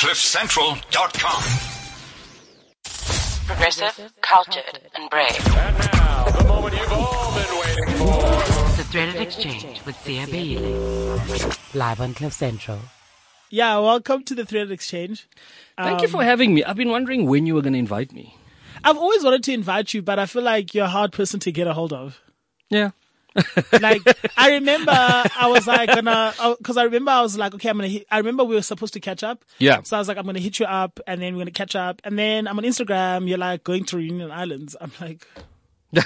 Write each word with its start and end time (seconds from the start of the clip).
CliffCentral.com. 0.00 1.42
Progressive, 3.46 4.12
cultured, 4.22 4.80
and 4.94 5.10
brave. 5.10 5.46
And 5.46 5.78
now, 5.92 6.24
the 6.24 6.44
moment 6.44 6.74
you've 6.74 6.90
all 6.90 7.34
been 7.34 7.60
waiting 7.60 7.94
for. 7.98 8.76
The 8.78 8.84
Threaded 8.84 9.16
Exchange 9.16 9.84
with 9.84 9.96
Siya 9.96 10.24
Beyile. 10.24 11.74
Live 11.74 12.00
on 12.00 12.14
Cliff 12.14 12.32
Central. 12.32 12.78
Yeah, 13.50 13.76
welcome 13.80 14.24
to 14.24 14.34
the 14.34 14.46
Threaded 14.46 14.72
Exchange. 14.72 15.28
Thank 15.76 16.00
you 16.00 16.08
for 16.08 16.24
having 16.24 16.54
me. 16.54 16.64
I've 16.64 16.76
been 16.76 16.88
wondering 16.88 17.26
when 17.26 17.44
you 17.44 17.54
were 17.54 17.60
going 17.60 17.74
to 17.74 17.78
invite 17.78 18.10
me. 18.14 18.34
I've 18.82 18.96
always 18.96 19.22
wanted 19.22 19.44
to 19.44 19.52
invite 19.52 19.92
you, 19.92 20.00
but 20.00 20.18
I 20.18 20.24
feel 20.24 20.42
like 20.42 20.72
you're 20.72 20.86
a 20.86 20.88
hard 20.88 21.12
person 21.12 21.40
to 21.40 21.52
get 21.52 21.66
a 21.66 21.74
hold 21.74 21.92
of. 21.92 22.22
Yeah. 22.70 22.92
Like, 23.80 24.02
I 24.36 24.52
remember 24.52 24.90
I 24.92 25.48
was 25.48 25.66
like 25.66 25.88
gonna, 25.88 26.34
cause 26.62 26.76
I 26.76 26.82
remember 26.84 27.10
I 27.12 27.22
was 27.22 27.38
like, 27.38 27.54
okay, 27.54 27.68
I'm 27.68 27.76
gonna, 27.76 27.88
hit, 27.88 28.06
I 28.10 28.18
remember 28.18 28.44
we 28.44 28.54
were 28.54 28.62
supposed 28.62 28.92
to 28.94 29.00
catch 29.00 29.22
up. 29.22 29.44
Yeah. 29.58 29.82
So 29.82 29.96
I 29.96 30.00
was 30.00 30.08
like, 30.08 30.16
I'm 30.16 30.26
gonna 30.26 30.40
hit 30.40 30.58
you 30.58 30.66
up 30.66 30.98
and 31.06 31.20
then 31.22 31.34
we're 31.34 31.40
gonna 31.42 31.50
catch 31.52 31.76
up. 31.76 32.00
And 32.04 32.18
then 32.18 32.46
I'm 32.48 32.58
on 32.58 32.64
Instagram, 32.64 33.28
you're 33.28 33.38
like 33.38 33.64
going 33.64 33.84
to 33.86 33.96
Reunion 33.96 34.30
Islands. 34.30 34.76
I'm 34.80 34.92
like, 35.00 35.26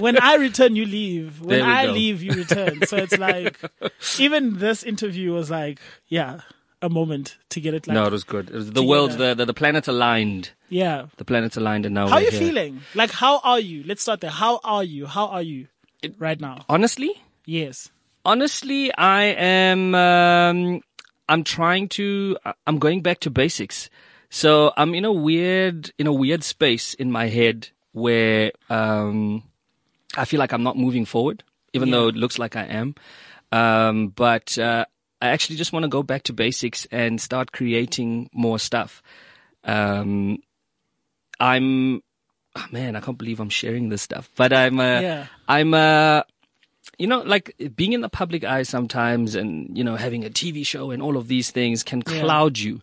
when 0.00 0.18
I 0.20 0.36
return, 0.36 0.76
you 0.76 0.84
leave. 0.86 1.40
When 1.40 1.62
I 1.62 1.86
go. 1.86 1.92
leave, 1.92 2.22
you 2.22 2.32
return. 2.32 2.86
So 2.86 2.96
it's 2.96 3.18
like, 3.18 3.58
even 4.18 4.58
this 4.58 4.82
interview 4.82 5.32
was 5.32 5.50
like, 5.50 5.80
yeah, 6.08 6.40
a 6.82 6.88
moment 6.88 7.38
to 7.50 7.60
get 7.60 7.74
it 7.74 7.86
like, 7.88 7.94
no, 7.94 8.04
it 8.06 8.12
was 8.12 8.24
good. 8.24 8.50
It 8.50 8.54
was 8.54 8.72
the 8.72 8.82
world, 8.82 9.12
the, 9.12 9.34
the, 9.34 9.46
the 9.46 9.54
planet 9.54 9.88
aligned. 9.88 10.50
yeah. 10.68 11.06
The 11.16 11.24
planets 11.24 11.56
aligned 11.56 11.86
and 11.86 11.94
now 11.94 12.08
How 12.08 12.16
are 12.16 12.22
you 12.22 12.30
here. 12.30 12.40
feeling? 12.40 12.80
Like, 12.94 13.10
how 13.10 13.40
are 13.42 13.58
you? 13.60 13.82
Let's 13.84 14.02
start 14.02 14.20
there. 14.20 14.30
How 14.30 14.60
are 14.62 14.84
you? 14.84 15.06
How 15.06 15.26
are 15.28 15.42
you 15.42 15.66
right 16.18 16.40
now? 16.40 16.64
Honestly? 16.68 17.22
Yes. 17.46 17.90
Honestly, 18.24 18.92
I 18.94 19.24
am, 19.24 19.94
um, 19.94 20.80
I'm 21.28 21.44
trying 21.44 21.88
to, 21.90 22.36
I'm 22.66 22.78
going 22.78 23.02
back 23.02 23.20
to 23.20 23.30
basics. 23.30 23.90
So 24.30 24.72
I'm 24.76 24.94
in 24.94 25.04
a 25.04 25.12
weird, 25.12 25.92
in 25.98 26.06
a 26.06 26.12
weird 26.12 26.42
space 26.42 26.94
in 26.94 27.12
my 27.12 27.28
head 27.28 27.68
where, 27.92 28.52
um, 28.70 29.42
I 30.16 30.24
feel 30.24 30.38
like 30.38 30.52
I'm 30.52 30.62
not 30.62 30.76
moving 30.76 31.04
forward, 31.04 31.44
even 31.72 31.90
though 31.90 32.08
it 32.08 32.16
looks 32.16 32.38
like 32.38 32.56
I 32.56 32.64
am. 32.64 32.94
Um, 33.52 34.08
but, 34.08 34.58
uh, 34.58 34.86
I 35.20 35.28
actually 35.28 35.56
just 35.56 35.72
want 35.72 35.84
to 35.84 35.88
go 35.88 36.02
back 36.02 36.24
to 36.24 36.32
basics 36.32 36.86
and 36.90 37.20
start 37.20 37.52
creating 37.52 38.28
more 38.32 38.58
stuff. 38.58 39.02
Um, 39.64 40.38
I'm, 41.38 42.02
oh 42.56 42.66
man, 42.70 42.96
I 42.96 43.00
can't 43.00 43.18
believe 43.18 43.40
I'm 43.40 43.50
sharing 43.50 43.88
this 43.88 44.02
stuff, 44.02 44.30
but 44.36 44.52
I'm, 44.52 44.78
uh, 44.80 45.00
Yeah. 45.00 45.26
I'm, 45.48 45.74
uh, 45.74 46.22
you 46.98 47.06
know, 47.06 47.22
like 47.22 47.54
being 47.74 47.92
in 47.92 48.00
the 48.02 48.08
public 48.08 48.44
eye 48.44 48.62
sometimes 48.62 49.34
and, 49.34 49.76
you 49.76 49.82
know, 49.84 49.96
having 49.96 50.24
a 50.24 50.30
TV 50.30 50.64
show 50.66 50.90
and 50.90 51.02
all 51.02 51.16
of 51.16 51.28
these 51.28 51.50
things 51.50 51.82
can 51.82 52.02
Yeah. 52.06 52.20
cloud 52.20 52.58
you. 52.58 52.80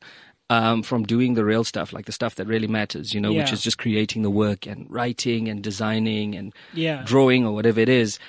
Um, 0.49 0.83
from 0.83 1.03
doing 1.03 1.35
the 1.35 1.45
real 1.45 1.63
stuff, 1.63 1.93
like 1.93 2.07
the 2.07 2.11
stuff 2.11 2.35
that 2.35 2.45
really 2.45 2.67
matters, 2.67 3.13
you 3.13 3.21
know, 3.21 3.31
which 3.31 3.53
is 3.53 3.61
just 3.63 3.77
creating 3.77 4.21
the 4.21 4.29
work 4.29 4.67
and 4.67 4.85
writing 4.91 5.47
and 5.47 5.63
designing 5.63 6.35
and 6.35 6.53
Yeah. 6.73 7.03
drawing 7.05 7.45
or 7.45 7.53
whatever 7.53 7.79
it 7.79 7.87
is. 7.87 8.19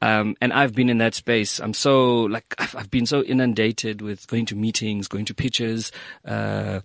Um, 0.00 0.36
and 0.40 0.54
I've 0.54 0.74
been 0.74 0.88
in 0.88 0.96
that 0.98 1.14
space. 1.14 1.60
I'm 1.60 1.74
so 1.74 2.22
like 2.22 2.54
I've, 2.58 2.74
I've 2.76 2.90
been 2.90 3.04
so 3.04 3.22
inundated 3.22 4.00
with 4.00 4.26
going 4.26 4.46
to 4.46 4.54
meetings, 4.56 5.06
going 5.06 5.26
to 5.26 5.34
pitches, 5.34 5.92
uh, 6.24 6.80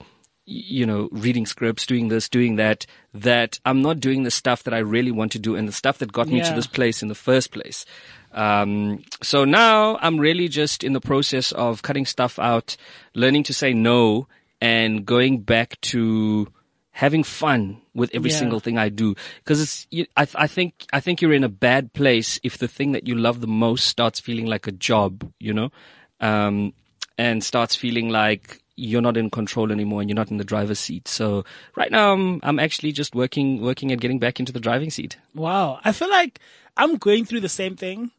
you 0.45 0.85
know, 0.85 1.07
reading 1.11 1.45
scripts, 1.45 1.85
doing 1.85 2.07
this, 2.07 2.27
doing 2.29 2.55
that. 2.57 2.85
That 3.13 3.59
I'm 3.65 3.81
not 3.81 3.99
doing 3.99 4.23
the 4.23 4.31
stuff 4.31 4.63
that 4.63 4.73
I 4.73 4.79
really 4.79 5.11
want 5.11 5.31
to 5.33 5.39
do, 5.39 5.55
and 5.55 5.67
the 5.67 5.71
stuff 5.73 5.97
that 5.99 6.11
got 6.11 6.27
me 6.27 6.41
to 6.41 6.53
this 6.53 6.67
place 6.67 7.01
in 7.01 7.09
the 7.09 7.15
first 7.15 7.51
place. 7.51 7.85
Um, 8.33 9.03
so 9.21 9.43
now 9.45 9.97
I'm 10.01 10.17
really 10.17 10.47
just 10.47 10.83
in 10.83 10.93
the 10.93 11.01
process 11.01 11.51
of 11.51 11.81
cutting 11.81 12.05
stuff 12.05 12.39
out, 12.39 12.77
learning 13.13 13.43
to 13.43 13.53
say 13.53 13.73
no, 13.73 14.27
and 14.61 15.05
going 15.05 15.41
back 15.41 15.79
to 15.81 16.47
having 16.91 17.23
fun 17.23 17.81
with 17.93 18.09
every 18.13 18.29
Yeah. 18.31 18.37
single 18.37 18.59
thing 18.59 18.77
I 18.77 18.89
do. 18.89 19.15
Because 19.39 19.61
it's, 19.61 19.87
you, 19.91 20.05
I, 20.15 20.27
I 20.35 20.47
think, 20.47 20.85
I 20.93 20.99
think 20.99 21.21
you're 21.21 21.33
in 21.33 21.43
a 21.43 21.49
bad 21.49 21.93
place 21.93 22.39
if 22.43 22.57
the 22.57 22.67
thing 22.67 22.91
that 22.93 23.07
you 23.07 23.15
love 23.15 23.41
the 23.41 23.47
most 23.47 23.87
starts 23.87 24.19
feeling 24.19 24.45
like 24.45 24.67
a 24.67 24.71
job, 24.71 25.29
you 25.39 25.53
know, 25.53 25.71
um, 26.19 26.73
and 27.17 27.43
starts 27.43 27.75
feeling 27.75 28.09
like 28.09 28.61
you're 28.81 29.01
not 29.01 29.15
in 29.15 29.29
control 29.29 29.71
anymore 29.71 30.01
and 30.01 30.09
you're 30.09 30.15
not 30.15 30.31
in 30.31 30.37
the 30.37 30.43
driver's 30.43 30.79
seat. 30.79 31.07
So 31.07 31.45
right 31.75 31.91
now 31.91 32.13
I'm, 32.13 32.39
I'm 32.41 32.59
actually 32.59 32.91
just 32.91 33.13
working, 33.13 33.61
working 33.61 33.91
at 33.91 33.99
getting 33.99 34.17
back 34.17 34.39
into 34.39 34.51
the 34.51 34.59
driving 34.59 34.89
seat. 34.89 35.17
Wow. 35.35 35.79
I 35.83 35.91
feel 35.91 36.09
like 36.09 36.39
I'm 36.75 36.97
going 36.97 37.25
through 37.25 37.41
the 37.41 37.49
same 37.49 37.75
thing 37.75 38.09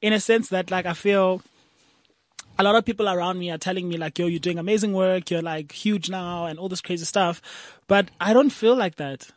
in 0.00 0.12
a 0.12 0.20
sense 0.20 0.50
that 0.50 0.70
like 0.70 0.86
I 0.86 0.92
feel 0.92 1.42
a 2.58 2.62
lot 2.62 2.76
of 2.76 2.84
people 2.84 3.08
around 3.08 3.40
me 3.40 3.50
are 3.50 3.58
telling 3.58 3.88
me 3.88 3.96
like, 3.96 4.16
yo, 4.16 4.26
you're 4.26 4.38
doing 4.38 4.58
amazing 4.58 4.92
work. 4.92 5.30
You're 5.30 5.42
like 5.42 5.72
huge 5.72 6.08
now 6.08 6.46
and 6.46 6.60
all 6.60 6.68
this 6.68 6.80
crazy 6.80 7.04
stuff. 7.04 7.42
But 7.88 8.08
I 8.20 8.32
don't 8.32 8.50
feel 8.50 8.76
like 8.76 8.94
that. 8.96 9.30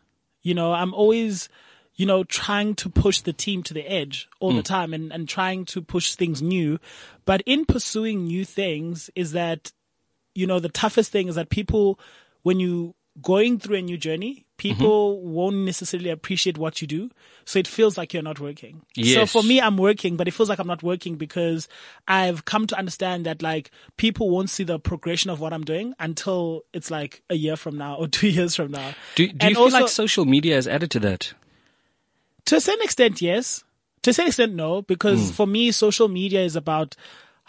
You 0.43 0.53
know, 0.53 0.73
I'm 0.73 0.93
always, 0.93 1.49
you 1.95 2.05
know, 2.05 2.23
trying 2.23 2.75
to 2.75 2.89
push 2.89 3.21
the 3.21 3.33
team 3.33 3.63
to 3.63 3.73
the 3.73 3.91
edge 3.91 4.29
all 4.39 4.53
the 4.53 4.61
mm. 4.61 4.65
time 4.65 4.93
and, 4.93 5.11
and 5.11 5.27
trying 5.27 5.65
to 5.65 5.81
push 5.81 6.13
things 6.13 6.39
new. 6.41 6.79
But 7.25 7.41
in 7.47 7.65
pursuing 7.65 8.25
new 8.25 8.45
things 8.45 9.09
is 9.15 9.31
that 9.31 9.71
you 10.37 10.45
know, 10.45 10.59
the 10.59 10.69
toughest 10.69 11.11
thing 11.11 11.27
is 11.27 11.35
that 11.35 11.49
people, 11.49 11.99
when 12.43 12.59
you 12.59 12.93
going 13.19 13.57
through 13.57 13.77
a 13.77 13.81
new 13.81 13.97
journey, 13.97 14.45
people 14.57 15.17
mm-hmm. 15.17 15.29
won't 15.31 15.55
necessarily 15.55 16.11
appreciate 16.11 16.59
what 16.59 16.79
you 16.79 16.87
do. 16.87 17.09
So 17.45 17.57
it 17.57 17.67
feels 17.67 17.97
like 17.97 18.13
you're 18.13 18.21
not 18.21 18.39
working. 18.39 18.83
So 19.03 19.25
for 19.25 19.41
me, 19.41 19.59
I'm 19.59 19.77
working, 19.77 20.15
but 20.15 20.27
it 20.27 20.35
feels 20.35 20.47
like 20.47 20.59
I'm 20.59 20.67
not 20.67 20.83
working 20.83 21.15
because 21.15 21.67
I've 22.07 22.45
come 22.45 22.67
to 22.67 22.77
understand 22.77 23.25
that 23.25 23.41
like 23.41 23.71
people 23.97 24.29
won't 24.29 24.51
see 24.51 24.63
the 24.63 24.77
progression 24.77 25.31
of 25.31 25.39
what 25.39 25.53
I'm 25.53 25.63
doing 25.63 25.95
until 25.99 26.65
it's 26.71 26.91
like 26.91 27.23
a 27.31 27.35
year 27.35 27.55
from 27.55 27.77
now 27.77 27.95
or 27.95 28.07
two 28.19 28.27
years 28.27 28.55
from 28.55 28.71
now. 28.71 28.93
Do, 29.15 29.27
do 29.27 29.33
you 29.33 29.37
And 29.39 29.55
feel 29.55 29.71
like 29.71 29.87
social 29.87 30.25
media 30.25 30.53
has 30.53 30.67
added 30.67 30.91
to 30.91 30.99
that? 30.99 31.33
To 32.45 32.57
a 32.57 32.61
certain 32.61 32.83
extent, 32.83 33.21
yes. 33.21 33.63
To 34.03 34.11
a 34.11 34.13
certain 34.13 34.27
extent, 34.27 34.53
no, 34.53 34.83
because 34.83 35.31
mm. 35.31 35.33
for 35.33 35.47
me, 35.47 35.71
social 35.71 36.07
media 36.07 36.41
is 36.43 36.55
about 36.55 36.95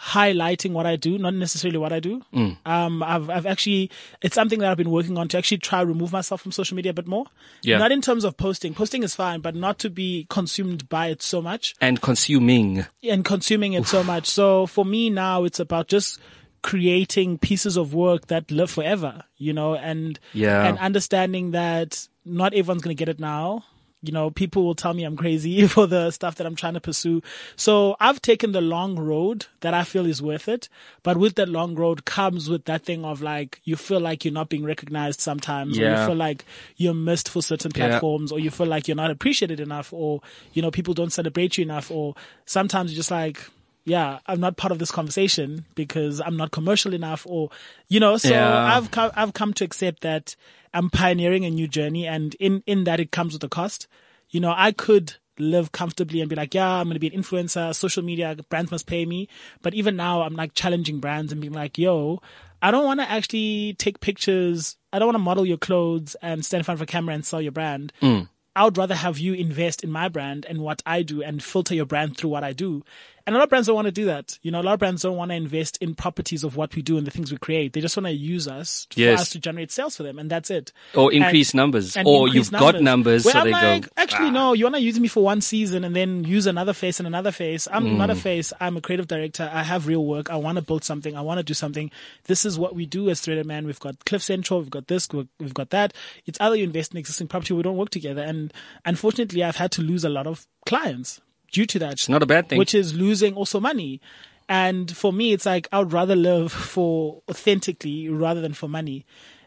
highlighting 0.01 0.73
what 0.73 0.87
I 0.87 0.97
do, 0.97 1.19
not 1.19 1.35
necessarily 1.35 1.79
what 1.79 1.93
I 1.93 2.01
do. 2.01 2.23
Um, 2.65 3.03
I've, 3.03 3.29
I've 3.29 3.47
actually, 3.47 3.91
it's 4.23 4.35
something 4.35 4.61
that 4.61 4.71
I've 4.71 4.77
been 4.77 4.91
working 4.91 5.19
on 5.19 5.27
to 5.29 5.39
actually 5.39 5.59
try 5.59 5.81
remove 5.81 6.13
myself 6.13 6.41
from 6.43 6.53
social 6.53 6.77
media 6.77 6.91
a 6.91 6.95
bit 6.95 7.07
more. 7.09 7.25
Yeah. 7.63 7.79
Not 7.79 7.91
in 7.93 8.01
terms 8.01 8.25
of 8.25 8.37
posting. 8.37 8.75
Posting 8.75 9.03
is 9.03 9.15
fine, 9.15 9.41
but 9.41 9.55
not 9.57 9.79
to 9.81 9.91
be 9.91 10.27
consumed 10.31 10.89
by 10.89 11.09
it 11.09 11.23
so 11.23 11.43
much 11.43 11.75
And 11.81 12.01
consuming. 12.01 12.87
and 13.03 13.25
consuming 13.25 13.73
it 13.73 13.87
so 13.87 14.05
much. 14.05 14.27
So 14.27 14.67
for 14.67 14.85
me 14.85 15.11
now, 15.11 15.45
it's 15.45 15.59
about 15.61 15.89
just 15.89 16.21
creating 16.63 17.39
pieces 17.39 17.77
of 17.77 17.95
work 17.95 18.27
that 18.29 18.51
live 18.51 18.71
forever, 18.71 19.23
you 19.37 19.53
know, 19.53 19.75
and 19.75 20.19
Yeah. 20.33 20.67
and 20.67 20.79
understanding 20.79 21.53
that 21.53 22.07
not 22.25 22.53
everyone's 22.55 22.83
going 22.83 22.97
to 22.97 22.99
get 22.99 23.09
it 23.09 23.19
now. 23.21 23.65
You 24.01 24.13
know, 24.13 24.31
people 24.31 24.65
will 24.65 24.77
tell 24.77 24.95
me 24.95 25.03
I'm 25.03 25.17
crazy 25.17 25.67
for 25.67 25.87
the 25.89 26.11
stuff 26.13 26.37
that 26.37 26.47
I'm 26.47 26.55
trying 26.55 26.75
to 26.75 26.81
pursue. 26.81 27.21
So 27.57 27.97
I've 27.99 28.23
taken 28.23 28.53
the 28.53 28.61
long 28.61 28.97
road 28.97 29.47
that 29.61 29.75
I 29.75 29.83
feel 29.83 30.07
is 30.07 30.23
worth 30.23 30.49
it. 30.49 30.69
But 31.03 31.17
with 31.17 31.35
that 31.35 31.49
long 31.49 31.75
road 31.75 32.05
comes 32.05 32.49
with 32.49 32.65
that 32.67 32.85
thing 32.85 33.05
of 33.05 33.23
like, 33.23 33.61
you 33.65 33.75
feel 33.75 33.99
like 33.99 34.25
you're 34.25 34.33
not 34.35 34.49
being 34.51 34.65
recognized 34.65 35.21
sometimes, 35.21 35.79
or 35.79 35.83
you 35.83 36.07
feel 36.07 36.15
like 36.17 36.45
you're 36.77 36.95
missed 36.95 37.29
for 37.29 37.43
certain 37.43 37.73
Yeah. 37.75 37.89
platforms, 37.89 38.31
or 38.31 38.39
you 38.39 38.51
feel 38.51 38.67
like 38.69 38.87
you're 38.87 38.97
not 38.97 39.11
appreciated 39.11 39.59
enough, 39.59 39.93
or, 39.93 40.21
you 40.53 40.63
know, 40.63 40.71
people 40.71 40.95
don't 40.95 41.13
celebrate 41.13 41.59
you 41.59 41.65
enough, 41.65 41.91
or 41.91 42.15
sometimes 42.47 42.93
you're 42.93 42.99
just 42.99 43.11
like, 43.11 43.41
yeah, 43.89 44.19
I'm 44.27 44.41
not 44.41 44.57
part 44.57 44.73
of 44.73 44.79
this 44.79 44.91
conversation 44.91 45.65
because 45.75 46.21
I'm 46.21 46.37
not 46.37 46.51
commercial 46.51 46.95
enough 46.95 47.27
or, 47.29 47.51
you 47.89 48.01
know, 48.01 48.17
so 48.17 48.29
Yeah. 48.31 48.77
I've 48.77 48.91
come, 48.91 49.11
I've 49.17 49.33
come 49.33 49.53
to 49.55 49.65
accept 49.65 50.03
that 50.03 50.37
I'm 50.73 50.91
pioneering 50.91 51.45
a 51.45 51.51
new 51.51 51.67
journey 51.67 52.07
and 52.07 52.35
in, 52.37 52.63
in 52.67 52.85
that 52.85 53.01
it 53.01 53.11
comes 53.11 53.33
with 53.33 53.43
a 53.45 53.49
cost. 53.49 53.87
You 54.31 54.41
know, 54.41 54.53
I 54.57 54.73
could 54.73 55.15
live 55.39 55.73
comfortably 55.73 56.21
and 56.21 56.29
be 56.29 56.37
like, 56.37 56.55
yeah, 56.55 56.69
I'm 56.69 56.87
going 56.87 56.95
to 56.95 57.01
be 57.01 57.09
an 57.15 57.21
influencer, 57.21 57.75
social 57.75 58.03
media, 58.03 58.37
brands 58.51 58.71
must 58.71 58.87
pay 58.87 59.07
me. 59.07 59.29
But 59.63 59.75
even 59.75 59.97
now 59.97 60.23
I'm 60.23 60.35
like 60.35 60.53
challenging 60.55 61.01
brands 61.01 61.33
and 61.33 61.41
being 61.41 61.53
like, 61.55 61.79
yo, 61.79 62.21
I 62.61 62.71
don't 62.71 62.85
want 62.85 63.01
to 63.01 63.11
actually 63.11 63.75
take 63.79 64.01
pictures. 64.01 64.77
I 64.93 64.99
don't 64.99 65.07
want 65.09 65.15
to 65.15 65.21
model 65.21 65.47
your 65.47 65.59
clothes 65.59 66.17
and 66.23 66.45
stand 66.45 66.61
in 66.61 66.65
front 66.65 66.79
of 66.79 66.83
a 66.83 66.87
camera 66.87 67.15
and 67.15 67.25
sell 67.25 67.41
your 67.41 67.53
brand. 67.53 67.93
Mm. 68.03 68.29
I 68.57 68.65
would 68.65 68.77
rather 68.77 68.97
have 68.97 69.19
you 69.19 69.35
invest 69.35 69.85
in 69.85 69.91
my 69.93 70.09
brand 70.09 70.45
and 70.45 70.59
what 70.59 70.83
I 70.85 71.03
do 71.03 71.23
and 71.23 71.41
filter 71.41 71.77
your 71.77 71.87
brand 71.87 72.17
through 72.17 72.31
what 72.31 72.43
I 72.43 72.53
do. 72.53 72.83
And 73.29 73.35
a 73.35 73.39
lot 73.39 73.45
of 73.45 73.51
brands 73.51 73.67
don't 73.67 73.77
want 73.77 73.85
to 73.85 73.93
do 73.93 74.07
that. 74.07 74.39
You 74.41 74.51
know, 74.51 74.61
a 74.61 74.65
lot 74.65 74.73
of 74.73 74.79
brands 74.79 75.03
don't 75.03 75.15
want 75.15 75.31
to 75.33 75.35
invest 75.35 75.77
in 75.83 75.95
properties 75.95 76.45
of 76.45 76.57
what 76.57 76.75
we 76.75 76.81
do 76.81 76.97
and 76.97 77.07
the 77.07 77.11
things 77.11 77.31
we 77.31 77.37
create. 77.37 77.75
They 77.75 77.83
just 77.83 77.95
want 77.95 78.07
to 78.07 78.13
use 78.13 78.49
us 78.49 78.87
for 78.91 79.01
Yes. 79.01 79.21
us 79.21 79.29
to 79.31 79.39
generate 79.39 79.71
sales 79.71 79.99
for 79.99 80.03
them, 80.03 80.19
and 80.19 80.31
that's 80.31 80.51
it. 80.51 80.73
Or 80.95 81.13
And- 81.13 81.23
increase 81.25 81.53
numbers. 81.53 81.95
and 81.95 82.09
Or 82.09 82.27
increase 82.27 82.51
you've 82.51 82.59
got 82.59 82.81
numbers, 82.81 83.27
Where 83.27 83.33
so 83.33 83.41
I'm 83.41 83.45
they 83.45 83.53
like, 83.53 83.83
go. 83.83 83.89
Actually, 83.99 84.29
"Ah." 84.29 84.31
no. 84.31 84.53
You 84.55 84.65
want 84.65 84.77
to 84.77 84.81
use 84.81 84.99
me 84.99 85.09
for 85.09 85.23
one 85.23 85.43
season 85.43 85.85
and 85.85 85.95
then 85.95 86.25
use 86.25 86.47
another 86.47 86.73
face 86.73 86.99
and 87.01 87.07
another 87.07 87.31
face. 87.31 87.69
I'm 87.71 87.85
Mm. 87.85 87.97
not 87.99 88.09
a 88.09 88.15
face. 88.15 88.51
I'm 88.61 88.79
a 88.79 88.81
creative 88.81 89.07
director. 89.09 89.51
I 89.53 89.63
have 89.63 89.87
real 89.87 90.07
work. 90.07 90.31
I 90.31 90.37
want 90.37 90.57
to 90.57 90.63
build 90.63 90.83
something. 90.83 91.15
I 91.15 91.21
want 91.21 91.37
to 91.39 91.45
do 91.45 91.53
something. 91.53 91.91
This 92.25 92.47
is 92.47 92.59
what 92.59 92.75
we 92.75 92.87
do 92.87 93.11
as 93.11 93.21
Threaded 93.21 93.45
Man. 93.45 93.67
We've 93.67 93.79
got 93.79 94.07
Cliff 94.07 94.23
Central. 94.23 94.61
We've 94.61 94.71
got 94.71 94.87
this. 94.89 95.07
We've 95.13 95.29
we've 95.39 95.53
got 95.53 95.69
that. 95.69 95.93
It's 96.25 96.41
either 96.41 96.57
you 96.57 96.65
invest 96.65 96.93
in 96.93 96.99
existing 96.99 97.29
property, 97.29 97.53
we 97.53 97.63
don't 97.63 97.77
work 97.77 97.91
together. 97.91 98.23
And 98.23 98.55
unfortunately, 98.87 99.45
I've 99.45 99.57
had 99.57 99.71
to 99.73 99.83
lose 99.83 100.03
a 100.03 100.09
lot 100.09 100.27
of 100.27 100.47
clients 100.65 101.21
due 101.51 101.67
to 101.67 101.79
that 101.79 101.93
It's 101.95 102.09
not 102.09 102.23
a 102.23 102.27
bad 102.27 102.49
thing. 102.49 102.59
which 102.59 102.75
is 102.75 102.95
losing 102.95 103.35
also 103.35 103.61
money. 103.61 104.01
And 104.49 104.95
for 104.97 105.13
me, 105.13 105.33
it's 105.33 105.45
like 105.45 105.69
I 105.73 105.79
would 105.81 105.93
rather 105.93 106.17
live 106.17 106.53
for 106.53 107.23
authentically 107.29 108.09
rather 108.09 108.41
than 108.41 108.55
for 108.55 108.69
money. 108.69 109.05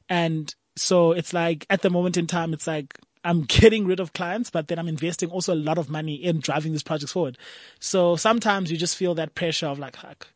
And 0.09 0.53
so 0.75 1.11
it's 1.11 1.33
like 1.33 1.65
at 1.69 1.81
the 1.81 1.89
moment 1.89 2.17
in 2.17 2.27
time, 2.27 2.53
it's 2.53 2.67
like 2.67 2.99
I'm 3.23 3.41
getting 3.47 3.85
rid 3.85 3.99
of 3.99 4.13
clients, 4.13 4.49
but 4.49 4.67
then 4.67 4.77
I'm 4.79 4.87
investing 4.87 5.29
also 5.29 5.53
a 5.53 5.55
lot 5.55 5.77
of 5.77 5.89
money 5.89 6.15
in 6.15 6.39
driving 6.39 6.71
these 6.71 6.83
projects 6.83 7.11
forward. 7.13 7.37
So 7.79 8.15
sometimes 8.15 8.71
you 8.71 8.77
just 8.77 8.95
feel 8.95 9.15
that 9.15 9.33
pressure 9.35 9.67
of 9.67 9.79
like, 9.79 9.95
fuck, 9.97 10.27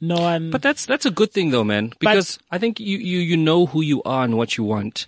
no 0.00 0.16
one. 0.16 0.50
But 0.50 0.62
that's 0.62 0.86
that's 0.86 1.06
a 1.06 1.10
good 1.10 1.32
thing 1.32 1.50
though, 1.50 1.64
man, 1.64 1.92
because 2.00 2.38
I 2.50 2.58
think 2.58 2.80
you, 2.80 2.98
you 2.98 3.18
you 3.18 3.36
know 3.36 3.66
who 3.66 3.82
you 3.82 4.02
are 4.04 4.24
and 4.24 4.36
what 4.36 4.56
you 4.56 4.64
want. 4.64 5.06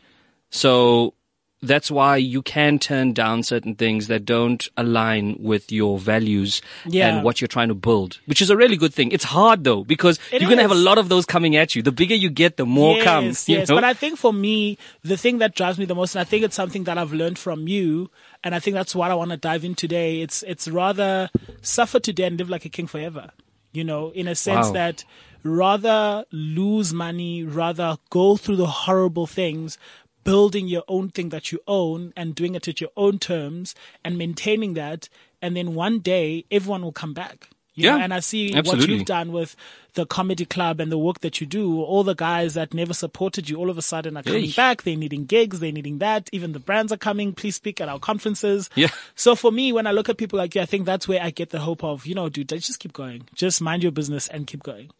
So 0.50 1.14
that's 1.62 1.90
why 1.90 2.16
you 2.16 2.42
can 2.42 2.78
turn 2.78 3.12
down 3.12 3.42
certain 3.42 3.74
things 3.74 4.08
that 4.08 4.24
don't 4.24 4.68
align 4.76 5.36
with 5.40 5.72
your 5.72 5.98
values 5.98 6.60
Yeah. 6.86 7.08
and 7.16 7.24
what 7.24 7.40
you're 7.40 7.48
trying 7.48 7.68
to 7.68 7.74
build, 7.74 8.20
which 8.26 8.42
is 8.42 8.50
a 8.50 8.56
really 8.56 8.76
good 8.76 8.92
thing. 8.92 9.10
It's 9.10 9.24
hard 9.24 9.64
though 9.64 9.82
because 9.82 10.18
It 10.30 10.40
you're 10.42 10.48
going 10.48 10.58
to 10.58 10.62
have 10.62 10.70
a 10.70 10.74
lot 10.74 10.98
of 10.98 11.08
those 11.08 11.24
coming 11.24 11.56
at 11.56 11.74
you. 11.74 11.82
The 11.82 11.92
bigger 11.92 12.14
you 12.14 12.28
get, 12.30 12.56
the 12.56 12.66
more 12.66 12.96
yes, 12.96 13.04
comes. 13.04 13.48
You 13.48 13.58
Yes, 13.58 13.68
know? 13.68 13.76
but 13.76 13.84
I 13.84 13.94
think 13.94 14.18
for 14.18 14.32
me, 14.32 14.76
the 15.02 15.16
thing 15.16 15.38
that 15.38 15.54
drives 15.54 15.78
me 15.78 15.86
the 15.86 15.94
most, 15.94 16.14
and 16.14 16.20
I 16.20 16.24
think 16.24 16.44
it's 16.44 16.54
something 16.56 16.84
that 16.84 16.98
I've 16.98 17.12
learned 17.14 17.38
from 17.38 17.66
you, 17.66 18.10
and 18.44 18.54
I 18.54 18.58
think 18.60 18.74
that's 18.74 18.94
what 18.94 19.10
I 19.10 19.14
want 19.14 19.30
to 19.30 19.36
dive 19.38 19.64
in 19.64 19.74
today. 19.74 20.20
It's 20.20 20.42
it's 20.42 20.68
rather 20.68 21.30
suffer 21.62 21.98
today 21.98 22.24
and 22.24 22.38
live 22.38 22.50
like 22.50 22.64
a 22.64 22.68
king 22.68 22.86
forever. 22.86 23.30
You 23.72 23.84
know, 23.84 24.10
in 24.10 24.28
a 24.28 24.34
sense 24.34 24.66
Wow. 24.68 24.72
that 24.72 25.04
rather 25.42 26.24
lose 26.32 26.92
money, 26.92 27.42
rather 27.44 27.96
go 28.10 28.36
through 28.36 28.56
the 28.56 28.66
horrible 28.66 29.26
things, 29.26 29.78
building 30.26 30.68
your 30.68 30.84
own 30.88 31.08
thing 31.08 31.30
that 31.30 31.50
you 31.52 31.60
own 31.66 32.12
and 32.16 32.34
doing 32.34 32.54
it 32.54 32.68
at 32.68 32.80
your 32.80 32.90
own 32.96 33.18
terms 33.18 33.74
and 34.04 34.18
maintaining 34.18 34.74
that, 34.74 35.08
and 35.40 35.56
then 35.56 35.74
one 35.74 36.00
day 36.00 36.44
everyone 36.50 36.82
will 36.82 36.92
come 36.92 37.14
back. 37.14 37.48
You 37.78 37.90
know, 37.90 37.96
Yeah, 37.98 38.04
and 38.04 38.14
I 38.14 38.20
see 38.20 38.54
what 38.54 38.88
you've 38.88 39.04
done 39.04 39.32
with 39.32 39.54
the 39.92 40.06
comedy 40.06 40.46
club 40.46 40.80
and 40.80 40.90
the 40.90 40.96
work 40.96 41.20
that 41.20 41.40
you 41.42 41.46
do. 41.46 41.82
All 41.82 42.04
the 42.04 42.14
guys 42.14 42.54
that 42.54 42.72
never 42.72 42.94
supported 42.94 43.50
you 43.50 43.56
all 43.58 43.68
of 43.68 43.76
a 43.76 43.82
sudden 43.82 44.16
are 44.16 44.22
coming 44.22 44.44
Hey. 44.44 44.52
back. 44.52 44.82
They're 44.82 44.96
needing 44.96 45.26
gigs. 45.26 45.60
They're 45.60 45.72
needing 45.72 45.98
that. 45.98 46.30
Even 46.32 46.52
the 46.52 46.58
brands 46.58 46.90
are 46.90 46.96
coming. 46.96 47.34
Please 47.34 47.54
speak 47.56 47.78
at 47.82 47.88
our 47.90 47.98
conferences. 47.98 48.70
Yeah. 48.76 48.88
So 49.14 49.34
for 49.36 49.52
me, 49.52 49.72
when 49.74 49.86
I 49.86 49.90
look 49.92 50.08
at 50.08 50.16
people 50.16 50.38
like 50.38 50.54
you, 50.54 50.62
I 50.62 50.66
think 50.66 50.86
that's 50.86 51.06
where 51.06 51.22
I 51.22 51.30
get 51.30 51.50
the 51.50 51.60
hope 51.60 51.84
of, 51.84 52.06
you 52.06 52.14
know, 52.14 52.30
dude, 52.30 52.48
just 52.48 52.78
keep 52.80 52.94
going. 52.94 53.28
Just 53.34 53.60
mind 53.60 53.82
your 53.82 53.92
business 53.92 54.26
and 54.28 54.46
keep 54.46 54.62
going. 54.62 54.90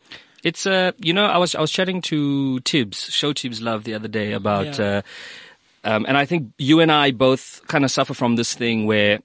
It's 0.46 0.64
uh, 0.64 0.92
you 0.98 1.12
know, 1.12 1.24
I 1.26 1.38
was 1.38 1.54
I 1.56 1.60
was 1.60 1.72
chatting 1.72 2.00
to 2.02 2.60
Tibbs, 2.60 2.98
show 3.10 3.32
Tibbs 3.32 3.60
Love 3.60 3.82
the 3.82 3.94
other 3.94 4.06
day 4.06 4.30
about, 4.32 4.78
Yeah. 4.78 5.02
uh, 5.84 5.90
um, 5.90 6.06
and 6.06 6.16
I 6.16 6.24
think 6.24 6.52
you 6.58 6.78
and 6.80 6.90
I 6.92 7.10
both 7.10 7.62
kind 7.66 7.84
of 7.84 7.90
suffer 7.90 8.14
from 8.14 8.36
this 8.36 8.54
thing 8.54 8.86
where 8.86 9.18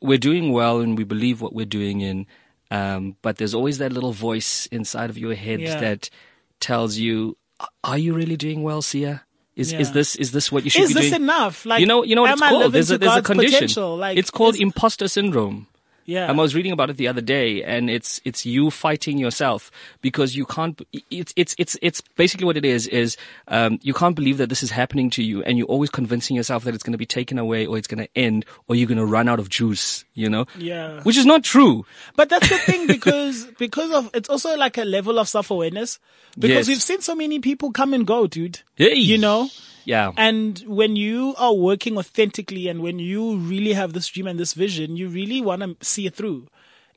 we're 0.00 0.18
doing 0.18 0.50
well 0.50 0.80
and 0.80 0.98
we 0.98 1.04
believe 1.04 1.40
what 1.40 1.52
we're 1.54 1.64
doing 1.80 2.00
in, 2.00 2.26
um, 2.72 3.14
but 3.22 3.36
there's 3.36 3.54
always 3.54 3.78
that 3.78 3.92
little 3.92 4.12
voice 4.12 4.66
inside 4.72 5.10
of 5.10 5.16
your 5.18 5.34
head 5.34 5.60
Yeah. 5.60 5.78
that 5.78 6.10
tells 6.58 6.98
you, 6.98 7.36
"Are 7.84 7.98
you 7.98 8.12
really 8.12 8.36
doing 8.36 8.64
well, 8.64 8.82
Sia? 8.82 9.22
Is 9.54 9.72
is 9.72 9.92
this 9.92 10.16
is 10.16 10.32
this 10.32 10.50
what 10.50 10.64
you 10.64 10.70
should 10.70 10.82
Is 10.90 10.94
be 10.94 11.02
this 11.02 11.12
enough? 11.12 11.64
Like, 11.66 11.80
you 11.80 11.86
know, 11.86 12.02
you 12.02 12.16
know 12.16 12.22
what 12.22 12.32
it's 12.32 12.40
called. 12.40 12.72
There's 12.72 12.90
a 12.90 12.98
there's 12.98 13.16
a 13.16 13.22
condition. 13.22 13.68
Like, 13.98 14.18
it's 14.18 14.30
called 14.30 14.54
is- 14.56 14.60
imposter 14.60 15.06
syndrome. 15.06 15.68
Yeah. 16.04 16.26
Um, 16.26 16.38
I 16.40 16.42
was 16.42 16.54
reading 16.54 16.72
about 16.72 16.90
it 16.90 16.96
the 16.96 17.08
other 17.08 17.20
day, 17.20 17.62
and 17.62 17.88
it's 17.88 18.20
it's 18.24 18.44
you 18.44 18.70
fighting 18.70 19.18
yourself 19.18 19.70
because 20.00 20.34
you 20.34 20.44
can't. 20.46 20.80
It's 21.10 21.32
it's 21.36 21.54
it's 21.58 21.76
it's 21.80 22.00
basically 22.16 22.44
what 22.46 22.56
it 22.56 22.64
is. 22.64 22.86
Is 22.88 23.16
um, 23.48 23.78
you 23.82 23.94
can't 23.94 24.16
believe 24.16 24.38
that 24.38 24.48
this 24.48 24.62
is 24.62 24.70
happening 24.70 25.10
to 25.10 25.22
you, 25.22 25.42
and 25.44 25.58
you're 25.58 25.66
always 25.68 25.90
convincing 25.90 26.36
yourself 26.36 26.64
that 26.64 26.74
it's 26.74 26.82
going 26.82 26.92
to 26.92 26.98
be 26.98 27.06
taken 27.06 27.38
away, 27.38 27.66
or 27.66 27.78
it's 27.78 27.86
going 27.86 28.04
to 28.04 28.08
end, 28.18 28.44
or 28.68 28.74
you're 28.74 28.88
going 28.88 28.98
to 28.98 29.06
run 29.06 29.28
out 29.28 29.38
of 29.38 29.48
juice. 29.48 30.04
You 30.14 30.28
know, 30.28 30.46
Yeah. 30.58 31.00
which 31.02 31.16
is 31.16 31.24
not 31.24 31.44
true. 31.44 31.86
But 32.16 32.28
that's 32.28 32.48
the 32.48 32.58
thing 32.58 32.86
because 32.86 33.44
because 33.58 33.90
of 33.92 34.10
it's 34.12 34.28
also 34.28 34.56
like 34.56 34.78
a 34.78 34.84
level 34.84 35.18
of 35.18 35.28
self 35.28 35.50
awareness 35.50 35.98
because 36.34 36.50
Yes. 36.50 36.68
we've 36.68 36.82
seen 36.82 37.00
so 37.00 37.14
many 37.14 37.38
people 37.38 37.70
come 37.72 37.94
and 37.94 38.06
go, 38.06 38.26
dude. 38.26 38.60
Hey. 38.74 38.94
You 38.94 39.18
know. 39.18 39.48
Yeah, 39.84 40.12
And 40.16 40.58
when 40.66 40.96
you 40.96 41.34
are 41.38 41.54
working 41.54 41.96
authentically 41.98 42.68
and 42.68 42.80
when 42.82 42.98
you 42.98 43.36
really 43.36 43.72
have 43.72 43.92
this 43.92 44.06
dream 44.08 44.26
and 44.26 44.38
this 44.38 44.54
vision, 44.54 44.96
you 44.96 45.08
really 45.08 45.40
want 45.40 45.62
to 45.62 45.76
see 45.84 46.06
it 46.06 46.14
through. 46.14 46.48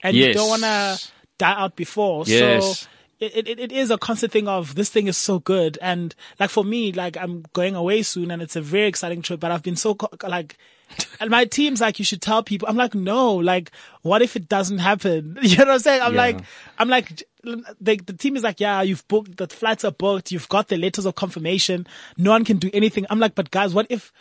And 0.03 0.15
you 0.15 0.33
don't 0.33 0.49
want 0.49 0.63
to 0.63 0.99
die 1.37 1.53
out 1.55 1.75
before. 1.75 2.23
Yes. 2.27 2.79
So 2.79 2.87
it, 3.19 3.47
it, 3.47 3.59
it 3.59 3.71
is 3.71 3.89
a 3.91 3.97
constant 3.97 4.31
thing 4.33 4.47
of 4.47 4.75
this 4.75 4.89
thing 4.89 5.07
is 5.07 5.17
so 5.17 5.39
good. 5.39 5.77
And 5.81 6.13
like 6.39 6.49
for 6.49 6.63
me, 6.63 6.91
like 6.91 7.17
I'm 7.17 7.45
going 7.53 7.75
away 7.75 8.03
soon 8.03 8.29
and 8.31 8.41
it's 8.41 8.55
a 8.55 8.61
very 8.61 8.87
exciting 8.87 9.21
trip, 9.21 9.39
but 9.39 9.51
I've 9.51 9.63
been 9.63 9.75
so 9.77 9.97
like, 10.27 10.57
and 11.19 11.29
my 11.31 11.45
team's 11.45 11.81
like, 11.81 11.97
you 11.97 12.05
should 12.05 12.21
tell 12.21 12.43
people. 12.43 12.67
I'm 12.69 12.75
like, 12.77 12.93
no, 12.93 13.33
like, 13.35 13.71
what 14.03 14.21
if 14.21 14.35
it 14.35 14.47
doesn't 14.47 14.77
happen? 14.79 15.37
You 15.41 15.57
know 15.57 15.65
what 15.65 15.73
I'm 15.73 15.79
saying? 15.79 16.01
I'm 16.03 16.13
Yeah. 16.13 16.21
like, 16.21 16.39
I'm 16.77 16.89
like, 16.89 17.23
the, 17.45 17.95
the 18.05 18.13
team 18.13 18.35
is 18.35 18.43
like, 18.43 18.59
yeah, 18.59 18.81
you've 18.81 19.07
booked, 19.07 19.37
the 19.37 19.47
flights 19.47 19.85
are 19.85 19.91
booked, 19.91 20.31
you've 20.31 20.49
got 20.49 20.67
the 20.67 20.77
letters 20.77 21.05
of 21.05 21.15
confirmation, 21.15 21.87
no 22.17 22.31
one 22.31 22.43
can 22.45 22.57
do 22.57 22.69
anything. 22.73 23.05
I'm 23.09 23.19
like, 23.19 23.35
but 23.35 23.51
guys, 23.51 23.73
what 23.73 23.87
if, 23.89 24.11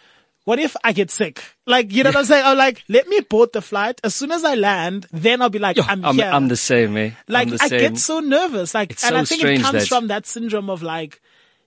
what 0.44 0.58
if 0.58 0.76
I 0.84 0.92
get 0.92 1.10
sick? 1.10 1.42
Like, 1.66 1.90
you 1.92 2.02
know 2.04 2.10
what 2.10 2.16
I'm 2.18 2.24
saying? 2.26 2.44
I'm 2.44 2.58
like, 2.58 2.84
let 2.88 3.08
me 3.08 3.20
board 3.20 3.52
the 3.52 3.62
flight. 3.62 4.00
As 4.04 4.14
soon 4.14 4.30
as 4.30 4.44
I 4.44 4.54
land, 4.54 5.06
then 5.10 5.40
I'll 5.40 5.48
be 5.50 5.58
like, 5.58 5.78
I'm, 5.88 6.04
I'm 6.04 6.16
here. 6.16 6.30
I'm 6.30 6.48
the 6.48 6.56
same, 6.56 6.96
eh? 6.98 7.10
like, 7.28 7.48
I 7.60 7.68
same. 7.68 7.80
get 7.80 7.98
so 7.98 8.20
nervous. 8.20 8.74
Like, 8.74 8.90
It's 8.92 9.04
and 9.04 9.14
so 9.14 9.20
I 9.20 9.24
think 9.24 9.42
it 9.42 9.62
comes 9.62 9.82
that- 9.84 9.88
from 9.88 10.08
that 10.08 10.26
syndrome 10.26 10.68
of 10.68 10.82
like, 10.82 11.20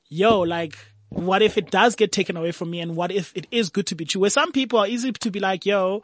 yo, 0.09 0.41
like, 0.41 0.77
what 1.09 1.41
if 1.41 1.57
it 1.57 1.71
does 1.71 1.95
get 1.95 2.11
taken 2.11 2.37
away 2.37 2.51
from 2.51 2.69
me? 2.69 2.79
And 2.81 2.95
what 2.95 3.11
if 3.11 3.35
it 3.35 3.47
is 3.49 3.69
good 3.69 3.87
to 3.87 3.95
be 3.95 4.05
true? 4.05 4.21
Where 4.21 4.29
some 4.29 4.51
people 4.51 4.77
are 4.79 4.87
easy 4.87 5.11
to 5.11 5.31
be 5.31 5.39
like, 5.39 5.65
yo, 5.65 6.03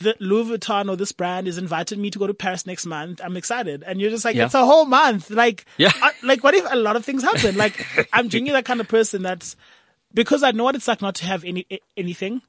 the 0.00 0.14
Louis 0.20 0.44
Vuitton 0.58 0.88
or 0.90 0.96
this 0.96 1.12
brand 1.12 1.48
is 1.48 1.58
invited 1.58 1.98
me 1.98 2.10
to 2.10 2.18
go 2.18 2.26
to 2.26 2.34
Paris 2.34 2.66
next 2.66 2.86
month. 2.86 3.20
I'm 3.22 3.36
excited. 3.36 3.82
And 3.86 4.00
you're 4.00 4.10
just 4.10 4.24
like, 4.24 4.36
Yeah. 4.36 4.44
it's 4.46 4.54
a 4.54 4.64
whole 4.64 4.84
month. 4.84 5.30
Like, 5.30 5.64
Yeah. 5.76 5.92
uh, 6.00 6.10
like 6.22 6.44
what 6.44 6.54
if 6.54 6.64
a 6.70 6.76
lot 6.76 6.96
of 6.96 7.04
things 7.04 7.22
happen? 7.22 7.56
Like, 7.56 7.84
I'm 8.12 8.28
genuinely 8.28 8.58
that 8.58 8.64
kind 8.64 8.80
of 8.80 8.88
person 8.88 9.22
that's, 9.22 9.56
because 10.14 10.42
I 10.42 10.52
know 10.52 10.64
what 10.64 10.74
it's 10.76 10.88
like 10.88 11.02
not 11.02 11.16
to 11.16 11.24
have 11.26 11.44
any, 11.44 11.66
anything. 11.96 12.42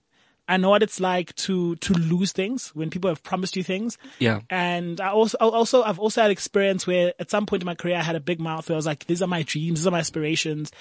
I 0.47 0.57
know 0.57 0.69
what 0.71 0.81
it's 0.81 0.99
like 0.99 1.35
to, 1.37 1.75
to 1.75 1.93
lose 1.93 2.31
things 2.31 2.69
when 2.75 2.89
people 2.89 3.09
have 3.09 3.21
promised 3.23 3.55
you 3.55 3.63
things. 3.63 3.97
Yeah. 4.17 4.41
And 4.49 4.99
I 4.99 5.09
also, 5.09 5.37
I 5.39 5.45
also, 5.45 5.83
I've 5.83 5.99
also 5.99 6.21
had 6.23 6.31
experience 6.31 6.87
where 6.87 7.13
at 7.19 7.29
some 7.29 7.45
point 7.45 7.61
in 7.61 7.67
my 7.67 7.75
career, 7.75 7.97
I 7.97 8.01
had 8.03 8.15
a 8.15 8.19
big 8.19 8.39
mouth 8.39 8.67
where 8.67 8.75
I 8.75 8.77
was 8.77 8.85
like, 8.87 9.05
these 9.05 9.21
are 9.21 9.27
my 9.27 9.43
dreams, 9.43 9.79
these 9.81 9.87
are 9.87 9.91
my 9.91 9.99
aspirations. 9.99 10.71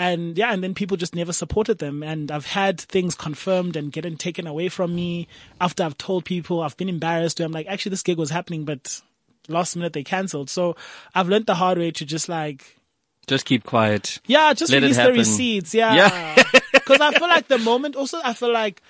And 0.00 0.38
yeah, 0.38 0.52
and 0.52 0.64
then 0.64 0.72
people 0.74 0.96
just 0.96 1.14
never 1.14 1.32
supported 1.32 1.78
them. 1.78 2.02
And 2.02 2.30
I've 2.30 2.46
had 2.46 2.80
things 2.80 3.14
confirmed 3.14 3.76
and 3.76 3.92
getting 3.92 4.16
taken 4.16 4.46
away 4.46 4.68
from 4.70 4.94
me 4.94 5.28
after 5.60 5.82
I've 5.84 5.98
told 5.98 6.24
people 6.24 6.60
I've 6.62 6.76
been 6.76 6.88
embarrassed. 6.88 7.38
Where 7.38 7.46
I'm 7.46 7.52
like, 7.52 7.66
actually, 7.68 7.90
this 7.90 8.02
gig 8.02 8.16
was 8.18 8.30
happening, 8.30 8.64
but 8.64 9.02
last 9.48 9.76
minute 9.76 9.92
they 9.92 10.02
cancelled. 10.04 10.48
So 10.48 10.74
I've 11.14 11.28
learned 11.28 11.46
the 11.46 11.54
hard 11.56 11.76
way 11.78 11.90
to 11.90 12.04
just 12.06 12.28
like, 12.28 12.78
Just 13.26 13.44
keep 13.44 13.62
quiet. 13.64 14.18
yeah, 14.26 14.54
just 14.54 14.72
Let 14.72 14.80
release 14.82 14.96
the 14.96 15.12
receipts. 15.12 15.74
Yeah. 15.74 15.94
Yeah. 15.94 16.42
Because 16.72 17.00
I 17.02 17.12
feel 17.18 17.28
like 17.28 17.46
the 17.48 17.58
moment, 17.58 17.94
also, 17.94 18.18
I 18.24 18.32
feel 18.32 18.52
like 18.52 18.82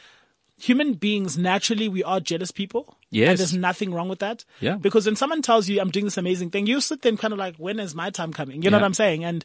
human 0.59 0.95
beings, 0.95 1.37
naturally, 1.37 1.87
we 1.89 2.03
are 2.05 2.19
jealous 2.21 2.51
people. 2.51 2.97
Yes. 3.11 3.29
And 3.31 3.39
there's 3.39 3.55
nothing 3.55 3.93
wrong 3.93 4.09
with 4.09 4.21
that. 4.21 4.45
Yeah. 4.61 4.77
Because 4.77 5.05
when 5.07 5.17
someone 5.17 5.43
tells 5.43 5.69
you, 5.69 5.81
I'm 5.81 5.91
doing 5.91 6.07
this 6.07 6.17
amazing 6.17 6.49
thing, 6.51 6.67
you 6.67 6.81
sit 6.81 7.03
there 7.03 7.11
and 7.11 7.19
kind 7.19 7.33
of 7.33 7.39
like, 7.39 7.57
when 7.57 7.79
is 7.81 7.95
my 7.95 8.09
time 8.11 8.33
coming? 8.33 8.63
You 8.63 8.71
know 8.71 8.77
Yeah. 8.79 8.83
what 8.83 8.87
I'm 8.87 8.95
saying? 8.95 9.25
And, 9.25 9.45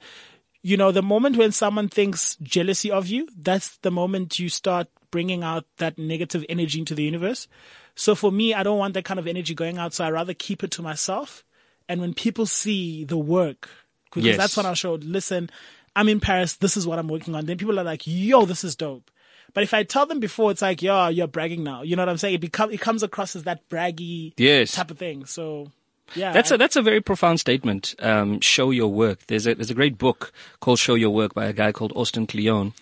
you 0.65 0.77
know, 0.77 0.91
the 0.91 1.03
moment 1.03 1.37
when 1.37 1.51
someone 1.51 1.87
thinks 1.89 2.37
jealousy 2.41 2.89
of 2.89 3.05
you, 3.05 3.27
that's 3.37 3.77
the 3.77 3.91
moment 3.91 4.39
you 4.39 4.49
start 4.49 4.87
bringing 5.11 5.43
out 5.43 5.63
that 5.77 5.95
negative 5.99 6.43
energy 6.49 6.79
into 6.79 6.95
the 6.95 7.03
universe. 7.03 7.47
So 7.93 8.15
for 8.15 8.31
me, 8.31 8.51
I 8.55 8.63
don't 8.63 8.79
want 8.79 8.95
that 8.95 9.05
kind 9.05 9.19
of 9.19 9.27
energy 9.27 9.53
going 9.53 9.77
out. 9.77 9.93
So 9.93 10.03
I 10.03 10.09
rather 10.09 10.33
keep 10.33 10.63
it 10.63 10.71
to 10.71 10.81
myself. 10.81 11.43
And 11.87 12.01
when 12.01 12.15
people 12.15 12.47
see 12.47 13.03
the 13.03 13.15
work, 13.15 13.69
because 14.05 14.25
Yes. 14.25 14.37
that's 14.37 14.57
when 14.57 14.65
I 14.65 14.73
showed, 14.73 15.03
listen, 15.03 15.51
I'm 15.95 16.09
in 16.09 16.19
Paris. 16.19 16.55
This 16.55 16.75
is 16.75 16.87
what 16.87 16.97
I'm 16.97 17.09
working 17.09 17.35
on. 17.35 17.45
Then 17.45 17.59
people 17.59 17.79
are 17.79 17.83
like, 17.83 18.01
yo, 18.07 18.45
this 18.45 18.63
is 18.63 18.75
dope. 18.75 19.11
But 19.53 19.61
if 19.61 19.71
I 19.71 19.83
tell 19.83 20.07
them 20.07 20.19
before, 20.19 20.49
it's 20.49 20.63
like, 20.63 20.81
yo, 20.81 21.09
you're 21.09 21.27
bragging 21.27 21.63
now. 21.63 21.83
You 21.83 21.95
know 21.95 22.01
what 22.01 22.09
I'm 22.09 22.17
saying? 22.17 22.33
It 22.33 22.41
become, 22.41 22.71
it 22.71 22.81
comes 22.81 23.03
across 23.03 23.35
as 23.35 23.43
that 23.43 23.69
braggy 23.69 24.33
Yes. 24.37 24.71
type 24.73 24.89
of 24.89 24.97
thing. 24.97 25.25
So 25.27 25.71
yeah. 26.13 26.31
That's 26.33 26.51
I- 26.51 26.55
a 26.55 26.57
that's 26.57 26.75
a 26.75 26.81
very 26.81 27.01
profound 27.01 27.39
statement. 27.39 27.95
Um, 27.99 28.39
show 28.41 28.71
your 28.71 28.89
work. 28.91 29.25
There's 29.27 29.47
a 29.47 29.55
there's 29.55 29.71
a 29.71 29.75
great 29.75 29.97
book 29.97 30.31
called 30.59 30.79
Show 30.79 30.95
Your 30.95 31.09
Work 31.11 31.33
by 31.33 31.45
a 31.45 31.53
guy 31.53 31.71
called 31.71 31.93
Austin 31.95 32.27
Kleon, 32.27 32.73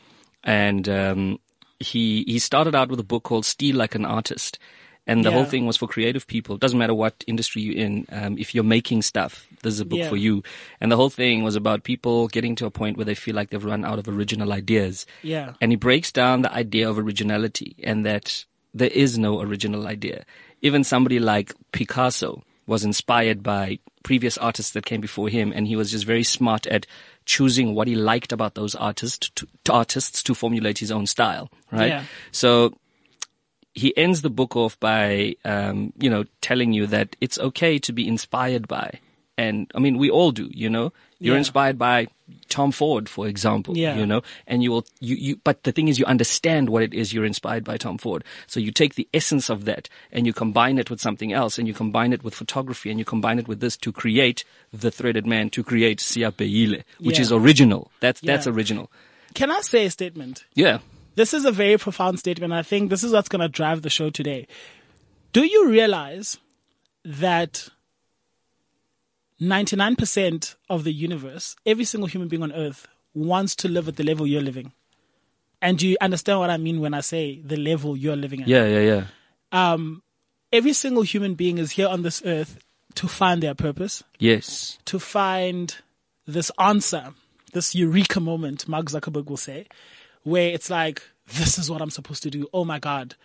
and 0.44 0.88
um, 0.90 1.40
he 1.80 2.24
he 2.28 2.40
started 2.40 2.76
out 2.76 2.90
with 2.90 3.00
a 3.00 3.04
book 3.04 3.24
called 3.24 3.46
Steal 3.46 3.76
Like 3.76 3.96
an 3.96 4.06
Artist, 4.06 4.60
and 5.08 5.24
the 5.26 5.32
whole 5.32 5.46
thing 5.46 5.66
was 5.66 5.78
for 5.78 5.88
creative 5.88 6.28
people. 6.28 6.58
Doesn't 6.58 6.80
matter 6.80 6.94
what 6.94 7.24
industry 7.28 7.62
you're 7.62 7.78
in. 7.86 8.06
Um, 8.12 8.38
if 8.38 8.54
you're 8.56 8.64
making 8.64 9.02
stuff, 9.02 9.48
this 9.62 9.74
is 9.74 9.80
a 9.82 9.86
book 9.86 10.00
Yeah. 10.00 10.10
for 10.10 10.16
you. 10.18 10.44
And 10.80 10.92
the 10.92 10.96
whole 10.98 11.10
thing 11.10 11.44
was 11.44 11.56
about 11.58 11.84
people 11.84 12.28
getting 12.30 12.56
to 12.56 12.66
a 12.66 12.72
point 12.72 12.96
where 12.98 13.06
they 13.06 13.16
feel 13.16 13.36
like 13.36 13.50
they've 13.50 13.64
run 13.64 13.84
out 13.84 14.00
of 14.00 14.08
original 14.08 14.54
ideas. 14.54 15.06
Yeah. 15.22 15.54
And 15.60 15.72
he 15.74 15.76
breaks 15.76 16.10
down 16.12 16.42
the 16.42 16.54
idea 16.54 16.90
of 16.90 16.98
originality 16.98 17.76
and 17.84 18.06
that 18.06 18.46
there 18.74 18.90
is 18.90 19.18
no 19.18 19.42
original 19.42 19.88
idea. 19.88 20.24
Even 20.62 20.86
somebody 20.86 21.20
like 21.20 21.54
Picasso 21.74 22.42
was 22.66 22.84
inspired 22.84 23.44
by 23.44 23.80
previous 24.04 24.38
artists 24.38 24.72
that 24.74 24.86
came 24.86 25.02
before 25.02 25.30
him 25.30 25.52
and 25.56 25.68
he 25.68 25.76
was 25.76 25.92
just 25.92 26.06
very 26.06 26.24
smart 26.24 26.68
at 26.68 26.86
choosing 27.26 27.74
what 27.74 27.88
he 27.88 27.96
liked 27.96 28.32
about 28.32 28.56
those 28.56 28.76
artists 28.76 29.30
to, 29.30 29.48
to 29.64 29.74
artists 29.74 30.22
to 30.24 30.34
formulate 30.34 30.80
his 30.80 30.92
own 30.92 31.06
style, 31.06 31.50
right? 31.72 31.90
Yeah. 31.90 32.04
So 32.32 32.74
he 33.74 33.96
ends 33.98 34.22
the 34.22 34.30
book 34.30 34.56
off 34.56 34.80
by, 34.80 35.36
um, 35.46 35.94
you 35.98 36.10
know, 36.10 36.26
telling 36.42 36.74
you 36.74 36.86
that 36.88 37.16
it's 37.22 37.40
okay 37.40 37.80
to 37.80 37.94
be 37.94 38.08
inspired 38.08 38.68
by 38.68 39.00
and 39.38 39.70
I 39.76 39.80
mean, 39.80 39.98
we 39.98 40.10
all 40.10 40.32
do, 40.32 40.50
you 40.54 40.70
know, 40.70 40.94
you're 41.20 41.36
Yeah. 41.36 41.40
inspired 41.40 41.78
by 41.78 42.08
Tom 42.50 42.72
Ford, 42.72 43.08
for 43.10 43.28
example, 43.28 43.78
Yeah. 43.78 43.98
you 43.98 44.06
know, 44.06 44.22
and 44.46 44.62
you 44.62 44.72
will, 44.72 44.86
you, 45.00 45.16
you, 45.16 45.40
but 45.44 45.64
the 45.64 45.72
thing 45.72 45.88
is 45.88 45.98
you 45.98 46.06
understand 46.06 46.70
what 46.70 46.84
it 46.84 46.94
is 46.94 47.14
you're 47.14 47.26
inspired 47.26 47.64
by 47.64 47.78
Tom 47.78 47.98
Ford. 47.98 48.24
So 48.48 48.60
you 48.60 48.72
take 48.72 48.96
the 48.96 49.08
essence 49.14 49.50
of 49.50 49.66
that 49.66 49.90
and 50.12 50.28
you 50.28 50.34
combine 50.34 50.78
it 50.78 50.90
with 50.90 51.00
something 51.02 51.34
else 51.34 51.58
and 51.58 51.68
you 51.68 51.74
combine 51.74 52.14
it 52.14 52.24
with 52.24 52.36
photography 52.36 52.90
and 52.90 53.00
you 53.00 53.06
combine 53.06 53.40
it 53.40 53.48
with 53.48 53.60
this 53.60 53.78
to 53.78 53.92
create 53.92 54.44
the 54.72 54.92
threaded 54.92 55.26
man, 55.26 55.50
to 55.52 55.64
create 55.64 56.00
Siya 56.00 56.32
Beyile, 56.32 56.84
which 57.00 57.18
Yeah. 57.18 57.22
is 57.24 57.32
original. 57.32 57.92
That's, 58.02 58.22
that's 58.22 58.46
original. 58.48 58.92
Can 59.34 59.50
I 59.50 59.62
say 59.62 59.86
a 59.86 59.90
statement? 59.92 60.46
Yeah. 60.54 60.80
This 61.16 61.34
is 61.34 61.46
a 61.46 61.52
very 61.52 61.78
profound 61.78 62.20
statement. 62.20 62.54
I 62.54 62.62
think 62.64 62.90
this 62.90 63.04
is 63.04 63.12
what's 63.14 63.30
going 63.30 63.42
to 63.42 63.48
drive 63.48 63.82
the 63.84 63.90
show 63.90 64.10
today. 64.10 64.48
Do 65.32 65.44
you 65.46 65.68
realize 65.70 66.38
that 67.06 67.70
99% 69.42 70.56
of 70.70 70.84
the 70.84 70.94
universe, 70.94 71.56
every 71.66 71.86
single 71.86 72.08
human 72.08 72.28
being 72.28 72.44
on 72.44 72.52
earth, 72.52 72.88
wants 73.14 73.56
to 73.58 73.68
live 73.68 73.88
at 73.88 73.96
the 73.96 74.04
level 74.04 74.26
you're 74.26 74.42
living? 74.42 74.72
And 75.62 75.82
you 75.82 75.96
understand 76.02 76.40
what 76.40 76.50
I 76.50 76.58
mean 76.58 76.82
when 76.82 76.94
I 76.94 77.00
say 77.02 77.40
the 77.40 77.58
level 77.58 77.96
you're 77.96 78.16
living 78.16 78.42
at? 78.42 78.48
Yeah. 78.48 78.66
Yeah. 78.66 78.80
Yeah. 78.82 79.04
Um, 79.74 80.04
every 80.52 80.74
single 80.74 81.04
human 81.04 81.36
being 81.36 81.58
is 81.58 81.72
here 81.72 81.88
on 81.88 82.02
this 82.02 82.22
earth 82.26 82.60
to 82.96 83.08
find 83.08 83.42
their 83.42 83.56
purpose, 83.56 84.04
Yes. 84.20 84.78
to 84.86 85.00
find 85.00 85.76
this 86.28 86.52
answer, 86.60 87.14
this 87.54 87.74
eureka 87.76 88.20
moment, 88.20 88.68
Mark 88.68 88.88
Zuckerberg 88.88 89.28
will 89.30 89.38
say, 89.38 89.68
where 90.24 90.50
it's 90.50 90.70
like, 90.70 91.02
this 91.28 91.58
is 91.58 91.72
what 91.72 91.82
I'm 91.82 91.90
supposed 91.90 92.24
to 92.24 92.30
do. 92.30 92.48
Oh 92.54 92.66
my 92.66 92.80
God. 92.80 93.16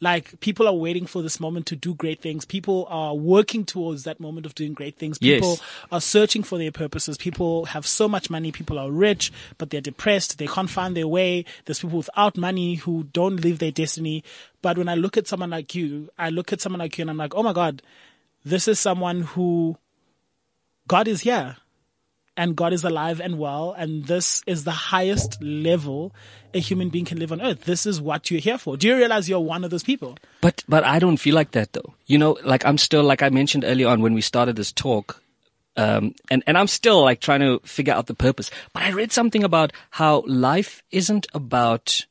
Like 0.00 0.38
people 0.40 0.68
are 0.68 0.74
waiting 0.74 1.06
for 1.06 1.22
this 1.22 1.40
moment 1.40 1.66
to 1.66 1.76
do 1.76 1.94
great 1.94 2.20
things. 2.20 2.44
People 2.44 2.86
are 2.88 3.14
working 3.14 3.64
towards 3.64 4.04
that 4.04 4.20
moment 4.20 4.46
of 4.46 4.54
doing 4.54 4.72
great 4.72 4.96
things. 4.96 5.18
Yes. 5.20 5.40
People 5.40 5.58
are 5.90 6.00
searching 6.00 6.42
for 6.42 6.56
their 6.56 6.70
purposes. 6.70 7.16
People 7.16 7.66
have 7.66 7.86
so 7.86 8.08
much 8.08 8.30
money. 8.30 8.52
People 8.52 8.78
are 8.78 8.90
rich, 8.90 9.32
but 9.58 9.70
they're 9.70 9.80
depressed. 9.80 10.38
They 10.38 10.46
can't 10.46 10.70
find 10.70 10.96
their 10.96 11.08
way. 11.08 11.44
There's 11.64 11.80
people 11.80 11.98
without 11.98 12.36
money 12.36 12.76
who 12.76 13.04
don't 13.12 13.36
live 13.36 13.58
their 13.58 13.72
destiny. 13.72 14.22
But 14.62 14.78
when 14.78 14.88
I 14.88 14.94
look 14.94 15.16
at 15.16 15.26
someone 15.26 15.50
like 15.50 15.74
you, 15.74 16.10
I 16.16 16.30
look 16.30 16.52
at 16.52 16.60
someone 16.60 16.80
like 16.80 16.96
you 16.96 17.02
and 17.02 17.10
I'm 17.10 17.16
like, 17.16 17.34
oh 17.34 17.42
my 17.42 17.52
God, 17.52 17.82
this 18.44 18.68
is 18.68 18.78
someone 18.78 19.22
who 19.22 19.78
God 20.86 21.08
is 21.08 21.22
here 21.22 21.56
and 22.38 22.54
God 22.56 22.72
is 22.72 22.84
alive 22.84 23.20
and 23.20 23.38
well. 23.38 23.74
And 23.76 24.06
this 24.06 24.42
is 24.46 24.64
the 24.64 24.70
highest 24.70 25.42
level 25.42 26.14
a 26.54 26.60
human 26.60 26.88
being 26.88 27.04
can 27.04 27.18
live 27.18 27.32
on 27.32 27.42
earth. 27.42 27.64
This 27.64 27.84
is 27.84 28.00
what 28.00 28.30
you're 28.30 28.40
here 28.40 28.56
for. 28.56 28.78
Do 28.78 28.86
you 28.86 28.96
realize 28.96 29.28
you're 29.28 29.40
one 29.40 29.64
of 29.64 29.70
those 29.70 29.82
people? 29.82 30.16
But 30.40 30.64
but 30.66 30.84
I 30.84 30.98
don't 30.98 31.18
feel 31.18 31.34
like 31.34 31.50
that 31.50 31.74
though. 31.74 31.94
You 32.06 32.16
know, 32.16 32.38
like 32.44 32.64
I'm 32.64 32.78
still 32.78 33.02
like 33.02 33.22
I 33.22 33.28
mentioned 33.28 33.64
earlier 33.66 33.88
on 33.88 34.00
when 34.00 34.14
we 34.14 34.22
started 34.22 34.56
this 34.56 34.72
talk, 34.72 35.20
um, 35.76 36.14
and 36.30 36.42
and 36.46 36.56
I'm 36.56 36.68
still 36.68 37.02
like 37.02 37.20
trying 37.20 37.40
to 37.40 37.58
figure 37.64 37.92
out 37.92 38.06
the 38.06 38.14
purpose. 38.14 38.50
But 38.72 38.84
I 38.84 38.92
read 38.92 39.12
something 39.12 39.44
about 39.44 39.72
how 39.90 40.22
life 40.26 40.82
isn't 40.90 41.26
about 41.34 42.06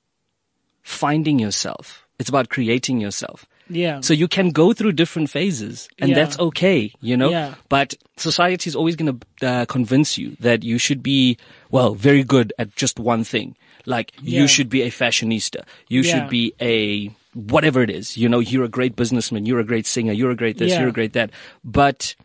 finding 0.84 1.40
yourself; 1.40 2.06
it's 2.20 2.30
about 2.30 2.50
creating 2.50 3.00
yourself. 3.00 3.48
Yeah. 3.70 4.00
So 4.02 4.14
you 4.14 4.28
can 4.28 4.50
go 4.52 4.74
through 4.74 4.94
different 4.94 5.30
phases, 5.30 5.90
and 6.00 6.10
Yeah. 6.10 6.16
that's 6.16 6.40
okay, 6.40 6.94
you 7.02 7.18
know. 7.18 7.30
Yeah. 7.30 7.56
But 7.70 7.96
society 8.16 8.70
is 8.70 8.76
always 8.76 8.96
going 8.96 9.20
to 9.20 9.48
uh, 9.48 9.66
convince 9.66 10.18
you 10.18 10.38
that 10.40 10.64
you 10.64 10.78
should 10.78 11.04
be 11.04 11.38
well, 11.70 11.94
very 11.96 12.24
good 12.24 12.54
at 12.58 12.76
just 12.76 13.00
one 13.00 13.24
thing. 13.24 13.56
Like 13.86 14.14
Yeah. 14.22 14.42
you 14.42 14.48
should 14.48 14.70
be 14.70 14.82
a 14.84 14.90
fashionista. 14.90 15.64
You 15.90 16.02
Yeah. 16.02 16.12
should 16.14 16.30
be 16.30 16.54
a 16.62 17.12
whatever 17.34 17.82
it 17.84 17.90
is. 17.90 18.18
You 18.18 18.28
know, 18.30 18.40
you're 18.40 18.64
a 18.64 18.70
great 18.70 18.96
businessman. 18.96 19.46
You're 19.46 19.60
a 19.60 19.66
great 19.66 19.86
singer. 19.86 20.14
You're 20.14 20.32
a 20.32 20.36
great 20.36 20.58
this. 20.58 20.72
Yeah. 20.72 20.80
You're 20.80 20.90
a 20.90 20.94
great 20.94 21.14
that. 21.14 21.30
But 21.64 22.16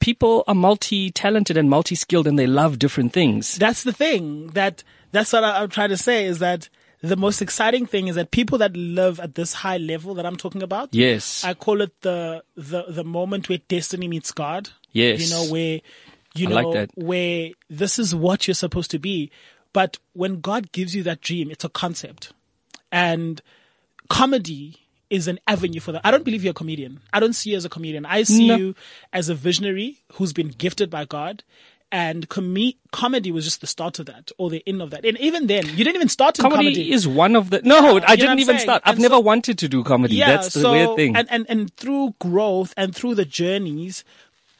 people 0.00 0.44
are 0.46 0.54
multi-talented 0.54 1.56
and 1.56 1.70
multi-skilled, 1.70 2.26
and 2.26 2.38
they 2.38 2.46
love 2.46 2.78
different 2.78 3.12
things. 3.12 3.56
that's 3.56 3.84
the 3.84 3.92
thing 3.92 4.48
that 4.48 4.82
that's 5.12 5.32
what 5.32 5.44
I, 5.44 5.62
I'm 5.62 5.68
trying 5.68 5.90
to 5.90 5.96
say 5.96 6.24
is 6.26 6.38
that 6.40 6.68
the 7.08 7.16
most 7.16 7.42
exciting 7.42 7.86
thing 7.86 8.08
is 8.08 8.14
that 8.16 8.30
people 8.30 8.58
that 8.58 8.76
live 8.76 9.20
at 9.20 9.34
this 9.34 9.52
high 9.52 9.76
level 9.78 10.14
that 10.14 10.24
I'm 10.26 10.36
talking 10.36 10.62
about, 10.62 10.94
Yes. 10.94 11.44
I 11.44 11.54
call 11.54 11.80
it 11.82 11.92
the 12.00 12.42
the 12.56 12.84
the 12.88 13.04
moment 13.04 13.48
where 13.48 13.58
destiny 13.68 14.08
meets 14.08 14.32
God. 14.32 14.70
Yes. 14.92 15.20
You 15.22 15.30
know 15.34 15.44
where 15.52 15.80
you 16.34 16.46
I 16.46 16.50
know 16.50 16.54
like 16.56 16.72
that. 16.74 16.90
where 16.94 17.50
this 17.68 17.98
is 17.98 18.14
what 18.14 18.46
you're 18.48 18.54
supposed 18.54 18.90
to 18.92 18.98
be. 18.98 19.30
But 19.72 19.98
when 20.12 20.40
God 20.40 20.70
gives 20.72 20.94
you 20.94 21.02
that 21.04 21.20
dream, 21.20 21.50
it's 21.50 21.64
a 21.64 21.68
concept. 21.68 22.32
And 22.92 23.42
comedy 24.08 24.76
is 25.10 25.28
an 25.28 25.38
avenue 25.46 25.80
for 25.80 25.92
that. 25.92 26.00
I 26.04 26.10
don't 26.10 26.24
believe 26.24 26.42
you're 26.44 26.52
a 26.52 26.54
comedian. 26.54 27.00
I 27.12 27.20
don't 27.20 27.32
see 27.34 27.50
you 27.50 27.56
as 27.56 27.64
a 27.64 27.68
comedian. 27.68 28.06
I 28.06 28.22
see 28.22 28.48
No. 28.48 28.56
you 28.56 28.74
as 29.12 29.28
a 29.28 29.34
visionary 29.34 29.98
who's 30.14 30.32
been 30.32 30.48
gifted 30.48 30.90
by 30.90 31.04
God. 31.04 31.42
And 31.94 32.28
com- 32.28 32.72
comedy 32.90 33.30
was 33.30 33.44
just 33.44 33.60
the 33.60 33.68
start 33.68 34.00
of 34.00 34.06
that 34.06 34.32
or 34.36 34.50
the 34.50 34.64
end 34.66 34.82
of 34.82 34.90
that. 34.90 35.04
And 35.04 35.16
even 35.20 35.46
then, 35.46 35.64
you 35.68 35.84
didn't 35.84 35.94
even 35.94 36.08
start 36.08 36.36
in 36.38 36.42
Comedy, 36.42 36.72
comedy. 36.74 36.92
is 36.92 37.06
one 37.06 37.36
of 37.36 37.50
the 37.50 37.62
no. 37.62 37.98
Yeah, 37.98 38.04
I 38.08 38.16
didn't 38.16 38.40
even 38.40 38.56
saying? 38.56 38.66
start. 38.66 38.82
I've 38.84 38.94
And 38.96 39.02
never 39.02 39.14
so- 39.14 39.20
wanted 39.20 39.58
to 39.58 39.68
do 39.68 39.84
comedy. 39.84 40.18
That's 40.18 40.52
the 40.54 40.60
so, 40.60 40.72
weird 40.72 40.96
thing. 40.96 41.14
And, 41.14 41.28
and, 41.30 41.46
and 41.48 41.72
through 41.76 42.16
growth 42.18 42.74
and 42.76 42.96
through 42.96 43.14
the 43.14 43.24
journeys, 43.24 44.02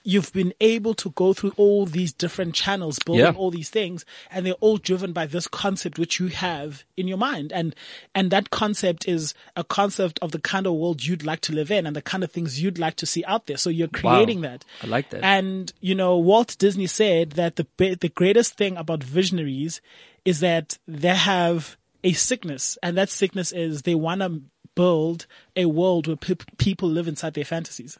you've 0.06 0.32
been 0.34 0.52
able 0.60 0.92
to 0.92 1.10
go 1.12 1.32
through 1.32 1.52
all 1.56 1.86
these 1.86 2.12
different 2.12 2.54
channels, 2.54 2.98
building 2.98 3.24
Yeah. 3.24 3.32
all 3.32 3.50
these 3.50 3.70
things, 3.70 4.04
and 4.30 4.44
they're 4.44 4.52
all 4.60 4.76
driven 4.76 5.12
by 5.14 5.24
this 5.26 5.48
concept 5.48 5.98
which 5.98 6.20
you 6.20 6.26
have 6.28 6.84
in 6.96 7.08
your 7.08 7.16
mind. 7.16 7.52
And, 7.52 7.74
and 8.14 8.30
that 8.30 8.50
concept 8.50 9.08
is 9.08 9.32
a 9.56 9.64
concept 9.64 10.18
of 10.20 10.30
the 10.32 10.38
kind 10.38 10.66
of 10.66 10.74
world 10.74 11.04
you'd 11.04 11.24
like 11.24 11.40
to 11.40 11.54
live 11.54 11.70
in 11.70 11.86
and 11.86 11.96
the 11.96 12.02
kind 12.02 12.22
of 12.22 12.30
things 12.30 12.62
you'd 12.62 12.78
like 12.78 12.96
to 12.96 13.06
see 13.06 13.24
out 13.24 13.46
there. 13.46 13.56
So 13.56 13.70
you're 13.70 13.88
creating 13.88 14.42
that. 14.42 14.64
I 14.82 14.86
like 14.88 15.08
that. 15.10 15.24
And, 15.24 15.72
you 15.80 15.94
know, 15.94 16.18
Walt 16.18 16.54
Disney 16.58 16.86
said 16.86 17.30
that 17.32 17.56
the, 17.56 17.66
the 17.78 18.12
greatest 18.14 18.56
thing 18.58 18.76
about 18.76 19.02
visionaries 19.02 19.80
is 20.26 20.40
that 20.40 20.78
they 20.86 21.14
have 21.14 21.76
a 22.02 22.12
sickness 22.12 22.76
and 22.82 22.96
that 22.98 23.08
sickness 23.08 23.52
is 23.52 23.82
they 23.82 23.94
want 23.94 24.20
to 24.20 24.42
build 24.74 25.26
a 25.56 25.64
world 25.64 26.06
where 26.06 26.16
pe- 26.16 26.34
people 26.58 26.88
live 26.90 27.08
inside 27.08 27.32
their 27.32 27.44
fantasies. 27.44 27.98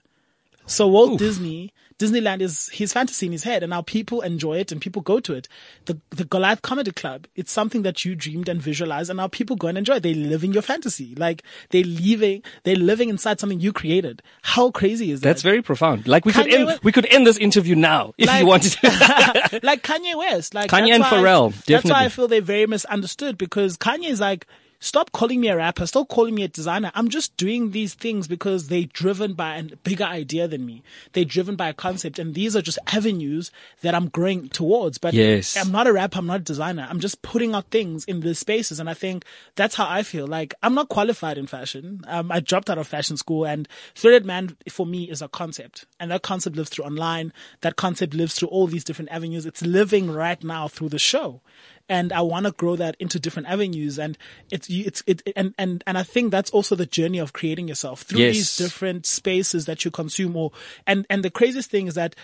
So 0.66 0.88
Walt 0.88 1.18
Disney, 1.18 1.73
Disneyland 1.98 2.40
is 2.40 2.68
his 2.72 2.92
fantasy 2.92 3.26
in 3.26 3.32
his 3.32 3.44
head 3.44 3.62
and 3.62 3.70
now 3.70 3.82
people 3.82 4.20
enjoy 4.22 4.58
it 4.58 4.72
and 4.72 4.80
people 4.80 5.00
go 5.00 5.20
to 5.20 5.32
it. 5.32 5.48
The, 5.84 5.98
the 6.10 6.24
Goliath 6.24 6.62
Comedy 6.62 6.90
Club, 6.90 7.26
it's 7.36 7.52
something 7.52 7.82
that 7.82 8.04
you 8.04 8.14
dreamed 8.16 8.48
and 8.48 8.60
visualized 8.60 9.10
and 9.10 9.16
now 9.18 9.28
people 9.28 9.54
go 9.56 9.68
and 9.68 9.78
enjoy 9.78 9.96
it. 9.96 10.02
They 10.02 10.14
live 10.14 10.42
in 10.42 10.52
your 10.52 10.62
fantasy. 10.62 11.14
Like 11.14 11.42
they're 11.70 11.84
living, 11.84 12.42
they're 12.64 12.74
living 12.76 13.08
inside 13.10 13.38
something 13.38 13.60
you 13.60 13.72
created. 13.72 14.22
How 14.42 14.70
crazy 14.70 15.12
is 15.12 15.20
that? 15.20 15.28
That's 15.28 15.42
very 15.42 15.62
profound. 15.62 16.08
Like 16.08 16.24
we 16.24 16.32
could 16.32 16.48
end 16.48 16.66
West, 16.66 16.84
we 16.84 16.92
could 16.92 17.06
end 17.06 17.26
this 17.26 17.38
interview 17.38 17.76
now 17.76 18.12
if 18.18 18.26
Like- 18.26 18.40
you 18.40 18.46
wanted 18.46 18.72
to. 18.72 19.60
like 19.62 19.82
Kanye 19.82 20.16
West. 20.18 20.52
Like 20.54 20.70
Kanye 20.70 20.94
and 20.94 21.04
Pharrell, 21.04 21.54
That's 21.64 21.84
why. 21.84 22.04
I 22.04 22.08
feel 22.08 22.26
they're 22.28 22.40
very 22.40 22.66
misunderstood 22.66 23.38
because 23.38 23.76
Kanye 23.76 24.08
is 24.08 24.20
like, 24.20 24.46
stop 24.84 25.12
calling 25.12 25.40
me 25.40 25.48
a 25.48 25.56
rapper, 25.56 25.86
stop 25.86 26.08
calling 26.08 26.34
me 26.34 26.42
a 26.42 26.48
designer. 26.48 26.92
I'm 26.94 27.08
just 27.08 27.34
doing 27.38 27.70
these 27.70 27.94
things 27.94 28.28
because 28.28 28.68
they're 28.68 28.84
driven 28.84 29.32
by 29.32 29.56
a 29.56 29.62
bigger 29.76 30.04
idea 30.04 30.46
than 30.46 30.66
me. 30.66 30.82
They're 31.14 31.24
driven 31.24 31.56
by 31.56 31.70
a 31.70 31.72
concept, 31.72 32.18
and 32.18 32.34
these 32.34 32.54
are 32.54 32.60
just 32.60 32.78
avenues 32.88 33.50
that 33.80 33.94
I'm 33.94 34.08
growing 34.08 34.50
towards. 34.50 34.98
But 34.98 35.14
Yes. 35.14 35.56
I'm 35.56 35.72
not 35.72 35.86
a 35.86 35.92
rapper, 35.92 36.18
I'm 36.18 36.26
not 36.26 36.40
a 36.40 36.44
designer. 36.44 36.86
I'm 36.88 37.00
just 37.00 37.22
putting 37.22 37.54
out 37.54 37.70
things 37.70 38.04
in 38.04 38.20
these 38.20 38.38
spaces, 38.38 38.78
and 38.78 38.90
I 38.90 38.94
think 38.94 39.24
that's 39.56 39.74
how 39.74 39.88
I 39.88 40.02
feel. 40.02 40.26
Like 40.26 40.52
I'm 40.62 40.74
not 40.74 40.90
qualified 40.90 41.38
in 41.38 41.46
fashion. 41.46 42.02
Um, 42.06 42.30
I 42.30 42.40
dropped 42.40 42.68
out 42.68 42.76
of 42.78 42.86
fashion 42.86 43.16
school, 43.16 43.46
and 43.46 43.66
Threaded 43.94 44.26
Man 44.26 44.56
for 44.68 44.84
me 44.84 45.04
is 45.10 45.22
a 45.22 45.28
concept, 45.28 45.86
and 45.98 46.10
that 46.10 46.22
concept 46.22 46.56
lives 46.56 46.68
through 46.68 46.84
online. 46.84 47.32
That 47.62 47.76
concept 47.76 48.12
lives 48.12 48.34
through 48.34 48.48
all 48.48 48.66
these 48.66 48.84
different 48.84 49.10
avenues. 49.10 49.46
It's 49.46 49.62
living 49.62 50.10
right 50.10 50.42
now 50.44 50.68
through 50.68 50.90
the 50.90 50.98
show 50.98 51.40
and 51.88 52.12
I 52.12 52.20
want 52.22 52.46
to 52.46 52.52
grow 52.52 52.76
that 52.76 52.96
into 52.98 53.18
different 53.20 53.48
avenues. 53.48 53.98
And 53.98 54.16
it's 54.50 54.68
it's 54.70 55.02
it 55.06 55.22
and 55.36 55.54
and 55.58 55.82
and 55.86 55.98
I 55.98 56.02
think 56.02 56.30
that's 56.30 56.50
also 56.50 56.74
the 56.74 56.86
journey 56.86 57.18
of 57.18 57.32
creating 57.32 57.68
yourself 57.68 58.02
through 58.02 58.20
Yes. 58.20 58.34
these 58.34 58.56
different 58.56 59.06
spaces 59.06 59.66
that 59.66 59.84
you 59.84 59.90
consume. 59.90 60.36
Or 60.36 60.52
and 60.86 61.06
and 61.10 61.22
the 61.24 61.30
craziest 61.30 61.70
thing 61.70 61.86
is 61.86 61.94
that 61.94 62.14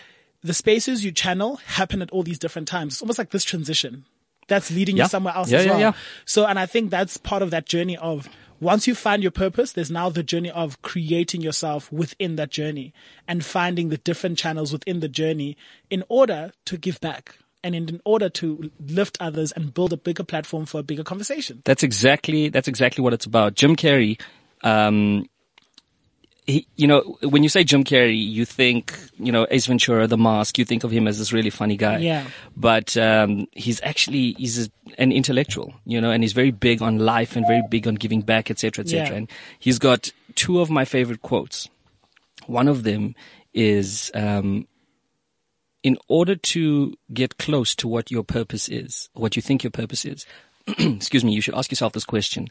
the 0.42 0.54
spaces 0.54 1.04
you 1.04 1.12
channel 1.12 1.56
happen 1.56 2.00
at 2.00 2.10
all 2.10 2.22
these 2.22 2.38
different 2.38 2.68
times. 2.68 2.94
It's 2.94 3.02
almost 3.02 3.18
like 3.18 3.30
this 3.30 3.44
transition 3.44 4.04
that's 4.48 4.70
leading 4.70 4.96
Yeah. 4.96 5.04
you 5.04 5.08
somewhere 5.10 5.34
else 5.36 5.50
Yeah, 5.50 5.58
as 5.58 5.64
yeah, 5.66 5.70
well. 5.72 5.80
yeah. 5.80 5.92
So, 6.24 6.46
and 6.46 6.58
I 6.58 6.66
think 6.66 6.90
that's 6.90 7.16
part 7.18 7.42
of 7.42 7.50
that 7.50 7.66
journey 7.66 7.96
of 7.98 8.28
once 8.58 8.86
you 8.86 8.94
find 8.94 9.22
your 9.22 9.30
purpose, 9.30 9.72
there's 9.72 9.90
now 9.90 10.08
the 10.10 10.22
journey 10.22 10.50
of 10.50 10.80
creating 10.82 11.40
yourself 11.40 11.90
within 11.92 12.36
that 12.36 12.50
journey 12.50 12.92
and 13.28 13.44
finding 13.44 13.88
the 13.90 13.96
different 13.98 14.38
channels 14.38 14.72
within 14.72 15.00
the 15.00 15.08
journey 15.08 15.56
in 15.88 16.02
order 16.08 16.52
to 16.66 16.76
give 16.76 17.00
back 17.00 17.36
and 17.62 17.74
in, 17.74 18.00
order 18.04 18.28
to 18.28 18.70
lift 18.80 19.16
others 19.20 19.52
and 19.52 19.72
build 19.74 19.92
a 19.92 19.96
bigger 19.96 20.24
platform 20.24 20.66
for 20.66 20.80
a 20.80 20.82
bigger 20.82 21.04
conversation. 21.04 21.62
That's 21.64 21.82
exactly 21.82 22.48
that's 22.48 22.68
exactly 22.68 23.02
what 23.02 23.12
it's 23.12 23.26
about. 23.26 23.54
Jim 23.54 23.76
Carrey, 23.76 24.20
um, 24.62 25.26
he, 26.46 26.66
you 26.76 26.86
know, 26.86 27.18
when 27.22 27.42
you 27.42 27.48
say 27.48 27.64
Jim 27.64 27.84
Carrey, 27.84 28.20
you 28.20 28.44
think 28.44 28.98
you 29.18 29.32
know 29.32 29.46
Ace 29.50 29.66
Ventura, 29.66 30.06
The 30.06 30.16
Mask. 30.16 30.58
You 30.58 30.64
think 30.64 30.84
of 30.84 30.90
him 30.90 31.06
as 31.06 31.18
this 31.18 31.32
really 31.32 31.50
funny 31.50 31.76
guy. 31.76 31.98
Yeah. 31.98 32.26
But 32.56 32.96
um, 32.96 33.46
he's 33.52 33.80
actually 33.82 34.32
he's 34.32 34.66
a, 34.66 34.70
an 34.98 35.12
intellectual, 35.12 35.74
you 35.84 36.00
know, 36.00 36.10
and 36.10 36.22
he's 36.22 36.32
very 36.32 36.50
big 36.50 36.82
on 36.82 36.98
life 36.98 37.36
and 37.36 37.46
very 37.46 37.62
big 37.70 37.86
on 37.86 37.94
giving 37.94 38.22
back, 38.22 38.50
etc., 38.50 38.82
etc. 38.84 39.08
Yeah. 39.08 39.14
And 39.14 39.30
he's 39.58 39.78
got 39.78 40.12
two 40.34 40.60
of 40.60 40.70
my 40.70 40.84
favorite 40.84 41.22
quotes. 41.22 41.68
One 42.46 42.68
of 42.68 42.82
them 42.82 43.14
is. 43.54 44.10
Um, 44.14 44.66
in 45.82 45.96
order 46.08 46.36
to 46.36 46.94
get 47.12 47.38
close 47.38 47.74
to 47.76 47.88
what 47.88 48.10
your 48.10 48.22
purpose 48.24 48.68
is, 48.68 49.08
what 49.14 49.36
you 49.36 49.42
think 49.42 49.64
your 49.64 49.70
purpose 49.70 50.04
is, 50.04 50.26
excuse 50.66 51.24
me, 51.24 51.32
you 51.32 51.40
should 51.40 51.54
ask 51.54 51.70
yourself 51.70 51.92
this 51.92 52.04
question. 52.04 52.48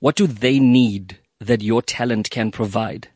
What 0.00 0.16
do 0.16 0.26
they 0.26 0.58
need 0.58 1.18
that 1.40 1.62
your 1.62 1.82
talent 1.82 2.30
can 2.30 2.50
provide? 2.50 3.08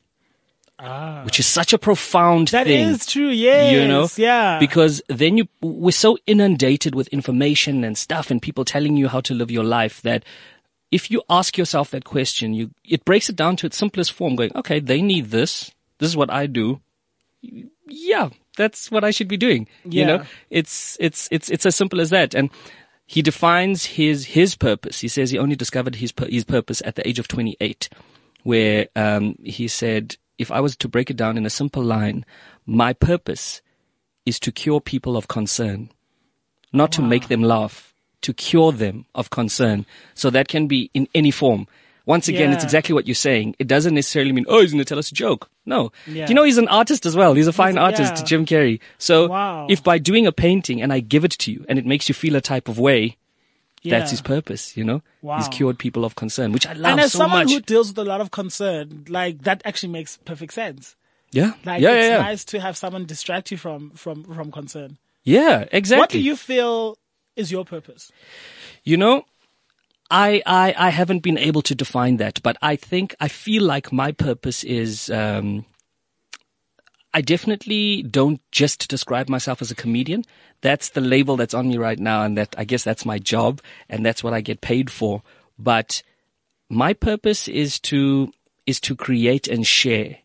Ah. 0.78 1.22
Which 1.24 1.38
is 1.38 1.46
such 1.46 1.72
a 1.72 1.78
profound 1.78 2.48
That 2.48 2.66
thing. 2.66 2.88
is 2.88 3.06
true. 3.06 3.28
Yes. 3.28 3.72
You 3.72 3.86
know? 3.86 4.08
Yeah. 4.16 4.58
Because 4.58 5.00
then 5.08 5.36
you, 5.38 5.46
we're 5.60 5.92
so 5.92 6.18
inundated 6.26 6.94
with 6.94 7.06
information 7.08 7.84
and 7.84 7.96
stuff 7.96 8.30
and 8.30 8.42
people 8.42 8.64
telling 8.64 8.96
you 8.96 9.06
how 9.08 9.20
to 9.20 9.34
live 9.34 9.50
your 9.50 9.64
life 9.64 10.02
that 10.02 10.24
if 10.90 11.10
you 11.10 11.22
ask 11.30 11.56
yourself 11.56 11.90
that 11.90 12.04
question, 12.04 12.52
you, 12.52 12.70
it 12.84 13.04
breaks 13.04 13.28
it 13.28 13.36
down 13.36 13.56
to 13.56 13.66
its 13.66 13.78
simplest 13.78 14.12
form 14.12 14.34
going, 14.34 14.50
okay, 14.56 14.80
they 14.80 15.00
need 15.02 15.26
this. 15.26 15.70
This 15.98 16.08
is 16.08 16.16
what 16.16 16.30
I 16.30 16.46
do. 16.46 16.80
Yeah, 17.86 18.30
that's 18.56 18.90
what 18.90 19.04
I 19.04 19.10
should 19.10 19.28
be 19.28 19.36
doing. 19.36 19.68
You 19.84 20.04
know, 20.06 20.24
it's, 20.50 20.96
it's, 21.00 21.28
it's, 21.30 21.48
it's 21.50 21.66
as 21.66 21.76
simple 21.76 22.00
as 22.00 22.10
that. 22.10 22.34
And 22.34 22.50
he 23.06 23.22
defines 23.22 23.84
his, 23.84 24.26
his 24.26 24.54
purpose. 24.54 25.00
He 25.00 25.08
says 25.08 25.30
he 25.30 25.38
only 25.38 25.56
discovered 25.56 25.96
his, 25.96 26.12
his 26.28 26.44
purpose 26.44 26.82
at 26.84 26.94
the 26.96 27.06
age 27.06 27.18
of 27.18 27.28
28, 27.28 27.88
where, 28.42 28.88
um, 28.96 29.36
he 29.42 29.68
said, 29.68 30.16
if 30.38 30.50
I 30.50 30.60
was 30.60 30.76
to 30.76 30.88
break 30.88 31.10
it 31.10 31.16
down 31.16 31.36
in 31.36 31.46
a 31.46 31.50
simple 31.50 31.82
line, 31.82 32.24
my 32.66 32.92
purpose 32.92 33.62
is 34.24 34.38
to 34.40 34.52
cure 34.52 34.80
people 34.80 35.16
of 35.16 35.28
concern, 35.28 35.90
not 36.72 36.92
to 36.92 37.02
make 37.02 37.28
them 37.28 37.42
laugh, 37.42 37.94
to 38.22 38.32
cure 38.32 38.72
them 38.72 39.04
of 39.14 39.30
concern. 39.30 39.84
So 40.14 40.30
that 40.30 40.48
can 40.48 40.66
be 40.66 40.90
in 40.94 41.08
any 41.14 41.30
form. 41.30 41.66
Once 42.04 42.26
again, 42.28 42.52
it's 42.52 42.64
exactly 42.64 42.92
what 42.92 43.06
you're 43.06 43.14
saying. 43.14 43.54
It 43.58 43.68
doesn't 43.68 43.94
necessarily 43.94 44.32
mean, 44.32 44.44
oh, 44.48 44.60
he's 44.60 44.72
going 44.72 44.78
to 44.84 44.84
tell 44.88 44.98
us 44.98 45.10
a 45.10 45.14
joke. 45.14 45.48
No. 45.66 45.92
Yeah. 46.06 46.28
You 46.28 46.34
know, 46.34 46.42
he's 46.42 46.58
an 46.58 46.68
artist 46.68 47.06
as 47.06 47.14
well. 47.14 47.34
He's 47.34 47.46
a 47.46 47.52
fine 47.52 47.74
He's- 47.74 47.82
artist, 47.84 48.12
yeah. 48.16 48.24
Jim 48.24 48.44
Carrey. 48.46 48.80
So 48.98 49.28
Wow. 49.28 49.66
if 49.70 49.82
by 49.84 49.98
doing 49.98 50.26
a 50.26 50.32
painting 50.32 50.82
and 50.82 50.92
I 50.92 51.00
give 51.00 51.24
it 51.24 51.30
to 51.32 51.52
you 51.52 51.64
and 51.68 51.78
it 51.78 51.86
makes 51.86 52.08
you 52.08 52.14
feel 52.14 52.34
a 52.34 52.40
type 52.40 52.68
of 52.68 52.78
way, 52.78 53.16
yeah. 53.82 53.98
that's 53.98 54.10
his 54.10 54.20
purpose, 54.20 54.76
you 54.76 54.82
know? 54.84 55.02
He's 55.36 55.48
cured 55.48 55.78
people 55.78 56.04
of 56.04 56.16
concern, 56.16 56.50
which 56.52 56.66
I 56.66 56.72
love 56.72 56.78
so 56.78 56.82
much. 56.82 56.90
and 56.90 57.00
as 57.00 57.12
so 57.12 57.18
someone 57.18 57.44
much. 57.46 57.52
who 57.52 57.60
deals 57.60 57.88
with 57.88 57.98
a 57.98 58.04
lot 58.04 58.20
of 58.20 58.30
concern, 58.32 59.04
like 59.08 59.42
that 59.42 59.62
actually 59.64 59.92
makes 59.92 60.16
perfect 60.24 60.52
sense. 60.54 60.96
yeah. 61.30 61.52
Like 61.64 61.80
yeah, 61.80 61.90
it's 61.92 62.06
yeah, 62.06 62.16
yeah. 62.16 62.22
nice 62.22 62.44
to 62.46 62.60
have 62.60 62.76
someone 62.76 63.06
distract 63.06 63.50
you 63.52 63.56
from 63.56 63.90
from 63.92 64.24
from 64.24 64.50
concern. 64.50 64.98
Yeah, 65.24 65.66
exactly. 65.70 66.00
What 66.02 66.10
do 66.10 66.20
you 66.20 66.34
feel 66.36 66.98
is 67.36 67.52
your 67.52 67.64
purpose? 67.64 68.10
You 68.84 68.96
know, 68.96 69.24
I, 70.12 70.42
I, 70.44 70.74
I 70.76 70.90
haven't 70.90 71.20
been 71.20 71.38
able 71.38 71.62
to 71.62 71.74
define 71.74 72.18
that, 72.18 72.42
but 72.42 72.58
I 72.60 72.76
think, 72.76 73.16
I 73.18 73.28
feel 73.28 73.62
like 73.62 73.92
my 73.92 74.12
purpose 74.12 74.62
is, 74.62 75.08
um, 75.08 75.64
I 77.14 77.22
definitely 77.22 78.02
don't 78.02 78.42
just 78.52 78.88
describe 78.88 79.30
myself 79.30 79.62
as 79.62 79.70
a 79.70 79.74
comedian. 79.74 80.24
That's 80.60 80.90
the 80.90 81.00
label 81.00 81.38
that's 81.38 81.54
on 81.54 81.68
me 81.68 81.78
right 81.78 81.98
now. 81.98 82.24
And 82.24 82.36
that, 82.36 82.54
I 82.58 82.64
guess 82.64 82.84
that's 82.84 83.06
my 83.06 83.18
job 83.18 83.62
and 83.88 84.04
that's 84.04 84.22
what 84.22 84.34
I 84.34 84.42
get 84.42 84.60
paid 84.60 84.90
for. 84.90 85.22
But 85.58 86.02
my 86.68 86.92
purpose 86.92 87.48
is 87.48 87.80
to, 87.80 88.34
is 88.66 88.80
to 88.80 88.94
create 88.94 89.48
and 89.48 89.66
share. 89.66 90.18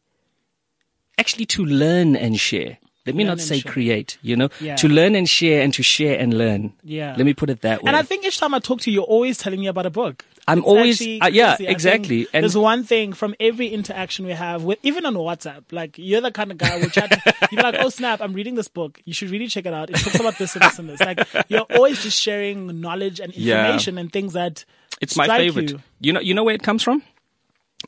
Actually 1.17 1.45
to 1.45 1.63
learn 1.63 2.17
and 2.17 2.37
share. 2.37 2.77
Let 3.07 3.15
me 3.15 3.23
Learn 3.23 3.37
not 3.37 3.39
say 3.41 3.59
share. 3.59 3.71
create, 3.71 4.17
you 4.21 4.35
know, 4.35 4.49
Yeah. 4.61 4.75
to 4.75 4.87
learn 4.87 5.15
and 5.15 5.27
share 5.27 5.61
and 5.63 5.73
to 5.73 5.81
share 5.83 6.19
and 6.19 6.33
learn. 6.37 6.73
Yeah. 6.83 7.15
Let 7.17 7.25
me 7.25 7.33
put 7.33 7.49
it 7.49 7.61
that 7.61 7.81
way. 7.83 7.87
And 7.87 7.95
I 7.95 8.03
think 8.03 8.25
each 8.25 8.37
time 8.37 8.53
I 8.53 8.59
talk 8.59 8.81
to 8.81 8.91
you, 8.91 8.95
you're 8.95 9.03
always 9.05 9.37
telling 9.37 9.59
me 9.59 9.67
about 9.67 9.85
a 9.85 9.89
book. 9.89 10.23
I'm 10.49 10.59
It's 10.59 10.67
always- 10.67 10.95
actually 11.01 11.21
uh, 11.21 11.27
yeah, 11.29 11.55
exactly. 11.59 12.27
And- 12.33 12.43
there's 12.43 12.55
one 12.57 12.83
thing 12.83 13.13
from 13.13 13.33
every 13.39 13.67
interaction 13.67 14.25
we 14.25 14.31
have 14.33 14.63
with, 14.63 14.79
even 14.83 15.05
on 15.05 15.15
WhatsApp, 15.15 15.63
like 15.71 15.97
you're 15.97 16.21
the 16.21 16.31
kind 16.31 16.51
of 16.51 16.57
guy 16.57 16.79
who 16.79 16.89
chat, 16.89 17.11
you're 17.51 17.63
like, 17.63 17.75
oh 17.79 17.89
snap, 17.89 18.21
I'm 18.21 18.33
reading 18.33 18.55
this 18.55 18.67
book. 18.67 19.01
You 19.05 19.13
should 19.13 19.29
really 19.29 19.47
check 19.47 19.65
it 19.65 19.73
out. 19.73 19.89
It 19.89 19.95
talks 19.97 20.19
about 20.19 20.37
this 20.37 20.55
and 20.55 20.63
this 20.63 20.79
and 20.79 20.89
this. 20.89 20.99
Like 21.01 21.25
you're 21.49 21.65
always 21.75 22.01
just 22.03 22.19
sharing 22.21 22.79
knowledge 22.81 23.19
and 23.19 23.35
Yeah. 23.35 23.65
information 23.65 23.97
and 23.97 24.11
things 24.11 24.33
that 24.33 24.63
It's 25.01 25.15
my 25.17 25.27
favorite. 25.27 25.71
You. 25.71 25.79
You. 26.01 26.13
know, 26.13 26.19
you 26.21 26.33
know 26.33 26.43
where 26.43 26.55
it 26.55 26.63
comes 26.63 26.83
from? 26.83 27.03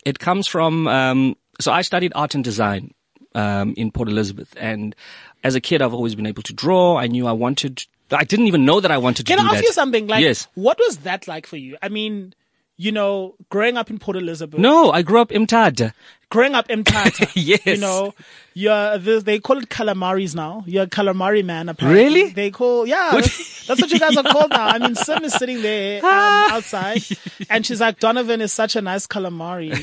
It 0.06 0.20
comes 0.20 0.48
from. 0.48 0.88
Um, 0.88 1.36
so 1.60 1.72
I 1.72 1.82
studied 1.82 2.12
art 2.16 2.36
and 2.36 2.44
design 2.44 2.94
um, 3.36 3.74
in 3.78 3.92
Port 3.92 4.10
Elizabeth, 4.10 4.54
and 4.58 4.96
as 5.44 5.56
a 5.56 5.62
kid, 5.62 5.82
I've 5.82 5.94
always 5.94 6.16
been 6.16 6.26
able 6.26 6.44
to 6.44 6.54
draw. 6.54 6.98
I 6.98 7.08
knew 7.08 7.28
I 7.28 7.32
wanted. 7.32 7.86
I 8.12 8.24
didn't 8.24 8.48
even 8.48 8.66
know 8.66 8.80
that 8.80 8.90
I 8.92 8.98
wanted 8.98 9.26
to 9.28 9.32
Can 9.32 9.38
do 9.38 9.46
I 9.46 9.48
ask 9.48 9.58
that. 9.58 9.64
you 9.64 9.72
something? 9.72 10.08
Like, 10.08 10.24
yes. 10.24 10.48
what 10.56 10.80
was 10.80 10.98
that 11.00 11.28
like 11.28 11.46
for 11.46 11.58
you? 11.58 11.78
I 11.82 11.90
mean, 11.90 12.34
you 12.82 12.94
know, 12.94 13.36
growing 13.50 13.76
up 13.76 13.90
in 13.90 14.00
Port 14.00 14.16
Elizabeth. 14.16 14.58
No, 14.58 14.90
I 14.90 15.02
grew 15.02 15.20
up 15.20 15.34
in 15.34 15.46
Mthatha. 15.46 15.92
growing 16.30 16.56
up 16.56 16.70
in 16.70 16.86
Mthatha, 16.86 17.30
Yes. 17.36 17.66
you 17.66 17.76
know, 17.78 18.14
you're 18.54 18.98
they 18.98 19.38
call 19.40 19.58
it 19.58 19.68
calamaris 19.68 20.34
now. 20.34 20.64
You're 20.66 20.84
a 20.84 20.88
calamari 20.88 21.44
man, 21.44 21.68
apparently. 21.68 22.04
Really? 22.22 22.30
They 22.32 22.52
call, 22.52 22.88
yeah, 22.88 23.10
that's, 23.16 23.68
that's 23.68 23.82
what 23.82 23.92
you 23.92 24.00
guys 24.00 24.16
are 24.16 24.24
called 24.24 24.52
now. 24.52 24.66
I 24.68 24.78
mean, 24.80 24.96
Sim 24.96 25.26
is 25.26 25.34
sitting 25.34 25.62
there 25.62 25.98
um, 26.06 26.12
outside, 26.56 27.02
and 27.50 27.66
she's 27.66 27.82
like, 27.82 28.00
Donovan 28.00 28.40
is 28.40 28.54
such 28.54 28.78
a 28.78 28.82
nice 28.82 29.06
calamari. 29.08 29.76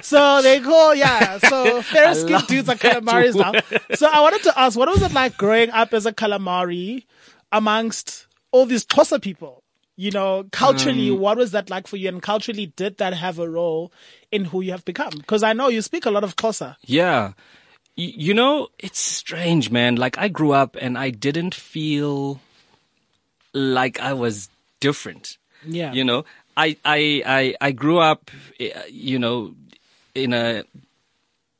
so 0.02 0.40
they 0.40 0.58
call, 0.60 0.94
yeah. 0.94 1.36
So 1.38 1.82
fair 1.82 2.14
skinned 2.14 2.46
dudes 2.46 2.68
are 2.70 2.76
calamaris 2.76 3.34
now. 3.34 3.52
So 3.94 4.08
I 4.10 4.20
wanted 4.20 4.42
to 4.44 4.58
ask, 4.58 4.78
what 4.78 4.88
was 4.88 5.02
it 5.02 5.12
like 5.12 5.36
growing 5.36 5.70
up 5.70 5.92
as 5.92 6.06
a 6.06 6.12
calamari 6.14 7.04
amongst 7.50 8.26
all 8.52 8.64
these 8.64 8.86
Xhosa 8.86 9.20
people? 9.20 9.61
You 9.96 10.10
know, 10.10 10.44
culturally, 10.52 11.10
Um, 11.10 11.20
what 11.20 11.36
was 11.36 11.50
that 11.52 11.68
like 11.68 11.86
for 11.86 11.96
you? 11.98 12.08
And 12.08 12.22
culturally, 12.22 12.66
did 12.76 12.96
that 12.98 13.12
have 13.14 13.38
a 13.38 13.48
role 13.48 13.92
in 14.30 14.46
who 14.46 14.62
you 14.62 14.72
have 14.72 14.84
become? 14.84 15.12
Because 15.16 15.42
I 15.42 15.52
know 15.52 15.68
you 15.68 15.82
speak 15.82 16.06
a 16.06 16.10
lot 16.10 16.24
of 16.24 16.34
Xhosa. 16.34 16.76
Yeah. 16.86 17.32
Y- 17.96 18.14
you 18.16 18.32
know, 18.32 18.68
it's 18.78 18.98
strange, 18.98 19.70
man. 19.70 19.96
Like 19.96 20.16
I 20.16 20.28
grew 20.28 20.52
up 20.52 20.76
and 20.80 20.96
I 20.96 21.10
didn't 21.10 21.54
feel 21.54 22.40
like 23.52 24.00
I 24.00 24.12
was 24.12 24.48
different. 24.80 25.36
Yeah. 25.66 25.92
You 25.92 26.04
know, 26.04 26.24
I, 26.56 26.76
I, 26.84 27.22
I, 27.26 27.54
I 27.60 27.72
grew 27.72 27.98
up, 27.98 28.30
eh, 28.58 28.70
you 28.90 29.18
know, 29.18 29.54
in 30.14 30.32
a, 30.32 30.64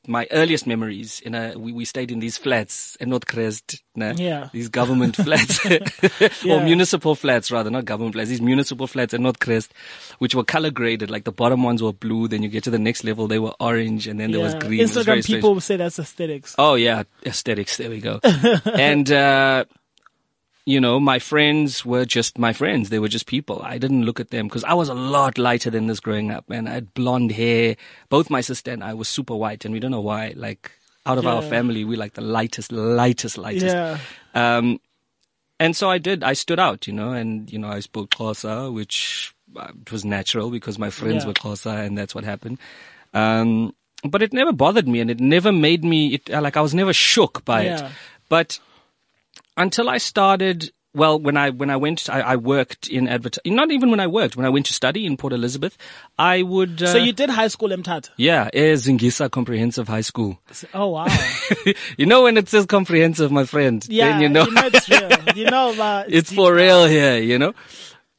my 0.09 0.27
earliest 0.33 0.67
memories 0.67 1.21
in 1.21 1.35
a, 1.35 1.55
we, 1.57 1.73
we 1.73 1.85
stayed 1.85 2.11
in 2.11 2.19
these 2.19 2.37
flats 2.37 2.97
in 2.97 3.11
North 3.11 3.27
Crest, 3.27 3.83
nah, 3.95 4.12
Yeah. 4.17 4.49
these 4.53 4.69
government 4.69 5.15
flats 5.25 5.65
or 6.45 6.61
municipal 6.62 7.15
flats 7.15 7.53
rather, 7.53 7.71
not 7.71 7.85
government 7.85 8.15
flats, 8.17 8.29
these 8.29 8.41
municipal 8.41 8.87
flats 8.88 9.15
in 9.15 9.23
North 9.23 9.38
Crest, 9.38 9.73
which 10.19 10.35
were 10.35 10.43
color 10.45 10.71
graded. 10.71 11.11
Like 11.11 11.25
the 11.25 11.31
bottom 11.33 11.62
ones 11.62 11.83
were 11.83 11.93
blue, 11.93 12.27
then 12.27 12.43
you 12.43 12.49
get 12.49 12.65
to 12.65 12.71
the 12.71 12.79
next 12.81 13.05
level, 13.05 13.29
they 13.29 13.38
were 13.38 13.55
orange, 13.61 14.09
and 14.09 14.19
then 14.19 14.33
there 14.33 14.41
was 14.41 14.55
green. 14.57 14.81
Was 14.81 14.91
Instagram 14.93 15.23
strange. 15.23 15.27
people 15.27 15.61
say 15.61 15.77
that's 15.77 15.99
aesthetics. 15.99 16.55
Oh 16.59 16.75
yeah, 16.75 17.05
aesthetics. 17.25 17.77
There 17.77 17.91
we 17.91 18.01
go. 18.01 18.19
and 18.65 19.11
uh, 19.12 19.65
you 20.64 20.81
know, 20.81 21.01
my 21.01 21.18
friends 21.18 21.85
were 21.85 22.05
just 22.05 22.38
my 22.38 22.53
friends. 22.53 22.88
They 22.88 22.98
were 23.01 23.09
just 23.09 23.27
people. 23.27 23.61
I 23.64 23.79
didn't 23.79 24.05
look 24.05 24.20
at 24.20 24.31
them 24.31 24.46
because 24.46 24.62
I 24.64 24.75
was 24.75 24.88
a 24.88 24.94
lot 24.94 25.37
lighter 25.38 25.70
than 25.70 25.87
this 25.88 25.98
growing 26.01 26.31
up, 26.31 26.48
man. 26.48 26.68
I 26.68 26.75
had 26.75 26.94
blonde 26.94 27.33
hair. 27.33 27.77
Both 28.09 28.31
my 28.31 28.40
sister 28.42 28.70
and 28.70 28.85
I 28.85 28.94
were 28.94 29.05
super 29.05 29.35
white, 29.35 29.64
and 29.64 29.75
we 29.75 29.81
don't 29.81 29.90
know 29.90 30.01
why. 30.01 30.33
Like 30.37 30.70
out 31.05 31.18
of 31.18 31.27
our 31.27 31.42
family, 31.42 31.85
we 31.85 31.96
like 31.96 32.14
the 32.14 32.20
lightest, 32.20 32.70
lightest, 32.70 33.37
lightest. 33.38 33.75
Yeah. 33.75 33.98
Um, 34.35 34.79
and 35.59 35.77
so 35.77 35.90
I 35.90 35.98
did. 35.98 36.22
I 36.22 36.33
stood 36.35 36.61
out, 36.61 36.87
you 36.87 36.92
know, 36.92 37.12
and 37.12 37.53
you 37.53 37.59
know, 37.59 37.68
I 37.68 37.81
spoke 37.81 38.11
Xhosa, 38.11 38.72
which 38.72 39.35
uh, 39.57 39.68
it 39.81 39.90
was 39.90 40.05
natural 40.05 40.51
because 40.51 40.79
my 40.79 40.90
friends 40.90 41.25
Yeah. 41.25 41.29
were 41.29 41.35
Xhosa, 41.35 41.85
and 41.85 41.98
that's 41.98 42.14
what 42.14 42.22
happened. 42.25 42.59
Um, 43.14 43.75
but 44.09 44.22
it 44.22 44.33
never 44.33 44.53
bothered 44.53 44.87
me, 44.88 45.01
and 45.01 45.11
it 45.11 45.18
never 45.20 45.51
made 45.53 45.85
me 45.85 46.14
it, 46.14 46.29
like 46.29 46.57
I 46.57 46.61
was 46.61 46.72
never 46.75 46.92
shook 46.92 47.44
by 47.44 47.62
it. 47.62 47.83
But 48.29 48.59
until 49.57 49.88
I 49.88 49.99
started. 49.99 50.73
Well, 50.95 51.19
when 51.19 51.38
I 51.38 51.49
when 51.49 51.71
I 51.71 51.77
went, 51.77 52.11
I, 52.11 52.21
I 52.21 52.37
worked 52.37 52.87
in 52.87 53.09
advertising. 53.09 53.55
Not 53.57 53.71
even 53.71 53.91
when 53.91 53.99
I 53.99 54.07
worked. 54.07 54.37
When 54.37 54.45
I 54.45 54.51
went 54.51 54.67
to 54.67 54.75
study 54.75 55.07
in 55.07 55.17
Port 55.17 55.33
Elizabeth, 55.33 55.79
I 56.19 56.43
would. 56.43 56.83
Uh, 56.83 56.87
So 56.93 56.99
you 56.99 57.15
did 57.15 57.31
high 57.31 57.49
school 57.49 57.73
in 57.73 57.83
Mthatha? 57.83 58.11
yeah, 58.19 58.51
eh, 58.53 58.75
Zingisa 58.75 59.31
Comprehensive 59.31 59.88
High 59.88 60.03
School. 60.03 60.38
Oh 60.75 60.88
wow. 60.88 61.07
you 61.97 62.05
know 62.05 62.25
when 62.25 62.37
it 62.37 62.51
says 62.51 62.67
comprehensive, 62.67 63.33
my 63.33 63.47
friend, 63.47 63.87
Yeah. 63.88 64.09
then 64.09 64.21
you 64.21 64.29
know 64.29 64.45
it's 64.51 64.87
real. 64.91 65.09
You 65.35 65.47
know, 65.51 65.69
uh, 65.81 66.05
it's 66.09 66.29
deep. 66.29 66.37
for 66.37 66.55
real 66.55 66.85
here, 66.87 67.17
you 67.19 67.38
know. 67.38 67.55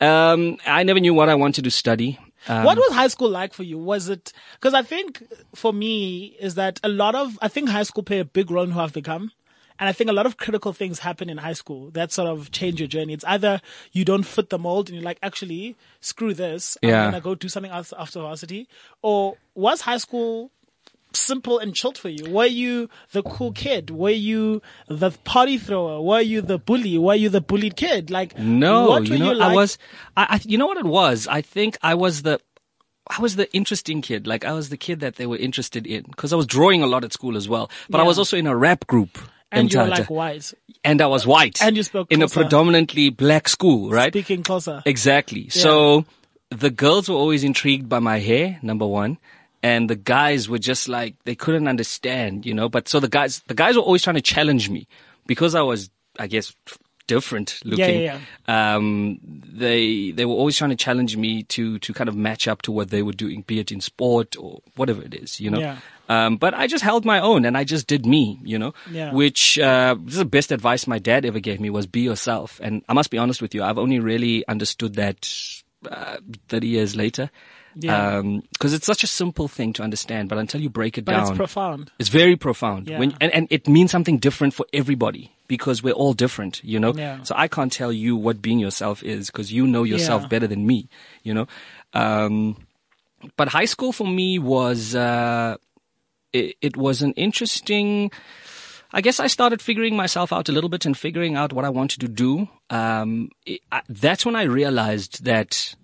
Um, 0.01 0.57
I 0.65 0.81
never 0.81 0.99
knew 0.99 1.13
what 1.13 1.29
I 1.29 1.35
wanted 1.35 1.65
to 1.65 1.71
study. 1.71 2.17
Um, 2.47 2.63
What 2.65 2.77
was 2.77 2.91
high 2.91 3.07
school 3.07 3.29
like 3.29 3.53
for 3.53 3.61
you? 3.63 3.77
Was 3.77 4.09
it 4.09 4.33
because 4.59 4.73
I 4.73 4.81
think 4.81 5.21
for 5.53 5.71
me 5.71 6.35
is 6.39 6.55
that 6.55 6.79
a 6.83 6.89
lot 6.89 7.13
of 7.15 7.37
I 7.39 7.49
think 7.49 7.69
high 7.69 7.83
school 7.83 8.01
play 8.03 8.17
a 8.19 8.25
big 8.25 8.49
role 8.49 8.63
in 8.63 8.71
who 8.71 8.79
I've 8.79 8.93
become. 8.93 9.31
And 9.79 9.89
I 9.89 9.91
think 9.91 10.09
a 10.09 10.13
lot 10.13 10.25
of 10.25 10.37
critical 10.37 10.73
things 10.73 10.99
happen 10.99 11.29
in 11.29 11.37
high 11.37 11.53
school 11.53 11.89
that 11.91 12.11
sort 12.11 12.29
of 12.29 12.51
change 12.51 12.79
your 12.79 12.87
journey. 12.87 13.13
It's 13.13 13.25
either 13.25 13.61
you 13.91 14.05
don't 14.05 14.23
fit 14.23 14.49
the 14.49 14.59
mold 14.59 14.89
and 14.89 14.95
you're 14.95 15.03
like, 15.03 15.19
actually, 15.23 15.75
screw 15.99 16.33
this. 16.33 16.77
I'm 16.83 16.89
Yeah. 16.89 17.01
going 17.05 17.13
to 17.15 17.21
go 17.21 17.35
do 17.35 17.49
something 17.49 17.71
else 17.71 17.93
after 17.97 18.19
varsity. 18.21 18.67
Or 19.01 19.37
was 19.55 19.81
high 19.81 19.97
school 19.97 20.51
simple 21.15 21.59
and 21.59 21.75
chilled 21.75 21.97
for 21.97 22.09
you? 22.09 22.29
Were 22.31 22.45
you 22.45 22.89
the 23.11 23.23
cool 23.23 23.51
kid? 23.51 23.89
Were 23.89 24.09
you 24.09 24.61
the 24.87 25.11
party 25.11 25.57
thrower? 25.57 26.01
Were 26.01 26.21
you 26.21 26.41
the 26.41 26.57
bully? 26.57 26.97
Were 26.97 27.15
you 27.15 27.29
the 27.29 27.41
bullied 27.41 27.75
kid? 27.75 28.09
Like, 28.09 28.37
no, 28.37 28.87
what 28.89 29.01
were 29.01 29.07
you 29.15 29.19
know, 29.19 29.31
you 29.31 29.37
like? 29.37 29.51
I 29.51 29.55
was. 29.55 29.77
I, 30.17 30.25
I, 30.29 30.41
you 30.45 30.57
know 30.57 30.65
what 30.67 30.77
it 30.77 30.85
was? 30.85 31.27
I 31.27 31.41
think 31.41 31.77
I 31.81 31.93
was 31.95 32.23
the. 32.23 32.39
I 33.07 33.21
was 33.21 33.35
the 33.35 33.53
interesting 33.53 34.01
kid. 34.01 34.25
Like 34.27 34.45
I 34.45 34.53
was 34.53 34.69
the 34.69 34.77
kid 34.77 35.01
that 35.01 35.17
they 35.17 35.25
were 35.25 35.35
interested 35.37 35.85
in 35.85 36.03
because 36.03 36.31
I 36.31 36.37
was 36.37 36.47
drawing 36.47 36.81
a 36.81 36.87
lot 36.87 37.03
at 37.03 37.11
school 37.11 37.35
as 37.35 37.49
well. 37.49 37.69
But 37.89 37.99
I 37.99 38.03
was 38.03 38.17
also 38.17 38.37
in 38.37 38.47
a 38.47 38.55
rap 38.55 38.87
group. 38.87 39.17
And 39.53 39.71
you 39.73 39.79
were 39.79 39.87
like 39.87 40.09
white, 40.09 40.53
and 40.83 41.01
I 41.01 41.07
was 41.07 41.25
white. 41.25 41.61
And 41.61 41.77
you 41.77 41.83
spoke 41.83 42.11
in 42.11 42.21
a 42.21 42.27
predominantly 42.27 43.09
black 43.09 43.47
school, 43.47 43.89
right? 43.89 44.11
speaking 44.11 44.43
closer. 44.43 44.81
Exactly. 44.85 45.49
So 45.49 46.05
the 46.49 46.69
girls 46.69 47.09
were 47.09 47.15
always 47.15 47.43
intrigued 47.43 47.87
by 47.89 47.99
my 47.99 48.19
hair, 48.19 48.59
number 48.61 48.85
one. 48.87 49.17
And 49.61 49.89
the 49.89 49.95
guys 49.95 50.49
were 50.49 50.59
just 50.59 50.89
like, 50.89 51.15
they 51.23 51.35
couldn't 51.35 51.69
understand, 51.69 52.45
you 52.45 52.53
know, 52.53 52.67
but 52.67 52.89
so 52.89 52.99
the 52.99 53.07
guys, 53.07 53.41
the 53.47 53.53
guys 53.53 53.77
were 53.77 53.81
always 53.81 54.03
trying 54.03 54.17
to 54.17 54.21
challenge 54.21 54.69
me 54.69 54.87
because 55.25 55.55
I 55.55 55.61
was, 55.61 55.89
I 56.19 56.27
guess, 56.27 56.53
different 57.07 57.59
looking. 57.63 58.01
yeah, 58.01 58.19
Um, 58.47 59.19
they, 59.23 60.11
they 60.11 60.25
were 60.25 60.33
always 60.33 60.57
trying 60.57 60.71
to 60.71 60.75
challenge 60.75 61.15
me 61.15 61.43
to, 61.43 61.79
to 61.79 61.93
kind 61.93 62.09
of 62.09 62.15
match 62.15 62.45
up 62.47 62.61
to 62.63 62.73
what 62.73 62.89
they 62.89 63.03
were 63.03 63.13
doing, 63.13 63.43
be 63.47 63.59
it 63.59 63.71
in 63.71 63.79
sport 63.79 64.35
or 64.37 64.61
whatever 64.75 65.01
it 65.01 65.13
is, 65.13 65.39
you 65.39 65.49
know. 65.49 65.59
Um, 66.09 66.35
but 66.37 66.53
I 66.53 66.67
just 66.67 66.83
held 66.83 67.05
my 67.05 67.19
own 67.21 67.45
and 67.45 67.57
I 67.57 67.63
just 67.63 67.87
did 67.87 68.05
me, 68.05 68.37
you 68.43 68.59
know, 68.59 68.73
Yeah. 68.91 69.13
which, 69.13 69.57
uh, 69.57 69.95
this 70.03 70.13
is 70.15 70.19
the 70.19 70.25
best 70.25 70.51
advice 70.51 70.85
my 70.85 70.99
dad 70.99 71.25
ever 71.25 71.39
gave 71.39 71.59
me 71.61 71.69
was 71.69 71.87
be 71.87 72.01
yourself. 72.01 72.59
And 72.61 72.83
I 72.89 72.93
must 72.93 73.09
be 73.09 73.17
honest 73.17 73.41
with 73.41 73.55
you, 73.55 73.63
I've 73.63 73.77
only 73.77 73.99
really 73.99 74.45
understood 74.47 74.95
that, 74.95 75.29
uh, 75.89 76.17
30 76.49 76.67
years 76.67 76.95
later. 76.95 77.29
Yeah. 77.75 78.17
Um, 78.17 78.43
cause 78.59 78.71
it's 78.73 78.85
such 78.85 79.03
a 79.03 79.07
simple 79.07 79.47
thing 79.47 79.73
to 79.73 79.81
understand, 79.83 80.29
but 80.29 80.37
until 80.37 80.61
you 80.61 80.69
break 80.69 80.97
it 80.97 81.05
but 81.05 81.13
down, 81.13 81.21
it's 81.29 81.37
profound. 81.37 81.89
it's 81.97 82.09
very 82.09 82.35
profound. 82.35 82.87
Yeah. 82.89 82.99
When, 82.99 83.15
and, 83.19 83.31
and 83.33 83.47
it 83.49 83.67
means 83.67 83.89
something 83.89 84.19
different 84.19 84.53
for 84.53 84.65
everybody 84.73 85.31
because 85.47 85.81
we're 85.81 85.93
all 85.93 86.13
different, 86.13 86.61
you 86.63 86.79
know? 86.79 86.93
Yeah. 86.93 87.23
So 87.23 87.33
I 87.35 87.47
can't 87.47 87.71
tell 87.71 87.91
you 87.91 88.15
what 88.15 88.41
being 88.41 88.59
yourself 88.59 89.01
is 89.03 89.27
because 89.31 89.51
you 89.53 89.65
know 89.65 89.83
yourself 89.83 90.23
Yeah. 90.23 90.27
better 90.27 90.47
than 90.47 90.67
me, 90.67 90.87
you 91.23 91.33
know? 91.33 91.47
Um, 91.93 92.57
but 93.37 93.47
high 93.47 93.65
school 93.65 93.91
for 93.93 94.05
me 94.07 94.37
was, 94.37 94.93
uh, 94.95 95.55
it, 96.33 96.57
it 96.61 96.75
was 96.75 97.01
an 97.01 97.13
interesting, 97.13 98.11
I 98.91 99.01
guess 99.01 99.19
I 99.19 99.27
started 99.27 99.61
figuring 99.61 99.95
myself 99.95 100.33
out 100.33 100.49
a 100.49 100.51
little 100.51 100.69
bit 100.69 100.85
and 100.85 100.97
figuring 100.97 101.35
out 101.35 101.53
what 101.53 101.65
I 101.65 101.69
wanted 101.69 102.01
to 102.01 102.07
do. 102.07 102.49
Um, 102.69 103.29
it, 103.45 103.61
I, 103.71 103.81
that's 103.87 104.25
when 104.25 104.35
I 104.35 104.43
realized 104.43 105.23
that 105.23 105.75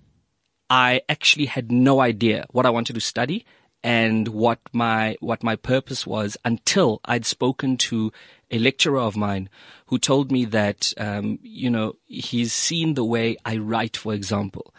I 0.69 1.01
actually 1.07 1.45
had 1.45 1.71
no 1.71 2.01
idea 2.01 2.45
what 2.51 2.65
I 2.65 2.69
wanted 2.69 2.93
to 2.93 3.01
study 3.01 3.45
and 3.83 4.27
what 4.27 4.59
my 4.73 5.15
what 5.21 5.41
my 5.41 5.55
purpose 5.55 6.05
was 6.05 6.35
until 6.43 6.99
I'd 7.05 7.25
spoken 7.25 7.77
to 7.77 8.11
a 8.51 8.59
lecturer 8.59 8.99
of 8.99 9.15
mine 9.15 9.49
who 9.85 9.97
told 9.97 10.31
me 10.31 10.45
that 10.45 10.93
um, 10.97 11.39
you 11.41 11.69
know 11.69 11.93
he's 12.05 12.51
seen 12.51 12.93
the 12.93 13.05
way 13.05 13.37
I 13.45 13.57
write, 13.57 13.95
for 13.95 14.13
example, 14.13 14.73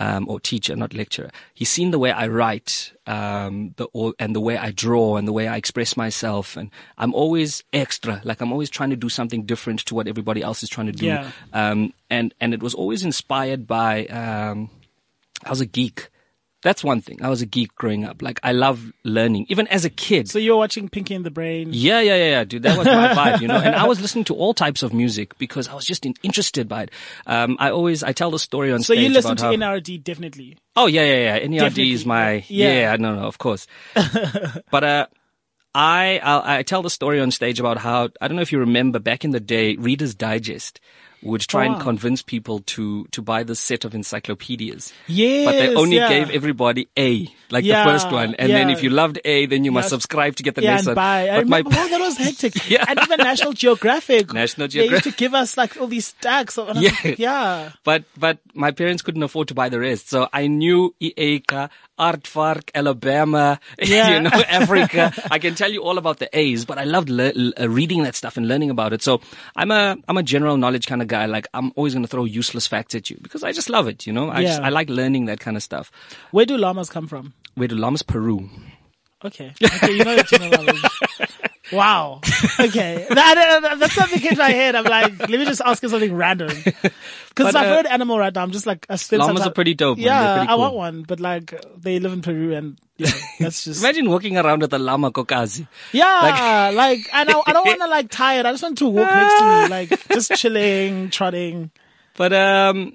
um, 0.00 0.28
or 0.28 0.40
teacher, 0.40 0.76
not 0.76 0.94
lecturer. 0.94 1.30
He's 1.54 1.70
seen 1.70 1.90
the 1.90 1.98
way 1.98 2.10
I 2.10 2.26
write, 2.28 2.92
um, 3.06 3.74
the 3.76 3.86
or, 3.92 4.14
and 4.18 4.34
the 4.34 4.40
way 4.40 4.56
I 4.56 4.70
draw 4.70 5.16
and 5.16 5.26
the 5.26 5.32
way 5.32 5.46
I 5.48 5.56
express 5.56 5.96
myself, 5.96 6.56
and 6.56 6.70
I'm 6.98 7.14
always 7.14 7.62
extra. 7.72 8.20
Like 8.24 8.40
I'm 8.40 8.52
always 8.52 8.70
trying 8.70 8.90
to 8.90 8.96
do 8.96 9.08
something 9.08 9.44
different 9.44 9.80
to 9.86 9.94
what 9.94 10.08
everybody 10.08 10.42
else 10.42 10.62
is 10.62 10.68
trying 10.68 10.86
to 10.86 10.92
do. 10.92 11.06
Yeah. 11.06 11.30
Um, 11.52 11.92
and 12.10 12.34
and 12.40 12.54
it 12.54 12.62
was 12.62 12.74
always 12.74 13.04
inspired 13.04 13.66
by. 13.66 14.06
Um, 14.06 14.70
I 15.44 15.50
was 15.50 15.60
a 15.60 15.66
geek. 15.66 16.08
That's 16.64 16.82
one 16.82 17.02
thing. 17.02 17.22
I 17.22 17.28
was 17.28 17.42
a 17.42 17.46
geek 17.46 17.74
growing 17.74 18.06
up. 18.06 18.22
Like 18.22 18.40
I 18.42 18.52
love 18.52 18.90
learning, 19.04 19.44
even 19.50 19.68
as 19.68 19.84
a 19.84 19.90
kid. 19.90 20.30
So 20.30 20.38
you're 20.38 20.56
watching 20.56 20.88
Pinky 20.88 21.14
and 21.14 21.24
the 21.24 21.30
Brain. 21.30 21.68
Yeah, 21.72 22.00
yeah, 22.00 22.16
yeah, 22.16 22.30
yeah, 22.30 22.44
dude. 22.44 22.62
That 22.62 22.78
was 22.78 22.86
my 22.86 23.08
vibe, 23.08 23.42
you 23.42 23.48
know. 23.48 23.56
And 23.58 23.74
I 23.74 23.86
was 23.92 24.00
listening 24.00 24.24
to 24.24 24.34
all 24.34 24.54
types 24.54 24.82
of 24.82 24.94
music 24.94 25.36
because 25.36 25.68
I 25.68 25.74
was 25.74 25.84
just 25.84 26.06
in, 26.06 26.14
interested 26.22 26.66
by 26.66 26.84
it. 26.84 26.90
Um, 27.26 27.58
I 27.60 27.70
always 27.70 28.02
I 28.02 28.12
tell 28.12 28.30
the 28.30 28.38
story 28.38 28.72
on 28.72 28.80
stage. 28.80 28.96
So 28.96 29.02
you 29.02 29.10
listen 29.10 29.36
to 29.36 29.44
how, 29.44 29.52
N.E.R.D 29.52 29.98
definitely. 29.98 30.56
Oh 30.74 30.86
yeah, 30.86 31.04
yeah, 31.04 31.14
yeah. 31.14 31.36
N.E.R.D 31.42 31.68
Definitely. 31.68 31.92
is 31.92 32.06
my 32.06 32.44
Yeah. 32.48 32.72
yeah. 32.72 32.96
No, 32.96 33.14
no, 33.14 33.26
of 33.26 33.36
course. 33.36 33.66
but 34.70 34.84
uh, 34.84 35.06
I 35.74 36.18
I'll, 36.22 36.42
I 36.44 36.62
tell 36.62 36.80
the 36.80 36.88
story 36.88 37.20
on 37.20 37.30
stage 37.30 37.60
about 37.60 37.76
how 37.76 38.08
I 38.22 38.26
don't 38.26 38.36
know 38.36 38.42
if 38.42 38.52
you 38.52 38.60
remember 38.60 38.98
back 39.00 39.22
in 39.22 39.32
the 39.32 39.40
day, 39.40 39.76
Reader's 39.76 40.14
Digest 40.14 40.80
would 41.24 41.40
try 41.40 41.66
Oh, 41.66 41.72
and 41.72 41.80
convince 41.82 42.22
people 42.22 42.60
to 42.76 43.06
to 43.10 43.22
buy 43.22 43.42
this 43.42 43.58
set 43.60 43.84
of 43.84 43.94
encyclopedias. 43.94 44.92
Yes, 45.06 45.46
But 45.46 45.52
they 45.52 45.74
only 45.74 45.96
yeah. 45.96 46.08
gave 46.08 46.30
everybody 46.30 46.88
A, 46.98 47.26
like 47.50 47.64
Yeah, 47.64 47.84
the 47.84 47.90
first 47.90 48.10
one. 48.12 48.34
And 48.36 48.50
then 48.52 48.70
if 48.70 48.82
you 48.82 48.90
loved 48.90 49.18
A, 49.24 49.46
then 49.46 49.64
you 49.64 49.72
must 49.72 49.88
subscribe 49.88 50.36
to 50.36 50.42
get 50.42 50.54
the 50.54 50.62
yeah, 50.62 50.74
next 50.74 50.86
one. 50.86 50.94
buy. 50.94 51.30
I 51.30 51.38
But 51.38 51.48
my- 51.48 51.62
oh, 51.66 51.88
that 51.88 52.00
was 52.00 52.16
hectic. 52.26 52.68
Yeah. 52.68 52.84
And 52.88 53.00
even 53.02 53.18
National 53.18 53.52
Geographic. 53.52 54.32
National 54.32 54.68
They 54.68 54.88
used 54.88 55.04
to 55.04 55.12
give 55.12 55.34
us 55.34 55.56
like 55.56 55.76
all 55.80 55.86
these 55.86 56.06
stacks. 56.08 56.58
Of, 56.58 56.68
and 56.68 56.78
Yeah. 56.80 56.96
like, 57.04 57.18
yeah. 57.18 57.72
but 57.84 58.04
but 58.16 58.38
my 58.54 58.70
parents 58.70 59.02
couldn't 59.02 59.22
afford 59.22 59.48
to 59.48 59.54
buy 59.54 59.68
the 59.68 59.80
rest, 59.80 60.08
so 60.10 60.28
I 60.32 60.46
knew 60.46 60.94
EACA, 61.00 61.70
Aardvark, 61.98 62.70
Alabama, 62.74 63.60
Yeah. 63.78 64.14
you 64.14 64.20
know, 64.22 64.30
Africa. 64.48 65.12
I 65.30 65.38
can 65.38 65.54
tell 65.54 65.70
you 65.72 65.82
all 65.82 65.98
about 65.98 66.18
the 66.18 66.28
A's, 66.36 66.64
but 66.64 66.78
I 66.78 66.84
loved 66.84 67.08
le- 67.08 67.52
uh, 67.60 67.68
reading 67.68 68.02
that 68.04 68.14
stuff 68.14 68.36
and 68.36 68.48
learning 68.48 68.70
about 68.70 68.92
it. 68.92 69.02
So 69.02 69.20
I'm 69.56 69.70
a 69.70 69.96
I'm 70.08 70.16
a 70.16 70.22
general 70.22 70.56
knowledge 70.56 70.86
kind 70.86 71.02
of 71.02 71.08
guy. 71.08 71.26
Like 71.26 71.46
I'm 71.54 71.72
always 71.76 71.94
going 71.94 72.02
to 72.04 72.08
throw 72.08 72.24
useless 72.24 72.66
facts 72.66 72.94
at 72.94 73.10
you 73.10 73.18
because 73.22 73.42
I 73.44 73.52
just 73.52 73.68
love 73.68 73.86
it. 73.88 74.06
You 74.06 74.12
know, 74.12 74.30
I 74.30 74.42
just 74.42 74.60
I 74.60 74.68
like 74.70 74.88
learning 74.88 75.26
that 75.26 75.40
kind 75.40 75.56
of 75.56 75.62
stuff. 75.62 75.90
Where 76.32 76.46
do 76.46 76.56
llamas 76.58 76.90
come 76.90 77.06
from? 77.06 77.32
Where 77.54 77.68
do 77.68 77.76
llamas? 77.76 78.02
Peru. 78.02 78.48
Okay. 79.24 79.52
Okay, 79.62 79.92
you 79.92 80.04
know 80.04 80.16
that 80.16 80.30
you 80.32 80.38
know 80.38 80.50
llamas. 80.50 80.82
Wow. 81.74 82.20
Okay. 82.60 83.06
That, 83.10 83.60
that- 83.62 83.78
that's 83.80 83.94
something 83.94 84.22
in 84.24 84.38
my 84.38 84.50
head. 84.50 84.74
I'm 84.76 84.84
like, 84.84 85.18
let 85.18 85.30
me 85.30 85.44
just 85.44 85.60
ask 85.64 85.82
you 85.82 85.88
something 85.88 86.14
random. 86.14 86.50
Because 87.34 87.52
I've 87.56 87.66
uh, 87.66 87.74
heard 87.74 87.86
animal 87.86 88.16
right 88.16 88.32
now. 88.32 88.42
I'm 88.42 88.52
just 88.52 88.64
like, 88.64 88.86
I 88.88 88.94
some 88.94 89.18
Llamas 89.18 89.42
are 89.44 89.50
pretty 89.50 89.74
dope, 89.74 89.98
man. 89.98 90.06
Yeah, 90.06 90.36
pretty 90.36 90.52
I 90.52 90.54
want 90.54 90.74
one, 90.74 91.02
but 91.02 91.18
like, 91.18 91.52
they 91.76 91.98
live 91.98 92.12
in 92.12 92.22
Peru 92.22 92.54
and 92.54 92.78
yeah, 92.96 93.10
that's 93.40 93.64
just. 93.64 93.82
Imagine 93.82 94.08
walking 94.08 94.38
around 94.38 94.60
with 94.60 94.72
a 94.72 94.78
llama 94.78 95.10
kokazi. 95.10 95.66
Yeah, 95.90 96.70
like, 96.72 97.00
and 97.12 97.28
I, 97.28 97.42
I 97.44 97.52
don't 97.52 97.66
want 97.66 97.80
to 97.80 97.88
like 97.88 98.08
tie 98.10 98.38
it. 98.38 98.46
I 98.46 98.52
just 98.52 98.62
want 98.62 98.78
to 98.78 98.86
walk 98.86 99.08
next 99.10 99.38
to 99.40 99.44
me, 99.44 99.68
like 99.68 100.08
just 100.10 100.32
chilling, 100.36 101.10
trotting. 101.10 101.72
But 102.16 102.32
um, 102.32 102.94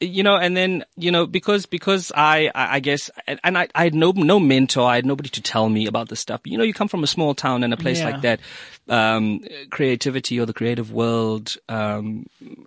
you 0.00 0.22
know, 0.22 0.36
and 0.36 0.56
then 0.56 0.84
you 0.96 1.10
know, 1.10 1.26
because 1.26 1.66
because 1.66 2.10
I 2.14 2.50
I, 2.54 2.80
guess, 2.80 3.10
and, 3.26 3.38
I 3.58 3.68
I 3.74 3.84
had 3.84 3.94
no 3.94 4.12
no 4.12 4.40
mentor, 4.40 4.88
I 4.88 4.96
had 4.96 5.06
nobody 5.06 5.28
to 5.30 5.42
tell 5.42 5.68
me 5.68 5.86
about 5.86 6.08
this 6.08 6.20
stuff. 6.20 6.40
You 6.44 6.56
know, 6.56 6.64
you 6.64 6.72
come 6.72 6.88
from 6.88 7.04
a 7.04 7.06
small 7.06 7.34
town 7.34 7.62
and 7.62 7.72
a 7.74 7.76
place 7.76 7.98
Yeah. 7.98 8.10
like 8.10 8.22
that, 8.22 8.40
um, 8.88 9.40
creativity 9.70 10.40
or 10.40 10.46
the 10.46 10.54
creative 10.54 10.92
world 10.92 11.56
um 11.68 12.26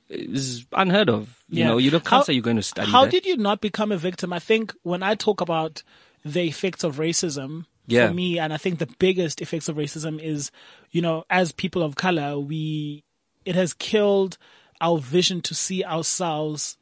is 0.10 0.66
unheard 0.74 1.10
of. 1.10 1.38
You 1.50 1.60
Yeah. 1.60 1.68
know, 1.70 1.78
you 1.80 1.90
don't 1.92 2.06
How- 2.08 2.24
say 2.24 2.34
you're 2.34 2.44
going 2.44 2.58
to 2.58 2.64
study. 2.64 2.92
How 2.92 3.06
that. 3.06 3.12
did 3.12 3.26
you 3.26 3.38
not 3.38 3.62
become 3.62 3.92
a 3.92 3.98
victim? 3.98 4.32
I 4.32 4.40
think 4.40 4.74
when 4.84 5.02
I 5.04 5.16
talk 5.16 5.42
about 5.42 5.84
the 6.24 6.44
effects 6.48 6.84
of 6.84 6.98
racism, 6.98 7.66
Yeah. 7.88 8.08
for 8.08 8.14
me, 8.14 8.38
and 8.38 8.54
I 8.54 8.58
think 8.58 8.78
the 8.80 8.88
biggest 9.00 9.42
effects 9.42 9.68
of 9.68 9.76
racism 9.76 10.22
is, 10.22 10.52
you 10.92 11.02
know, 11.02 11.26
as 11.30 11.52
people 11.52 11.82
of 11.82 11.96
color, 11.96 12.38
we, 12.40 13.04
it 13.44 13.56
has 13.56 13.74
killed 13.74 14.38
our 14.80 15.00
vision 15.00 15.42
to 15.42 15.54
see 15.56 15.84
ourselves 15.84 16.78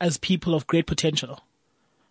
as 0.00 0.16
people 0.18 0.54
of 0.54 0.66
great 0.66 0.86
potential. 0.86 1.40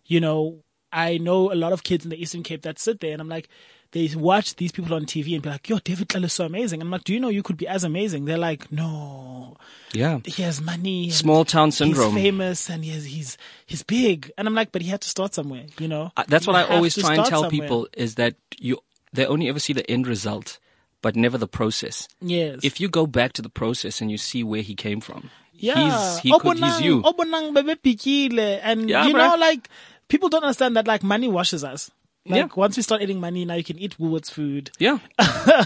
You 0.06 0.20
know, 0.20 0.60
I 0.92 1.18
know 1.18 1.52
a 1.52 1.56
lot 1.56 1.74
of 1.74 1.84
kids 1.84 2.04
in 2.06 2.10
the 2.10 2.22
Eastern 2.22 2.44
Cape 2.44 2.62
that 2.64 2.80
sit 2.80 3.00
there 3.02 3.12
and 3.12 3.22
I'm 3.22 3.30
like, 3.30 3.50
they 3.92 4.10
watch 4.16 4.56
these 4.58 4.72
people 4.74 4.94
on 4.96 5.06
TV 5.06 5.34
and 5.34 5.42
be 5.42 5.50
like, 5.50 5.70
yo, 5.70 5.80
David 5.80 6.10
Tlale 6.10 6.26
is 6.26 6.34
so 6.34 6.46
amazing. 6.46 6.82
I'm 6.82 6.92
like, 6.92 7.06
do 7.06 7.14
you 7.14 7.20
know 7.22 7.30
you 7.30 7.42
could 7.44 7.56
be 7.56 7.68
as 7.68 7.86
amazing? 7.86 8.26
They're 8.26 8.38
like, 8.38 8.70
no, 8.72 9.56
Yeah. 9.94 10.20
he 10.26 10.44
has 10.44 10.60
money. 10.62 11.10
Small 11.10 11.46
town 11.46 11.72
syndrome. 11.72 12.14
He's 12.14 12.24
famous 12.24 12.70
and 12.70 12.84
he's 12.84 13.06
he's 13.06 13.38
he's 13.66 13.84
big. 13.84 14.30
And 14.38 14.46
I'm 14.48 14.54
like, 14.56 14.72
but 14.74 14.82
he 14.82 14.90
had 14.90 15.02
to 15.02 15.10
start 15.10 15.34
somewhere, 15.34 15.66
you 15.80 15.88
know. 15.88 16.12
Uh, 16.18 16.26
That's 16.28 16.46
what 16.46 16.58
I 16.58 16.64
always 16.64 16.96
try 16.96 17.16
and 17.16 17.26
tell 17.26 17.44
somewhere. 17.44 17.50
people 17.50 17.88
is 17.96 18.16
that 18.16 18.36
you 18.60 18.78
they 19.14 19.26
only 19.26 19.48
ever 19.48 19.60
see 19.60 19.72
the 19.74 19.90
end 19.90 20.06
result, 20.06 20.60
but 21.02 21.16
never 21.16 21.38
the 21.38 21.48
process. 21.48 22.10
Yes. 22.22 22.60
If 22.64 22.82
you 22.82 22.90
go 22.90 23.08
back 23.08 23.32
to 23.34 23.42
the 23.42 23.50
process 23.50 24.02
and 24.02 24.12
you 24.12 24.18
see 24.18 24.44
where 24.44 24.62
he 24.62 24.76
came 24.76 25.00
from, 25.00 25.30
yeah, 25.58 26.14
he's 26.14 26.20
he 26.20 26.40
could, 26.40 26.58
he's 26.58 26.82
you. 26.82 27.02
Obonang 27.02 27.54
bebepikile. 27.56 28.60
and 28.64 28.90
Yeah, 28.90 29.08
you 29.08 29.14
bruh. 29.14 29.32
know, 29.32 29.36
like 29.38 29.70
people 30.08 30.30
don't 30.30 30.44
understand 30.44 30.76
that 30.78 30.88
like 30.88 31.04
money 31.04 31.28
washes 31.28 31.64
us. 31.64 31.92
Like 32.26 32.36
Yeah. 32.38 32.48
once 32.56 32.76
we 32.76 32.84
start 32.84 33.02
eating 33.02 33.22
money, 33.22 33.46
now 33.46 33.54
you 33.54 33.64
can 33.64 33.80
eat 33.80 33.98
Woolworths 33.98 34.30
food. 34.30 34.70
Yeah, 34.80 35.00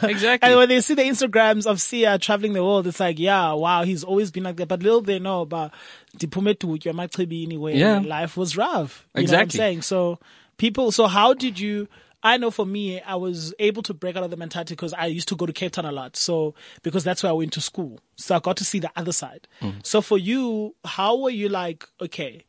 exactly. 0.03 0.47
And 0.47 0.57
when 0.57 0.69
they 0.69 0.79
see 0.81 0.93
the 0.93 1.01
Instagrams 1.01 1.65
of 1.65 1.81
Sia 1.81 2.19
traveling 2.19 2.53
the 2.53 2.63
world, 2.63 2.85
it's 2.85 2.99
like, 2.99 3.17
yeah, 3.17 3.53
wow, 3.53 3.83
he's 3.83 4.03
always 4.03 4.29
been 4.29 4.43
like 4.43 4.57
that. 4.57 4.67
But 4.67 4.83
little 4.83 5.01
they 5.01 5.17
know 5.17 5.41
about 5.41 5.71
Dipumetu, 6.17 6.77
Yamachibi 6.79 7.45
anyway. 7.45 7.77
Yeah. 7.77 7.99
Life 7.99 8.37
was 8.37 8.55
rough. 8.57 9.07
You 9.15 9.21
Exactly. 9.21 9.35
know 9.35 9.37
what 9.37 9.41
I'm 9.43 9.49
saying? 9.49 9.81
So 9.81 10.19
people, 10.57 10.91
so 10.91 11.07
how 11.07 11.33
did 11.33 11.59
you, 11.59 11.87
I 12.23 12.37
know 12.37 12.51
for 12.51 12.65
me, 12.65 13.01
I 13.01 13.15
was 13.15 13.53
able 13.59 13.81
to 13.83 13.93
break 13.93 14.15
out 14.15 14.23
of 14.23 14.29
the 14.29 14.37
mentality 14.37 14.75
because 14.75 14.93
I 14.93 15.07
used 15.07 15.27
to 15.29 15.35
go 15.35 15.45
to 15.45 15.53
Cape 15.53 15.71
Town 15.71 15.85
a 15.85 15.91
lot. 15.91 16.15
So, 16.15 16.53
because 16.83 17.03
that's 17.03 17.23
where 17.23 17.31
I 17.31 17.33
went 17.33 17.53
to 17.53 17.61
school. 17.61 17.99
So 18.15 18.35
I 18.35 18.39
got 18.39 18.57
to 18.57 18.65
see 18.65 18.79
the 18.79 18.91
other 18.95 19.11
side. 19.11 19.47
So 19.83 20.01
for 20.01 20.17
you, 20.17 20.75
how 20.85 21.17
were 21.17 21.31
you 21.31 21.49
like, 21.49 21.87
okay, 21.99 22.45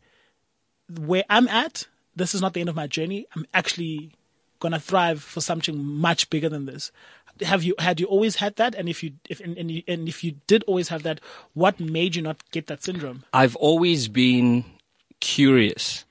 where 1.01 1.25
I'm 1.31 1.49
at, 1.49 1.87
this 2.15 2.35
is 2.35 2.41
not 2.41 2.53
the 2.53 2.61
end 2.61 2.69
of 2.69 2.77
my 2.77 2.87
journey. 2.87 3.27
I'm 3.35 3.47
actually 3.55 4.13
gonna 4.61 4.79
thrive 4.79 5.23
for 5.23 5.41
something 5.41 5.83
much 5.83 6.31
bigger 6.31 6.49
than 6.49 6.67
this. 6.67 6.93
Have 7.41 7.63
you 7.63 7.75
had 7.79 7.99
you 7.99 8.07
always 8.07 8.37
had 8.37 8.57
that? 8.57 8.75
And 8.75 8.89
if 8.89 9.03
you 9.03 9.13
if 9.29 9.41
and, 9.41 9.57
and, 9.57 9.71
you, 9.71 9.83
and 9.89 10.09
if 10.09 10.23
you 10.23 10.37
did 10.47 10.63
always 10.65 10.89
have 10.89 11.03
that, 11.03 11.21
what 11.55 11.81
made 11.81 12.15
you 12.15 12.23
not 12.23 12.39
get 12.51 12.67
that 12.67 12.83
syndrome? 12.83 13.25
I've 13.33 13.57
always 13.57 14.09
been 14.09 14.65
curious, 15.21 16.05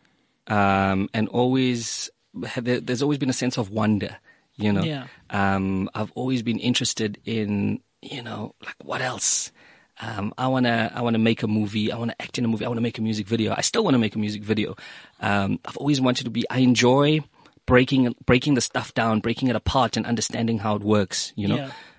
um, 0.47 1.09
and 1.13 1.29
always 1.29 2.09
there's 2.33 3.01
always 3.01 3.19
been 3.19 3.29
a 3.29 3.33
sense 3.33 3.57
of 3.57 3.69
wonder. 3.69 4.17
You 4.55 4.73
know, 4.73 4.83
Yeah. 4.83 5.07
um, 5.29 5.89
I've 5.95 6.11
always 6.13 6.43
been 6.43 6.59
interested 6.59 7.17
in 7.25 7.81
you 8.01 8.23
know, 8.23 8.55
like 8.65 8.75
what 8.83 8.99
else? 9.01 9.51
Um, 9.99 10.33
I 10.35 10.47
wanna, 10.47 10.91
I 10.95 11.01
wanna 11.03 11.19
make 11.19 11.43
a 11.43 11.47
movie. 11.47 11.91
I 11.91 11.97
wanna 11.97 12.15
act 12.19 12.39
in 12.39 12.45
a 12.45 12.47
movie. 12.47 12.65
I 12.65 12.67
wanna 12.67 12.81
make 12.81 12.97
a 12.97 13.01
music 13.01 13.27
video. 13.27 13.53
I 13.55 13.61
still 13.61 13.83
wanna 13.83 13.99
make 13.99 14.15
a 14.15 14.19
music 14.19 14.41
video. 14.43 14.75
Um, 15.19 15.59
I've 15.65 15.77
always 15.77 16.01
wanted 16.01 16.23
to 16.23 16.31
be. 16.31 16.43
I 16.49 16.59
enjoy 16.59 17.19
breaking, 17.67 18.15
breaking 18.25 18.55
the 18.55 18.61
stuff 18.61 18.93
down, 18.95 19.19
breaking 19.19 19.49
it 19.49 19.55
apart, 19.55 19.97
and 19.97 20.07
understanding 20.07 20.57
how 20.59 20.75
it 20.75 20.81
works. 20.81 21.31
You 21.35 21.47
know. 21.49 21.55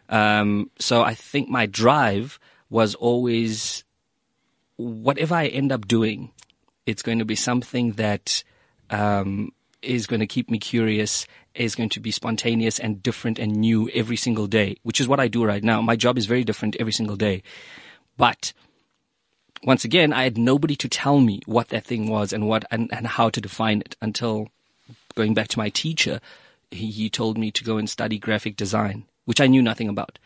Um, 0.08 0.70
so 0.80 1.02
I 1.02 1.14
think 1.14 1.48
my 1.48 1.66
drive 1.66 2.40
was 2.68 2.96
always 2.96 3.84
whatever 4.76 5.34
I 5.36 5.46
end 5.46 5.70
up 5.70 5.86
doing, 5.86 6.32
it's 6.86 7.02
going 7.02 7.20
to 7.20 7.24
be 7.24 7.36
something 7.36 7.92
that 7.92 8.42
um, 8.90 9.52
is 9.82 10.06
going 10.06 10.20
to 10.20 10.26
keep 10.26 10.50
me 10.50 10.58
curious, 10.58 11.26
is 11.54 11.74
going 11.74 11.88
to 11.90 12.00
be 12.00 12.10
spontaneous 12.10 12.78
and 12.78 13.02
different 13.02 13.38
and 13.38 13.52
new 13.52 13.90
every 13.90 14.16
single 14.16 14.46
day, 14.46 14.76
which 14.82 15.00
is 15.00 15.08
what 15.08 15.20
I 15.20 15.28
do 15.28 15.44
right 15.44 15.62
now. 15.62 15.80
My 15.80 15.96
job 15.96 16.16
is 16.16 16.26
very 16.26 16.44
different 16.44 16.76
every 16.78 16.92
single 16.92 17.16
day. 17.16 17.42
But 18.16 18.52
once 19.64 19.84
again, 19.84 20.12
I 20.12 20.24
had 20.24 20.38
nobody 20.38 20.76
to 20.76 20.88
tell 20.88 21.20
me 21.20 21.40
what 21.46 21.68
that 21.68 21.84
thing 21.84 22.08
was 22.08 22.32
and 22.32 22.48
what 22.48 22.64
and, 22.70 22.92
and 22.92 23.06
how 23.06 23.30
to 23.30 23.40
define 23.40 23.80
it 23.80 23.96
until 24.00 24.48
going 25.14 25.34
back 25.34 25.48
to 25.48 25.58
my 25.58 25.68
teacher, 25.68 26.20
he, 26.70 26.90
he 26.90 27.10
told 27.10 27.38
me 27.38 27.50
to 27.50 27.64
go 27.64 27.76
and 27.76 27.88
study 27.88 28.18
graphic 28.18 28.56
design, 28.56 29.04
which 29.24 29.40
I 29.40 29.46
knew 29.46 29.62
nothing 29.62 29.88
about. 29.88 30.18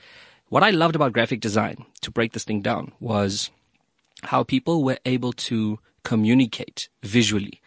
What 0.49 0.62
I 0.62 0.71
loved 0.71 0.95
about 0.95 1.12
graphic 1.12 1.40
design, 1.40 1.85
to 2.03 2.11
break 2.11 2.33
this 2.33 2.45
thing 2.45 2.62
down, 2.62 2.92
was 3.01 3.51
how 4.23 4.45
people 4.45 4.85
were 4.85 4.99
able 5.05 5.33
to 5.33 5.81
communicate 6.05 6.88
visually. 7.03 7.61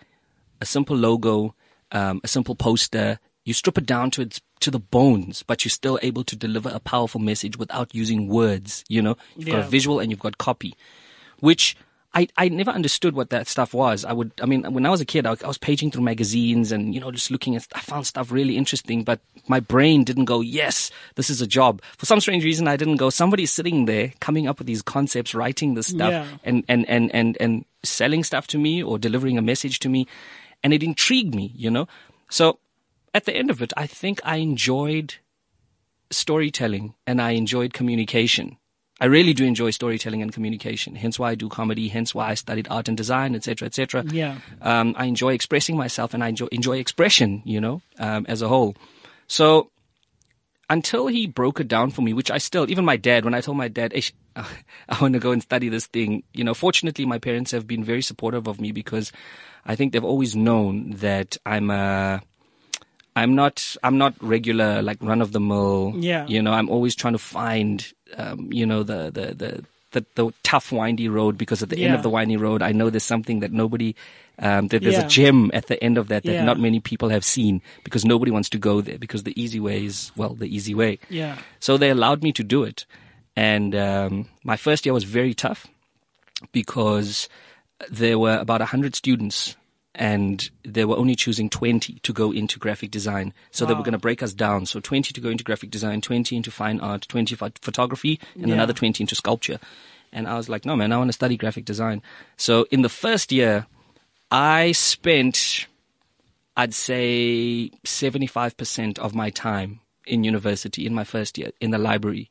A 0.61 0.65
simple 0.65 0.95
logo, 0.95 1.55
um, 1.91 2.21
a 2.23 2.27
simple 2.27 2.55
poster, 2.55 3.19
you 3.45 3.53
strip 3.53 3.77
it 3.77 3.85
down 3.85 4.11
to 4.11 4.21
its 4.21 4.41
to 4.59 4.69
the 4.69 4.79
bones, 4.79 5.43
but 5.43 5.63
you're 5.63 5.69
still 5.69 5.97
able 6.01 6.23
to 6.25 6.35
deliver 6.35 6.69
a 6.69 6.79
powerful 6.79 7.21
message 7.21 7.57
without 7.57 7.95
using 7.95 8.27
words. 8.27 8.83
You 8.89 9.01
know, 9.01 9.15
you've 9.37 9.47
got 9.49 9.59
Yeah. 9.59 9.65
a 9.65 9.69
visual 9.69 9.99
and 9.99 10.11
you've 10.11 10.19
got 10.19 10.37
copy, 10.37 10.75
which 11.39 11.77
I, 12.13 12.27
I 12.37 12.49
never 12.49 12.71
understood 12.71 13.13
what 13.15 13.29
that 13.29 13.47
stuff 13.47 13.71
was. 13.73 14.03
I 14.03 14.11
would, 14.13 14.31
I 14.41 14.47
mean, 14.47 14.63
when 14.73 14.85
I 14.85 14.89
was 14.89 14.99
a 14.99 15.05
kid, 15.05 15.27
I 15.27 15.29
was, 15.29 15.43
I 15.43 15.47
was 15.47 15.59
paging 15.59 15.91
through 15.91 16.01
magazines 16.03 16.71
and, 16.71 16.93
you 16.93 16.99
know, 16.99 17.11
just 17.11 17.29
looking 17.29 17.55
at, 17.55 17.67
I 17.75 17.81
found 17.81 18.07
stuff 18.07 18.31
really 18.31 18.57
interesting, 18.57 19.03
but 19.03 19.19
my 19.47 19.59
brain 19.59 20.03
didn't 20.03 20.25
go, 20.25 20.41
yes, 20.41 20.89
this 21.15 21.29
is 21.29 21.39
a 21.39 21.45
job. 21.47 21.83
For 21.99 22.07
some 22.07 22.19
strange 22.19 22.43
reason, 22.43 22.67
I 22.67 22.77
didn't 22.77 22.97
go, 22.97 23.11
somebody's 23.11 23.51
sitting 23.51 23.85
there 23.85 24.11
coming 24.19 24.47
up 24.47 24.57
with 24.57 24.65
these 24.65 24.81
concepts, 24.81 25.35
writing 25.35 25.75
this 25.75 25.87
stuff 25.87 26.11
Yeah. 26.11 26.25
and, 26.43 26.63
and, 26.67 26.89
and, 26.89 27.13
and, 27.13 27.37
and 27.39 27.63
selling 27.83 28.23
stuff 28.23 28.47
to 28.47 28.57
me 28.57 28.81
or 28.81 28.97
delivering 28.97 29.37
a 29.37 29.43
message 29.43 29.77
to 29.79 29.89
me. 29.89 30.07
And 30.63 30.73
it 30.73 30.83
intrigued 30.83 31.33
me, 31.33 31.51
you 31.55 31.71
know? 31.71 31.87
So 32.29 32.59
at 33.13 33.25
the 33.25 33.35
end 33.35 33.49
of 33.49 33.61
it, 33.61 33.73
I 33.77 33.87
think 33.87 34.19
I 34.23 34.37
enjoyed 34.37 35.15
storytelling 36.11 36.95
and 37.07 37.21
I 37.21 37.31
enjoyed 37.31 37.73
communication. 37.73 38.57
I 39.01 39.05
really 39.05 39.33
do 39.33 39.45
enjoy 39.45 39.71
storytelling 39.71 40.21
and 40.21 40.33
communication. 40.33 40.95
Hence 40.95 41.17
why 41.17 41.31
I 41.31 41.35
do 41.35 41.47
comedy. 41.47 41.87
Hence 41.87 42.13
why 42.13 42.29
I 42.29 42.33
studied 42.33 42.67
art 42.69 42.89
and 42.89 42.97
design, 42.97 43.33
etc., 43.33 43.67
etc. 43.67 44.03
Yeah. 44.11 44.39
Um, 44.61 44.93
I 44.97 45.05
enjoy 45.05 45.33
expressing 45.33 45.77
myself 45.77 46.13
and 46.13 46.23
I 46.23 46.27
enjoy, 46.27 46.47
enjoy 46.51 46.77
expression, 46.79 47.41
you 47.45 47.61
know, 47.61 47.81
um, 47.97 48.25
as 48.27 48.41
a 48.41 48.49
whole. 48.49 48.75
So 49.27 49.71
until 50.69 51.07
he 51.07 51.27
broke 51.27 51.61
it 51.61 51.67
down 51.67 51.91
for 51.91 52.01
me, 52.01 52.13
which 52.13 52.29
I 52.29 52.37
still, 52.39 52.69
even 52.69 52.83
my 52.83 52.97
dad, 52.97 53.23
when 53.23 53.33
I 53.33 53.41
told 53.41 53.57
my 53.57 53.69
dad, 53.69 53.93
"Ish, 53.95 54.13
I 54.35 55.01
want 55.01 55.13
to 55.13 55.19
go 55.19 55.31
and 55.31 55.41
study 55.41 55.69
this 55.69 55.87
thing, 55.87 56.23
you 56.33 56.43
know, 56.43 56.53
fortunately 56.53 57.05
my 57.05 57.19
parents 57.19 57.51
have 57.51 57.67
been 57.67 57.83
very 57.83 58.01
supportive 58.01 58.47
of 58.47 58.59
me 58.59 58.71
because 58.71 59.11
I 59.65 59.75
think 59.75 59.93
they've 59.93 60.03
always 60.03 60.35
known 60.35 60.91
that 60.97 61.37
I'm 61.45 61.69
a, 61.69 62.21
I'm 63.15 63.35
not, 63.35 63.75
I'm 63.83 63.97
not 63.97 64.13
regular, 64.21 64.81
like 64.81 64.97
run 65.01 65.21
of 65.21 65.31
the 65.31 65.39
mill. 65.39 65.93
Yeah. 65.97 66.25
You 66.27 66.41
know, 66.41 66.53
I'm 66.53 66.69
always 66.69 66.95
trying 66.95 67.13
to 67.13 67.19
find, 67.19 67.85
um, 68.17 68.49
you 68.51 68.65
know, 68.65 68.83
the, 68.83 69.11
the, 69.11 69.33
the, 69.35 69.65
the, 69.91 70.05
the 70.15 70.31
tough 70.43 70.71
windy 70.71 71.09
road 71.09 71.37
because 71.37 71.61
at 71.63 71.69
the 71.69 71.83
end 71.83 71.95
of 71.95 72.03
the 72.03 72.09
windy 72.09 72.37
road, 72.37 72.61
I 72.61 72.71
know 72.71 72.89
there's 72.89 73.03
something 73.03 73.39
that 73.41 73.51
nobody, 73.51 73.95
um, 74.37 74.67
that 74.69 74.81
there's 74.83 74.95
Yeah. 74.95 75.05
a 75.05 75.09
gem 75.09 75.49
at 75.53 75.65
the 75.67 75.83
end 75.83 75.97
of 75.97 76.07
that 76.09 76.23
that 76.23 76.31
Yeah. 76.33 76.45
not 76.45 76.59
many 76.59 76.79
people 76.79 77.09
have 77.09 77.25
seen 77.25 77.61
because 77.83 78.05
nobody 78.05 78.31
wants 78.31 78.49
to 78.49 78.57
go 78.59 78.81
there 78.81 78.97
because 78.99 79.23
the 79.23 79.33
easy 79.41 79.59
way 79.59 79.83
is, 79.85 80.11
well, 80.15 80.35
the 80.35 80.45
easy 80.47 80.73
way. 80.75 80.99
Yeah. 81.09 81.37
So 81.59 81.75
they 81.77 81.89
allowed 81.89 82.23
me 82.23 82.31
to 82.33 82.43
do 82.43 82.63
it. 82.63 82.85
And 83.35 83.73
um, 83.75 84.27
my 84.43 84.57
first 84.57 84.85
year 84.85 84.93
was 84.93 85.03
very 85.03 85.33
tough 85.33 85.65
because 86.51 87.27
there 87.89 88.19
were 88.19 88.37
about 88.37 88.59
100 88.61 88.95
students 88.95 89.55
and 89.95 90.49
they 90.63 90.85
were 90.85 90.95
only 90.97 91.15
choosing 91.15 91.49
20 91.49 91.99
to 92.03 92.13
go 92.13 92.31
into 92.31 92.59
graphic 92.59 92.91
design. 92.91 93.33
So 93.51 93.65
they 93.65 93.73
were 93.73 93.83
going 93.83 93.93
to 93.93 93.97
break 93.97 94.21
us 94.23 94.33
down. 94.33 94.65
So 94.65 94.79
20 94.79 95.13
to 95.13 95.21
go 95.21 95.29
into 95.29 95.43
graphic 95.43 95.71
design, 95.71 96.01
20 96.01 96.35
into 96.37 96.51
fine 96.51 96.79
art, 96.79 97.05
20 97.09 97.35
pho- 97.35 97.51
photography, 97.61 98.19
and 98.35 98.47
Yeah. 98.47 98.53
another 98.55 98.73
20 98.73 99.03
into 99.03 99.15
sculpture. 99.15 99.59
And 100.13 100.27
I 100.27 100.35
was 100.37 100.47
like, 100.49 100.65
no, 100.65 100.75
man, 100.75 100.91
I 100.91 100.97
want 100.97 101.09
to 101.09 101.13
study 101.13 101.37
graphic 101.37 101.65
design. 101.65 102.01
So 102.37 102.65
in 102.71 102.81
the 102.81 102.89
first 102.89 103.31
year, 103.31 103.65
I 104.31 104.71
spent, 104.73 105.67
I'd 106.55 106.73
say 106.73 107.71
75% 107.85 108.99
of 108.99 109.13
my 109.15 109.29
time 109.29 109.79
in 110.05 110.23
university 110.23 110.85
in 110.85 110.93
my 110.93 111.03
first 111.03 111.37
year 111.37 111.51
in 111.59 111.71
the 111.71 111.77
library 111.77 112.29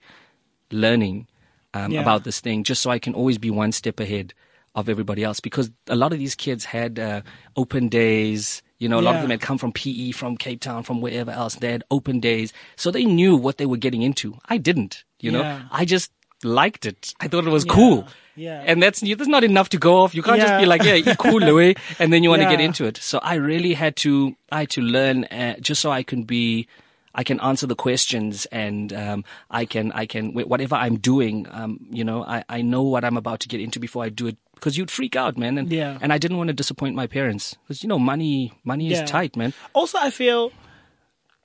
learning 0.70 1.26
um, 1.74 1.92
Yeah. 1.92 2.00
about 2.00 2.24
this 2.24 2.40
thing 2.40 2.64
just 2.64 2.82
so 2.82 2.90
I 2.90 2.98
can 2.98 3.14
always 3.14 3.38
be 3.38 3.50
one 3.50 3.72
step 3.72 4.00
ahead 4.00 4.34
of 4.80 4.88
everybody 4.88 5.22
else 5.24 5.40
because 5.40 5.70
a 5.88 5.96
lot 5.96 6.12
of 6.12 6.18
these 6.18 6.34
kids 6.34 6.64
had 6.64 6.98
uh, 6.98 7.22
open 7.56 7.88
days. 7.88 8.62
You 8.78 8.88
know, 8.88 9.00
a 9.00 9.02
lot 9.02 9.16
of 9.16 9.22
them 9.22 9.30
had 9.32 9.40
come 9.40 9.58
from 9.58 9.72
PE, 9.72 10.12
from 10.12 10.36
Cape 10.36 10.60
Town, 10.60 10.84
from 10.84 11.00
wherever 11.00 11.32
else. 11.32 11.56
They 11.56 11.72
had 11.72 11.82
open 11.90 12.20
days. 12.20 12.52
So 12.76 12.90
they 12.92 13.04
knew 13.04 13.36
what 13.36 13.58
they 13.58 13.66
were 13.66 13.76
getting 13.76 14.02
into. 14.02 14.38
I 14.48 14.56
didn't, 14.58 15.02
you 15.20 15.32
know, 15.32 15.40
Yeah. 15.40 15.62
I 15.72 15.84
just 15.84 16.12
liked 16.44 16.86
it. 16.86 17.12
I 17.18 17.26
thought 17.26 17.44
it 17.44 17.50
was 17.50 17.64
Yeah. 17.66 17.72
cool. 17.74 18.06
Yeah. 18.36 18.62
And 18.64 18.80
that's, 18.80 19.00
that's 19.00 19.26
not 19.26 19.42
enough 19.42 19.70
to 19.70 19.78
go 19.78 19.96
off. 19.98 20.14
You 20.14 20.22
can't 20.22 20.40
just 20.40 20.60
be 20.60 20.66
like, 20.66 20.84
yeah, 20.84 21.14
cool 21.16 21.42
away. 21.42 21.74
And 21.98 22.12
then 22.12 22.22
you 22.22 22.30
want 22.30 22.42
to 22.42 22.48
get 22.48 22.60
into 22.60 22.84
it. 22.84 22.96
So 22.98 23.18
I 23.18 23.34
really 23.34 23.74
had 23.74 23.96
to, 23.96 24.36
I 24.52 24.60
had 24.60 24.70
to 24.70 24.80
learn 24.80 25.24
uh, 25.24 25.56
just 25.58 25.80
so 25.80 25.90
I 25.90 26.04
can 26.04 26.22
be, 26.22 26.68
I 27.16 27.24
can 27.24 27.40
answer 27.40 27.66
the 27.66 27.74
questions 27.74 28.46
and 28.52 28.92
um, 28.92 29.24
I 29.50 29.64
can, 29.64 29.90
I 29.90 30.06
can, 30.06 30.34
whatever 30.34 30.76
I'm 30.76 30.98
doing, 30.98 31.48
um, 31.50 31.80
you 31.90 32.04
know, 32.04 32.22
I, 32.22 32.44
I 32.48 32.62
know 32.62 32.84
what 32.84 33.04
I'm 33.04 33.16
about 33.16 33.40
to 33.40 33.48
get 33.48 33.60
into 33.60 33.80
before 33.80 34.04
I 34.04 34.08
do 34.08 34.28
it. 34.28 34.36
Because 34.58 34.76
you'd 34.76 34.90
freak 34.90 35.14
out, 35.16 35.36
man, 35.38 35.56
and 35.58 35.70
Yeah. 35.72 35.98
and 36.02 36.12
I 36.12 36.18
didn't 36.18 36.36
want 36.36 36.48
to 36.48 36.54
disappoint 36.54 36.94
my 36.96 37.06
parents 37.06 37.56
because 37.62 37.82
you 37.82 37.88
know 37.88 37.98
money 37.98 38.52
money 38.64 38.92
is 38.92 39.08
tight, 39.08 39.36
man. 39.36 39.52
Also, 39.72 39.98
I 39.98 40.10
feel 40.10 40.52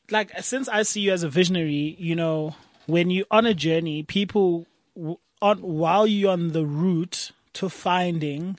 like 0.10 0.32
since 0.42 0.68
I 0.68 0.84
see 0.84 1.02
you 1.02 1.14
as 1.14 1.24
a 1.24 1.30
visionary, 1.30 1.96
you 2.00 2.16
know, 2.16 2.56
when 2.88 3.10
you're 3.10 3.26
on 3.32 3.46
a 3.46 3.54
journey, 3.54 4.04
people 4.04 4.66
w- 4.96 5.18
on 5.42 5.60
while 5.60 6.06
you're 6.08 6.32
on 6.32 6.52
the 6.52 6.66
route 6.66 7.32
to 7.54 7.70
finding, 7.70 8.58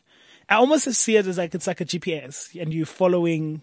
I 0.49 0.55
almost 0.57 0.91
see 0.95 1.17
it 1.17 1.27
as 1.27 1.39
like 1.39 1.55
it's 1.55 1.67
like 1.67 1.81
a 1.81 1.85
GPS, 1.85 2.55
and 2.61 2.73
you're 2.73 2.87
following 2.87 3.63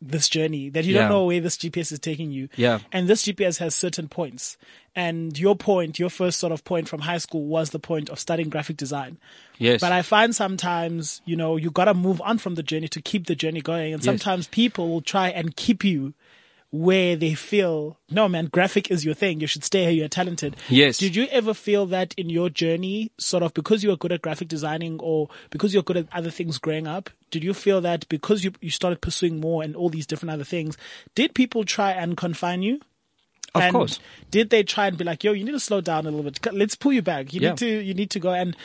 this 0.00 0.28
journey 0.28 0.68
that 0.70 0.84
you 0.84 0.94
Yeah. 0.94 1.02
don't 1.02 1.08
know 1.10 1.24
where 1.24 1.40
this 1.40 1.56
GPS 1.56 1.90
is 1.92 1.98
taking 1.98 2.30
you. 2.30 2.48
Yeah. 2.56 2.80
And 2.92 3.08
this 3.08 3.22
GPS 3.22 3.58
has 3.58 3.74
certain 3.74 4.08
points. 4.08 4.58
And 4.96 5.36
your 5.38 5.56
point, 5.56 5.98
your 5.98 6.10
first 6.10 6.38
sort 6.38 6.52
of 6.52 6.64
point 6.64 6.88
from 6.88 7.00
high 7.00 7.18
school 7.18 7.44
was 7.46 7.70
the 7.70 7.80
point 7.80 8.08
of 8.10 8.20
studying 8.20 8.48
graphic 8.48 8.76
design. 8.76 9.18
Yes, 9.58 9.80
But 9.80 9.92
I 9.92 10.02
find 10.02 10.34
sometimes, 10.34 11.20
you 11.24 11.36
know, 11.36 11.56
you 11.56 11.70
gotta 11.70 11.94
move 11.94 12.20
on 12.20 12.38
from 12.38 12.54
the 12.54 12.62
journey 12.62 12.88
to 12.88 13.02
keep 13.02 13.26
the 13.26 13.34
journey 13.34 13.60
going. 13.60 13.92
And 13.92 14.02
Yes. 14.02 14.06
sometimes 14.06 14.46
people 14.48 14.88
will 14.88 15.00
try 15.02 15.28
and 15.30 15.56
keep 15.56 15.84
you 15.84 16.14
where 16.70 17.14
they 17.14 17.34
feel, 17.34 17.98
no 18.10 18.28
man, 18.28 18.46
graphic 18.46 18.90
is 18.90 19.04
your 19.04 19.14
thing. 19.14 19.40
You 19.40 19.46
should 19.46 19.62
stay 19.62 19.82
here. 19.84 19.92
You're 19.92 20.08
talented. 20.08 20.56
Yes. 20.68 20.98
Did 20.98 21.14
you 21.14 21.26
ever 21.30 21.54
feel 21.54 21.86
that 21.86 22.14
in 22.16 22.28
your 22.30 22.50
journey, 22.50 23.12
sort 23.16 23.44
of 23.44 23.54
because 23.54 23.84
you 23.84 23.90
were 23.90 23.96
good 23.96 24.10
at 24.10 24.22
graphic 24.22 24.48
designing 24.48 24.98
or 25.00 25.28
because 25.50 25.72
you're 25.72 25.84
good 25.84 25.98
at 25.98 26.08
other 26.12 26.30
things 26.30 26.58
growing 26.58 26.88
up? 26.88 27.10
Did 27.30 27.44
you 27.44 27.54
feel 27.54 27.80
that 27.82 28.08
because 28.08 28.42
you, 28.42 28.52
you 28.60 28.70
started 28.70 29.00
pursuing 29.00 29.38
more 29.38 29.62
and 29.62 29.76
all 29.76 29.88
these 29.88 30.06
different 30.06 30.32
other 30.32 30.42
things, 30.42 30.76
did 31.14 31.34
people 31.34 31.62
try 31.64 31.92
and 31.92 32.16
confine 32.16 32.62
you? 32.62 32.80
Of 33.54 33.62
And 33.62 33.72
course. 33.72 34.00
Did 34.30 34.50
they 34.50 34.62
try 34.62 34.86
and 34.88 34.98
be 34.98 35.04
like, 35.04 35.22
yo, 35.24 35.32
you 35.32 35.44
need 35.44 35.52
to 35.52 35.60
slow 35.60 35.80
down 35.80 36.06
a 36.06 36.10
little 36.10 36.24
bit. 36.30 36.38
Let's 36.52 36.74
pull 36.74 36.92
you 36.92 37.02
back. 37.02 37.32
You 37.32 37.40
Yeah. 37.40 37.50
need 37.50 37.58
to, 37.58 37.66
you 37.66 37.94
need 37.94 38.10
to 38.10 38.20
go. 38.20 38.32
And 38.32 38.56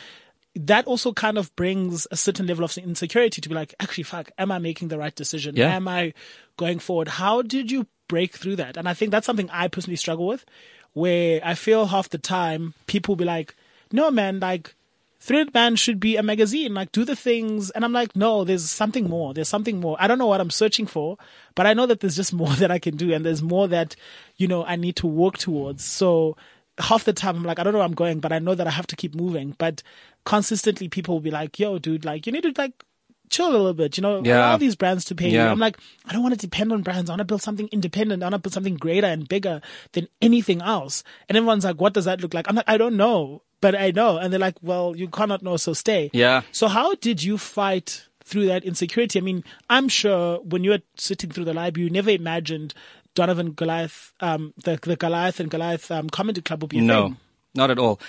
that 0.56 0.86
also 0.86 1.12
kind 1.12 1.38
of 1.38 1.54
brings 1.54 2.08
a 2.10 2.16
certain 2.16 2.46
level 2.46 2.64
of 2.64 2.76
insecurity 2.76 3.40
to 3.40 3.48
be 3.48 3.54
like, 3.54 3.74
actually, 3.78 4.04
fuck, 4.04 4.30
am 4.36 4.50
I 4.50 4.58
making 4.58 4.88
the 4.88 4.98
right 4.98 5.14
decision? 5.14 5.54
Yeah. 5.56 5.74
Am 5.74 5.86
I 5.86 6.12
going 6.56 6.80
forward? 6.80 7.06
How 7.08 7.42
did 7.42 7.70
you 7.70 7.86
break 8.08 8.34
through 8.36 8.56
that? 8.56 8.76
And 8.76 8.88
I 8.88 8.94
think 8.94 9.12
that's 9.12 9.26
something 9.26 9.48
I 9.50 9.68
personally 9.68 9.96
struggle 9.96 10.26
with, 10.26 10.44
where 10.92 11.40
I 11.44 11.54
feel 11.54 11.86
half 11.86 12.08
the 12.08 12.18
time 12.18 12.74
people 12.88 13.14
be 13.14 13.24
like, 13.24 13.54
no, 13.92 14.10
man, 14.10 14.40
like, 14.40 14.74
Thread 15.20 15.52
Man 15.52 15.76
should 15.76 16.00
be 16.00 16.16
a 16.16 16.22
magazine, 16.22 16.72
like 16.72 16.92
do 16.92 17.04
the 17.04 17.14
things. 17.14 17.68
And 17.70 17.84
I'm 17.84 17.92
like, 17.92 18.16
no, 18.16 18.42
there's 18.42 18.68
something 18.70 19.08
more. 19.08 19.34
There's 19.34 19.48
something 19.48 19.78
more. 19.78 19.96
I 20.00 20.06
don't 20.06 20.18
know 20.18 20.26
what 20.26 20.40
I'm 20.40 20.50
searching 20.50 20.86
for, 20.86 21.18
but 21.54 21.66
I 21.66 21.74
know 21.74 21.84
that 21.86 22.00
there's 22.00 22.16
just 22.16 22.32
more 22.42 22.54
that 22.54 22.70
I 22.70 22.78
can 22.78 22.96
do 22.96 23.12
and 23.12 23.24
there's 23.24 23.42
more 23.42 23.68
that, 23.68 23.96
you 24.36 24.48
know, 24.48 24.64
I 24.64 24.76
need 24.76 24.96
to 24.96 25.06
work 25.06 25.36
towards. 25.36 25.84
So 25.84 26.38
half 26.78 27.04
the 27.04 27.12
time 27.12 27.36
I'm 27.36 27.44
like, 27.44 27.58
I 27.58 27.62
don't 27.62 27.74
know 27.74 27.80
where 27.80 27.86
I'm 27.86 27.94
going, 27.94 28.20
but 28.20 28.32
I 28.32 28.38
know 28.38 28.54
that 28.54 28.66
I 28.66 28.70
have 28.70 28.86
to 28.88 28.96
keep 28.96 29.14
moving. 29.14 29.54
But 29.58 29.82
consistently 30.24 30.88
people 30.88 31.16
will 31.16 31.20
be 31.20 31.30
like, 31.30 31.58
yo, 31.58 31.78
dude, 31.78 32.06
like 32.06 32.26
you 32.26 32.32
need 32.32 32.44
to 32.44 32.54
like 32.56 32.82
chill 33.30 33.48
a 33.48 33.52
little 33.52 33.72
bit. 33.74 33.96
You 33.96 34.02
know, 34.02 34.22
Yeah. 34.24 34.38
allow 34.38 34.56
these 34.58 34.76
brands 34.76 35.04
to 35.06 35.14
pay 35.14 35.28
you. 35.30 35.38
Yeah. 35.38 35.50
I'm 35.50 35.58
like, 35.58 35.78
I 36.06 36.12
don't 36.12 36.22
want 36.22 36.34
to 36.38 36.46
depend 36.46 36.72
on 36.72 36.82
brands. 36.82 37.08
I 37.08 37.12
want 37.14 37.20
to 37.20 37.24
build 37.24 37.42
something 37.42 37.68
independent. 37.72 38.22
I 38.22 38.26
want 38.26 38.34
to 38.34 38.38
build 38.40 38.52
something 38.52 38.76
greater 38.76 39.06
and 39.06 39.26
bigger 39.28 39.60
than 39.92 40.08
anything 40.20 40.60
else. 40.60 41.02
And 41.28 41.36
everyone's 41.38 41.64
like, 41.64 41.80
what 41.80 41.94
does 41.94 42.04
that 42.04 42.20
look 42.20 42.34
like? 42.34 42.46
I'm 42.48 42.56
like, 42.56 42.68
I 42.68 42.76
don't 42.76 42.96
know, 42.96 43.42
but 43.60 43.74
I 43.74 43.92
know. 43.92 44.18
And 44.18 44.32
they're 44.32 44.40
like, 44.40 44.56
well, 44.60 44.94
you 44.96 45.08
cannot 45.08 45.42
know, 45.42 45.56
so 45.56 45.72
stay. 45.72 46.10
Yeah. 46.12 46.42
So 46.52 46.68
how 46.68 46.94
did 46.96 47.22
you 47.22 47.38
fight 47.38 48.06
through 48.24 48.46
that 48.46 48.64
insecurity? 48.64 49.18
I 49.18 49.22
mean, 49.22 49.44
I'm 49.68 49.88
sure 49.88 50.40
when 50.40 50.62
you 50.64 50.70
were 50.70 50.82
sitting 50.96 51.30
through 51.30 51.44
the 51.46 51.54
library, 51.54 51.84
you 51.86 51.90
never 51.90 52.10
imagined 52.10 52.74
Donovan 53.14 53.52
Goliath, 53.52 54.12
um, 54.20 54.54
the, 54.64 54.78
the 54.82 54.96
Goliath 54.96 55.40
and 55.40 55.50
Goliath 55.50 55.90
um, 55.90 56.08
comedy 56.10 56.40
club 56.42 56.62
would 56.62 56.70
be 56.70 56.80
No, 56.80 57.02
thing. 57.08 57.16
not 57.54 57.70
at 57.70 57.78
all. 57.78 58.00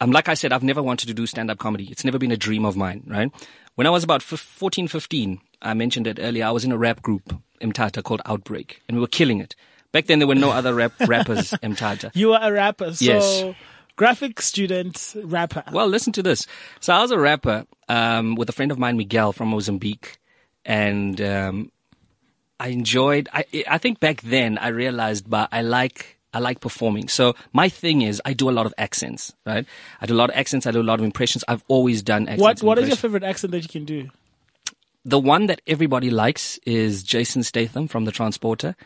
Um, 0.00 0.10
like 0.12 0.28
I 0.28 0.34
said, 0.34 0.52
I've 0.52 0.62
never 0.62 0.82
wanted 0.82 1.06
to 1.08 1.14
do 1.14 1.26
stand-up 1.26 1.58
comedy. 1.58 1.88
It's 1.90 2.04
never 2.04 2.18
been 2.18 2.30
a 2.30 2.36
dream 2.36 2.64
of 2.64 2.76
mine, 2.76 3.02
right? 3.06 3.30
When 3.78 3.86
I 3.86 3.90
was 3.90 4.02
about 4.02 4.24
fif- 4.24 4.40
14, 4.40 4.88
15, 4.88 5.40
I 5.62 5.72
mentioned 5.72 6.08
it 6.08 6.18
earlier, 6.20 6.44
I 6.46 6.50
was 6.50 6.64
in 6.64 6.72
a 6.72 6.76
rap 6.76 7.00
group, 7.00 7.32
Mthatha, 7.62 8.02
called 8.02 8.20
Outbreak, 8.26 8.82
and 8.88 8.96
we 8.96 9.00
were 9.00 9.06
killing 9.06 9.38
it. 9.40 9.54
Back 9.92 10.06
then, 10.06 10.18
there 10.18 10.26
were 10.26 10.34
no 10.34 10.50
other 10.50 10.74
rap 10.74 10.94
rappers, 11.06 11.52
Mthatha. 11.62 12.10
You 12.12 12.30
were 12.30 12.40
a 12.42 12.50
rapper, 12.50 12.92
so 12.94 13.04
Yes. 13.04 13.54
graphic 13.94 14.42
student 14.42 15.14
rapper. 15.22 15.62
Well, 15.70 15.86
listen 15.86 16.12
to 16.14 16.24
this. 16.24 16.44
So 16.80 16.92
I 16.92 17.00
was 17.02 17.12
a 17.12 17.20
rapper 17.20 17.66
um, 17.88 18.34
with 18.34 18.48
a 18.48 18.52
friend 18.52 18.72
of 18.72 18.80
mine, 18.80 18.96
Miguel 18.96 19.32
from 19.32 19.46
Mozambique, 19.50 20.18
and 20.64 21.20
um, 21.20 21.70
I 22.58 22.70
enjoyed. 22.70 23.28
I 23.32 23.44
I 23.68 23.78
think 23.78 24.00
back 24.00 24.22
then 24.22 24.58
I 24.58 24.68
realized, 24.74 25.30
but 25.30 25.50
I 25.52 25.62
like. 25.62 26.17
I 26.32 26.40
like 26.40 26.60
performing. 26.60 27.08
So 27.08 27.34
my 27.52 27.68
thing 27.68 28.02
is, 28.02 28.20
I 28.24 28.34
do 28.34 28.50
a 28.50 28.52
lot 28.52 28.66
of 28.66 28.74
accents, 28.76 29.34
right? 29.46 29.64
I 30.00 30.06
do 30.06 30.14
a 30.14 30.16
lot 30.20 30.30
of 30.30 30.36
accents. 30.36 30.66
I 30.66 30.70
do 30.72 30.80
a 30.80 30.82
lot 30.82 30.98
of 31.00 31.04
impressions. 31.04 31.42
I've 31.48 31.64
always 31.68 32.02
done 32.02 32.22
accents. 32.28 32.42
What 32.42 32.62
What 32.62 32.78
is 32.78 32.88
your 32.88 32.96
favorite 32.98 33.24
accent 33.24 33.50
that 33.52 33.62
you 33.62 33.68
can 33.68 33.84
do? 33.84 34.08
the 35.04 35.18
one 35.18 35.46
that 35.46 35.62
everybody 35.66 36.10
likes 36.10 36.58
is 36.66 37.02
Jason 37.02 37.42
Statham 37.42 37.88
from 37.88 38.04
The 38.04 38.12
Transporter. 38.12 38.76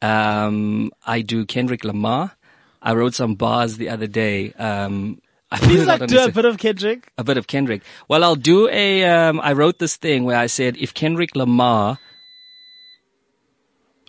Um, 0.00 0.92
I 1.04 1.22
do 1.22 1.44
Kendrick 1.46 1.82
Lamar. 1.82 2.36
I 2.80 2.92
wrote 2.94 3.14
some 3.14 3.34
bars 3.34 3.76
the 3.76 3.88
other 3.88 4.06
day. 4.06 4.52
Um, 4.52 5.20
I 5.50 5.58
Please 5.58 5.84
like 5.86 6.06
do 6.06 6.22
a 6.22 6.30
bit 6.30 6.44
of 6.44 6.58
Kendrick. 6.58 7.10
a 7.18 7.24
bit 7.24 7.38
of 7.38 7.48
Kendrick. 7.48 7.82
Well, 8.06 8.22
I'll 8.22 8.36
do 8.36 8.68
a. 8.68 9.04
Um, 9.04 9.40
I 9.40 9.52
wrote 9.54 9.78
this 9.80 9.96
thing 9.96 10.22
where 10.24 10.36
I 10.36 10.46
said 10.46 10.76
if 10.76 10.94
Kendrick 10.94 11.34
Lamar, 11.34 11.98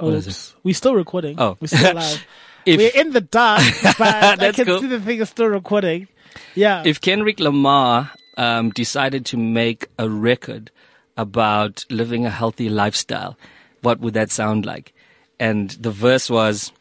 Oops. 0.04 0.56
We're 0.64 0.74
still 0.76 0.94
recording. 0.96 1.36
Oh. 1.40 1.58
We're 1.60 1.68
still 1.68 1.94
live. 1.96 2.26
If 2.66 2.78
We're 2.78 3.02
in 3.02 3.12
the 3.12 3.22
dark, 3.22 3.62
but 3.98 4.42
I 4.42 4.52
can 4.52 4.66
cool. 4.66 4.80
see 4.82 4.88
the 4.88 5.00
thing 5.00 5.20
is 5.22 5.30
still 5.30 5.48
recording. 5.48 6.08
Yeah. 6.54 6.84
if 6.86 7.00
Kendrick 7.00 7.40
Lamar 7.40 8.12
um, 8.38 8.70
decided 8.72 9.26
to 9.28 9.38
make 9.38 9.88
a 9.98 10.10
record 10.10 10.70
about 11.18 11.86
living 11.90 12.26
a 12.26 12.30
healthy 12.30 12.68
lifestyle, 12.70 13.38
what 13.82 14.00
would 14.00 14.14
that 14.16 14.32
sound 14.32 14.66
like? 14.66 14.94
And 15.40 15.70
the 15.72 15.92
verse 15.92 16.30
was, 16.30 16.72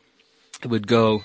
it 0.63 0.69
would 0.69 0.87
go. 0.87 1.23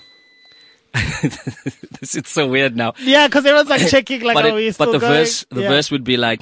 this 1.24 2.15
it's 2.15 2.30
so 2.32 2.48
weird 2.48 2.76
now. 2.76 2.93
yeah, 3.00 3.28
because 3.28 3.45
everyone's 3.45 3.69
like 3.69 3.88
checking, 3.89 4.22
like, 4.22 4.36
but, 4.36 4.45
oh, 4.45 4.58
it- 4.58 4.78
but 4.78 4.91
the 4.91 5.00
going? 5.00 5.12
verse, 5.13 5.45
the 5.50 5.62
Yeah. 5.62 5.69
verse 5.69 5.91
would 5.91 6.04
be 6.04 6.17
like, 6.17 6.41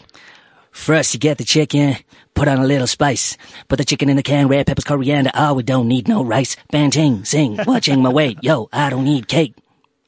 First, 0.71 1.13
you 1.15 1.19
get 1.19 1.39
the 1.39 1.43
chicken, 1.43 1.95
put 2.38 2.47
on 2.47 2.60
a 2.60 2.65
little 2.65 2.88
spice. 2.88 3.36
Put 3.67 3.78
the 3.78 3.86
chicken 3.86 4.10
in 4.10 4.15
the 4.15 4.23
can, 4.23 4.47
red 4.47 4.67
peppers, 4.67 4.84
coriander. 4.84 5.32
Oh, 5.34 5.56
we 5.56 5.63
don't 5.63 5.88
need 5.88 6.08
no 6.08 6.23
rice. 6.23 6.56
Banting, 6.71 7.26
sing, 7.26 7.58
watching 7.67 8.02
my 8.02 8.10
weight. 8.10 8.38
Yo, 8.43 8.69
I 8.71 8.91
don't 8.91 9.06
need 9.06 9.28
cake. 9.28 9.56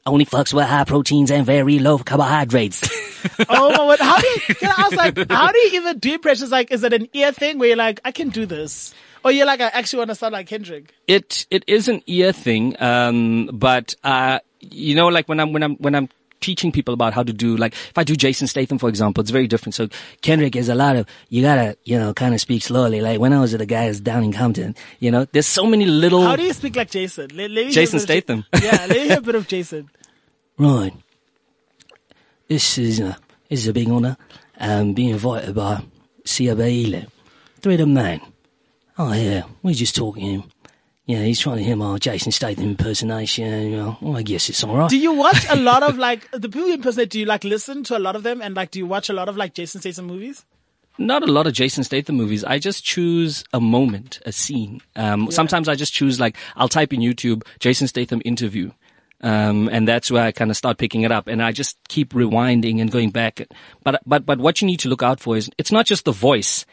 Only 0.06 0.24
fucks 0.24 0.54
with 0.54 0.64
high 0.64 0.84
proteins 0.84 1.30
and 1.30 1.44
very 1.44 1.78
low 1.78 1.98
carbohydrates. 1.98 2.88
Oh, 3.50 3.70
my, 3.76 3.84
what, 3.84 4.00
how 4.00 4.18
do 4.18 4.26
you, 4.26 4.40
you 4.48 4.66
know, 4.66 4.74
I 4.78 4.88
was 4.88 4.94
like, 4.94 5.30
how 5.30 5.52
do 5.52 5.58
you 5.58 5.72
even 5.74 5.98
do 5.98 6.14
impressions? 6.14 6.50
Like, 6.50 6.70
is 6.70 6.84
it 6.84 6.94
an 6.94 7.06
ear 7.12 7.32
thing 7.32 7.58
where 7.58 7.68
you're 7.68 7.76
like, 7.76 8.00
I 8.02 8.12
can 8.12 8.30
do 8.30 8.46
this? 8.46 8.94
Or 9.22 9.30
you're 9.30 9.44
like, 9.44 9.60
I 9.60 9.66
actually 9.66 9.98
want 9.98 10.08
to 10.08 10.14
sound 10.14 10.32
like 10.32 10.46
Kendrick? 10.46 10.94
it 11.06 11.46
it 11.50 11.62
is 11.66 11.88
an 11.88 12.02
ear 12.06 12.32
thing, 12.32 12.80
um, 12.80 13.50
but 13.52 13.94
uh, 14.02 14.38
you 14.60 14.94
know, 14.94 15.08
like 15.08 15.28
when 15.28 15.38
I'm 15.38 15.52
when 15.52 15.62
I'm 15.62 15.76
when 15.76 15.94
I'm 15.94 16.08
teaching 16.40 16.72
people 16.72 16.94
about 16.94 17.12
how 17.12 17.22
to 17.22 17.32
do 17.32 17.56
like 17.56 17.72
if 17.74 17.96
I 17.96 18.04
do 18.04 18.16
Jason 18.16 18.46
Statham 18.46 18.78
for 18.78 18.88
example, 18.88 19.20
it's 19.22 19.30
very 19.30 19.46
different. 19.46 19.74
So 19.74 19.88
Kendrick 20.22 20.56
is 20.56 20.68
a 20.68 20.74
lot 20.74 20.96
of 20.96 21.06
you 21.28 21.42
gotta 21.42 21.76
you 21.84 21.98
know 21.98 22.12
kind 22.14 22.34
of 22.34 22.40
speak 22.40 22.62
slowly. 22.62 23.00
Like 23.00 23.20
when 23.20 23.32
I 23.32 23.40
was 23.40 23.54
at 23.54 23.58
the 23.58 23.66
guys 23.66 24.00
down 24.00 24.24
in 24.24 24.32
Compton, 24.32 24.74
you 24.98 25.10
know, 25.10 25.26
there's 25.32 25.46
so 25.46 25.66
many 25.66 25.84
little. 25.86 26.22
How 26.22 26.36
do 26.36 26.42
you 26.42 26.52
speak 26.52 26.76
like 26.76 26.90
Jason? 26.90 27.30
Let, 27.34 27.50
let 27.50 27.72
Jason 27.72 27.96
of- 27.96 28.02
Statham. 28.02 28.44
yeah, 28.62 28.86
let 28.88 28.90
me 28.90 29.08
hear 29.08 29.18
a 29.18 29.20
bit 29.20 29.34
of 29.34 29.46
Jason. 29.48 29.90
Right. 30.58 30.92
This 32.48 32.78
is 32.78 33.00
uh, 33.00 33.14
this 33.48 33.60
is 33.60 33.68
a 33.68 33.72
big 33.72 33.88
honour. 33.88 34.16
Um, 34.58 34.92
being 34.92 35.10
invited 35.10 35.54
by 35.54 35.82
CABE. 36.24 37.06
Three 37.60 37.76
the 37.76 37.86
man. 37.86 38.20
Oh 38.98 39.12
yeah, 39.12 39.44
we're 39.62 39.74
just 39.74 39.96
talking. 39.96 40.44
Yeah, 41.10 41.24
he's 41.24 41.40
trying 41.40 41.56
to 41.56 41.64
hear 41.64 41.74
my 41.74 41.98
Jason 41.98 42.30
Statham 42.30 42.62
impersonation. 42.62 43.68
You 43.68 43.76
know, 43.76 43.98
well, 44.00 44.16
I 44.16 44.22
guess 44.22 44.48
it's 44.48 44.62
all 44.62 44.76
right. 44.76 44.88
Do 44.88 44.96
you 44.96 45.10
watch 45.10 45.44
a 45.50 45.56
lot 45.56 45.82
of 45.82 45.98
like 45.98 46.30
the 46.30 46.48
people 46.48 46.68
you 46.68 46.74
impersonate? 46.74 47.10
Do 47.10 47.18
you 47.18 47.26
like 47.26 47.42
listen 47.42 47.82
to 47.84 47.98
a 47.98 47.98
lot 47.98 48.14
of 48.14 48.22
them 48.22 48.40
and 48.40 48.54
like 48.54 48.70
do 48.70 48.78
you 48.78 48.86
watch 48.86 49.08
a 49.08 49.12
lot 49.12 49.28
of 49.28 49.36
like 49.36 49.52
Jason 49.52 49.80
Statham 49.80 50.04
movies? 50.04 50.44
Not 50.98 51.24
a 51.24 51.32
lot 51.32 51.48
of 51.48 51.52
Jason 51.52 51.82
Statham 51.82 52.14
movies. 52.14 52.44
I 52.44 52.60
just 52.60 52.84
choose 52.84 53.42
a 53.52 53.60
moment, 53.60 54.20
a 54.24 54.30
scene. 54.30 54.82
Um, 54.94 55.32
Sometimes 55.32 55.68
I 55.68 55.74
just 55.74 55.92
choose 55.92 56.20
like 56.20 56.36
I'll 56.54 56.68
type 56.68 56.92
in 56.92 57.00
YouTube 57.00 57.42
Jason 57.58 57.88
Statham 57.88 58.22
interview, 58.24 58.70
um, 59.20 59.68
and 59.68 59.88
that's 59.88 60.12
where 60.12 60.22
I 60.22 60.30
kind 60.30 60.52
of 60.52 60.56
start 60.56 60.78
picking 60.78 61.02
it 61.02 61.10
up, 61.10 61.26
and 61.26 61.42
I 61.42 61.50
just 61.50 61.76
keep 61.88 62.12
rewinding 62.12 62.80
and 62.80 62.88
going 62.88 63.10
back. 63.10 63.48
But 63.82 64.00
but 64.06 64.24
but 64.24 64.38
what 64.38 64.62
you 64.62 64.66
need 64.68 64.78
to 64.80 64.88
look 64.88 65.02
out 65.02 65.18
for 65.18 65.36
is 65.36 65.50
it's 65.58 65.72
not 65.72 65.86
just 65.86 66.04
the 66.04 66.12
voice, 66.12 66.66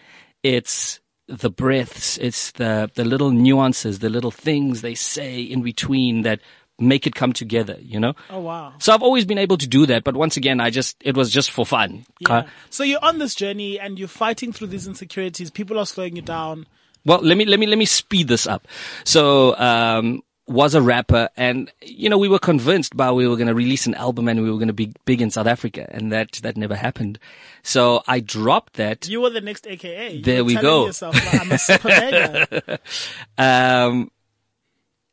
it's 0.44 1.00
the 1.28 1.50
breaths, 1.50 2.18
it's 2.18 2.52
the 2.52 2.90
the 2.96 3.06
little 3.06 3.32
nuances, 3.32 4.00
the 4.00 4.10
little 4.10 4.32
things 4.32 4.82
they 4.82 4.96
say 4.96 5.42
in 5.42 5.62
between 5.62 6.22
that 6.24 6.40
make 6.80 7.08
it 7.08 7.16
come 7.16 7.34
together. 7.34 7.78
You 7.82 8.00
know. 8.00 8.14
Oh 8.30 8.40
wow. 8.40 8.74
So 8.80 8.94
I've 8.94 9.04
always 9.04 9.26
been 9.26 9.38
able 9.38 9.58
to 9.58 9.68
do 9.68 9.86
that, 9.88 10.04
but 10.04 10.16
once 10.16 10.38
again, 10.38 10.60
I 10.60 10.70
just 10.70 10.96
it 11.02 11.16
was 11.16 11.32
just 11.32 11.52
for 11.52 11.66
fun. 11.66 12.06
Yeah. 12.20 12.48
So 12.70 12.84
you're 12.84 13.04
on 13.04 13.20
this 13.20 13.36
journey 13.36 13.80
and 13.80 14.00
you're 14.00 14.08
fighting 14.08 14.54
through 14.54 14.68
these 14.68 14.88
insecurities. 14.88 15.52
People 15.52 15.78
are 15.80 15.86
slowing 15.86 16.16
you 16.16 16.22
down. 16.22 16.66
Well, 17.06 17.22
let 17.22 17.38
me 17.38 17.46
let 17.46 17.60
me 17.60 17.68
let 17.68 17.78
me 17.78 17.86
speed 17.86 18.28
this 18.28 18.46
up. 18.48 18.68
So, 19.06 19.58
um, 19.58 20.24
was 20.48 20.76
a 20.76 20.82
rapper, 20.82 21.30
and 21.36 21.72
you 21.82 22.10
know 22.10 22.18
we 22.18 22.30
were 22.30 22.40
convinced 22.40 22.96
by 22.96 23.12
we 23.12 23.28
were 23.28 23.36
going 23.36 23.48
to 23.48 23.54
release 23.54 23.86
an 23.86 23.94
album 23.96 24.28
and 24.28 24.42
we 24.42 24.50
were 24.50 24.58
going 24.58 24.68
to 24.68 24.74
be 24.74 24.94
big 25.06 25.22
in 25.22 25.30
South 25.30 25.48
Africa, 25.48 25.88
and 25.90 26.12
that 26.12 26.34
that 26.44 26.58
never 26.58 26.76
happened. 26.76 27.20
So 27.64 28.04
I 28.08 28.20
dropped 28.20 28.74
that. 28.74 29.08
You 29.08 29.22
were 29.22 29.30
the 29.30 29.42
next 29.42 29.68
AKA. 29.68 30.16
You 30.16 30.24
There 30.24 30.44
we 30.46 30.56
go. 30.56 30.86
Yourself, 30.86 31.16
like, 31.16 31.42
I'm 31.42 31.52
a 31.52 31.58
super. 31.58 32.80
Um, 33.38 34.12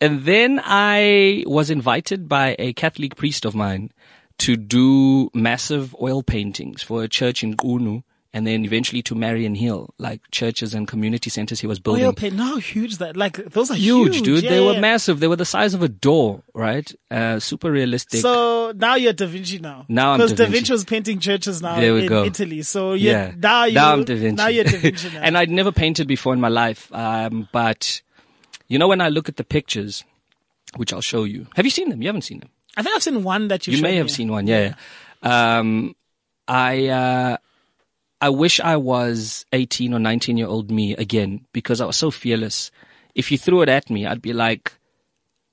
and 0.00 0.24
then 0.24 0.60
I 0.62 1.44
was 1.46 1.70
invited 1.70 2.28
by 2.28 2.56
a 2.58 2.72
Catholic 2.72 3.16
priest 3.16 3.44
of 3.44 3.54
mine 3.54 3.90
to 4.38 4.56
do 4.56 5.30
massive 5.32 5.94
oil 6.00 6.22
paintings 6.22 6.82
for 6.82 7.02
a 7.02 7.08
church 7.08 7.42
in 7.42 7.56
Qunu. 7.56 8.02
And 8.34 8.44
then 8.48 8.64
eventually 8.64 9.00
to 9.02 9.14
Mariannhill, 9.14 9.90
like 9.96 10.20
churches 10.32 10.74
and 10.74 10.88
community 10.88 11.30
centers 11.30 11.60
he 11.60 11.68
was 11.68 11.78
building. 11.78 12.12
Paint. 12.14 12.34
No, 12.34 12.44
how 12.44 12.56
huge 12.56 12.98
that. 12.98 13.16
Like 13.16 13.36
those 13.36 13.70
are 13.70 13.76
huge, 13.76 14.16
huge, 14.16 14.24
dude. 14.24 14.42
Yeah, 14.42 14.50
they 14.50 14.60
were 14.60 14.80
massive. 14.80 15.20
They 15.20 15.28
were 15.28 15.36
the 15.36 15.44
size 15.44 15.72
of 15.72 15.84
a 15.84 15.88
door, 15.88 16.42
right? 16.52 16.92
Uh, 17.12 17.38
super 17.38 17.70
realistic. 17.70 18.20
So 18.20 18.72
now 18.74 18.96
you're 18.96 19.12
Da 19.12 19.26
Vinci 19.26 19.60
now. 19.60 19.86
Now 19.88 20.10
I'm 20.10 20.18
because 20.18 20.32
Da 20.32 20.46
Da 20.46 20.50
Vinci. 20.50 20.72
Was 20.72 20.84
painting 20.84 21.20
churches 21.20 21.62
now 21.62 21.78
in 21.78 22.06
go. 22.08 22.24
Italy. 22.24 22.62
So 22.62 22.94
yeah. 22.94 23.32
now 23.38 23.66
you 23.66 23.74
now 23.74 23.92
I'm 23.92 24.02
Da 24.02 24.16
Vinci. 24.16 24.34
Now 24.34 24.48
you're 24.48 24.64
Da 24.64 24.78
Vinci 24.78 25.10
now. 25.14 25.20
and 25.22 25.38
I'd 25.38 25.50
never 25.50 25.70
painted 25.70 26.08
before 26.08 26.34
in 26.34 26.40
my 26.40 26.48
life. 26.48 26.92
Um, 26.92 27.48
but 27.52 28.02
you 28.66 28.80
know, 28.80 28.88
when 28.88 29.00
I 29.00 29.10
look 29.10 29.28
at 29.28 29.36
the 29.36 29.44
pictures, 29.44 30.02
which 30.76 30.92
I'll 30.92 31.00
show 31.00 31.22
you. 31.22 31.46
Have 31.54 31.64
you 31.64 31.70
seen 31.70 31.88
them? 31.88 32.02
You 32.02 32.08
haven't 32.08 32.22
seen 32.22 32.40
them. 32.40 32.50
I 32.76 32.82
think 32.82 32.96
I've 32.96 33.02
seen 33.04 33.22
one 33.22 33.48
that 33.48 33.66
you. 33.68 33.76
You 33.76 33.82
may 33.82 33.94
have 33.96 34.06
me. 34.06 34.12
seen 34.12 34.32
one. 34.32 34.46
Yeah. 34.46 34.74
yeah. 35.22 35.58
Um, 35.58 35.94
I, 36.48 36.88
uh, 36.88 37.36
I 38.24 38.30
wish 38.30 38.58
I 38.58 38.78
was 38.78 39.44
18 39.52 39.92
or 39.92 39.98
19 39.98 40.38
year 40.38 40.46
old 40.46 40.70
me 40.70 40.96
again 40.96 41.44
because 41.52 41.82
I 41.82 41.84
was 41.84 41.98
so 41.98 42.10
fearless. 42.10 42.70
If 43.14 43.30
you 43.30 43.36
threw 43.36 43.60
it 43.60 43.68
at 43.68 43.90
me, 43.90 44.06
I'd 44.06 44.22
be 44.22 44.32
like, 44.32 44.72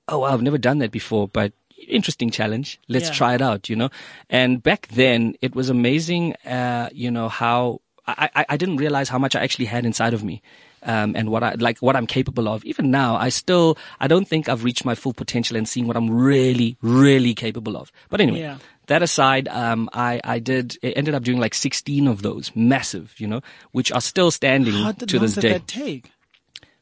oh, 0.08 0.22
I've 0.22 0.40
never 0.40 0.56
done 0.56 0.78
that 0.78 0.90
before, 0.90 1.28
but 1.28 1.52
interesting 1.86 2.30
challenge. 2.30 2.80
Let's 2.88 3.08
Yeah. 3.08 3.14
try 3.14 3.34
it 3.34 3.42
out, 3.42 3.68
you 3.68 3.76
know? 3.76 3.90
And 4.30 4.62
back 4.62 4.88
then 4.88 5.34
it 5.42 5.54
was 5.54 5.68
amazing, 5.68 6.32
uh, 6.46 6.88
you 6.94 7.10
know, 7.10 7.28
how 7.28 7.82
I, 8.06 8.30
I, 8.34 8.46
I 8.48 8.56
didn't 8.56 8.78
realize 8.78 9.10
how 9.10 9.18
much 9.18 9.36
I 9.36 9.42
actually 9.42 9.66
had 9.66 9.84
inside 9.84 10.14
of 10.14 10.24
me. 10.24 10.40
Um, 10.84 11.14
and 11.14 11.30
what 11.30 11.44
I, 11.44 11.54
like, 11.54 11.78
what 11.78 11.94
I'm 11.94 12.08
capable 12.08 12.48
of. 12.48 12.64
Even 12.64 12.90
now, 12.90 13.14
I 13.14 13.28
still, 13.28 13.78
I 14.00 14.08
don't 14.08 14.26
think 14.26 14.48
I've 14.48 14.64
reached 14.64 14.84
my 14.84 14.96
full 14.96 15.12
potential 15.12 15.56
and 15.56 15.68
seeing 15.68 15.86
what 15.86 15.96
I'm 15.96 16.10
really, 16.10 16.76
really 16.82 17.34
capable 17.34 17.76
of. 17.76 17.92
But 18.10 18.20
anyway, 18.20 18.40
Yeah. 18.40 18.58
that 18.88 19.00
aside, 19.00 19.46
um, 19.46 19.88
I, 19.92 20.20
I 20.24 20.40
did, 20.40 20.76
ended 20.82 21.14
up 21.14 21.22
doing 21.22 21.38
like 21.38 21.54
16 21.54 22.08
of 22.08 22.22
those, 22.22 22.50
massive, 22.56 23.14
you 23.18 23.28
know, 23.28 23.42
which 23.70 23.92
are 23.92 24.00
still 24.00 24.32
standing 24.32 24.74
How 24.74 24.90
did 24.90 25.08
to 25.10 25.16
long 25.18 25.22
this 25.26 25.34
did 25.36 25.40
day. 25.42 25.52
that 25.52 25.68
take? 25.68 26.10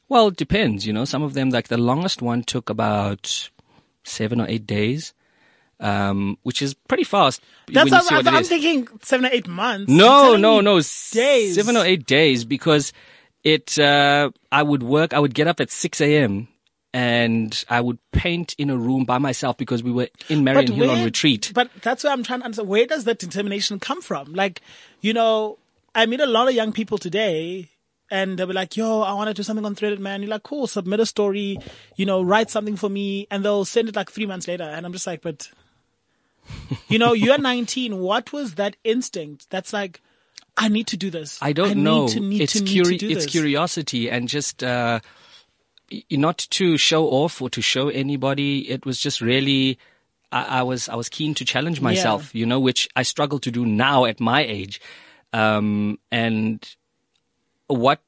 Well, 0.08 0.28
it 0.28 0.36
depends, 0.36 0.86
you 0.86 0.94
know. 0.94 1.04
Some 1.04 1.22
of 1.22 1.34
them, 1.34 1.50
like 1.50 1.68
the 1.68 1.76
longest 1.76 2.22
one 2.22 2.42
took 2.42 2.70
about 2.70 3.50
seven 4.02 4.40
or 4.40 4.46
eight 4.48 4.66
days. 4.66 5.12
um, 5.78 6.36
which 6.42 6.60
is 6.60 6.74
pretty 6.74 7.04
fast. 7.04 7.40
That's 7.72 7.90
what 7.90 8.26
I'm, 8.26 8.34
I'm 8.36 8.44
thinking 8.44 8.86
seven 9.02 9.24
or 9.26 9.30
eight 9.32 9.48
months. 9.48 9.90
No, 9.90 10.36
no, 10.36 10.60
no. 10.60 10.76
Days. 11.12 11.54
Seven 11.54 11.74
or 11.76 11.84
eight 11.86 12.04
days 12.06 12.44
because 12.44 12.92
it, 13.44 13.78
uh, 13.78 14.30
I 14.52 14.62
would 14.62 14.82
work, 14.82 15.14
I 15.14 15.18
would 15.18 15.34
get 15.34 15.46
up 15.46 15.60
at 15.60 15.70
6 15.70 16.00
a.m. 16.00 16.48
and 16.92 17.64
I 17.68 17.80
would 17.80 17.98
paint 18.12 18.54
in 18.58 18.70
a 18.70 18.76
room 18.76 19.04
by 19.04 19.18
myself 19.18 19.56
because 19.56 19.82
we 19.82 19.92
were 19.92 20.08
in 20.28 20.44
Mariannhill 20.44 20.90
on 20.90 21.04
retreat. 21.04 21.52
But 21.54 21.70
that's 21.82 22.04
where 22.04 22.12
I'm 22.12 22.22
trying 22.22 22.40
to 22.40 22.46
answer. 22.46 22.64
Where 22.64 22.86
does 22.86 23.04
that 23.04 23.18
determination 23.18 23.80
come 23.80 24.02
from? 24.02 24.34
Like, 24.34 24.60
you 25.00 25.12
know, 25.12 25.58
I 25.94 26.06
meet 26.06 26.20
a 26.20 26.26
lot 26.26 26.48
of 26.48 26.54
young 26.54 26.72
people 26.72 26.98
today 26.98 27.70
and 28.10 28.38
they'll 28.38 28.46
be 28.46 28.52
like, 28.52 28.76
yo, 28.76 29.02
I 29.02 29.12
want 29.14 29.28
to 29.28 29.34
do 29.34 29.42
something 29.42 29.64
on 29.64 29.74
Threaded, 29.74 30.00
man. 30.00 30.20
You're 30.20 30.30
like, 30.30 30.42
cool, 30.42 30.66
submit 30.66 31.00
a 31.00 31.06
story, 31.06 31.58
you 31.96 32.04
know, 32.04 32.22
write 32.22 32.50
something 32.50 32.76
for 32.76 32.88
me. 32.88 33.26
And 33.30 33.44
they'll 33.44 33.64
send 33.64 33.88
it 33.88 33.96
like 33.96 34.10
three 34.10 34.26
months 34.26 34.48
later. 34.48 34.64
And 34.64 34.84
I'm 34.84 34.92
just 34.92 35.06
like, 35.06 35.22
but, 35.22 35.48
you 36.88 36.98
know, 36.98 37.12
you're 37.12 37.38
19. 37.38 37.98
What 37.98 38.32
was 38.32 38.56
that 38.56 38.76
instinct? 38.82 39.48
That's 39.50 39.72
like, 39.72 40.02
I 40.56 40.68
need 40.68 40.86
to 40.88 40.96
do 40.96 41.10
this. 41.10 41.38
I 41.40 41.52
don't 41.52 41.76
need 41.76 41.82
know. 41.82 42.08
To, 42.08 42.20
need 42.20 42.40
it's 42.42 42.54
to, 42.54 42.62
need 42.62 42.84
curi- 42.84 42.98
to 42.98 43.10
it's 43.10 43.24
this. 43.24 43.32
curiosity 43.32 44.10
and 44.10 44.28
just 44.28 44.62
uh, 44.62 45.00
not 46.10 46.38
to 46.50 46.76
show 46.76 47.06
off 47.06 47.40
or 47.40 47.50
to 47.50 47.62
show 47.62 47.88
anybody. 47.88 48.70
It 48.70 48.84
was 48.86 48.98
just 48.98 49.20
really. 49.20 49.78
I, 50.32 50.60
I 50.60 50.62
was 50.62 50.88
I 50.88 50.94
was 50.94 51.08
keen 51.08 51.34
to 51.34 51.44
challenge 51.44 51.80
myself, 51.80 52.34
you 52.34 52.46
know, 52.46 52.60
which 52.60 52.88
I 52.94 53.02
struggle 53.02 53.38
to 53.40 53.50
do 53.50 53.66
now 53.66 54.04
at 54.04 54.20
my 54.20 54.42
age. 54.42 54.80
Um, 55.32 55.98
and 56.10 56.68
what 57.66 58.00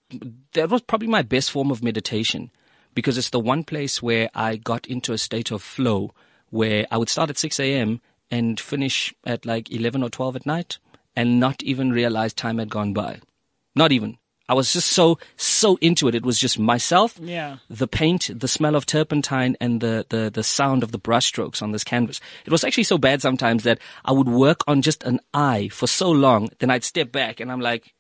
that 0.53 0.69
was 0.71 0.83
probably 0.83 1.09
my 1.09 1.23
best 1.23 1.51
form 1.51 1.71
of 1.71 1.83
meditation 1.83 2.51
because 2.95 3.17
it's 3.17 3.31
the 3.31 3.41
one 3.41 3.65
place 3.65 4.03
where 4.03 4.29
I 4.35 4.57
got 4.57 4.87
into 4.87 5.13
a 5.13 5.19
state 5.19 5.51
of 5.51 5.63
flow 5.63 6.13
where 6.51 6.87
I 6.91 6.99
would 6.99 7.09
start 7.09 7.31
at 7.31 7.39
6 7.39 7.59
a.m. 7.61 8.01
and 8.31 8.61
finish 8.61 9.15
at 9.25 9.47
like 9.47 9.71
11 9.71 10.03
or 10.03 10.11
12 10.11 10.37
at 10.37 10.47
night 10.47 10.79
and 11.17 11.39
not 11.41 11.63
even 11.63 11.91
realize 11.91 12.33
time 12.33 12.59
had 12.59 12.71
gone 12.71 12.93
by. 12.93 13.21
Not 13.75 13.93
even. 13.93 14.19
I 14.49 14.55
was 14.55 14.73
just 14.73 14.89
so, 14.89 15.19
so 15.37 15.79
into 15.81 16.09
it. 16.09 16.15
It 16.15 16.27
was 16.27 16.39
just 16.39 16.59
myself, 16.59 17.17
Yeah. 17.19 17.59
the 17.71 17.87
paint, 17.87 18.29
the 18.35 18.49
smell 18.49 18.75
of 18.77 18.85
turpentine, 18.85 19.57
and 19.61 19.81
the, 19.81 20.05
the, 20.09 20.31
the 20.33 20.43
sound 20.43 20.83
of 20.83 20.93
the 20.93 20.99
brushstrokes 20.99 21.63
on 21.63 21.73
this 21.73 21.85
canvas. 21.85 22.21
It 22.45 22.51
was 22.51 22.65
actually 22.65 22.85
so 22.85 22.99
bad 22.99 23.23
sometimes 23.23 23.63
that 23.63 23.79
I 24.05 24.13
would 24.13 24.29
work 24.29 24.61
on 24.67 24.83
just 24.83 25.05
an 25.05 25.21
eye 25.33 25.69
for 25.73 25.87
so 25.87 26.11
long, 26.11 26.51
then 26.59 26.71
I'd 26.71 26.85
step 26.85 27.13
back 27.13 27.41
and 27.41 27.51
I'm 27.51 27.61
like, 27.61 27.95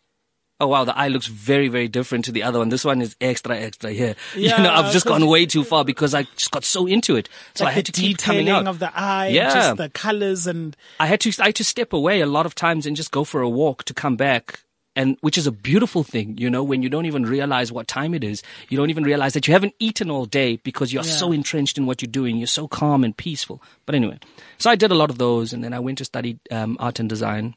oh 0.63 0.69
wow, 0.69 0.85
the 0.85 0.97
eye 0.97 1.09
looks 1.09 1.27
very, 1.27 1.69
very 1.69 1.89
different 1.89 2.25
to 2.27 2.33
the 2.33 2.43
other 2.45 2.59
one. 2.61 2.69
This 2.69 2.85
one 2.85 3.03
is 3.03 3.17
extra, 3.21 3.59
extra 3.59 3.91
here. 3.93 4.15
Yeah, 4.37 4.57
you 4.59 4.63
know, 4.63 4.73
I've 4.73 4.93
just 4.93 5.05
gone 5.07 5.27
way 5.27 5.45
too 5.45 5.65
far 5.65 5.85
because 5.85 6.15
I 6.15 6.23
just 6.37 6.51
got 6.53 6.65
so 6.65 6.87
into 6.87 7.17
it. 7.17 7.29
So 7.55 7.65
like 7.65 7.73
I 7.73 7.75
had 7.75 7.87
to 7.87 7.93
keep 7.93 8.19
coming 8.19 8.49
out. 8.49 8.67
of 8.69 8.79
the 8.79 8.91
eye, 8.99 9.29
Yeah. 9.29 9.53
just 9.53 9.77
the 9.77 9.91
colors 9.91 10.47
and 10.47 10.77
I 11.01 11.07
had 11.07 11.21
to 11.23 11.33
I 11.43 11.47
had 11.47 11.57
to 11.57 11.65
step 11.65 11.93
away 11.93 12.21
a 12.21 12.27
lot 12.27 12.47
of 12.47 12.55
times 12.55 12.87
and 12.87 12.97
just 12.97 13.11
go 13.11 13.25
for 13.25 13.43
a 13.43 13.49
walk 13.49 13.85
to 13.85 13.95
come 13.95 14.17
back. 14.17 14.61
And 14.95 15.17
which 15.23 15.39
is 15.39 15.47
a 15.47 15.53
beautiful 15.53 16.03
thing, 16.05 16.37
you 16.37 16.51
know, 16.51 16.63
when 16.63 16.83
you 16.83 16.91
don't 16.91 17.07
even 17.07 17.25
realize 17.25 17.73
what 17.73 17.89
time 17.89 18.13
it 18.13 18.23
is. 18.23 18.43
You 18.69 18.77
don't 18.77 18.91
even 18.91 19.05
realize 19.05 19.33
that 19.33 19.49
you 19.49 19.55
haven't 19.55 19.73
eaten 19.79 20.11
all 20.11 20.27
day 20.27 20.57
because 20.57 20.93
you're 20.93 21.03
Yeah. 21.03 21.13
so 21.17 21.33
entrenched 21.33 21.79
in 21.79 21.87
what 21.87 22.03
you're 22.03 22.11
doing. 22.11 22.37
You're 22.37 22.47
so 22.47 22.69
calm 22.69 23.03
and 23.03 23.17
peaceful. 23.17 23.63
But 23.87 23.95
anyway, 23.95 24.19
so 24.59 24.69
I 24.71 24.77
did 24.77 24.91
a 24.91 24.95
lot 24.95 25.09
of 25.09 25.17
those 25.17 25.55
and 25.55 25.65
then 25.65 25.73
I 25.73 25.79
went 25.81 25.97
to 25.99 26.05
study 26.05 26.39
um, 26.51 26.77
art 26.79 27.01
and 27.01 27.09
design 27.09 27.55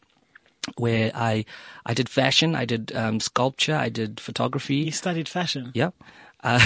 where 0.78 1.12
I, 1.14 1.46
I 1.86 1.94
did 1.94 2.10
fashion, 2.10 2.56
I 2.56 2.66
did 2.66 2.92
um, 2.96 3.20
sculpture, 3.20 3.76
I 3.76 3.90
did 3.90 4.20
photography. 4.20 4.76
you 4.78 4.92
studied 4.92 5.30
fashion. 5.30 5.72
Yeah. 5.74 5.92
Uh, 6.46 6.60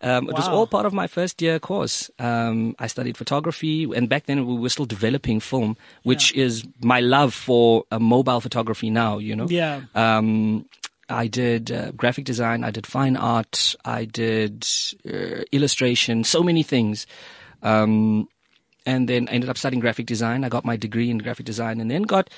um, 0.00 0.30
It 0.30 0.36
was 0.36 0.48
all 0.48 0.66
part 0.66 0.86
of 0.86 0.94
my 0.94 1.06
first 1.06 1.42
year 1.42 1.58
course. 1.58 2.10
Um, 2.18 2.74
I 2.78 2.86
studied 2.86 3.18
photography, 3.18 3.84
and 3.94 4.08
back 4.08 4.24
then 4.24 4.46
we 4.46 4.54
were 4.56 4.70
still 4.70 4.86
developing 4.86 5.38
film, 5.38 5.76
which 6.02 6.32
is 6.32 6.64
my 6.80 7.00
love 7.00 7.34
for 7.34 7.84
uh, 7.90 7.98
mobile 7.98 8.40
photography 8.40 8.88
now. 8.88 9.18
You 9.18 9.36
know. 9.36 9.46
Yeah. 9.50 9.82
Um, 9.94 10.64
I 11.10 11.26
did 11.26 11.70
uh, 11.70 11.90
graphic 11.92 12.24
design. 12.24 12.64
I 12.64 12.70
did 12.70 12.86
fine 12.86 13.18
art. 13.18 13.74
I 13.84 14.06
did 14.06 14.66
uh, 15.06 15.44
illustration. 15.52 16.24
So 16.24 16.42
many 16.42 16.62
things. 16.62 17.06
Um, 17.62 18.28
and 18.86 19.10
then 19.10 19.28
I 19.28 19.32
ended 19.32 19.50
up 19.50 19.58
studying 19.58 19.80
graphic 19.80 20.06
design. 20.06 20.42
I 20.42 20.48
got 20.48 20.64
my 20.64 20.76
degree 20.76 21.10
in 21.10 21.18
graphic 21.18 21.44
design, 21.44 21.80
and 21.82 21.90
then 21.90 22.02
got. 22.04 22.30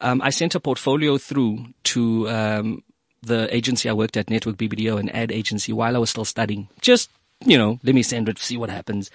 Um, 0.00 0.22
I 0.22 0.30
sent 0.30 0.54
a 0.54 0.60
portfolio 0.60 1.18
through 1.18 1.66
to 1.84 2.28
um, 2.28 2.82
the 3.22 3.54
agency 3.54 3.88
I 3.88 3.92
worked 3.92 4.16
at, 4.16 4.30
Network 4.30 4.56
BBDO, 4.56 4.98
an 4.98 5.08
ad 5.10 5.32
agency, 5.32 5.72
while 5.72 5.96
I 5.96 5.98
was 5.98 6.10
still 6.10 6.24
studying. 6.24 6.68
Just 6.80 7.10
you 7.44 7.58
know, 7.58 7.78
let 7.82 7.94
me 7.94 8.02
send 8.02 8.28
it, 8.28 8.38
see 8.38 8.56
what 8.56 8.70
happens. 8.70 9.10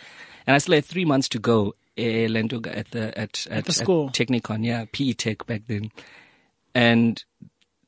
And 0.47 0.55
I 0.55 0.57
still 0.57 0.75
had 0.75 0.85
three 0.85 1.05
months 1.05 1.29
to 1.29 1.39
go. 1.39 1.75
eh, 1.97 2.25
at 2.25 2.91
the 2.91 3.17
at 3.17 3.47
at, 3.49 3.65
the 3.65 3.73
school. 3.73 4.09
Technikon, 4.09 4.65
yeah, 4.65 4.85
PE 4.91 5.13
Tech 5.13 5.45
back 5.45 5.61
then, 5.67 5.91
and 6.73 7.23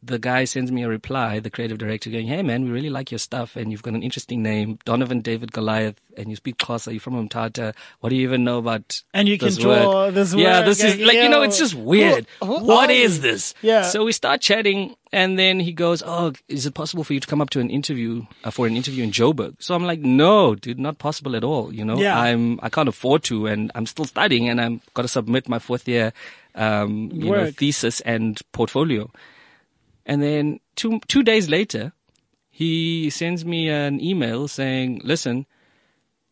the 0.06 0.20
guy 0.20 0.46
sends 0.46 0.72
me 0.72 0.84
a 0.84 0.88
reply, 0.90 1.40
the 1.40 1.50
creative 1.50 1.78
director, 1.78 2.10
going, 2.10 2.28
"Hey 2.28 2.42
man, 2.44 2.66
we 2.66 2.70
really 2.72 2.90
like 2.90 3.12
your 3.12 3.20
stuff, 3.20 3.56
and 3.56 3.72
you've 3.72 3.82
got 3.84 3.94
an 3.94 4.04
interesting 4.04 4.44
name, 4.44 4.78
Donovan 4.86 5.22
David 5.22 5.52
Goliath, 5.52 6.00
and 6.18 6.30
you 6.30 6.36
speak 6.36 6.58
Xhosa. 6.58 6.92
You're 6.92 7.00
from 7.00 7.16
Umtata. 7.28 7.74
What 8.00 8.10
do 8.10 8.16
you 8.16 8.24
even 8.24 8.44
know 8.44 8.58
about 8.60 9.02
And 9.14 9.28
you 9.28 9.38
can 9.38 9.48
this 9.48 9.58
draw 9.58 10.06
word? 10.06 10.14
this 10.14 10.34
Yeah, 10.34 10.62
this 10.62 10.84
is 10.84 10.98
like, 11.00 11.16
you 11.18 11.30
know, 11.30 11.42
it's 11.42 11.58
just 11.58 11.74
weird. 11.76 12.26
who- 12.42 12.60
who 12.60 12.66
what 12.66 12.90
is 12.92 13.22
this? 13.22 13.54
Yeah. 13.62 13.84
So 13.84 14.04
we 14.06 14.12
start 14.12 14.42
chatting, 14.42 14.96
and 15.12 15.40
then 15.40 15.60
he 15.60 15.72
goes, 15.74 16.04
"Oh, 16.06 16.34
is 16.48 16.66
it 16.66 16.74
possible 16.74 17.04
for 17.04 17.14
you 17.14 17.20
to 17.20 17.28
come 17.28 17.42
up 17.42 17.50
to 17.52 17.60
an 17.60 17.70
interview 17.70 18.26
uh, 18.44 18.52
for 18.52 18.68
an 18.68 18.76
interview 18.76 19.04
in 19.04 19.12
Joburg?" 19.12 19.56
So 19.60 19.76
I'm 19.76 19.84
like, 19.86 20.00
"No, 20.02 20.56
dude, 20.56 20.80
not 20.80 20.98
possible 21.00 21.36
at 21.36 21.44
all. 21.44 21.74
You 21.74 21.84
know, 21.86 21.98
Yeah. 21.98 22.20
I'm 22.20 22.60
I 22.62 22.70
can't 22.70 22.90
afford 22.90 23.24
to, 23.32 23.48
and 23.48 23.72
I'm 23.76 23.86
still 23.86 24.06
studying, 24.06 24.50
and 24.50 24.62
I'm 24.62 24.82
got 24.94 25.02
to 25.02 25.08
submit 25.08 25.50
my 25.50 25.60
fourth 25.60 25.88
year, 25.88 26.14
um, 26.56 27.10
you 27.14 27.32
know, 27.32 27.52
thesis 27.52 28.02
and 28.02 28.40
portfolio." 28.52 29.10
And 30.06 30.22
then 30.22 30.60
two 30.76 31.00
two 31.08 31.24
days 31.24 31.50
later, 31.50 31.94
he 32.50 33.10
sends 33.10 33.44
me 33.44 33.70
an 33.70 34.00
email 34.02 34.48
saying, 34.48 35.02
"Listen, 35.04 35.46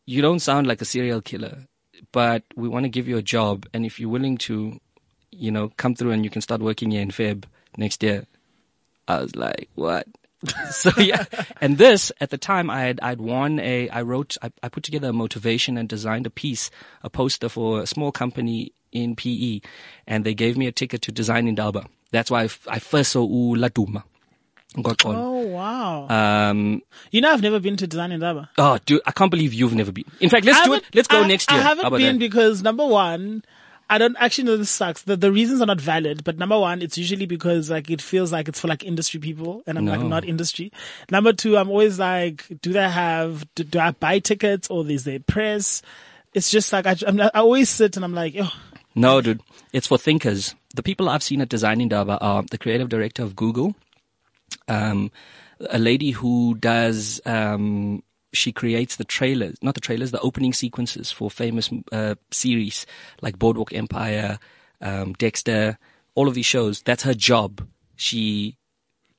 you 0.06 0.22
don't 0.22 0.40
sound 0.40 0.68
like 0.68 0.82
a 0.82 0.86
serial 0.86 1.22
killer, 1.22 1.68
but 2.12 2.44
we 2.56 2.68
want 2.68 2.86
to 2.86 2.90
give 2.90 3.08
you 3.08 3.18
a 3.18 3.22
job, 3.24 3.66
and 3.74 3.86
if 3.86 4.00
you're 4.00 4.10
willing 4.10 4.38
to, 4.38 4.80
you 5.32 5.52
know, 5.52 5.72
come 5.78 5.96
through 5.96 6.12
and 6.12 6.24
you 6.24 6.30
can 6.30 6.42
start 6.42 6.62
working 6.62 6.92
here 6.92 7.02
in 7.02 7.12
Feb 7.12 7.46
next 7.78 8.04
year." 8.04 8.26
I 9.08 9.22
was 9.22 9.36
like, 9.36 9.70
"What?" 9.76 10.08
so 10.72 10.92
yeah, 10.98 11.26
and 11.62 11.78
this 11.78 12.12
at 12.20 12.30
the 12.30 12.38
time 12.38 12.70
I 12.70 12.82
had 12.82 13.00
I'd 13.02 13.22
won 13.22 13.60
a 13.60 13.90
I 13.90 14.02
wrote 14.02 14.38
I, 14.42 14.52
I 14.62 14.70
put 14.70 14.84
together 14.84 15.10
a 15.10 15.14
motivation 15.14 15.78
and 15.78 15.88
designed 15.88 16.26
a 16.26 16.30
piece 16.30 16.70
a 17.02 17.10
poster 17.10 17.50
for 17.50 17.82
a 17.82 17.88
small 17.88 18.12
company 18.12 18.74
in 18.92 19.16
PE, 19.16 19.62
and 20.08 20.24
they 20.26 20.34
gave 20.34 20.58
me 20.58 20.68
a 20.68 20.72
ticket 20.72 21.02
to 21.04 21.12
Design 21.12 21.48
Indaba. 21.48 21.86
That's 22.12 22.30
why 22.30 22.42
I, 22.42 22.46
f- 22.46 22.68
I 22.70 22.80
first 22.80 23.12
saw 23.12 23.28
U 23.28 23.60
Got 23.60 23.74
Ngxokolo. 24.76 25.16
Oh 25.16 25.48
wow! 25.48 26.08
Um, 26.10 26.82
you 27.12 27.22
know, 27.22 27.32
I've 27.32 27.42
never 27.42 27.60
been 27.60 27.78
to 27.78 27.88
Design 27.88 28.12
Indaba. 28.12 28.50
oh, 28.58 28.80
dude, 28.86 29.02
I 29.06 29.12
can't 29.12 29.30
believe 29.30 29.54
you've 29.54 29.76
never 29.76 29.92
been. 29.92 30.06
In 30.20 30.30
fact, 30.30 30.46
let's 30.46 30.60
I 30.60 30.66
do 30.66 30.74
it. 30.74 30.84
Let's 30.94 31.08
go 31.08 31.22
I- 31.22 31.28
next 31.28 31.52
year. 31.52 31.60
I 31.60 31.64
haven't 31.64 31.92
been 31.92 32.16
that? 32.16 32.20
because 32.20 32.64
number 32.64 32.86
one, 32.86 33.44
I 33.90 33.98
don't 33.98 34.16
actually 34.18 34.46
know 34.46 34.58
this 34.58 34.70
sucks. 34.70 35.04
The 35.04 35.16
the 35.16 35.32
reasons 35.32 35.62
are 35.62 35.66
not 35.66 35.80
valid. 35.82 36.24
But 36.24 36.38
number 36.38 36.58
one, 36.58 36.82
it's 36.82 36.98
usually 36.98 37.26
because 37.26 37.70
like 37.70 37.90
it 37.90 38.02
feels 38.02 38.32
like 38.32 38.48
it's 38.48 38.60
for 38.60 38.68
like 38.68 38.84
industry 38.84 39.20
people, 39.20 39.62
and 39.68 39.78
I'm 39.78 39.86
like 39.86 40.02
not 40.02 40.26
industry. 40.26 40.72
Number 41.12 41.34
two, 41.34 41.58
I'm 41.58 41.70
always 41.70 42.00
like, 42.00 42.46
do 42.62 42.74
they 42.74 42.90
have? 42.90 43.46
Do, 43.56 43.64
do 43.64 43.80
I 43.80 43.92
buy 43.92 44.20
tickets 44.20 44.68
or 44.70 44.88
is 44.90 45.04
there 45.04 45.20
press? 45.20 45.82
It's 46.34 46.50
just 46.50 46.74
like 46.74 46.88
I, 46.88 46.96
I'm, 47.06 47.22
I 47.22 47.30
always 47.36 47.70
sit 47.70 47.96
and 47.96 48.04
I'm 48.04 48.14
like, 48.16 48.36
oh, 48.40 48.52
No, 48.96 49.22
dude. 49.22 49.42
It's 49.72 49.88
for 49.88 49.98
thinkers. 49.98 50.56
The 50.76 50.84
people 50.84 51.10
I've 51.10 51.24
seen 51.24 51.42
at 51.42 51.50
Design 51.50 51.82
Indaba 51.82 52.18
are 52.20 52.44
the 52.44 52.58
creative 52.58 52.90
director 52.90 53.22
of 53.24 53.36
Google, 53.36 53.76
um, 54.68 55.12
a 55.70 55.78
lady 55.78 56.12
who 56.12 56.56
does, 56.56 57.22
um, 57.26 58.02
she 58.34 58.52
creates 58.52 58.96
the 58.96 59.04
trailers, 59.04 59.56
not 59.62 59.76
the 59.76 59.82
trailers, 59.82 60.12
the 60.12 60.20
opening 60.22 60.54
sequences 60.54 61.12
for 61.12 61.30
famous 61.30 61.70
uh, 61.92 62.16
series 62.32 62.86
like 63.22 63.38
Boardwalk 63.40 63.74
Empire, 63.74 64.40
um, 64.82 65.14
Dexter, 65.14 65.78
all 66.16 66.28
of 66.28 66.34
these 66.34 66.46
shows. 66.46 66.82
That's 66.82 67.04
her 67.04 67.14
job. 67.14 67.68
She, 67.96 68.58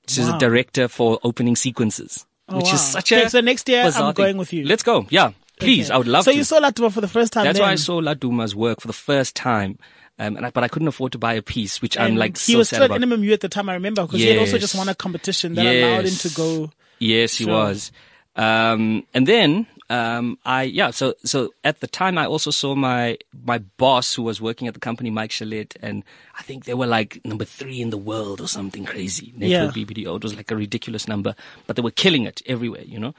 she's 0.08 0.28
Wow. 0.28 0.36
a 0.36 0.38
director 0.38 0.88
for 0.88 1.18
opening 1.22 1.56
sequences, 1.56 2.26
Oh, 2.48 2.56
which 2.56 2.66
wow. 2.66 2.74
is 2.74 2.80
such 2.80 3.12
Okay, 3.12 3.24
a 3.24 3.30
so 3.30 3.40
next 3.40 3.68
year 3.68 3.80
I'm 3.80 3.86
bizarre 3.86 4.12
thing. 4.12 4.24
going 4.24 4.36
with 4.36 4.52
you. 4.52 4.64
Let's 4.66 4.82
go. 4.82 5.06
Yeah, 5.10 5.30
please. 5.60 5.86
okay. 5.90 5.94
I 5.94 5.98
would 5.98 6.08
love 6.08 6.24
to. 6.24 6.30
so 6.30 6.32
to. 6.32 6.36
you 6.38 6.44
saw 6.44 6.60
Laduma 6.60 6.92
for 6.92 7.00
the 7.00 7.08
first 7.08 7.32
time. 7.32 7.44
That's 7.44 7.58
then. 7.58 7.66
why 7.66 7.72
I 7.72 7.76
saw 7.76 8.00
Laduma's 8.00 8.54
work 8.54 8.80
for 8.80 8.88
the 8.88 8.92
first 8.92 9.34
time. 9.36 9.78
Um, 10.18 10.36
and 10.36 10.46
I, 10.46 10.50
but 10.50 10.62
I 10.62 10.68
couldn't 10.68 10.86
afford 10.88 11.10
to 11.12 11.18
buy 11.18 11.34
a 11.34 11.42
piece, 11.42 11.82
which 11.82 11.98
I'm 11.98 12.06
And 12.10 12.18
like 12.18 12.36
he 12.38 12.52
so 12.52 12.58
was 12.58 12.68
still 12.68 12.84
at 12.84 12.90
NMMU 12.90 13.32
at 13.32 13.40
the 13.40 13.48
time. 13.48 13.68
I 13.68 13.74
remember 13.74 14.02
because 14.02 14.20
he 14.20 14.26
had 14.28 14.38
also 14.38 14.58
just 14.58 14.76
won 14.76 14.88
a 14.88 14.94
competition 14.94 15.54
that 15.54 15.66
allowed 15.66 16.04
him 16.04 16.14
to 16.14 16.28
go. 16.30 16.70
Yes, 17.00 17.36
he 17.36 17.44
Sure. 17.44 17.52
was. 17.54 17.90
Um, 18.36 19.06
and 19.14 19.28
then, 19.28 19.66
um, 19.90 20.38
I, 20.44 20.62
yeah, 20.64 20.90
so, 20.90 21.14
so 21.24 21.54
at 21.62 21.80
the 21.80 21.86
time 21.86 22.18
I 22.18 22.26
also 22.26 22.50
saw 22.50 22.74
my, 22.74 23.18
my 23.44 23.58
boss 23.58 24.14
who 24.14 24.22
was 24.22 24.40
working 24.40 24.66
at 24.66 24.74
the 24.74 24.80
company, 24.80 25.10
Mike 25.10 25.30
Schalit, 25.30 25.76
and 25.82 26.02
I 26.38 26.42
think 26.42 26.64
they 26.64 26.74
were 26.74 26.86
like 26.86 27.20
number 27.24 27.44
three 27.44 27.80
in 27.80 27.90
the 27.90 27.98
world 27.98 28.40
or 28.40 28.48
something 28.48 28.84
crazy. 28.84 29.32
Network 29.36 29.76
Yeah. 29.76 29.84
BBDO. 29.84 30.16
It 30.16 30.22
was 30.24 30.34
like 30.34 30.50
a 30.50 30.56
ridiculous 30.56 31.06
number, 31.06 31.34
but 31.66 31.76
they 31.76 31.82
were 31.82 31.90
killing 31.92 32.24
it 32.24 32.42
everywhere, 32.46 32.82
you 32.82 32.98
know? 32.98 33.14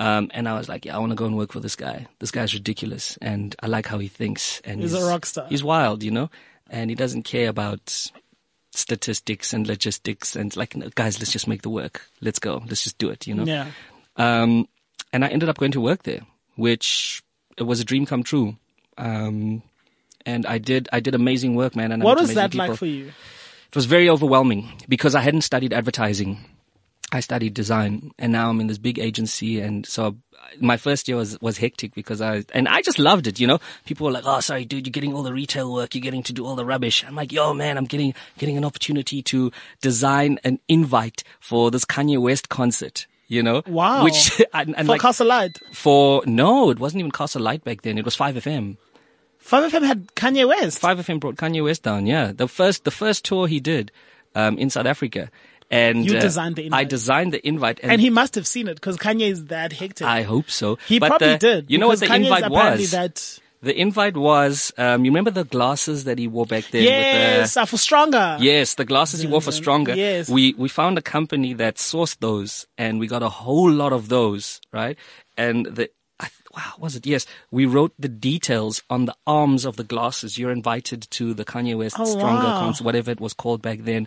Um, 0.00 0.30
and 0.34 0.48
I 0.48 0.54
was 0.58 0.68
like, 0.68 0.84
yeah, 0.84 0.94
I 0.96 0.98
want 0.98 1.10
to 1.10 1.16
go 1.16 1.24
and 1.24 1.36
work 1.36 1.52
for 1.52 1.60
this 1.60 1.76
guy. 1.76 2.06
This 2.18 2.30
guy's 2.32 2.52
ridiculous, 2.52 3.16
and 3.22 3.54
I 3.62 3.68
like 3.68 3.86
how 3.86 3.98
he 3.98 4.08
thinks. 4.08 4.60
And 4.64 4.80
He's 4.80 4.92
a 4.92 5.04
rock 5.06 5.24
star. 5.24 5.46
He's 5.48 5.62
wild, 5.64 6.02
you 6.02 6.10
know, 6.10 6.30
and 6.68 6.90
he 6.90 6.96
doesn't 6.96 7.22
care 7.22 7.48
about 7.48 8.10
statistics 8.72 9.52
and 9.52 9.66
logistics 9.68 10.34
and 10.34 10.56
like, 10.56 10.76
no, 10.76 10.88
guys, 10.94 11.18
let's 11.20 11.30
just 11.32 11.46
make 11.46 11.62
the 11.62 11.70
work. 11.70 12.02
Let's 12.20 12.40
go. 12.40 12.62
Let's 12.66 12.82
just 12.82 12.98
do 12.98 13.08
it, 13.10 13.26
you 13.26 13.34
know. 13.34 13.44
Yeah. 13.44 13.68
Um, 14.16 14.68
and 15.12 15.24
I 15.24 15.28
ended 15.28 15.48
up 15.48 15.58
going 15.58 15.72
to 15.72 15.80
work 15.80 16.02
there, 16.04 16.20
which 16.56 17.22
it 17.56 17.64
was 17.64 17.80
a 17.80 17.84
dream 17.84 18.06
come 18.06 18.22
true. 18.22 18.56
Um, 18.98 19.62
and 20.26 20.46
I 20.46 20.58
did, 20.58 20.88
I 20.92 21.00
did 21.00 21.14
amazing 21.14 21.54
work, 21.54 21.76
man. 21.76 21.92
And 21.92 22.02
I 22.02 22.04
What 22.04 22.18
was 22.18 22.34
that 22.34 22.54
like 22.54 22.76
for 22.76 22.86
you? 22.86 23.06
It 23.08 23.76
was 23.76 23.86
very 23.86 24.08
overwhelming 24.08 24.70
because 24.88 25.14
I 25.14 25.20
hadn't 25.20 25.42
studied 25.42 25.72
advertising. 25.72 26.38
I 27.12 27.20
studied 27.20 27.54
design 27.54 28.12
and 28.18 28.32
now 28.32 28.50
I'm 28.50 28.60
in 28.60 28.66
this 28.66 28.78
big 28.78 28.98
agency. 28.98 29.60
And 29.60 29.86
so 29.86 30.16
my 30.60 30.76
first 30.76 31.06
year 31.06 31.16
was, 31.16 31.40
was 31.40 31.58
hectic 31.58 31.94
because 31.94 32.20
I, 32.20 32.44
and 32.52 32.66
I 32.68 32.82
just 32.82 32.98
loved 32.98 33.26
it, 33.26 33.38
you 33.38 33.46
know, 33.46 33.58
people 33.84 34.06
were 34.06 34.12
like, 34.12 34.24
Oh, 34.26 34.40
sorry, 34.40 34.64
dude, 34.64 34.86
you're 34.86 34.92
getting 34.92 35.14
all 35.14 35.22
the 35.22 35.32
retail 35.32 35.72
work. 35.72 35.94
You're 35.94 36.02
getting 36.02 36.22
to 36.24 36.32
do 36.32 36.44
all 36.46 36.56
the 36.56 36.64
rubbish. 36.64 37.04
I'm 37.06 37.14
like, 37.14 37.32
yo, 37.32 37.52
man, 37.54 37.76
I'm 37.76 37.84
getting, 37.84 38.14
getting 38.38 38.56
an 38.56 38.64
opportunity 38.64 39.22
to 39.22 39.52
design 39.80 40.38
an 40.44 40.58
invite 40.68 41.22
for 41.40 41.70
this 41.70 41.84
Kanye 41.84 42.20
West 42.20 42.48
concert, 42.48 43.06
you 43.34 43.42
know? 43.42 43.62
Wow. 43.66 44.04
Which, 44.04 44.40
and, 44.54 44.74
and 44.76 44.86
For 44.86 44.92
like, 44.92 45.00
Castle 45.00 45.26
Lite. 45.26 45.58
for, 45.72 46.22
no, 46.26 46.70
it 46.70 46.78
wasn't 46.78 47.00
even 47.00 47.10
Castle 47.10 47.42
Lite 47.42 47.64
back 47.64 47.82
then. 47.82 47.98
It 47.98 48.04
was 48.04 48.16
5FM. 48.16 48.76
5FM 49.44 49.82
had 49.86 50.06
Kanye 50.14 50.48
West. 50.48 50.80
5FM 50.80 51.20
brought 51.20 51.36
Kanye 51.36 51.62
West 51.62 51.82
down. 51.82 52.06
Yeah, 52.06 52.32
the 52.32 52.48
first 52.48 52.84
the 52.84 52.90
first 52.90 53.24
tour 53.24 53.46
he 53.46 53.60
did 53.60 53.92
um, 54.34 54.56
in 54.56 54.70
South 54.70 54.86
Africa, 54.86 55.30
and 55.70 56.08
You 56.08 56.16
uh, 56.16 56.20
designed 56.20 56.56
the 56.56 56.62
I 56.62 56.66
invite. 56.66 56.88
designed 56.88 57.32
the 57.34 57.46
invite, 57.46 57.80
and, 57.82 57.92
and 57.92 58.00
he 58.00 58.08
must 58.08 58.36
have 58.36 58.46
seen 58.46 58.68
it 58.68 58.74
because 58.76 58.96
Kanye 58.96 59.28
is 59.30 59.44
that 59.46 59.74
hectic. 59.74 60.06
I 60.06 60.22
hope 60.22 60.48
so. 60.48 60.78
he 60.88 60.98
But 60.98 61.08
probably 61.08 61.32
the- 61.32 61.38
did. 61.38 61.70
You 61.70 61.76
know 61.78 61.88
what 61.88 62.00
the 62.00 62.06
Kanye's 62.06 62.28
invite 62.28 62.50
was? 62.50 62.90
That, 62.92 63.38
the 63.64 63.74
invite 63.78 64.16
was. 64.16 64.72
Um, 64.78 65.04
you 65.04 65.10
remember 65.10 65.30
the 65.30 65.44
glasses 65.44 66.04
that 66.04 66.18
he 66.18 66.28
wore 66.28 66.46
back 66.46 66.64
then? 66.70 66.82
yes, 66.84 67.56
With 67.56 67.62
uh, 67.62 67.66
for 67.66 67.76
stronger. 67.78 68.36
the, 68.38 68.44
Yes, 68.44 68.74
the 68.74 68.84
glasses 68.84 69.20
he 69.20 69.26
wore 69.26 69.40
for 69.42 69.52
Stronger. 69.52 69.94
Yes. 69.96 70.28
We 70.28 70.54
we 70.56 70.68
found 70.68 70.98
a 70.98 71.02
company 71.02 71.52
that 71.54 71.76
sourced 71.76 72.18
those, 72.20 72.66
and 72.78 73.00
we 73.00 73.06
got 73.06 73.22
a 73.22 73.28
whole 73.28 73.70
lot 73.70 73.92
of 73.92 74.08
those, 74.08 74.60
right? 74.72 74.96
And 75.36 75.66
the 75.66 75.90
I, 76.20 76.28
wow, 76.56 76.74
was 76.78 76.94
it? 76.94 77.06
Yes, 77.06 77.26
we 77.50 77.66
wrote 77.66 77.92
the 77.98 78.08
details 78.08 78.82
on 78.88 79.06
the 79.06 79.16
arms 79.26 79.64
of 79.64 79.76
the 79.76 79.84
glasses. 79.84 80.38
You're 80.38 80.52
invited 80.52 81.02
to 81.10 81.34
the 81.34 81.44
Kanye 81.44 81.76
West 81.76 81.96
Oh, 81.98 82.04
Stronger 82.04 82.46
wow. 82.46 82.58
concert, 82.60 82.84
whatever 82.84 83.10
it 83.10 83.20
was 83.20 83.32
called 83.34 83.60
back 83.62 83.80
then. 83.82 84.06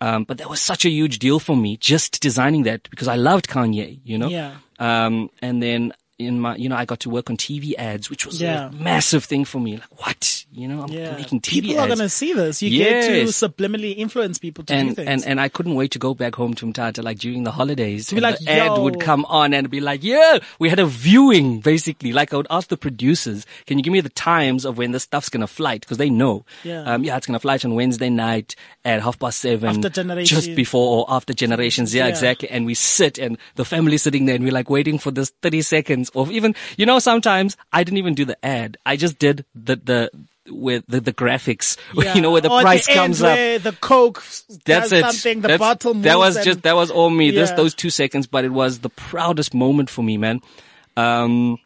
Um, 0.00 0.22
but 0.24 0.38
that 0.38 0.48
was 0.48 0.60
such 0.60 0.84
a 0.84 0.90
huge 0.90 1.18
deal 1.18 1.40
for 1.40 1.56
me 1.56 1.76
just 1.76 2.20
designing 2.20 2.62
that 2.64 2.88
because 2.90 3.08
I 3.08 3.16
loved 3.16 3.48
Kanye, 3.48 3.98
you 4.04 4.16
know? 4.16 4.28
Yeah. 4.28 4.54
Um, 4.78 5.28
and 5.42 5.60
then 5.60 5.92
in 6.18 6.40
my, 6.40 6.56
you 6.56 6.68
know, 6.68 6.74
I 6.76 6.84
got 6.84 6.98
to 7.00 7.10
work 7.10 7.30
on 7.30 7.36
TV 7.36 7.74
ads, 7.76 8.10
which 8.10 8.26
was 8.26 8.40
Yeah. 8.40 8.68
a 8.68 8.72
massive 8.72 9.24
thing 9.24 9.44
for 9.44 9.60
me. 9.60 9.74
Like, 9.76 10.04
what? 10.04 10.44
You 10.52 10.66
know, 10.66 10.82
I'm 10.82 10.88
Yeah. 10.90 11.14
making 11.16 11.40
TV 11.40 11.68
people 11.68 11.76
ads 11.82 11.84
are 11.92 11.96
going 11.96 11.98
to 12.06 12.08
see 12.08 12.32
this. 12.32 12.60
You 12.60 12.70
get 12.70 13.02
to 13.06 13.24
subliminally 13.26 13.96
influence 13.96 14.38
people 14.38 14.64
to 14.64 14.72
do 14.72 14.78
and, 14.78 14.96
things. 14.96 15.08
and 15.08 15.24
and 15.24 15.40
I 15.40 15.48
couldn't 15.48 15.74
wait 15.76 15.92
to 15.92 15.98
go 16.00 16.14
back 16.14 16.34
home 16.34 16.54
to 16.54 16.66
Mthatha 16.66 17.04
like 17.04 17.18
during 17.20 17.44
the 17.44 17.52
holidays. 17.52 18.10
be 18.12 18.18
like, 18.20 18.38
the 18.38 18.50
ad 18.50 18.78
would 18.78 18.98
come 19.00 19.24
on 19.26 19.54
and 19.54 19.70
be 19.70 19.78
like, 19.80 20.02
yeah, 20.02 20.38
we 20.58 20.68
had 20.68 20.80
a 20.80 20.86
viewing 20.86 21.60
basically. 21.60 22.12
Like 22.12 22.32
I 22.32 22.36
would 22.38 22.48
ask 22.50 22.68
the 22.68 22.76
producers, 22.76 23.46
can 23.66 23.78
you 23.78 23.84
give 23.84 23.92
me 23.92 24.00
the 24.00 24.08
times 24.08 24.64
of 24.64 24.76
when 24.76 24.90
the 24.90 24.98
stuff's 25.00 25.28
gonna 25.28 25.46
flight? 25.46 25.82
Because 25.82 25.98
they 25.98 26.10
know. 26.10 26.44
Yeah. 26.64 26.82
Um, 26.82 27.04
yeah, 27.04 27.16
it's 27.16 27.26
gonna 27.28 27.38
flight 27.38 27.64
on 27.64 27.74
Wednesday 27.74 28.10
night 28.10 28.56
at 28.84 29.02
half 29.02 29.20
past 29.20 29.38
seven. 29.40 29.68
After 29.68 29.88
Generations. 29.88 30.44
Just 30.46 30.56
before 30.56 30.98
or 31.06 31.14
after 31.14 31.32
generations. 31.32 31.94
Yeah, 31.94 32.04
Yeah. 32.04 32.08
exactly. 32.10 32.48
And 32.50 32.66
we 32.66 32.74
sit 32.74 33.18
and 33.18 33.38
the 33.54 33.64
family's 33.64 34.02
sitting 34.02 34.26
there 34.26 34.34
and 34.34 34.42
we're 34.42 34.52
like 34.52 34.68
waiting 34.68 34.98
for 34.98 35.12
this 35.12 35.30
30 35.42 35.62
seconds 35.62 36.07
of 36.14 36.30
even, 36.30 36.54
you 36.76 36.86
know, 36.86 36.98
sometimes 36.98 37.56
I 37.72 37.84
didn't 37.84 37.98
even 37.98 38.14
do 38.14 38.24
the 38.24 38.42
ad. 38.44 38.76
I 38.86 38.96
just 38.96 39.18
did 39.18 39.44
the, 39.54 39.76
the, 39.76 40.10
with 40.50 40.84
the, 40.88 41.00
the 41.00 41.12
graphics, 41.12 41.76
Yeah. 41.94 42.14
you 42.16 42.20
know, 42.22 42.30
where 42.30 42.40
the 42.40 42.50
Or 42.50 42.62
price 42.62 42.88
end 42.88 42.96
comes 42.96 43.22
up. 43.22 43.36
the 43.62 43.76
Coke 43.80 44.22
That's 44.64 44.88
does 44.88 44.92
it. 44.92 45.00
something, 45.04 45.40
the 45.42 45.48
That's- 45.48 45.58
bottle. 45.58 45.94
That 45.94 46.18
was 46.18 46.36
and- 46.36 46.44
just 46.44 46.62
that 46.62 46.74
was 46.76 46.90
all 46.90 47.10
me. 47.10 47.30
This 47.30 47.50
those 47.52 47.74
two 47.74 47.90
seconds, 47.90 48.26
but 48.26 48.44
it 48.44 48.52
was 48.52 48.78
the 48.78 48.88
proudest 48.90 49.52
moment 49.54 49.90
for 49.90 50.02
me, 50.02 50.16
man. 50.16 50.40
Um, 50.96 51.58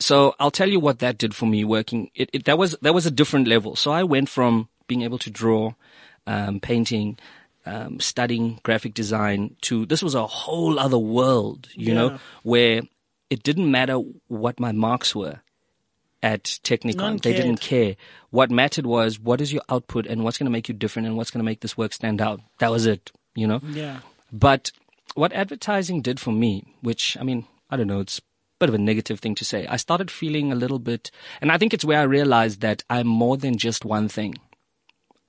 so 0.00 0.34
I'll 0.40 0.50
tell 0.50 0.68
you 0.68 0.80
what 0.80 0.98
that 0.98 1.18
did 1.18 1.34
for 1.34 1.46
me. 1.46 1.64
Working, 1.64 2.10
it, 2.14 2.30
it 2.32 2.44
that 2.46 2.58
was 2.58 2.76
that 2.82 2.94
was 2.94 3.06
a 3.06 3.10
different 3.10 3.46
level. 3.46 3.76
So 3.76 3.92
I 3.92 4.02
went 4.02 4.28
from 4.28 4.68
being 4.88 5.02
able 5.02 5.18
to 5.18 5.30
draw, 5.30 5.74
um, 6.26 6.58
painting, 6.60 7.16
um, 7.64 8.00
studying 8.00 8.58
graphic 8.64 8.92
design 8.92 9.56
to 9.62 9.86
this 9.86 10.02
was 10.02 10.14
a 10.14 10.26
whole 10.26 10.78
other 10.78 10.98
world, 10.98 11.68
you 11.74 11.88
Yeah. 11.88 11.94
know, 11.94 12.18
where 12.42 12.82
it 13.34 13.42
didn't 13.42 13.70
matter 13.78 13.96
what 14.42 14.58
my 14.66 14.72
marks 14.72 15.10
were 15.20 15.36
at 16.22 16.44
Technikon. 16.68 16.96
None 16.96 17.16
They 17.18 17.34
didn't 17.34 17.60
care. 17.60 17.96
What 18.30 18.50
mattered 18.50 18.86
was 18.86 19.18
what 19.28 19.40
is 19.44 19.52
your 19.52 19.62
output 19.68 20.06
and 20.06 20.22
what's 20.24 20.38
going 20.38 20.46
to 20.50 20.56
make 20.58 20.68
you 20.68 20.74
different 20.74 21.06
and 21.08 21.16
what's 21.16 21.30
going 21.32 21.44
to 21.44 21.50
make 21.52 21.60
this 21.60 21.76
work 21.76 21.92
stand 21.92 22.20
out. 22.22 22.40
That 22.60 22.70
was 22.70 22.86
it, 22.86 23.10
you 23.34 23.46
know? 23.46 23.60
Yeah. 23.82 23.98
But 24.32 24.70
what 25.14 25.32
advertising 25.32 26.00
did 26.00 26.18
for 26.20 26.32
me, 26.32 26.52
which, 26.80 27.16
I 27.20 27.24
mean, 27.24 27.46
I 27.70 27.76
don't 27.76 27.88
know, 27.92 28.00
it's 28.00 28.18
a 28.18 28.22
bit 28.60 28.68
of 28.68 28.74
a 28.74 28.78
negative 28.90 29.18
thing 29.20 29.34
to 29.40 29.44
say. 29.44 29.66
I 29.66 29.76
started 29.76 30.10
feeling 30.10 30.50
a 30.52 30.56
little 30.62 30.78
bit, 30.90 31.10
and 31.40 31.52
I 31.52 31.58
think 31.58 31.74
it's 31.74 31.84
where 31.84 32.00
I 32.00 32.04
realized 32.18 32.60
that 32.62 32.82
I'm 32.88 33.06
more 33.08 33.36
than 33.36 33.58
just 33.58 33.84
one 33.84 34.08
thing. 34.08 34.34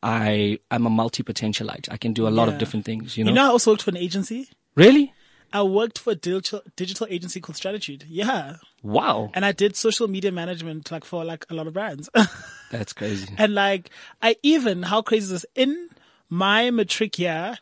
I, 0.04 0.60
I'm 0.72 0.86
a 0.86 0.90
multi-potentialite. 0.90 1.88
I 1.92 1.98
can 1.98 2.14
do 2.14 2.28
a 2.28 2.30
lot 2.30 2.48
Yeah. 2.48 2.54
of 2.54 2.60
different 2.60 2.86
things, 2.86 3.18
you 3.18 3.24
know? 3.24 3.32
You 3.32 3.36
know, 3.36 3.46
I 3.46 3.48
also 3.48 3.72
worked 3.72 3.84
for 3.84 3.90
an 3.92 3.98
agency. 3.98 4.48
really? 4.76 5.14
I 5.54 5.62
worked 5.64 6.00
for 6.00 6.12
a 6.12 6.16
digital 6.16 6.62
digital 6.76 7.08
agency 7.10 7.40
called 7.42 7.56
Strategy. 7.56 8.00
Yeah, 8.08 8.56
Wow. 8.84 9.32
and 9.34 9.46
I 9.46 9.52
did 9.52 9.76
social 9.76 10.08
media 10.08 10.32
management 10.32 10.92
like 10.92 11.06
for 11.06 11.24
like 11.26 11.46
a 11.50 11.54
lot 11.54 11.68
of 11.68 11.74
brands. 11.74 12.10
That's 12.72 12.94
crazy. 12.94 13.34
and 13.38 13.54
like 13.56 13.90
I 14.22 14.36
even 14.44 14.84
how 14.84 15.02
crazy 15.02 15.26
is 15.26 15.30
this? 15.42 15.46
In 15.56 15.90
my 16.30 16.72
matric 16.72 17.18
year, 17.20 17.58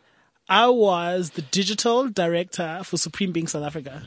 I 0.50 0.68
was 0.68 1.32
the 1.32 1.42
digital 1.42 2.10
director 2.10 2.82
for 2.84 2.98
Supreme 2.98 3.32
Being 3.32 3.48
South 3.48 3.64
Africa. 3.64 4.04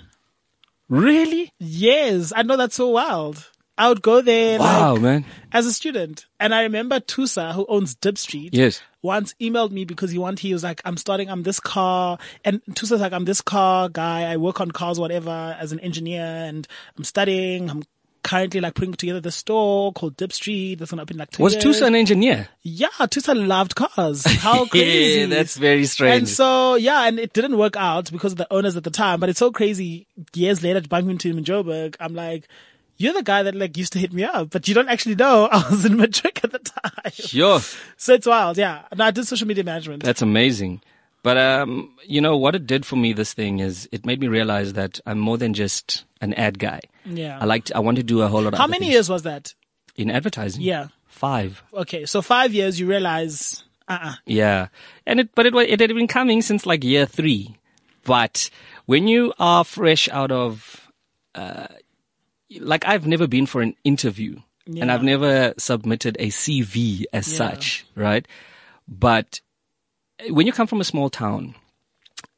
Really? 0.89 1.51
Yes, 1.59 2.33
I 2.35 2.43
know 2.43 2.57
that's 2.57 2.77
so 2.77 2.89
wild. 2.91 3.51
I 3.79 3.89
would 3.89 4.01
go 4.03 4.23
there 4.23 4.59
Wow, 4.59 4.93
like, 4.95 5.03
man. 5.03 5.25
as 5.53 5.67
a 5.67 5.73
student, 5.73 6.25
and 6.41 6.55
I 6.55 6.63
remember 6.63 6.99
Tusa, 7.01 7.53
who 7.53 7.67
owns 7.69 7.95
Dip 7.95 8.17
Street, 8.17 8.55
Yes. 8.55 8.81
Once 9.07 9.35
emailed 9.41 9.71
me 9.71 9.85
because 9.85 10.11
he 10.11 10.19
wanted, 10.19 10.41
he 10.41 10.53
was 10.53 10.63
like, 10.63 10.83
I'm 10.85 10.97
starting, 10.97 11.31
I'm 11.31 11.45
this 11.45 11.61
car, 11.61 12.19
and 12.45 12.61
Tusa's 12.73 13.01
like, 13.01 13.13
I'm 13.13 13.25
this 13.25 13.41
car 13.41 13.89
guy, 13.89 14.31
I 14.31 14.37
work 14.37 14.61
on 14.61 14.71
cars, 14.71 15.01
whatever, 15.01 15.57
as 15.59 15.73
an 15.73 15.81
engineer, 15.81 16.25
and 16.25 16.67
I'm 16.99 17.05
studying, 17.05 17.71
I'm 17.71 17.85
currently 18.27 18.61
like 18.61 18.75
putting 18.75 18.93
together 18.93 19.21
the 19.21 19.31
store 19.31 19.93
called 19.93 20.17
Dip 20.17 20.33
Street, 20.33 20.75
that's 20.81 20.91
gonna 20.91 21.03
open 21.03 21.17
like 21.17 21.31
two 21.31 21.45
Was 21.45 21.55
years. 21.55 21.65
Tusa 21.65 21.87
an 21.87 21.95
engineer? 21.95 22.49
Yeah, 22.63 22.89
Tusa 23.03 23.35
loved 23.47 23.77
cars. 23.77 24.25
How 24.25 24.67
crazy. 24.75 25.21
Yeah, 25.21 25.27
that's 25.27 25.57
very 25.57 25.85
strange. 25.87 26.19
And 26.19 26.29
so, 26.29 26.75
yeah, 26.75 27.07
and 27.07 27.21
it 27.21 27.33
didn't 27.33 27.57
work 27.57 27.77
out 27.77 28.11
because 28.11 28.33
of 28.33 28.39
the 28.39 28.53
owners 28.53 28.77
at 28.77 28.83
the 28.83 28.91
time, 28.91 29.21
but 29.21 29.29
it's 29.29 29.39
so 29.39 29.53
crazy. 29.53 30.09
Years 30.35 30.63
later, 30.65 30.81
to 30.81 30.89
bump 30.89 31.09
into 31.09 31.31
him 31.31 31.39
in 31.39 31.45
Joburg, 31.45 31.95
I'm 32.01 32.15
like, 32.15 32.49
you're 32.97 33.13
the 33.13 33.23
guy 33.23 33.43
that 33.43 33.55
like 33.55 33.77
used 33.77 33.93
to 33.95 33.99
hit 33.99 34.13
me 34.13 34.25
up, 34.25 34.51
but 34.51 34.67
you 34.69 34.75
don't 34.75 34.89
actually 34.89 35.15
know 35.15 35.47
I 35.53 35.69
was 35.71 35.85
in 35.85 35.97
matric 35.97 36.41
at 36.45 36.53
the 36.53 36.59
time. 36.59 37.13
Sure. 37.13 37.61
So 37.97 38.15
it's 38.15 38.27
wild, 38.27 38.57
yeah. 38.59 38.83
No, 38.97 39.05
I 39.05 39.11
did 39.11 39.27
social 39.27 39.47
media 39.47 39.65
management. 39.65 40.03
That's 40.03 40.23
amazing. 40.23 40.81
But 41.23 41.37
um, 41.39 41.93
you 42.05 42.21
know 42.21 42.37
what 42.37 42.55
it 42.55 42.67
did 42.67 42.87
for 42.87 42.95
me. 42.97 43.13
This 43.13 43.33
thing 43.33 43.59
is, 43.59 43.89
it 43.91 44.07
made 44.07 44.21
me 44.21 44.29
realize 44.29 44.75
that 44.75 45.01
I'm 45.07 45.19
more 45.19 45.37
than 45.37 45.55
just 45.55 46.05
an 46.21 46.33
ad 46.35 46.59
guy. 46.61 46.81
Yeah. 47.05 47.39
I 47.41 47.45
liked, 47.47 47.73
I 47.75 47.81
want 47.81 47.97
to 47.97 48.05
do 48.05 48.23
a 48.23 48.29
whole 48.29 48.43
lot. 48.43 48.53
of 48.53 48.59
How 48.59 48.67
many 48.69 48.87
things. 48.87 48.93
years 48.93 49.09
was 49.09 49.23
that? 49.23 49.55
in 49.97 50.11
advertising? 50.11 50.63
Yeah. 50.63 50.89
five. 51.07 51.63
Okay, 51.73 52.05
so 52.05 52.21
five 52.23 52.53
years, 52.53 52.79
you 52.79 52.87
realize, 52.87 53.65
uh-uh. 53.89 54.13
Yeah, 54.27 54.69
and 55.07 55.21
it, 55.21 55.31
but 55.35 55.47
it 55.47 55.55
it 55.55 55.81
had 55.81 55.89
been 55.95 56.07
coming 56.07 56.43
since 56.43 56.67
like 56.67 56.85
year 56.85 57.07
three. 57.07 57.57
But 58.05 58.51
when 58.85 59.09
you 59.09 59.33
are 59.39 59.65
fresh 59.65 60.09
out 60.11 60.31
of, 60.31 60.91
uh, 61.35 61.69
like 62.61 62.87
I've 62.87 63.07
never 63.07 63.27
been 63.27 63.47
for 63.47 63.63
an 63.63 63.75
interview, 63.85 64.41
and 64.67 64.91
I've 64.91 65.03
never 65.03 65.55
submitted 65.59 66.17
a 66.21 66.29
CV 66.29 67.05
as 67.13 67.29
Yeah. 67.31 67.37
such, 67.39 67.87
right? 67.95 68.27
But 68.89 69.41
when 70.31 70.47
you 70.47 70.53
come 70.53 70.67
from 70.67 70.81
a 70.81 70.85
small 70.85 71.11
town, 71.11 71.55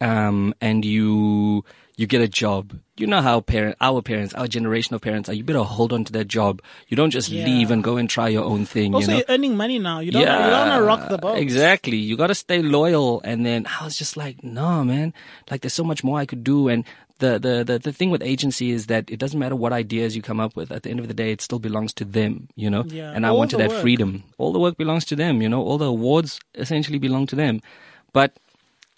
um, 0.00 0.54
and 0.61 0.84
you 0.84 1.64
you 1.96 2.06
get 2.06 2.20
a 2.20 2.28
job, 2.28 2.78
you 2.96 3.09
know 3.09 3.20
how 3.20 3.40
parent, 3.40 3.74
our 3.80 4.00
parents, 4.02 4.32
our 4.34 4.46
generation 4.46 4.94
of 4.94 5.00
parents 5.00 5.28
are. 5.28 5.32
You 5.32 5.42
better 5.42 5.64
hold 5.64 5.92
on 5.92 6.04
to 6.04 6.12
that 6.12 6.28
job. 6.28 6.62
You 6.86 6.96
don't 6.96 7.11
just 7.11 7.28
Yeah. 7.28 7.44
leave 7.44 7.72
and 7.72 7.82
go 7.82 7.96
and 7.96 8.09
try 8.09 8.28
your 8.28 8.44
own 8.44 8.66
thing. 8.66 8.94
Also, 8.94 9.06
you 9.06 9.11
know? 9.11 9.16
you're 9.18 9.34
earning 9.34 9.56
money 9.56 9.80
now. 9.80 9.98
You 9.98 10.12
don't, 10.12 10.20
you 10.22 10.26
don't 10.28 10.52
want 10.68 10.78
to 10.78 10.82
rock 10.84 11.09
the 11.09 11.18
boat. 11.18 11.38
Exactly. 11.38 11.96
You 11.96 12.16
got 12.16 12.28
to 12.28 12.36
stay 12.36 12.62
loyal. 12.62 13.20
And 13.24 13.44
then 13.44 13.66
I 13.66 13.84
was 13.84 13.96
just 13.98 14.16
like, 14.16 14.44
no, 14.44 14.84
man, 14.84 15.12
like 15.50 15.62
there's 15.62 15.74
so 15.74 15.82
much 15.82 16.04
more 16.04 16.20
I 16.20 16.24
could 16.26 16.44
do. 16.44 16.68
And 16.68 16.84
the, 17.18 17.38
the, 17.38 17.64
the, 17.64 17.78
the 17.78 17.92
thing 17.92 18.10
with 18.10 18.22
agency 18.22 18.70
is 18.70 18.86
that 18.86 19.10
it 19.10 19.18
doesn't 19.18 19.38
matter 19.38 19.56
what 19.56 19.72
ideas 19.72 20.14
you 20.16 20.22
come 20.22 20.38
up 20.40 20.54
with. 20.56 20.70
At 20.70 20.82
the 20.84 20.90
end 20.90 21.00
of 21.00 21.08
the 21.08 21.14
day, 21.14 21.32
it 21.32 21.40
still 21.40 21.58
belongs 21.58 21.92
to 21.94 22.04
them, 22.04 22.48
you 22.54 22.70
know? 22.70 22.84
Yeah. 22.86 23.12
And 23.12 23.26
I 23.26 23.30
All 23.30 23.38
wanted 23.38 23.58
that 23.58 23.70
work. 23.70 23.80
freedom. 23.82 24.24
All 24.38 24.52
the 24.52 24.58
work 24.60 24.76
belongs 24.76 25.04
to 25.06 25.16
them, 25.16 25.42
you 25.42 25.48
know? 25.48 25.62
All 25.62 25.78
the 25.78 25.86
awards 25.86 26.40
essentially 26.54 26.98
belong 26.98 27.26
to 27.28 27.36
them. 27.36 27.60
But 28.12 28.38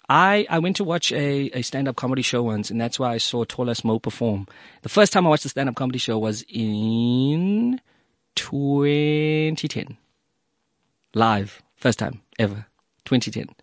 I, 0.07 0.45
I 0.49 0.59
went 0.59 0.75
to 0.77 0.83
watch 0.83 1.11
a, 1.11 1.49
a 1.57 1.61
stand 1.61 1.87
up 1.87 1.95
comedy 1.95 2.21
show 2.21 2.43
once, 2.43 2.69
and 2.69 2.79
that's 2.79 2.99
why 2.99 3.13
I 3.13 3.17
saw 3.17 3.43
Tol 3.43 3.69
Ass 3.69 3.83
Mo 3.83 3.97
perform. 3.97 4.47
The 4.81 4.89
first 4.89 5.13
time 5.13 5.25
I 5.25 5.29
watched 5.29 5.45
a 5.45 5.49
stand 5.49 5.69
up 5.69 5.75
comedy 5.75 5.99
show 5.99 6.17
was 6.19 6.43
in 6.49 7.79
2010. 8.35 9.97
Live. 11.13 11.61
First 11.75 11.99
time 11.99 12.21
ever. 12.37 12.65
2010. 13.05 13.55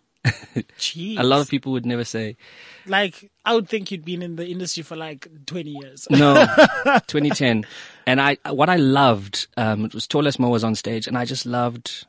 Jeez. 0.79 1.19
A 1.21 1.23
lot 1.23 1.41
of 1.41 1.49
people 1.49 1.73
would 1.73 1.87
never 1.87 2.05
say, 2.05 2.37
like 2.87 3.31
I 3.49 3.55
would 3.55 3.67
think 3.67 3.91
you'd 3.91 4.05
been 4.05 4.21
in 4.21 4.37
the 4.37 4.47
industry 4.47 4.83
for 4.83 4.95
like 4.95 5.27
20 5.47 5.71
years. 5.71 6.07
No, 6.11 6.35
2010. 6.85 7.65
And 8.07 8.21
I, 8.21 8.37
what 8.51 8.69
I 8.69 8.77
loved, 8.77 9.47
um, 9.57 9.87
it 9.87 9.95
was 9.95 10.07
Tol 10.07 10.29
Ass 10.29 10.39
Mo 10.39 10.51
was 10.51 10.63
on 10.65 10.75
stage 10.75 11.07
and 11.07 11.17
I 11.17 11.25
just 11.25 11.47
loved 11.47 12.05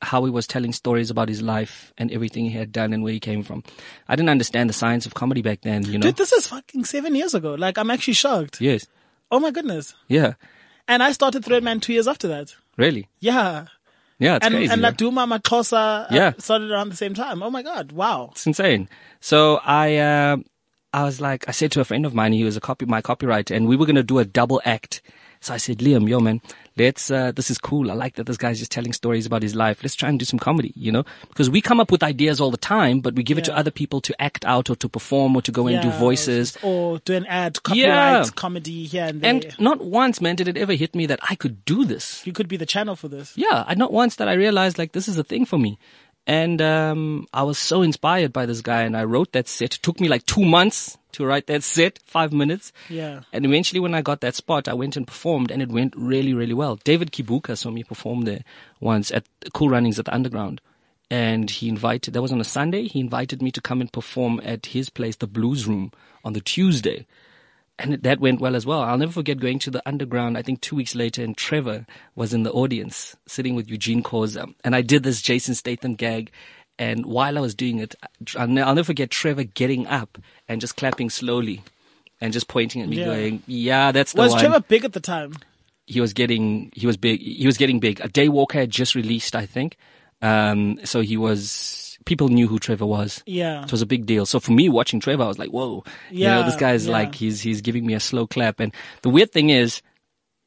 how 0.00 0.24
he 0.24 0.30
was 0.30 0.46
telling 0.46 0.72
stories 0.72 1.10
about 1.10 1.28
his 1.28 1.42
life 1.42 1.92
and 1.98 2.12
everything 2.12 2.44
he 2.44 2.52
had 2.56 2.70
done 2.70 2.92
and 2.92 3.02
where 3.02 3.12
he 3.12 3.18
came 3.18 3.42
from. 3.42 3.64
I 4.06 4.14
didn't 4.14 4.28
understand 4.28 4.70
the 4.70 4.74
science 4.74 5.06
of 5.06 5.14
comedy 5.14 5.42
back 5.42 5.62
then, 5.62 5.82
you 5.84 5.98
know? 5.98 6.02
Dude, 6.06 6.16
this 6.16 6.32
is 6.32 6.46
fucking 6.46 6.84
seven 6.84 7.16
years 7.16 7.34
ago. 7.34 7.54
Like 7.54 7.76
I'm 7.76 7.90
actually 7.90 8.14
shocked. 8.14 8.60
yes. 8.60 8.86
Oh 9.32 9.40
my 9.40 9.50
goodness. 9.50 9.96
Yeah. 10.06 10.34
And 10.86 11.02
I 11.02 11.10
started 11.10 11.44
Threadman 11.44 11.80
two 11.80 11.94
years 11.94 12.06
after 12.06 12.28
that. 12.28 12.54
Really? 12.76 13.08
Yeah. 13.18 13.66
Yeah, 14.18 14.36
it's 14.36 14.46
and 14.46 14.54
crazy. 14.54 14.72
and 14.72 14.82
right? 14.82 14.96
Laduma 14.96 15.38
MaXhosa 15.38 16.04
uh, 16.04 16.06
Yeah. 16.10 16.32
started 16.38 16.70
around 16.70 16.90
the 16.90 16.96
same 16.96 17.14
time. 17.14 17.42
Oh 17.42 17.50
my 17.50 17.62
god. 17.62 17.92
Wow. 17.92 18.30
It's 18.32 18.46
insane. 18.46 18.88
So 19.20 19.60
I, 19.64 19.96
uh, 19.96 20.36
I 20.92 21.04
was 21.04 21.20
like, 21.20 21.48
I 21.48 21.52
said 21.52 21.70
to 21.72 21.80
a 21.80 21.84
friend 21.84 22.04
of 22.04 22.14
mine, 22.14 22.32
he 22.32 22.44
was 22.44 22.56
a 22.56 22.60
copy, 22.60 22.84
my 22.86 23.00
copywriter, 23.02 23.54
and 23.54 23.68
we 23.68 23.76
were 23.76 23.86
going 23.86 23.96
to 23.96 24.02
do 24.02 24.18
a 24.18 24.24
double 24.24 24.60
act. 24.64 25.02
So 25.40 25.54
I 25.54 25.58
said, 25.58 25.78
Liam, 25.78 26.08
yo 26.08 26.18
man, 26.18 26.40
let's, 26.78 27.10
uh, 27.10 27.32
this 27.32 27.50
is 27.50 27.58
cool. 27.58 27.90
I 27.90 27.94
like 27.94 28.14
that 28.14 28.24
this 28.24 28.36
guy's 28.36 28.58
just 28.58 28.70
telling 28.70 28.92
stories 28.92 29.26
about 29.26 29.42
his 29.42 29.54
life. 29.54 29.82
Let's 29.82 29.94
try 29.94 30.08
and 30.08 30.18
do 30.18 30.24
some 30.24 30.38
comedy, 30.38 30.72
you 30.76 30.92
know, 30.92 31.04
because 31.28 31.50
we 31.50 31.60
come 31.60 31.80
up 31.80 31.90
with 31.90 32.02
ideas 32.02 32.40
all 32.40 32.50
the 32.50 32.56
time, 32.56 33.00
but 33.00 33.14
we 33.14 33.22
give 33.22 33.38
it 33.38 33.44
to 33.44 33.56
other 33.56 33.70
people 33.70 34.00
to 34.02 34.22
act 34.22 34.44
out 34.44 34.70
or 34.70 34.76
to 34.76 34.88
perform 34.88 35.34
or 35.36 35.42
to 35.42 35.52
go 35.52 35.66
and 35.66 35.82
do 35.82 35.90
voices. 35.90 36.56
Or 36.62 36.98
do 37.00 37.14
an 37.14 37.26
ad, 37.26 37.62
copyright, 37.62 38.24
Yeah. 38.26 38.30
comedy 38.34 38.84
here 38.84 39.04
and 39.04 39.20
there. 39.20 39.30
And 39.30 39.56
not 39.58 39.80
once, 39.84 40.20
man, 40.20 40.36
did 40.36 40.48
it 40.48 40.56
ever 40.56 40.74
hit 40.74 40.94
me 40.94 41.06
that 41.06 41.20
I 41.28 41.34
could 41.34 41.64
do 41.64 41.84
this. 41.84 42.22
you 42.26 42.32
could 42.32 42.48
be 42.48 42.56
the 42.56 42.66
channel 42.66 42.96
for 42.96 43.08
this. 43.08 43.32
yeah, 43.36 43.64
I 43.66 43.74
not 43.74 43.92
once 43.92 44.16
that 44.16 44.28
I 44.28 44.34
realized 44.34 44.78
like 44.78 44.92
this 44.92 45.08
is 45.08 45.16
a 45.18 45.24
thing 45.24 45.44
for 45.46 45.58
me. 45.58 45.78
And 46.26 46.60
um, 46.60 47.26
I 47.32 47.42
was 47.42 47.56
so 47.58 47.80
inspired 47.80 48.34
by 48.34 48.44
this 48.44 48.60
guy, 48.60 48.82
and 48.82 48.94
I 48.94 49.04
wrote 49.04 49.32
that 49.32 49.48
set. 49.48 49.76
It 49.76 49.82
took 49.82 49.98
me 49.98 50.08
like 50.08 50.26
two 50.26 50.44
months 50.44 50.97
to 51.12 51.24
write 51.24 51.46
that 51.46 51.62
set, 51.62 51.98
five 52.04 52.32
minutes. 52.32 52.72
Yeah. 52.88 53.20
And 53.32 53.44
eventually, 53.44 53.80
when 53.80 53.94
I 53.94 54.02
got 54.02 54.20
that 54.20 54.34
spot, 54.34 54.68
I 54.68 54.74
went 54.74 54.96
and 54.96 55.06
performed, 55.06 55.50
and 55.50 55.62
it 55.62 55.68
went 55.68 55.94
really, 55.96 56.34
really 56.34 56.54
well. 56.54 56.76
David 56.84 57.12
Kibuuka 57.12 57.56
saw 57.56 57.70
me 57.70 57.82
perform 57.82 58.22
there 58.22 58.42
once 58.80 59.10
at 59.10 59.24
Cool 59.52 59.70
Runnings 59.70 59.98
at 59.98 60.04
the 60.04 60.14
Underground, 60.14 60.60
and 61.10 61.50
he 61.50 61.68
invited. 61.68 62.14
That 62.14 62.22
was 62.22 62.32
on 62.32 62.40
a 62.40 62.44
Sunday. 62.44 62.88
He 62.88 63.00
invited 63.00 63.42
me 63.42 63.50
to 63.52 63.60
come 63.60 63.80
and 63.80 63.92
perform 63.92 64.40
at 64.44 64.66
his 64.66 64.90
place, 64.90 65.16
the 65.16 65.26
Blues 65.26 65.66
Room, 65.66 65.92
on 66.24 66.32
the 66.32 66.40
Tuesday 66.40 67.06
and 67.78 67.94
that 68.02 68.20
went 68.20 68.40
well 68.40 68.56
as 68.56 68.66
well. 68.66 68.80
I'll 68.80 68.98
never 68.98 69.12
forget 69.12 69.38
going 69.38 69.58
to 69.60 69.70
the 69.70 69.86
underground. 69.86 70.36
I 70.36 70.42
think 70.42 70.60
two 70.60 70.76
weeks 70.76 70.94
later, 70.94 71.22
and 71.22 71.36
Trevor 71.36 71.86
was 72.14 72.34
in 72.34 72.42
the 72.42 72.52
audience 72.52 73.16
sitting 73.26 73.54
with 73.54 73.70
Eugene 73.70 74.02
Khoza, 74.02 74.52
and 74.64 74.74
I 74.74 74.82
did 74.82 75.04
this 75.04 75.22
Jason 75.22 75.54
Statham 75.54 75.94
gag. 75.94 76.30
And 76.78 77.06
while 77.06 77.36
I 77.36 77.40
was 77.40 77.54
doing 77.54 77.78
it, 77.80 77.94
I'll 78.36 78.46
never 78.48 78.84
forget 78.84 79.10
Trevor 79.10 79.44
getting 79.44 79.86
up 79.88 80.16
and 80.48 80.60
just 80.60 80.76
clapping 80.76 81.10
slowly, 81.10 81.62
and 82.20 82.32
just 82.32 82.46
pointing 82.48 82.82
at 82.82 82.88
me, 82.88 82.98
Yeah. 82.98 83.04
going, 83.06 83.42
"Yeah, 83.46 83.90
that's 83.92 84.12
the 84.12 84.20
Was 84.22 84.32
one." 84.32 84.40
Trevor 84.40 84.60
big 84.60 84.84
at 84.84 84.92
the 84.92 85.00
time? 85.00 85.34
he 85.90 86.02
was 86.02 86.12
getting 86.12 86.70
he 86.74 86.86
was 86.86 86.98
big 86.98 87.18
he 87.18 87.46
was 87.46 87.56
getting 87.56 87.80
big 87.80 87.98
a 88.00 88.08
daywalker 88.10 88.52
had 88.52 88.68
just 88.68 88.94
released 88.94 89.34
i 89.34 89.46
think 89.46 89.78
um 90.20 90.78
so 90.84 91.00
he 91.00 91.16
was 91.16 91.96
people 92.04 92.28
knew 92.28 92.46
who 92.46 92.58
trevor 92.58 92.84
was 92.84 93.22
Yeah. 93.24 93.62
it 93.64 93.72
was 93.72 93.80
a 93.80 93.86
big 93.86 94.04
deal 94.04 94.26
so 94.26 94.38
for 94.38 94.52
me 94.52 94.68
watching 94.68 95.00
trevor 95.00 95.22
i 95.22 95.26
was 95.26 95.38
like 95.38 95.48
whoa 95.48 95.84
you 96.10 96.26
know 96.26 96.42
this 96.42 96.56
guy's 96.56 96.84
yeah. 96.84 96.92
like 96.92 97.14
he's 97.14 97.40
he's 97.40 97.62
giving 97.62 97.86
me 97.86 97.94
a 97.94 98.00
slow 98.00 98.26
clap 98.26 98.60
and 98.60 98.74
the 99.00 99.08
weird 99.08 99.32
thing 99.32 99.48
is 99.48 99.80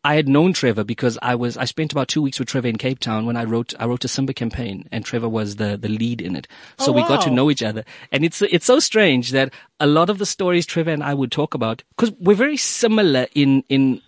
I 0.04 0.16
had 0.16 0.28
known 0.28 0.52
Trevor 0.54 0.84
because 0.84 1.20
I 1.22 1.36
was 1.36 1.58
I 1.58 1.66
spent 1.66 1.92
about 1.92 2.08
two 2.08 2.24
weeks 2.24 2.40
with 2.40 2.48
Trevor 2.48 2.68
in 2.68 2.78
Cape 2.78 2.98
Town 3.00 3.28
when 3.28 3.38
I 3.38 3.44
wrote 3.44 3.74
I 3.80 3.86
wrote 3.86 4.04
a 4.04 4.08
Simba 4.08 4.34
campaign 4.34 4.90
and 4.92 5.06
Trevor 5.06 5.30
was 5.30 5.58
the 5.58 5.78
the 5.78 5.90
lead 5.90 6.22
in 6.22 6.36
it. 6.36 6.48
Oh, 6.80 6.86
so 6.86 6.92
Oh, 6.92 6.96
we 6.96 7.04
got 7.04 7.22
to 7.22 7.30
know 7.30 7.52
each 7.52 7.62
other, 7.62 7.84
and 8.12 8.26
it's 8.26 8.42
it's 8.42 8.66
so 8.66 8.80
strange 8.80 9.30
that 9.32 9.54
a 9.80 9.86
lot 9.86 10.10
of 10.10 10.18
the 10.18 10.26
stories 10.26 10.66
Trevor 10.66 10.90
and 10.92 11.04
I 11.04 11.14
would 11.14 11.32
talk 11.32 11.54
about 11.54 11.84
because 11.96 12.12
we're 12.20 12.36
very 12.36 12.58
similar 12.58 13.28
in 13.36 13.64
in 13.70 14.02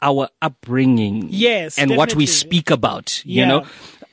our 0.00 0.28
upbringing, 0.40 1.26
Yes, 1.30 1.78
and 1.78 1.96
what 1.96 2.14
we 2.14 2.26
speak 2.26 2.70
about, 2.70 3.24
you 3.24 3.40
Yeah. 3.42 3.46
know, 3.48 3.66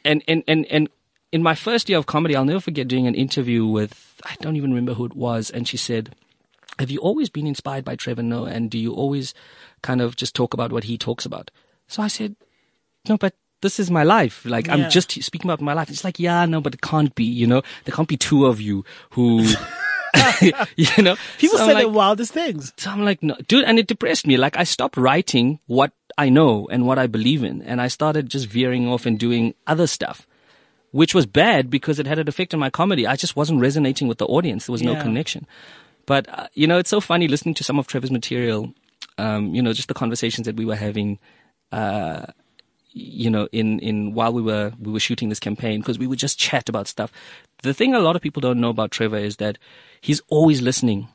and 0.03 0.23
and 0.27 0.43
and 0.47 0.65
and 0.67 0.89
in 1.31 1.43
my 1.43 1.53
first 1.53 1.89
year 1.89 1.99
of 1.99 2.07
comedy, 2.07 2.35
I'll 2.35 2.45
never 2.45 2.59
forget 2.59 2.87
doing 2.87 3.05
an 3.05 3.13
interview 3.15 3.65
with 3.67 4.19
I 4.25 4.35
don't 4.41 4.55
even 4.55 4.71
remember 4.71 4.95
who 4.95 5.05
it 5.05 5.15
was, 5.15 5.51
and 5.51 5.67
she 5.67 5.77
said, 5.77 6.15
"Have 6.79 6.89
you 6.89 6.99
always 6.99 7.29
been 7.29 7.45
inspired 7.45 7.85
by 7.85 7.95
Trevor 7.95 8.23
Noah, 8.23 8.49
and 8.49 8.69
do 8.71 8.77
you 8.79 8.93
always 8.93 9.33
kind 9.81 10.01
of 10.01 10.15
just 10.15 10.35
talk 10.35 10.53
about 10.53 10.71
what 10.71 10.83
he 10.85 10.97
talks 10.97 11.25
about?" 11.25 11.51
So 11.87 12.01
I 12.03 12.07
said, 12.07 12.35
"No, 13.07 13.17
but." 13.17 13.33
This 13.61 13.77
is 13.77 13.91
my 13.91 14.03
life. 14.03 14.45
Like 14.45 14.67
Yeah. 14.67 14.73
I'm 14.75 14.89
just 14.89 15.11
speaking 15.21 15.49
about 15.51 15.59
my 15.59 15.73
life. 15.73 15.89
It's 15.89 16.05
like, 16.05 16.17
yeah, 16.17 16.45
no, 16.45 16.61
but 16.61 16.75
it 16.75 16.79
can't 16.81 17.13
be. 17.13 17.25
You 17.25 17.45
know, 17.45 17.61
there 17.83 17.93
can't 17.93 18.07
be 18.07 18.15
two 18.15 18.45
of 18.45 18.61
you 18.61 18.85
who, 19.09 19.39
you 20.77 21.03
know. 21.03 21.17
People 21.37 21.57
So 21.57 21.67
like, 21.67 21.83
the 21.83 21.89
wildest 21.89 22.31
things. 22.31 22.71
so 22.77 22.89
I'm 22.89 23.03
like, 23.03 23.21
no, 23.21 23.35
dude, 23.49 23.65
and 23.65 23.77
it 23.77 23.87
depressed 23.87 24.25
me. 24.25 24.37
Like 24.37 24.55
I 24.55 24.63
stopped 24.63 24.95
writing 24.95 25.59
what 25.67 25.91
I 26.17 26.29
know 26.29 26.69
and 26.71 26.85
what 26.87 26.97
I 26.99 27.07
believe 27.07 27.43
in, 27.43 27.61
and 27.63 27.81
I 27.81 27.89
started 27.89 28.29
just 28.29 28.47
veering 28.47 28.87
off 28.87 29.05
and 29.05 29.19
doing 29.19 29.53
other 29.67 29.87
stuff, 29.87 30.25
which 30.91 31.13
was 31.13 31.25
bad 31.25 31.69
because 31.69 31.99
it 31.99 32.07
had 32.07 32.17
an 32.19 32.29
effect 32.29 32.53
on 32.53 32.61
my 32.61 32.69
comedy. 32.69 33.05
I 33.05 33.17
just 33.17 33.35
wasn't 33.35 33.59
resonating 33.59 34.07
with 34.07 34.19
the 34.19 34.25
audience. 34.27 34.67
There 34.67 34.71
was 34.71 34.81
no 34.83 34.93
Yeah. 34.93 35.03
connection. 35.03 35.45
But 36.05 36.29
uh, 36.29 36.47
you 36.53 36.65
know, 36.65 36.77
it's 36.77 36.89
so 36.89 37.01
funny 37.01 37.27
listening 37.27 37.55
to 37.55 37.65
some 37.65 37.77
of 37.77 37.87
Trevor's 37.87 38.09
material. 38.11 38.73
Um, 39.19 39.53
you 39.53 39.61
know, 39.61 39.73
just 39.73 39.87
the 39.87 39.93
conversations 39.93 40.45
that 40.45 40.55
we 40.55 40.65
were 40.65 40.75
having. 40.75 41.19
Uh, 41.71 42.25
you 42.91 43.29
know, 43.29 43.47
in, 43.51 43.79
in 43.79 44.15
while 44.15 44.33
we 44.33 44.41
were 44.41 44.73
we 44.79 44.91
were 44.91 44.99
shooting 44.99 45.29
this 45.29 45.39
campaign 45.39 45.79
because 45.79 45.99
we 45.99 46.07
would 46.07 46.17
just 46.17 46.39
chat 46.39 46.67
about 46.67 46.87
stuff. 46.87 47.11
The 47.61 47.73
thing 47.73 47.93
a 47.93 47.99
lot 47.99 48.15
of 48.15 48.21
people 48.21 48.41
don't 48.41 48.59
know 48.59 48.69
about 48.69 48.89
Trevor 48.89 49.17
is 49.17 49.37
that 49.37 49.59
he's 50.01 50.21
always 50.27 50.61
listening 50.61 51.07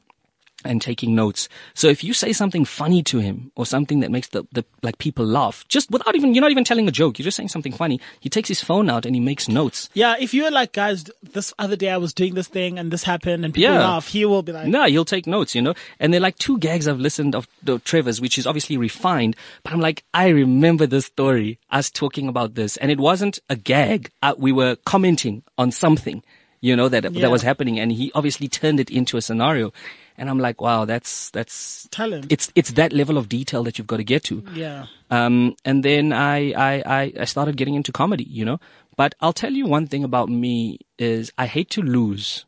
and 0.65 0.81
taking 0.81 1.15
notes. 1.15 1.49
So 1.75 1.89
if 1.89 2.03
you 2.05 2.13
say 2.15 2.33
something 2.33 2.65
funny 2.65 3.03
to 3.05 3.19
him 3.19 3.53
or 3.57 3.67
something 3.67 4.01
that 4.01 4.11
makes 4.11 4.29
the, 4.29 4.45
the 4.53 4.65
like 4.83 4.99
people 4.99 5.25
laugh, 5.27 5.65
just 5.69 5.91
without 5.91 6.15
even 6.17 6.35
you're 6.35 6.43
not 6.43 6.51
even 6.51 6.65
telling 6.65 6.89
a 6.89 6.93
joke, 6.93 7.19
you're 7.19 7.25
just 7.25 7.37
saying 7.37 7.49
something 7.49 7.73
funny. 7.73 8.01
He 8.21 8.29
takes 8.29 8.49
his 8.49 8.63
phone 8.63 8.89
out 8.91 9.07
and 9.07 9.15
he 9.15 9.21
makes 9.21 9.49
notes. 9.49 9.89
Yeah, 9.95 10.17
if 10.19 10.33
you're 10.35 10.51
like, 10.51 10.73
guys, 10.73 11.05
this 11.23 11.53
other 11.59 11.77
day 11.77 11.91
I 11.91 11.97
was 11.97 12.13
doing 12.15 12.35
this 12.35 12.49
thing 12.49 12.79
and 12.79 12.91
this 12.91 13.03
happened 13.05 13.45
and 13.45 13.53
people 13.53 13.73
Yeah. 13.75 13.81
laugh, 13.81 14.09
he 14.09 14.25
will 14.25 14.43
be 14.43 14.53
like, 14.53 14.67
No, 14.69 14.85
he'll 14.87 15.05
take 15.05 15.27
notes, 15.27 15.55
you 15.55 15.63
know. 15.63 15.75
And 16.01 16.13
they're 16.13 16.21
like 16.21 16.39
two 16.39 16.59
gags 16.59 16.89
I've 16.89 17.01
listened 17.01 17.35
of 17.35 17.47
the 17.63 17.79
Trevor's, 17.81 18.21
which 18.21 18.39
is 18.39 18.47
obviously 18.47 18.77
refined. 18.77 19.37
But 19.63 19.73
I'm 19.73 19.81
like, 19.81 20.05
I 20.15 20.29
remember 20.29 20.87
this 20.87 21.07
story, 21.07 21.59
us 21.71 21.91
talking 21.91 22.29
about 22.29 22.55
this, 22.55 22.77
and 22.79 22.91
it 22.91 22.99
wasn't 22.99 23.39
a 23.49 23.57
gag. 23.57 24.11
Uh, 24.23 24.35
we 24.39 24.53
were 24.53 24.77
commenting 24.85 25.43
on 25.59 25.71
something, 25.71 26.23
you 26.65 26.75
know, 26.79 26.89
that 26.89 27.05
Yeah. 27.05 27.21
that 27.23 27.31
was 27.31 27.43
happening, 27.51 27.77
and 27.83 27.93
he 27.93 28.11
obviously 28.15 28.49
turned 28.49 28.79
it 28.81 28.91
into 28.91 29.17
a 29.17 29.21
scenario. 29.29 29.73
And 30.17 30.31
I'm 30.31 30.39
like, 30.47 30.59
wow, 30.67 30.85
that's 30.87 31.31
that's 31.37 31.89
Talent. 31.91 32.27
It's 32.35 32.47
it's 32.55 32.73
that 32.81 32.93
level 32.93 33.17
of 33.19 33.29
detail 33.29 33.63
that 33.65 33.77
you've 33.77 33.91
got 33.93 33.99
to 33.99 34.05
get 34.15 34.23
to. 34.31 34.37
yeah. 34.55 34.87
Um, 35.11 35.55
and 35.65 35.85
then 35.85 36.13
I, 36.13 36.53
I, 36.53 36.73
I, 36.99 37.13
I 37.21 37.27
started 37.27 37.57
getting 37.57 37.75
into 37.75 37.93
comedy, 37.93 38.25
you 38.39 38.45
know. 38.49 38.59
But 38.97 39.15
I'll 39.21 39.33
tell 39.43 39.53
you 39.53 39.67
one 39.67 39.87
thing 39.87 40.05
about 40.05 40.29
me 40.29 40.79
is 40.99 41.33
I 41.37 41.47
hate 41.47 41.69
to 41.77 41.83
lose. 41.83 42.47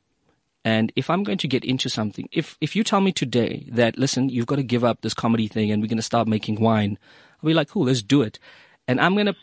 And 0.65 0.93
if 0.97 1.11
I'm 1.11 1.23
going 1.23 1.39
to 1.39 1.49
get 1.49 1.65
into 1.65 1.89
something, 1.89 2.29
if, 2.33 2.57
if 2.61 2.75
you 2.75 2.83
tell 2.85 3.01
me 3.01 3.13
today 3.13 3.69
that, 3.73 3.99
listen, 3.99 4.29
you've 4.31 4.47
got 4.51 4.57
to 4.57 4.65
give 4.75 4.83
up 4.83 5.01
this 5.03 5.15
comedy 5.15 5.47
thing 5.47 5.71
and 5.71 5.81
we're 5.83 5.93
going 5.95 6.05
to 6.05 6.11
start 6.13 6.27
making 6.27 6.57
wine, 6.61 6.99
I'll 7.43 7.47
be 7.47 7.55
like, 7.55 7.69
cool, 7.69 7.85
let's 7.87 8.03
do 8.03 8.23
it. 8.23 8.39
And 8.89 9.01
I'm 9.01 9.15
going 9.15 9.27
to 9.27 9.37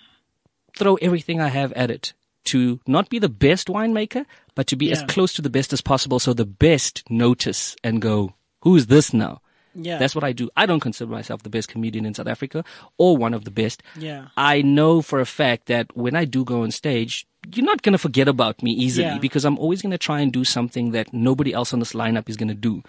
throw 0.78 0.96
everything 0.96 1.40
I 1.40 1.48
have 1.50 1.72
at 1.74 1.90
it 1.92 2.14
to 2.46 2.80
not 2.88 3.10
be 3.10 3.20
the 3.20 3.30
best 3.30 3.68
winemaker, 3.68 4.26
but 4.56 4.68
to 4.68 4.76
be 4.76 4.92
as 4.92 5.02
close 5.04 5.34
to 5.34 5.42
the 5.42 5.50
best 5.50 5.74
as 5.74 5.82
possible 5.82 6.20
so 6.20 6.34
the 6.34 6.46
best 6.46 7.04
notice 7.10 7.76
and 7.84 8.02
go, 8.02 8.34
who 8.62 8.76
is 8.76 8.88
this 8.88 9.14
now? 9.14 9.42
Yeah. 9.76 9.98
That's 9.98 10.14
what 10.14 10.24
I 10.24 10.34
do. 10.34 10.52
I 10.56 10.68
don't 10.68 10.80
consider 10.82 11.10
myself 11.12 11.42
the 11.42 11.50
best 11.50 11.68
comedian 11.70 12.06
in 12.06 12.14
South 12.14 12.28
Africa 12.28 12.64
or 13.00 13.18
one 13.18 13.34
of 13.34 13.44
the 13.44 13.50
best. 13.52 13.82
Yeah. 13.98 14.28
I 14.38 14.62
know 14.62 15.02
for 15.02 15.20
a 15.20 15.26
fact 15.26 15.66
that 15.66 15.96
when 15.98 16.16
I 16.16 16.26
do 16.26 16.46
go 16.46 16.62
on 16.62 16.70
stage, 16.70 17.26
you're 17.52 17.66
not 17.66 17.82
going 17.82 17.94
to 17.94 17.98
forget 17.98 18.28
about 18.28 18.62
me 18.62 18.72
easily 18.72 19.08
Yeah. 19.08 19.18
because 19.18 19.46
I'm 19.46 19.58
always 19.58 19.82
going 19.82 19.92
to 19.92 19.98
try 19.98 20.20
and 20.22 20.32
do 20.32 20.44
something 20.44 20.92
that 20.92 21.12
nobody 21.12 21.54
else 21.54 21.74
on 21.74 21.80
this 21.80 21.94
lineup 21.94 22.30
is 22.30 22.38
going 22.38 22.50
to 22.50 22.54
do. 22.54 22.84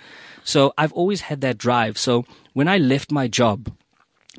So 0.45 0.75
I've 0.77 0.93
always 0.93 1.23
had 1.23 1.41
that 1.41 1.57
drive. 1.57 1.97
So 1.97 2.27
when 2.53 2.69
I 2.69 2.77
left 2.77 3.11
my 3.11 3.29
job, 3.29 3.73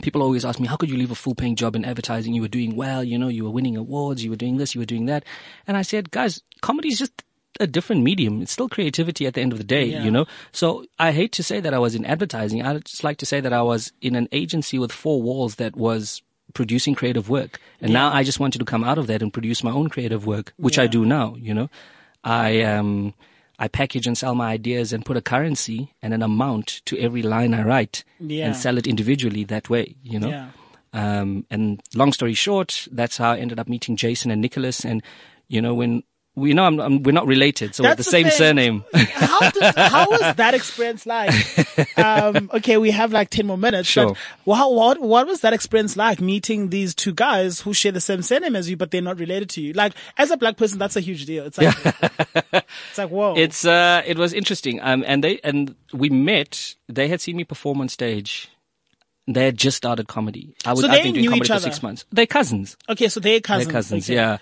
people 0.02 0.22
always 0.22 0.46
ask 0.46 0.60
me, 0.60 0.68
how 0.68 0.76
could 0.76 0.90
you 0.90 0.98
leave 0.98 1.12
a 1.12 1.16
full 1.16 1.36
paying 1.36 1.56
job 1.56 1.76
in 1.76 1.86
advertising? 1.86 2.34
You 2.34 2.42
were 2.42 2.48
doing 2.48 2.76
well, 2.76 3.04
you 3.04 3.18
know, 3.18 3.28
you 3.28 3.44
were 3.44 3.50
winning 3.50 3.78
awards, 3.78 4.24
you 4.24 4.30
were 4.30 4.36
doing 4.36 4.58
this, 4.58 4.76
you 4.76 4.80
were 4.82 4.86
doing 4.86 5.06
that. 5.06 5.24
And 5.68 5.78
I 5.78 5.82
said, 5.82 6.12
guys, 6.12 6.42
comedy 6.62 6.90
is 6.90 7.00
just 7.00 7.24
a 7.60 7.68
different 7.68 8.04
medium. 8.04 8.42
It's 8.42 8.52
still 8.52 8.68
creativity 8.68 9.26
at 9.26 9.34
the 9.34 9.42
end 9.42 9.54
of 9.54 9.58
the 9.58 9.64
day, 9.64 9.86
Yeah. 9.86 10.04
you 10.04 10.12
know? 10.12 10.26
So 10.52 10.86
I 11.00 11.12
hate 11.14 11.32
to 11.34 11.44
say 11.44 11.62
that 11.62 11.74
I 11.74 11.80
was 11.80 11.96
in 11.96 12.04
advertising. 12.04 12.62
I 12.62 12.78
just 12.80 13.04
like 13.04 13.18
to 13.20 13.26
say 13.26 13.40
that 13.40 13.54
I 13.54 13.62
was 13.62 13.94
in 14.02 14.16
an 14.16 14.28
agency 14.34 14.78
with 14.78 14.92
four 14.92 15.22
walls 15.22 15.56
that 15.56 15.76
was 15.78 16.22
producing 16.54 16.96
creative 16.96 17.30
work. 17.30 17.60
And 17.82 17.94
now 17.94 18.12
I 18.12 18.24
just 18.24 18.40
wanted 18.40 18.60
to 18.60 18.66
come 18.66 18.84
out 18.84 18.98
of 18.98 19.08
that 19.08 19.22
and 19.22 19.32
produce 19.32 19.64
my 19.64 19.72
own 19.72 19.88
creative 19.90 20.26
work, 20.26 20.54
which 20.58 20.78
I 20.78 20.88
do 20.88 21.06
now, 21.06 21.36
you 21.40 21.54
know? 21.54 21.70
I, 22.24 22.62
um, 22.64 23.14
I 23.60 23.68
package 23.68 24.08
and 24.08 24.18
sell 24.18 24.36
my 24.36 24.52
ideas 24.52 24.92
and 24.94 25.06
put 25.06 25.18
a 25.18 25.22
currency 25.22 25.94
and 26.02 26.14
an 26.14 26.22
amount 26.22 26.82
to 26.86 26.98
every 27.00 27.22
line 27.22 27.54
I 27.54 27.64
write 27.64 28.04
Yeah. 28.20 28.48
and 28.48 28.56
sell 28.56 28.78
it 28.78 28.88
individually 28.88 29.44
that 29.46 29.70
way, 29.70 29.96
you 30.04 30.20
know? 30.20 30.30
Yeah. 30.30 30.50
Um, 30.94 31.46
and 31.50 31.82
long 31.94 32.14
story 32.14 32.34
short, 32.34 32.88
that's 32.92 33.18
how 33.18 33.32
I 33.32 33.38
ended 33.40 33.60
up 33.60 33.68
meeting 33.68 33.96
Jason 33.98 34.32
and 34.32 34.42
Nicholas. 34.42 34.86
And, 34.86 35.02
you 35.48 35.62
know, 35.62 35.74
when 35.74 36.04
we 36.36 36.54
know 36.54 36.66
I'm, 36.66 36.80
I'm, 36.80 37.04
we're 37.04 37.14
not 37.14 37.28
related, 37.28 37.74
so 37.76 37.84
we're 37.84 37.92
the 37.92 37.98
the 37.98 38.04
same 38.04 38.24
thing. 38.26 38.32
surname. 38.34 38.84
how 38.94 39.50
did, 39.50 39.64
how 39.76 40.10
was 40.10 40.36
that 40.36 40.54
experience 40.54 41.06
like? 41.06 41.32
Um, 41.98 42.50
okay, 42.54 42.78
we 42.78 42.92
have 42.92 43.12
like 43.14 43.30
ten 43.30 43.48
more 43.48 43.58
minutes. 43.58 43.88
Sure. 43.88 44.08
But 44.10 44.18
what 44.44 44.74
what 44.74 45.02
what 45.02 45.28
was 45.28 45.42
that 45.42 45.54
experience 45.54 45.96
like 45.98 46.20
meeting 46.20 46.70
these 46.70 46.94
two 46.94 47.14
guys 47.14 47.62
who 47.62 47.74
share 47.74 47.92
the 47.92 48.02
same 48.02 48.22
surname 48.22 48.56
as 48.56 48.70
you, 48.70 48.76
but 48.78 48.92
they're 48.92 49.02
not 49.02 49.18
related 49.18 49.50
to 49.52 49.62
you? 49.62 49.74
Like 49.74 49.94
as 50.18 50.30
a 50.30 50.38
black 50.38 50.58
person, 50.58 50.78
that's 50.78 50.96
a 50.96 51.00
huge 51.02 51.26
deal. 51.26 51.46
It's 51.46 51.58
like 51.58 51.76
it's 52.54 52.98
like 52.98 53.10
whoa. 53.10 53.34
It's 53.38 53.66
uh, 53.66 54.04
it 54.06 54.18
was 54.18 54.34
interesting. 54.34 54.80
Um, 54.82 55.04
and 55.08 55.24
they 55.24 55.40
and 55.44 55.74
we 55.94 56.10
met. 56.10 56.76
They 56.88 57.08
had 57.08 57.22
seen 57.22 57.38
me 57.38 57.44
perform 57.46 57.82
on 57.82 57.90
stage. 57.90 58.50
They 59.28 59.46
had 59.46 59.58
just 59.58 59.78
started 59.78 60.08
comedy. 60.08 60.56
I 60.66 60.72
was 60.72 60.82
So 60.82 60.88
I've 60.88 60.92
they 60.98 61.04
been 61.04 61.14
doing 61.14 61.22
knew 61.24 61.30
comedy 61.30 61.46
each 61.46 61.48
for 61.48 61.54
other? 61.54 61.64
six 61.64 61.82
months. 61.82 62.06
They're 62.12 62.28
cousins. 62.28 62.78
okay. 62.90 63.08
So 63.08 63.20
they're 63.20 63.40
cousins. 63.40 63.68
They're 63.68 63.74
cousins. 63.74 64.06
okay. 64.10 64.16
Yeah, 64.16 64.38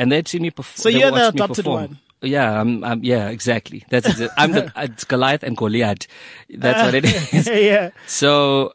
and 0.00 0.10
they'd 0.10 0.26
seen 0.26 0.42
me 0.42 0.50
perform. 0.50 0.82
So 0.82 0.88
you're 0.88 1.10
the 1.10 1.28
adopted 1.28 1.66
one? 1.66 1.98
Yeah, 2.22 2.58
I'm, 2.58 2.82
I'm, 2.82 3.04
yeah, 3.04 3.28
exactly. 3.28 3.84
That's 3.90 4.18
it. 4.18 4.30
I'm 4.38 4.52
the 4.52 4.66
uh, 4.66 4.84
it's 4.84 5.04
Goliath 5.04 5.42
and 5.42 5.56
Goliath. 5.56 6.06
That's 6.48 6.82
what 6.82 6.94
it 6.94 7.04
is. 7.04 7.46
yeah. 7.52 7.90
So 8.06 8.72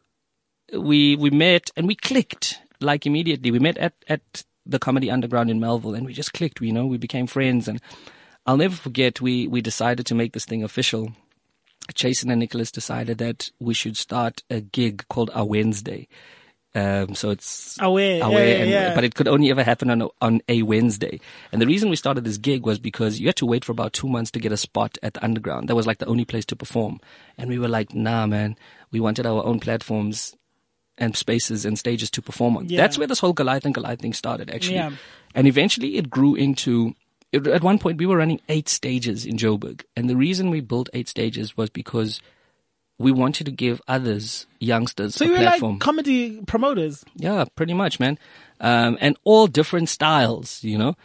we 0.72 1.16
we 1.16 1.32
met 1.32 1.72
and 1.76 1.88
we 1.88 1.96
clicked 1.96 2.60
like 2.80 3.06
immediately. 3.08 3.52
We 3.52 3.60
met 3.60 3.78
at 3.78 3.94
at 4.08 4.44
the 4.68 4.80
Comedy 4.80 5.10
Underground 5.10 5.50
in 5.50 5.60
Melville 5.60 5.96
and 5.96 6.06
we 6.06 6.14
just 6.14 6.34
clicked. 6.34 6.62
You 6.62 6.72
know, 6.72 6.86
we 6.86 6.98
became 6.98 7.28
friends 7.28 7.68
and 7.68 7.82
I'll 8.46 8.58
never 8.58 8.76
forget. 8.76 9.20
We 9.20 9.48
we 9.48 9.62
decided 9.62 10.06
to 10.06 10.16
make 10.16 10.34
this 10.34 10.46
thing 10.46 10.64
official. 10.64 11.12
Jason 11.94 12.32
and 12.32 12.40
Nicholas 12.40 12.72
decided 12.72 13.18
that 13.18 13.52
we 13.60 13.74
should 13.74 13.98
start 13.98 14.44
a 14.50 14.62
gig 14.62 15.06
called 15.08 15.30
Our 15.34 15.46
Wednesday. 15.46 16.08
Um, 16.76 17.16
so 17.16 17.30
it's 17.30 17.78
away, 17.80 18.20
aware, 18.20 18.46
yeah, 18.46 18.62
and, 18.62 18.70
yeah. 18.70 18.96
but 18.96 19.06
it 19.06 19.16
could 19.16 19.30
only 19.30 19.50
ever 19.50 19.64
happen 19.64 19.90
on 19.90 20.02
a, 20.02 20.08
on 20.20 20.42
a 20.50 20.62
Wednesday. 20.62 21.22
And 21.54 21.62
the 21.62 21.66
reason 21.66 21.90
we 21.90 21.96
started 21.96 22.26
this 22.26 22.38
gig 22.38 22.66
was 22.66 22.80
because 22.80 23.18
you 23.18 23.28
had 23.28 23.38
to 23.38 23.46
wait 23.46 23.64
for 23.64 23.72
about 23.72 23.94
two 23.94 24.10
months 24.10 24.30
to 24.32 24.40
get 24.40 24.52
a 24.52 24.58
spot 24.58 24.98
at 25.02 25.14
the 25.14 25.24
underground. 25.24 25.70
That 25.70 25.76
was 25.76 25.88
like 25.88 26.00
the 26.00 26.06
only 26.08 26.26
place 26.26 26.44
to 26.48 26.56
perform. 26.58 27.00
And 27.38 27.50
we 27.50 27.60
were 27.60 27.70
like, 27.70 27.96
nah, 27.96 28.28
man, 28.28 28.58
we 28.92 29.00
wanted 29.00 29.26
our 29.26 29.46
own 29.46 29.62
platforms 29.62 30.36
and 30.98 31.16
spaces 31.16 31.66
and 31.66 31.80
stages 31.80 32.12
to 32.12 32.22
perform 32.22 32.58
on. 32.58 32.68
Yeah. 32.68 32.82
That's 32.82 32.98
where 32.98 33.08
this 33.08 33.20
whole 33.20 33.34
Goliath 33.34 33.64
and 33.64 33.74
Goliath 33.74 34.02
thing 34.02 34.14
started, 34.14 34.50
actually. 34.50 34.76
Yeah. 34.76 34.92
And 35.34 35.48
eventually 35.48 35.96
it 35.96 36.10
grew 36.10 36.36
into, 36.36 36.94
it, 37.32 37.48
at 37.48 37.64
one 37.64 37.80
point 37.80 38.00
we 38.00 38.06
were 38.06 38.18
running 38.18 38.42
eight 38.50 38.68
stages 38.68 39.26
in 39.26 39.38
Joburg. 39.38 39.84
And 39.96 40.10
the 40.10 40.18
reason 40.18 40.50
we 40.50 40.60
built 40.60 40.90
eight 40.94 41.08
stages 41.08 41.56
was 41.56 41.70
because 41.70 42.20
we 42.98 43.12
wanted 43.12 43.46
to 43.46 43.52
give 43.52 43.82
others, 43.88 44.46
youngsters, 44.60 45.16
So 45.16 45.26
a 45.26 45.36
platform. 45.38 45.74
like 45.74 45.82
comedy 45.82 46.42
promoters. 46.48 47.04
Yeah, 47.16 47.46
pretty 47.56 47.74
much, 47.74 48.00
man. 48.00 48.18
Um, 48.62 48.98
and 49.02 49.18
all 49.26 49.48
different 49.48 49.90
styles, 49.90 50.64
you 50.64 50.78
know. 50.78 50.96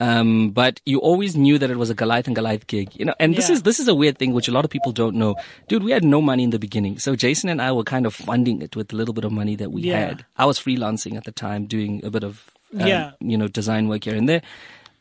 Um, 0.00 0.50
but 0.50 0.80
you 0.84 0.98
always 0.98 1.36
knew 1.36 1.56
that 1.58 1.70
it 1.70 1.76
was 1.78 1.88
a 1.88 1.94
Goliath 1.94 2.26
and 2.26 2.34
Goliath 2.34 2.66
gig, 2.66 2.90
you 2.96 3.04
know. 3.04 3.14
And 3.20 3.34
this 3.36 3.48
Yeah. 3.48 3.54
is 3.56 3.62
this 3.62 3.78
is 3.78 3.86
a 3.88 3.94
weird 3.94 4.18
thing 4.18 4.32
which 4.34 4.48
a 4.48 4.52
lot 4.52 4.64
of 4.64 4.70
people 4.70 4.90
don't 4.90 5.14
know, 5.14 5.36
dude. 5.68 5.84
We 5.84 5.92
had 5.92 6.04
no 6.04 6.20
money 6.20 6.42
in 6.42 6.50
the 6.50 6.58
beginning, 6.58 6.98
so 6.98 7.14
Jason 7.14 7.48
and 7.48 7.62
I 7.62 7.70
were 7.72 7.84
kind 7.84 8.04
of 8.04 8.12
funding 8.14 8.60
it 8.60 8.74
with 8.74 8.92
a 8.92 8.96
little 8.96 9.14
bit 9.14 9.24
of 9.24 9.30
money 9.32 9.54
that 9.56 9.70
we 9.70 9.82
Yeah. 9.82 10.00
had. 10.00 10.24
I 10.36 10.46
was 10.46 10.58
freelancing 10.58 11.16
at 11.16 11.24
the 11.24 11.32
time, 11.32 11.66
doing 11.66 12.04
a 12.04 12.10
bit 12.10 12.24
of 12.24 12.50
um, 12.78 12.88
Yeah. 12.88 13.12
you 13.20 13.36
know 13.38 13.46
design 13.46 13.86
work 13.88 14.02
here 14.04 14.16
and 14.16 14.28
there, 14.28 14.42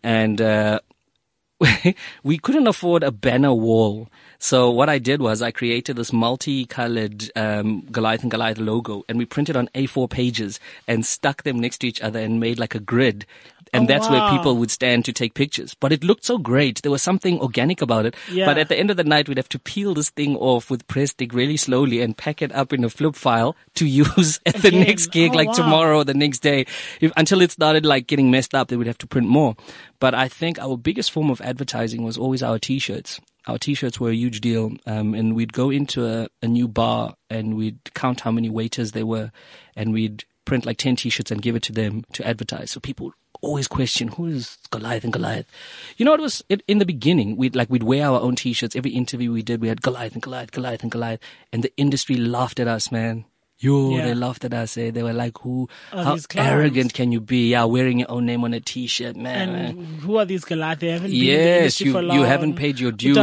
and 0.04 0.40
uh, 0.40 0.80
we 2.24 2.38
couldn't 2.38 2.68
afford 2.68 3.04
a 3.04 3.12
banner 3.12 3.54
wall. 3.54 4.10
So 4.40 4.70
what 4.70 4.90
I 4.90 5.00
did 5.00 5.22
was 5.22 5.42
I 5.42 5.52
created 5.52 5.96
this 5.96 6.12
multicolored 6.12 7.32
um, 7.36 7.82
Goliath 7.92 8.24
and 8.24 8.32
Goliath 8.32 8.58
logo, 8.58 9.04
and 9.08 9.18
we 9.18 9.26
printed 9.26 9.56
on 9.56 9.70
A4 9.76 10.10
pages 10.10 10.60
and 10.88 11.06
stuck 11.06 11.44
them 11.44 11.60
next 11.60 11.80
to 11.80 11.88
each 11.88 12.02
other 12.02 12.20
and 12.20 12.40
made 12.40 12.60
like 12.60 12.76
a 12.76 12.80
grid. 12.80 13.26
And 13.74 13.84
Oh, 13.86 13.88
that's 13.88 14.08
where 14.10 14.30
people 14.30 14.56
would 14.58 14.70
stand 14.72 15.04
to 15.06 15.14
take 15.14 15.34
pictures. 15.34 15.74
But 15.80 15.92
it 15.92 16.04
looked 16.04 16.24
so 16.26 16.38
great. 16.38 16.82
There 16.84 16.92
was 16.92 17.02
something 17.02 17.40
organic 17.40 17.82
about 17.82 18.06
it. 18.06 18.16
Yeah. 18.32 18.46
But 18.46 18.58
at 18.60 18.70
the 18.70 18.78
end 18.78 18.92
of 18.92 18.98
the 18.98 19.04
night, 19.04 19.28
we'd 19.28 19.38
have 19.38 19.50
to 19.50 19.60
peel 19.60 19.94
this 19.96 20.12
thing 20.12 20.36
off 20.38 20.70
with 20.70 20.88
press 20.88 21.10
stick 21.12 21.34
really 21.34 21.58
slowly 21.58 22.00
and 22.02 22.16
pack 22.16 22.42
it 22.42 22.52
up 22.54 22.72
in 22.72 22.84
a 22.84 22.90
flip 22.90 23.16
file 23.16 23.56
to 23.76 23.86
use 24.04 24.40
at 24.46 24.56
the 24.56 24.68
Again. 24.70 24.82
next 24.82 25.08
gig, 25.08 25.32
Oh, 25.34 25.38
like 25.38 25.48
wow. 25.50 25.54
tomorrow 25.56 25.98
or 25.98 26.04
the 26.06 26.14
next 26.14 26.40
day. 26.40 26.66
If, 27.02 27.12
until 27.18 27.42
it 27.42 27.52
started 27.52 27.86
like 27.86 28.06
getting 28.08 28.30
messed 28.32 28.54
up, 28.54 28.68
they 28.68 28.78
would 28.78 28.88
have 28.88 29.00
to 29.00 29.08
print 29.08 29.28
more. 29.28 29.56
But 30.00 30.14
I 30.14 30.28
think 30.28 30.60
our 30.60 30.78
biggest 30.78 31.12
form 31.12 31.30
of 31.32 31.42
advertising 31.42 32.04
was 32.04 32.18
always 32.18 32.44
our 32.44 32.60
t-shirts. 32.60 33.20
Our 33.48 33.58
t-shirts 33.58 34.00
were 34.00 34.10
a 34.12 34.16
huge 34.16 34.40
deal. 34.42 34.72
Um, 34.86 35.14
and 35.14 35.36
we'd 35.36 35.52
go 35.54 35.70
into 35.70 36.06
a, 36.06 36.28
a 36.42 36.48
new 36.48 36.68
bar 36.68 37.16
and 37.30 37.56
we'd 37.58 37.80
count 37.94 38.22
how 38.22 38.32
many 38.32 38.50
waiters 38.50 38.92
there 38.92 39.06
were 39.06 39.32
and 39.76 39.92
we'd 39.94 40.26
print 40.46 40.66
like 40.66 40.78
10 40.78 40.98
t-shirts 40.98 41.32
and 41.32 41.42
give 41.42 41.56
it 41.56 41.64
to 41.64 41.72
them 41.72 42.04
to 42.14 42.26
advertise. 42.28 42.72
So 42.72 42.80
people 42.80 43.08
would 43.08 43.14
always 43.44 43.68
question, 43.68 44.08
who 44.08 44.26
is 44.28 44.58
Goliath 44.72 45.04
and 45.04 45.14
Goliath? 45.14 45.46
You 45.98 46.06
know, 46.06 46.14
it 46.14 46.22
was 46.22 46.44
it, 46.50 46.64
in 46.68 46.80
the 46.80 46.86
beginning, 46.86 47.36
we'd 47.38 47.56
like, 47.56 47.70
we'd 47.70 47.84
wear 47.84 48.08
our 48.08 48.22
own 48.22 48.36
t-shirts. 48.36 48.76
Every 48.76 48.92
interview 48.92 49.32
we 49.32 49.44
did, 49.44 49.62
we 49.62 49.68
had 49.68 49.82
Goliath 49.82 50.14
and 50.14 50.22
Goliath, 50.22 50.52
Goliath 50.52 50.82
and 50.82 50.92
Goliath. 50.92 51.20
And 51.52 51.64
the 51.64 51.72
industry 51.78 52.16
laughed 52.16 52.60
at 52.60 52.68
us, 52.68 52.92
man. 52.92 53.26
Yo, 53.60 53.96
Yeah. 53.96 54.06
they 54.08 54.14
laughed 54.14 54.44
at 54.44 54.54
us. 54.54 54.76
Eh? 54.78 54.92
They 54.92 55.04
were 55.04 55.14
like, 55.14 55.38
"Who? 55.40 55.70
Oh, 55.94 56.04
how 56.04 56.18
arrogant 56.36 56.94
can 56.94 57.14
you 57.14 57.22
be? 57.22 57.52
Yeah, 57.52 57.64
wearing 57.64 58.00
your 58.00 58.12
own 58.12 58.26
name 58.26 58.44
on 58.44 58.54
a 58.54 58.60
T-shirt, 58.60 59.16
man." 59.16 59.50
And 59.56 59.86
who 60.02 60.18
are 60.18 60.26
these 60.26 60.44
Goliath? 60.44 60.80
They 60.80 60.90
haven't 60.90 61.12
been 61.12 61.20
in 61.22 61.26
the 61.28 61.32
Yes, 61.64 61.80
you- 61.80 61.98
you 61.98 62.24
haven't 62.24 62.56
paid 62.56 62.80
your 62.80 62.92
dues. 62.92 63.16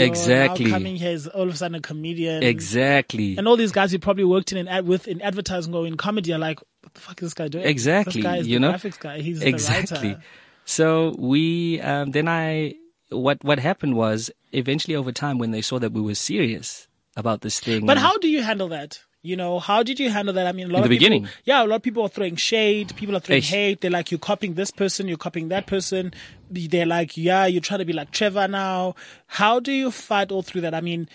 Exactly. 0.00 0.64
Now 0.66 0.70
coming 0.72 0.96
here 0.96 1.10
is 1.12 1.28
all 1.28 1.42
of 1.48 1.54
a 1.54 1.56
sudden 1.56 1.76
a 1.76 1.80
comedian. 1.80 2.42
exactly. 2.42 3.36
And 3.36 3.46
all 3.46 3.56
these 3.56 3.72
guys 3.72 3.92
you 3.92 3.98
probably 4.00 4.24
worked 4.24 4.50
in, 4.52 4.58
in 4.58 4.68
ad, 4.68 4.86
with 4.86 5.06
in 5.06 5.20
advertising 5.22 5.74
or 5.74 5.86
in 5.86 5.96
comedy 5.96 6.32
are 6.32 6.38
like, 6.38 6.60
what 6.94 7.00
the 7.00 7.00
fuck 7.00 7.22
is 7.22 7.26
this 7.26 7.34
guy 7.34 7.48
doing? 7.48 7.64
Exactly, 7.66 8.22
This 8.22 8.30
guy 8.30 8.36
you 8.38 8.58
know? 8.60 8.72
graphics 8.72 8.98
guy. 8.98 9.20
He's 9.20 9.42
exactly. 9.42 9.98
the 9.98 10.14
writer. 10.14 10.22
So 10.64 11.14
we 11.18 11.80
um, 11.80 12.12
then 12.12 12.28
I 12.28 12.74
what 13.10 13.42
what 13.44 13.58
happened 13.58 13.96
was 13.96 14.30
eventually 14.52 14.96
over 14.96 15.12
time 15.12 15.38
when 15.38 15.50
they 15.50 15.60
saw 15.60 15.78
that 15.78 15.92
we 15.92 16.00
were 16.00 16.14
serious 16.14 16.88
about 17.16 17.40
this 17.42 17.60
thing. 17.60 17.84
But 17.86 17.98
how 17.98 18.16
do 18.18 18.28
you 18.28 18.42
handle 18.42 18.68
that? 18.68 19.00
You 19.22 19.36
know, 19.36 19.58
how 19.58 19.82
did 19.82 19.98
you 19.98 20.10
handle 20.10 20.34
that? 20.34 20.46
I 20.46 20.52
mean, 20.52 20.66
a 20.68 20.72
lot 20.72 20.78
In 20.80 20.84
of 20.84 20.90
the 20.90 20.98
people, 20.98 21.08
beginning? 21.16 21.28
yeah, 21.44 21.64
a 21.64 21.66
lot 21.66 21.76
of 21.76 21.82
people 21.82 22.02
are 22.02 22.10
throwing 22.10 22.36
shade. 22.36 22.94
People 22.94 23.16
are 23.16 23.20
throwing 23.20 23.40
hate. 23.42 23.80
They're 23.80 23.90
like, 23.90 24.10
you're 24.10 24.18
copying 24.18 24.52
this 24.52 24.70
person, 24.70 25.08
you're 25.08 25.16
copying 25.16 25.48
that 25.48 25.66
person. 25.66 26.12
They're 26.50 26.84
like, 26.84 27.16
yeah, 27.16 27.46
you're 27.46 27.62
trying 27.62 27.78
to 27.78 27.86
be 27.86 27.94
like 27.94 28.10
Trevor 28.10 28.48
now. 28.48 28.96
How 29.26 29.60
do 29.60 29.72
you 29.72 29.90
fight 29.90 30.30
all 30.30 30.42
through 30.42 30.60
that? 30.62 30.74
I 30.74 30.82
mean, 30.82 31.08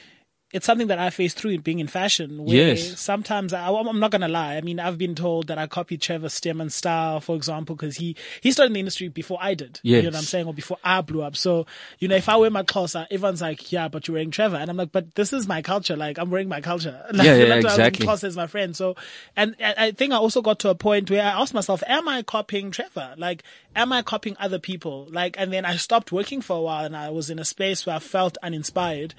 it's 0.52 0.66
something 0.66 0.88
that 0.88 0.97
I 0.97 1.12
face 1.12 1.36
through 1.36 1.52
in 1.52 1.62
being 1.62 1.78
in 1.80 1.88
fashion. 1.88 2.43
Where 2.43 2.56
Yes. 2.56 3.00
Sometimes 3.00 3.54
I, 3.54 3.70
I'm 3.70 4.00
not 4.00 4.10
gonna 4.10 4.28
lie. 4.28 4.56
I 4.56 4.62
mean, 4.62 4.80
I've 4.80 4.97
been 4.97 5.14
told 5.14 5.47
that 5.47 5.58
I 5.60 5.68
copied 5.68 6.02
Trevor 6.02 6.28
Stuurman's 6.28 6.74
style, 6.74 7.20
for 7.20 7.36
example, 7.36 7.76
because 7.76 7.97
he 7.97 8.16
he 8.41 8.52
started 8.52 8.70
in 8.72 8.74
the 8.74 8.80
industry 8.80 9.10
before 9.10 9.38
I 9.39 9.54
did. 9.54 9.80
Yes. 9.84 9.97
You 9.97 10.10
know 10.10 10.16
what 10.16 10.18
I'm 10.18 10.24
saying, 10.24 10.47
or 10.47 10.54
before 10.54 10.78
I 10.84 11.02
blew 11.02 11.22
up. 11.22 11.36
So 11.36 11.68
you 12.00 12.08
know, 12.08 12.16
if 12.16 12.28
I 12.28 12.36
wear 12.38 12.50
my 12.50 12.64
clothes, 12.64 12.95
uh, 12.95 13.06
everyone's 13.12 13.41
like, 13.41 13.72
yeah, 13.72 13.88
but 13.89 14.08
you're 14.08 14.14
wearing 14.16 14.32
Trevor, 14.32 14.56
and 14.58 14.70
I'm 14.72 14.78
like, 14.78 14.91
but 14.91 15.14
this 15.16 15.34
is 15.34 15.47
my 15.47 15.62
culture. 15.62 15.95
Like 15.95 16.18
I'm 16.18 16.32
wearing 16.32 16.50
my 16.50 16.62
culture. 16.62 17.00
Like, 17.14 17.26
Yeah, 17.28 17.36
yeah, 17.36 17.56
exactly. 17.56 18.06
clothes 18.06 18.24
as 18.24 18.36
my 18.36 18.47
friend. 18.47 18.76
So, 18.76 18.95
and 19.36 19.56
and 19.60 19.76
I 19.78 19.91
think 19.91 20.14
I 20.14 20.18
also 20.18 20.41
got 20.41 20.60
to 20.60 20.70
a 20.70 20.76
point 20.76 21.12
where 21.12 21.22
I 21.22 21.39
asked 21.41 21.54
myself, 21.54 21.84
am 21.86 22.08
I 22.10 22.24
copying 22.24 22.72
Trevor? 22.72 23.14
Like, 23.18 23.43
am 23.76 23.93
I 23.93 24.02
copying 24.02 24.36
other 24.39 24.58
people? 24.58 25.08
Like, 25.12 25.36
and 25.38 25.54
then 25.54 25.64
I 25.66 25.76
stopped 25.76 26.12
working 26.12 26.41
for 26.41 26.58
a 26.58 26.62
while 26.62 26.86
and 26.86 26.97
I 26.97 27.12
was 27.12 27.30
in 27.30 27.38
a 27.38 27.45
space 27.45 27.86
where 27.86 27.97
I 27.97 28.00
felt 28.00 28.38
uninspired. 28.41 29.14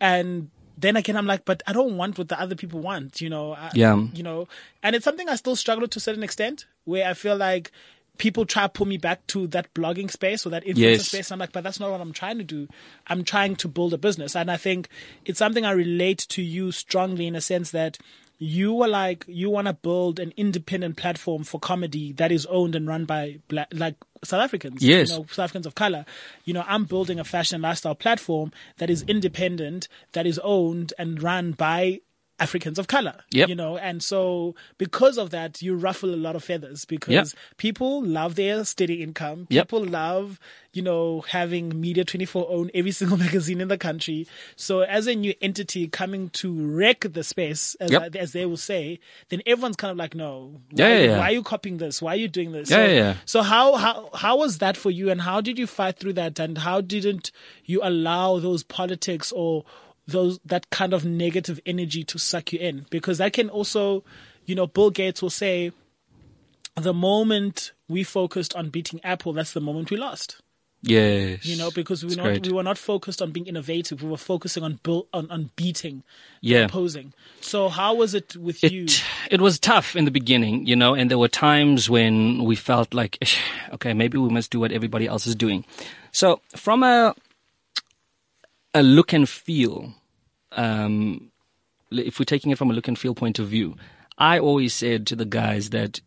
And 0.00 0.50
then 0.76 0.96
again, 0.96 1.16
I'm 1.16 1.26
like, 1.26 1.44
but 1.44 1.62
I 1.66 1.72
don't 1.72 1.96
want 1.96 2.18
what 2.18 2.28
the 2.28 2.40
other 2.40 2.54
people 2.54 2.80
want, 2.80 3.20
you 3.20 3.28
know? 3.30 3.52
I, 3.52 3.70
Yeah. 3.74 3.96
You 4.12 4.22
know, 4.22 4.48
and 4.82 4.96
it's 4.96 5.04
something 5.04 5.28
I 5.28 5.36
still 5.36 5.56
struggle 5.56 5.86
to 5.88 5.98
a 5.98 6.00
certain 6.00 6.22
extent 6.22 6.66
where 6.84 7.08
I 7.08 7.14
feel 7.14 7.36
like 7.36 7.70
people 8.18 8.44
try 8.44 8.62
to 8.64 8.68
pull 8.68 8.86
me 8.86 8.98
back 8.98 9.26
to 9.28 9.46
that 9.48 9.72
blogging 9.74 10.10
space 10.10 10.44
or 10.46 10.50
that 10.50 10.64
influencer 10.64 10.76
Yes. 10.76 11.08
space. 11.08 11.30
I'm 11.32 11.38
like, 11.38 11.52
but 11.52 11.64
that's 11.64 11.80
not 11.80 11.90
what 11.90 12.00
I'm 12.00 12.12
trying 12.12 12.38
to 12.38 12.44
do. 12.44 12.68
I'm 13.06 13.24
trying 13.24 13.56
to 13.56 13.68
build 13.68 13.94
a 13.94 13.98
business. 13.98 14.36
And 14.36 14.50
I 14.50 14.56
think 14.58 14.88
it's 15.24 15.38
something 15.38 15.64
I 15.64 15.70
relate 15.72 16.18
to 16.30 16.42
you 16.42 16.72
strongly 16.72 17.26
in 17.26 17.34
a 17.34 17.40
sense 17.40 17.70
that 17.70 17.98
you 18.38 18.74
were 18.74 18.88
like, 18.88 19.24
you 19.28 19.48
want 19.50 19.68
to 19.68 19.72
build 19.72 20.18
an 20.18 20.32
independent 20.36 20.96
platform 20.96 21.44
for 21.44 21.58
comedy 21.60 22.12
that 22.12 22.30
is 22.32 22.44
owned 22.46 22.74
and 22.74 22.86
run 22.86 23.04
by 23.06 23.38
black, 23.48 23.68
like 23.72 23.94
South 24.24 24.40
Africans. 24.40 24.82
Yes. 24.82 25.10
You 25.10 25.18
know, 25.18 25.26
South 25.28 25.44
Africans 25.44 25.66
of 25.66 25.74
color. 25.74 26.04
You 26.44 26.54
know, 26.54 26.64
I'm 26.66 26.84
building 26.84 27.18
a 27.18 27.24
fashion 27.24 27.60
lifestyle 27.60 27.94
platform 27.94 28.52
that 28.78 28.90
is 28.90 29.02
independent, 29.02 29.88
that 30.12 30.26
is 30.26 30.38
owned 30.42 30.92
and 30.98 31.22
run 31.22 31.52
by 31.52 32.00
Africans 32.42 32.78
of 32.78 32.86
color. 32.88 33.14
Yep. 33.30 33.48
You 33.48 33.54
know, 33.54 33.76
and 33.78 34.02
so 34.02 34.54
because 34.78 35.16
of 35.18 35.30
that, 35.30 35.62
you 35.62 35.74
ruffle 35.76 36.12
a 36.14 36.20
lot 36.26 36.34
of 36.36 36.42
feathers 36.44 36.84
because 36.84 37.12
Yep. 37.12 37.26
people 37.56 38.02
love 38.04 38.34
their 38.34 38.64
steady 38.64 39.02
income. 39.02 39.46
Yep. 39.50 39.66
People 39.68 39.84
love, 39.84 40.38
you 40.72 40.82
know, 40.82 41.20
having 41.28 41.80
Media 41.80 42.04
24 42.04 42.46
own 42.50 42.70
every 42.74 42.90
single 43.00 43.16
magazine 43.16 43.60
in 43.60 43.68
the 43.68 43.78
country. 43.78 44.26
So 44.56 44.80
as 44.80 45.06
a 45.06 45.14
new 45.14 45.34
entity 45.40 45.86
coming 45.88 46.30
to 46.40 46.52
wreck 46.76 47.00
the 47.12 47.22
space, 47.24 47.76
as, 47.80 47.90
Yep. 47.92 48.16
as 48.16 48.32
they 48.32 48.44
will 48.46 48.56
say, 48.56 48.98
then 49.28 49.40
everyone's 49.46 49.76
kind 49.76 49.90
of 49.92 49.96
like, 49.96 50.14
no, 50.14 50.60
Yeah, 50.72 50.84
why, 50.88 50.94
yeah, 50.94 51.04
yeah. 51.10 51.18
why 51.18 51.24
are 51.30 51.32
you 51.32 51.42
copying 51.42 51.76
this? 51.78 52.02
Why 52.02 52.12
are 52.14 52.16
you 52.16 52.28
doing 52.28 52.52
this? 52.52 52.70
Yeah, 52.70 52.76
so, 52.76 52.82
yeah, 52.82 52.92
yeah. 53.02 53.14
so 53.24 53.42
how, 53.42 53.76
how, 53.76 54.10
how 54.14 54.36
was 54.38 54.58
that 54.58 54.76
for 54.76 54.90
you 54.90 55.10
and 55.10 55.20
how 55.20 55.40
did 55.40 55.58
you 55.58 55.66
fight 55.66 55.98
through 55.98 56.14
that 56.14 56.38
and 56.38 56.58
how 56.58 56.80
didn't 56.80 57.30
you 57.64 57.80
allow 57.82 58.38
those 58.40 58.62
politics 58.64 59.30
or 59.32 59.64
those, 60.06 60.38
that 60.44 60.70
kind 60.70 60.92
of 60.92 61.04
negative 61.04 61.60
energy 61.66 62.04
to 62.04 62.18
suck 62.18 62.52
you 62.52 62.58
in? 62.58 62.86
Because 62.90 63.18
that 63.18 63.32
can 63.32 63.48
also, 63.50 64.04
you 64.46 64.54
know, 64.54 64.66
Bill 64.66 64.90
Gates 64.90 65.22
will 65.22 65.30
say, 65.30 65.72
the 66.76 66.94
moment 66.94 67.72
we 67.88 68.02
focused 68.02 68.54
on 68.56 68.70
beating 68.70 69.00
Apple, 69.04 69.32
that's 69.32 69.52
the 69.52 69.60
moment 69.60 69.90
we 69.90 69.96
lost. 69.96 70.40
Yes. 70.84 71.46
You 71.46 71.56
know, 71.56 71.70
because 71.70 72.04
we 72.04 72.16
were 72.16 72.22
not 72.22 72.44
we 72.46 72.52
were 72.52 72.62
not 72.64 72.76
focused 72.76 73.22
on 73.22 73.30
being 73.30 73.46
innovative. 73.46 74.02
We 74.02 74.08
were 74.08 74.16
focusing 74.16 74.64
on 74.64 74.80
build, 74.82 75.06
on 75.12 75.30
on 75.30 75.50
beating, 75.54 76.02
Yeah. 76.40 76.64
opposing. 76.64 77.12
So 77.40 77.68
how 77.68 77.94
was 77.94 78.14
it 78.14 78.36
with 78.36 78.62
you? 78.64 78.84
it 78.84 79.04
it 79.30 79.40
was 79.40 79.60
tough 79.60 79.94
in 79.94 80.06
the 80.06 80.10
beginning, 80.10 80.66
you 80.66 80.74
know, 80.74 80.94
and 80.94 81.08
there 81.08 81.18
were 81.18 81.28
times 81.28 81.88
when 81.88 82.42
we 82.42 82.56
felt 82.56 82.92
like, 82.94 83.16
okay, 83.74 83.92
maybe 83.94 84.18
we 84.18 84.28
must 84.28 84.50
do 84.50 84.58
what 84.58 84.72
everybody 84.72 85.06
else 85.06 85.24
is 85.26 85.36
doing. 85.36 85.64
So 86.10 86.40
from 86.56 86.82
a 86.82 87.14
a 88.74 88.82
look 88.82 89.12
and 89.12 89.28
feel, 89.28 89.94
um, 90.52 91.30
if 91.90 92.18
we're 92.18 92.24
taking 92.24 92.52
it 92.52 92.58
from 92.58 92.70
a 92.70 92.74
look 92.74 92.88
and 92.88 92.98
feel 92.98 93.14
point 93.14 93.38
of 93.38 93.48
view, 93.48 93.76
I 94.18 94.38
always 94.38 94.74
said 94.74 95.06
to 95.08 95.16
the 95.16 95.24
guys 95.24 95.70
that 95.70 96.00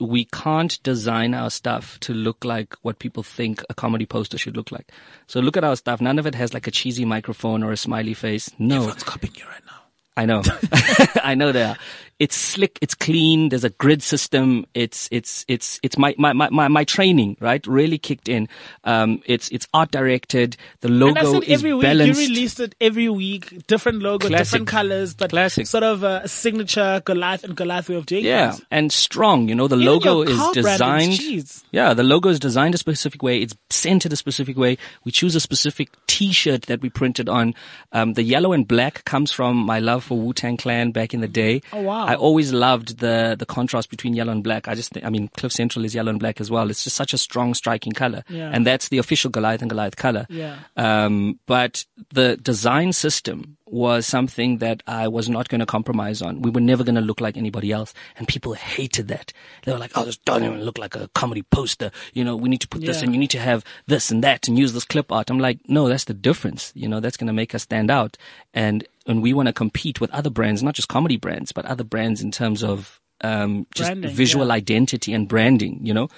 we 0.00 0.24
can't 0.26 0.80
design 0.82 1.34
our 1.34 1.50
stuff 1.50 1.98
to 2.00 2.14
look 2.14 2.44
like 2.44 2.74
what 2.82 2.98
people 2.98 3.22
think 3.22 3.62
a 3.68 3.74
comedy 3.74 4.06
poster 4.06 4.38
should 4.38 4.56
look 4.56 4.70
like. 4.70 4.92
So 5.26 5.40
look 5.40 5.56
at 5.56 5.64
our 5.64 5.76
stuff. 5.76 6.00
None 6.00 6.18
of 6.18 6.26
it 6.26 6.34
has 6.36 6.54
like 6.54 6.66
a 6.66 6.70
cheesy 6.70 7.04
microphone 7.04 7.62
or 7.62 7.72
a 7.72 7.76
smiley 7.76 8.14
face. 8.14 8.50
No. 8.58 8.76
Everyone's 8.76 9.02
copying 9.02 9.34
you 9.36 9.44
right 9.46 9.62
now. 9.66 9.72
I 10.16 10.26
know. 10.26 10.42
I 11.22 11.34
know 11.34 11.52
they 11.52 11.64
are. 11.64 11.76
It's 12.18 12.34
slick, 12.34 12.78
it's 12.82 12.94
clean, 12.94 13.48
there's 13.50 13.62
a 13.62 13.70
grid 13.70 14.02
system, 14.02 14.66
it's 14.74 15.08
it's 15.12 15.44
it's 15.46 15.78
it's 15.84 15.96
my 15.96 16.14
my 16.18 16.32
my, 16.32 16.48
my, 16.50 16.66
my 16.66 16.82
training, 16.84 17.36
right? 17.40 17.64
Really 17.66 17.96
kicked 17.98 18.28
in. 18.28 18.48
Um 18.82 19.22
it's 19.26 19.48
it's 19.50 19.68
art 19.72 19.92
directed, 19.92 20.56
the 20.80 20.88
And 20.88 20.96
I 20.96 21.06
logo 21.06 21.32
said 21.34 21.42
is 21.44 21.50
every 21.60 21.74
week 21.74 21.82
balanced. 21.82 22.20
you 22.20 22.26
released 22.28 22.58
it 22.58 22.74
every 22.80 23.08
week, 23.08 23.66
different 23.68 24.00
logo, 24.02 24.26
Classic. 24.26 24.44
different 24.46 24.66
colors, 24.68 25.14
but 25.14 25.30
Classic. 25.30 25.64
sort 25.66 25.84
of 25.84 26.02
a 26.02 26.26
signature 26.26 27.02
Goliath 27.04 27.44
and 27.44 27.54
Goliath 27.56 27.88
way 27.88 27.94
of 27.94 28.06
doing 28.06 28.24
yeah, 28.24 28.50
things. 28.50 28.64
and 28.72 28.92
strong. 28.92 29.48
You 29.48 29.54
know, 29.54 29.68
the 29.68 29.76
Even 29.76 29.86
logo 29.86 30.22
is 30.22 30.40
designed. 30.54 31.12
jeez. 31.12 31.62
Yeah, 31.70 31.94
the 31.94 32.02
logo 32.02 32.30
is 32.30 32.40
designed 32.40 32.74
a 32.74 32.78
specific 32.78 33.22
way. 33.22 33.38
It's 33.42 33.54
centered 33.70 34.12
a 34.12 34.16
specific 34.16 34.56
way. 34.56 34.76
We 35.04 35.12
choose 35.12 35.36
a 35.36 35.40
specific 35.40 35.90
T-shirt 36.08 36.62
that 36.62 36.80
we 36.80 36.90
printed 36.90 37.28
on. 37.28 37.54
Um, 37.92 38.14
the 38.14 38.24
yellow 38.24 38.52
and 38.52 38.66
black 38.66 39.04
comes 39.04 39.30
from 39.30 39.56
my 39.56 39.78
love 39.78 40.02
for 40.02 40.18
Wu 40.18 40.32
Tang 40.32 40.56
Clan 40.56 40.90
back 40.90 41.14
in 41.14 41.20
the 41.20 41.28
day. 41.28 41.62
Oh, 41.72 41.82
wow. 41.82 42.07
I 42.08 42.14
always 42.16 42.52
loved 42.52 42.98
the 42.98 43.36
the 43.38 43.46
contrast 43.46 43.90
between 43.90 44.14
yellow 44.14 44.32
and 44.32 44.42
black. 44.42 44.66
I 44.66 44.74
just, 44.74 44.90
think, 44.92 45.04
I 45.06 45.10
mean, 45.10 45.28
Cliff 45.36 45.52
Central 45.52 45.84
is 45.84 45.94
yellow 45.94 46.10
and 46.10 46.18
black 46.18 46.40
as 46.40 46.50
well. 46.50 46.70
It's 46.70 46.84
just 46.84 46.96
such 46.96 47.12
a 47.12 47.18
strong, 47.18 47.54
striking 47.54 47.92
color, 47.92 48.22
Yeah. 48.28 48.50
and 48.52 48.66
that's 48.66 48.88
the 48.88 48.98
official 48.98 49.30
Goliath 49.30 49.60
and 49.62 49.70
Goliath 49.70 49.96
color. 49.96 50.26
Yeah. 50.30 50.56
Um, 50.76 51.38
but 51.46 51.84
the 52.12 52.36
design 52.36 52.92
system 52.92 53.56
was 53.70 54.06
something 54.06 54.58
that 54.58 54.82
I 54.86 55.08
was 55.08 55.28
not 55.28 55.50
going 55.50 55.58
to 55.60 55.66
compromise 55.66 56.22
on. 56.22 56.40
We 56.40 56.50
were 56.50 56.60
never 56.62 56.82
going 56.84 56.94
to 56.94 57.02
look 57.02 57.20
like 57.20 57.36
anybody 57.36 57.70
else. 57.70 57.92
And 58.16 58.26
people 58.26 58.54
hated 58.54 59.08
that. 59.08 59.32
They 59.64 59.72
were 59.72 59.78
like, 59.78 59.90
oh, 59.94 60.04
this 60.06 60.16
doesn't 60.16 60.42
even 60.44 60.62
look 60.62 60.78
like 60.78 60.96
a 60.96 61.08
comedy 61.14 61.42
poster. 61.42 61.90
You 62.14 62.24
know, 62.24 62.34
we 62.34 62.48
need 62.48 62.62
to 62.62 62.68
put 62.68 62.80
this 62.80 63.02
and 63.02 63.12
you 63.12 63.18
need 63.20 63.30
to 63.32 63.38
have 63.40 63.64
this 63.86 64.10
and 64.10 64.24
that 64.24 64.48
and 64.48 64.58
use 64.58 64.72
this 64.72 64.86
clip 64.86 65.12
art. 65.12 65.28
I'm 65.28 65.38
like, 65.38 65.58
no, 65.68 65.86
that's 65.86 66.04
the 66.04 66.14
difference. 66.14 66.72
You 66.74 66.88
know, 66.88 67.00
that's 67.00 67.18
going 67.18 67.26
to 67.26 67.34
make 67.34 67.54
us 67.54 67.64
stand 67.64 67.90
out. 67.90 68.16
And, 68.54 68.88
and 69.08 69.22
we 69.22 69.32
want 69.32 69.46
to 69.48 69.52
compete 69.52 70.00
with 70.00 70.10
other 70.12 70.30
brands, 70.30 70.62
not 70.62 70.74
just 70.74 70.88
comedy 70.88 71.16
brands, 71.16 71.50
but 71.50 71.64
other 71.66 71.84
brands 71.84 72.20
in 72.22 72.30
terms 72.30 72.62
of, 72.62 73.00
um, 73.22 73.66
just 73.74 73.88
Branding, 73.90 74.10
visual 74.12 74.46
yeah. 74.46 74.54
identity 74.54 75.12
and 75.12 75.26
branding, 75.28 75.80
you 75.82 75.92
know? 75.94 76.08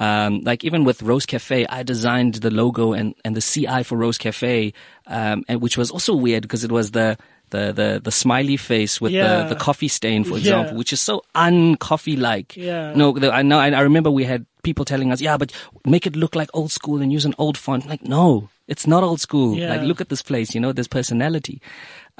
Um, 0.00 0.40
like 0.44 0.64
even 0.64 0.84
with 0.84 1.02
Rose 1.02 1.26
Cafe, 1.26 1.66
I 1.66 1.82
designed 1.82 2.36
the 2.36 2.50
logo 2.50 2.94
and, 2.94 3.14
and 3.22 3.36
the 3.36 3.42
CI 3.42 3.82
for 3.82 3.98
Rose 3.98 4.16
Cafe, 4.16 4.72
um, 5.06 5.44
and 5.46 5.60
which 5.60 5.76
was 5.76 5.90
also 5.90 6.14
weird 6.16 6.42
because 6.42 6.64
it 6.64 6.72
was 6.72 6.92
the, 6.92 7.18
the, 7.50 7.72
the, 7.72 8.00
the 8.02 8.10
smiley 8.10 8.56
face 8.56 8.98
with 8.98 9.12
Yeah. 9.12 9.42
the, 9.42 9.54
the 9.54 9.60
coffee 9.60 9.88
stain, 9.88 10.24
for 10.24 10.30
Yeah. 10.30 10.38
example, 10.38 10.78
which 10.78 10.94
is 10.94 11.02
so 11.02 11.22
uncoffee 11.34 12.18
like. 12.18 12.56
Yeah. 12.56 12.94
No, 12.94 13.12
the, 13.12 13.30
I 13.30 13.42
know, 13.42 13.58
I, 13.58 13.70
I 13.72 13.80
remember 13.82 14.10
we 14.10 14.24
had 14.24 14.46
people 14.62 14.86
telling 14.86 15.12
us, 15.12 15.20
yeah, 15.20 15.36
but 15.36 15.52
make 15.84 16.06
it 16.06 16.16
look 16.16 16.34
like 16.34 16.48
old 16.54 16.72
school 16.72 17.02
and 17.02 17.12
use 17.12 17.26
an 17.26 17.34
old 17.36 17.58
font. 17.58 17.86
Like, 17.86 18.02
no, 18.02 18.48
it's 18.68 18.86
not 18.86 19.02
old 19.02 19.20
school. 19.20 19.54
Yeah. 19.54 19.68
Like, 19.68 19.82
look 19.82 20.00
at 20.00 20.08
this 20.08 20.22
place, 20.22 20.54
you 20.54 20.60
know, 20.62 20.72
there's 20.72 20.88
personality. 20.88 21.60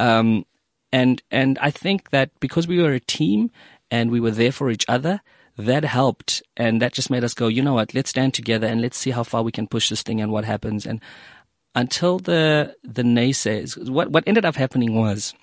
Um, 0.01 0.47
and, 0.93 1.23
and 1.31 1.59
I 1.61 1.71
think 1.71 2.11
that 2.11 2.31
because 2.41 2.67
we 2.67 2.83
were 2.83 2.93
a 2.93 3.01
team 3.01 3.51
and 3.91 4.11
we 4.11 4.21
were 4.21 4.31
there 4.31 4.53
for 4.53 4.71
each 4.71 4.85
other, 4.89 5.21
that 5.57 5.85
helped. 5.85 6.43
And 6.57 6.81
that 6.83 6.93
just 6.93 7.11
made 7.11 7.23
us 7.23 7.35
go, 7.35 7.49
you 7.49 7.63
know 7.63 7.75
what, 7.75 7.95
let's 7.95 8.11
stand 8.11 8.35
together 8.35 8.67
and 8.67 8.81
let's 8.81 8.97
see 8.97 9.11
how 9.11 9.23
far 9.23 9.43
we 9.43 9.53
can 9.53 9.67
push 9.67 9.89
this 9.91 10.03
thing 10.03 10.21
and 10.21 10.33
what 10.33 10.45
happens. 10.45 10.87
And 10.87 11.01
until 11.75 12.19
the, 12.19 12.75
the 12.83 13.03
naysayers, 13.03 13.89
what, 13.89 14.11
what 14.11 14.25
ended 14.27 14.45
up 14.45 14.57
happening 14.57 14.95
was, 14.95 15.35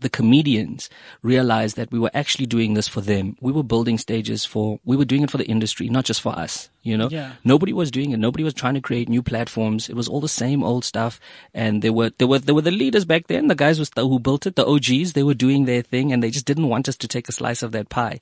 the 0.00 0.08
comedians 0.08 0.88
realized 1.22 1.76
that 1.76 1.90
we 1.90 1.98
were 1.98 2.10
actually 2.14 2.46
doing 2.46 2.74
this 2.74 2.88
for 2.88 3.00
them. 3.00 3.36
We 3.40 3.52
were 3.52 3.62
building 3.62 3.98
stages 3.98 4.44
for, 4.44 4.80
we 4.84 4.96
were 4.96 5.04
doing 5.04 5.22
it 5.22 5.30
for 5.30 5.38
the 5.38 5.46
industry, 5.46 5.88
not 5.88 6.04
just 6.04 6.20
for 6.20 6.36
us, 6.38 6.70
you 6.82 6.96
know? 6.96 7.08
Yeah. 7.10 7.32
Nobody 7.44 7.72
was 7.72 7.90
doing 7.90 8.12
it. 8.12 8.18
Nobody 8.18 8.44
was 8.44 8.54
trying 8.54 8.74
to 8.74 8.80
create 8.80 9.08
new 9.08 9.22
platforms. 9.22 9.88
It 9.88 9.96
was 9.96 10.08
all 10.08 10.20
the 10.20 10.28
same 10.28 10.62
old 10.62 10.84
stuff. 10.84 11.20
And 11.54 11.82
there 11.82 11.92
were, 11.92 12.10
there 12.18 12.28
were, 12.28 12.38
there 12.38 12.54
were 12.54 12.62
the 12.62 12.70
leaders 12.70 13.04
back 13.04 13.26
then, 13.26 13.48
the 13.48 13.54
guys 13.54 13.78
was, 13.78 13.90
who 13.96 14.18
built 14.18 14.46
it, 14.46 14.56
the 14.56 14.66
OGs, 14.66 15.12
they 15.12 15.22
were 15.22 15.34
doing 15.34 15.64
their 15.64 15.82
thing 15.82 16.12
and 16.12 16.22
they 16.22 16.30
just 16.30 16.46
didn't 16.46 16.68
want 16.68 16.88
us 16.88 16.96
to 16.96 17.08
take 17.08 17.28
a 17.28 17.32
slice 17.32 17.62
of 17.62 17.72
that 17.72 17.88
pie. 17.88 18.20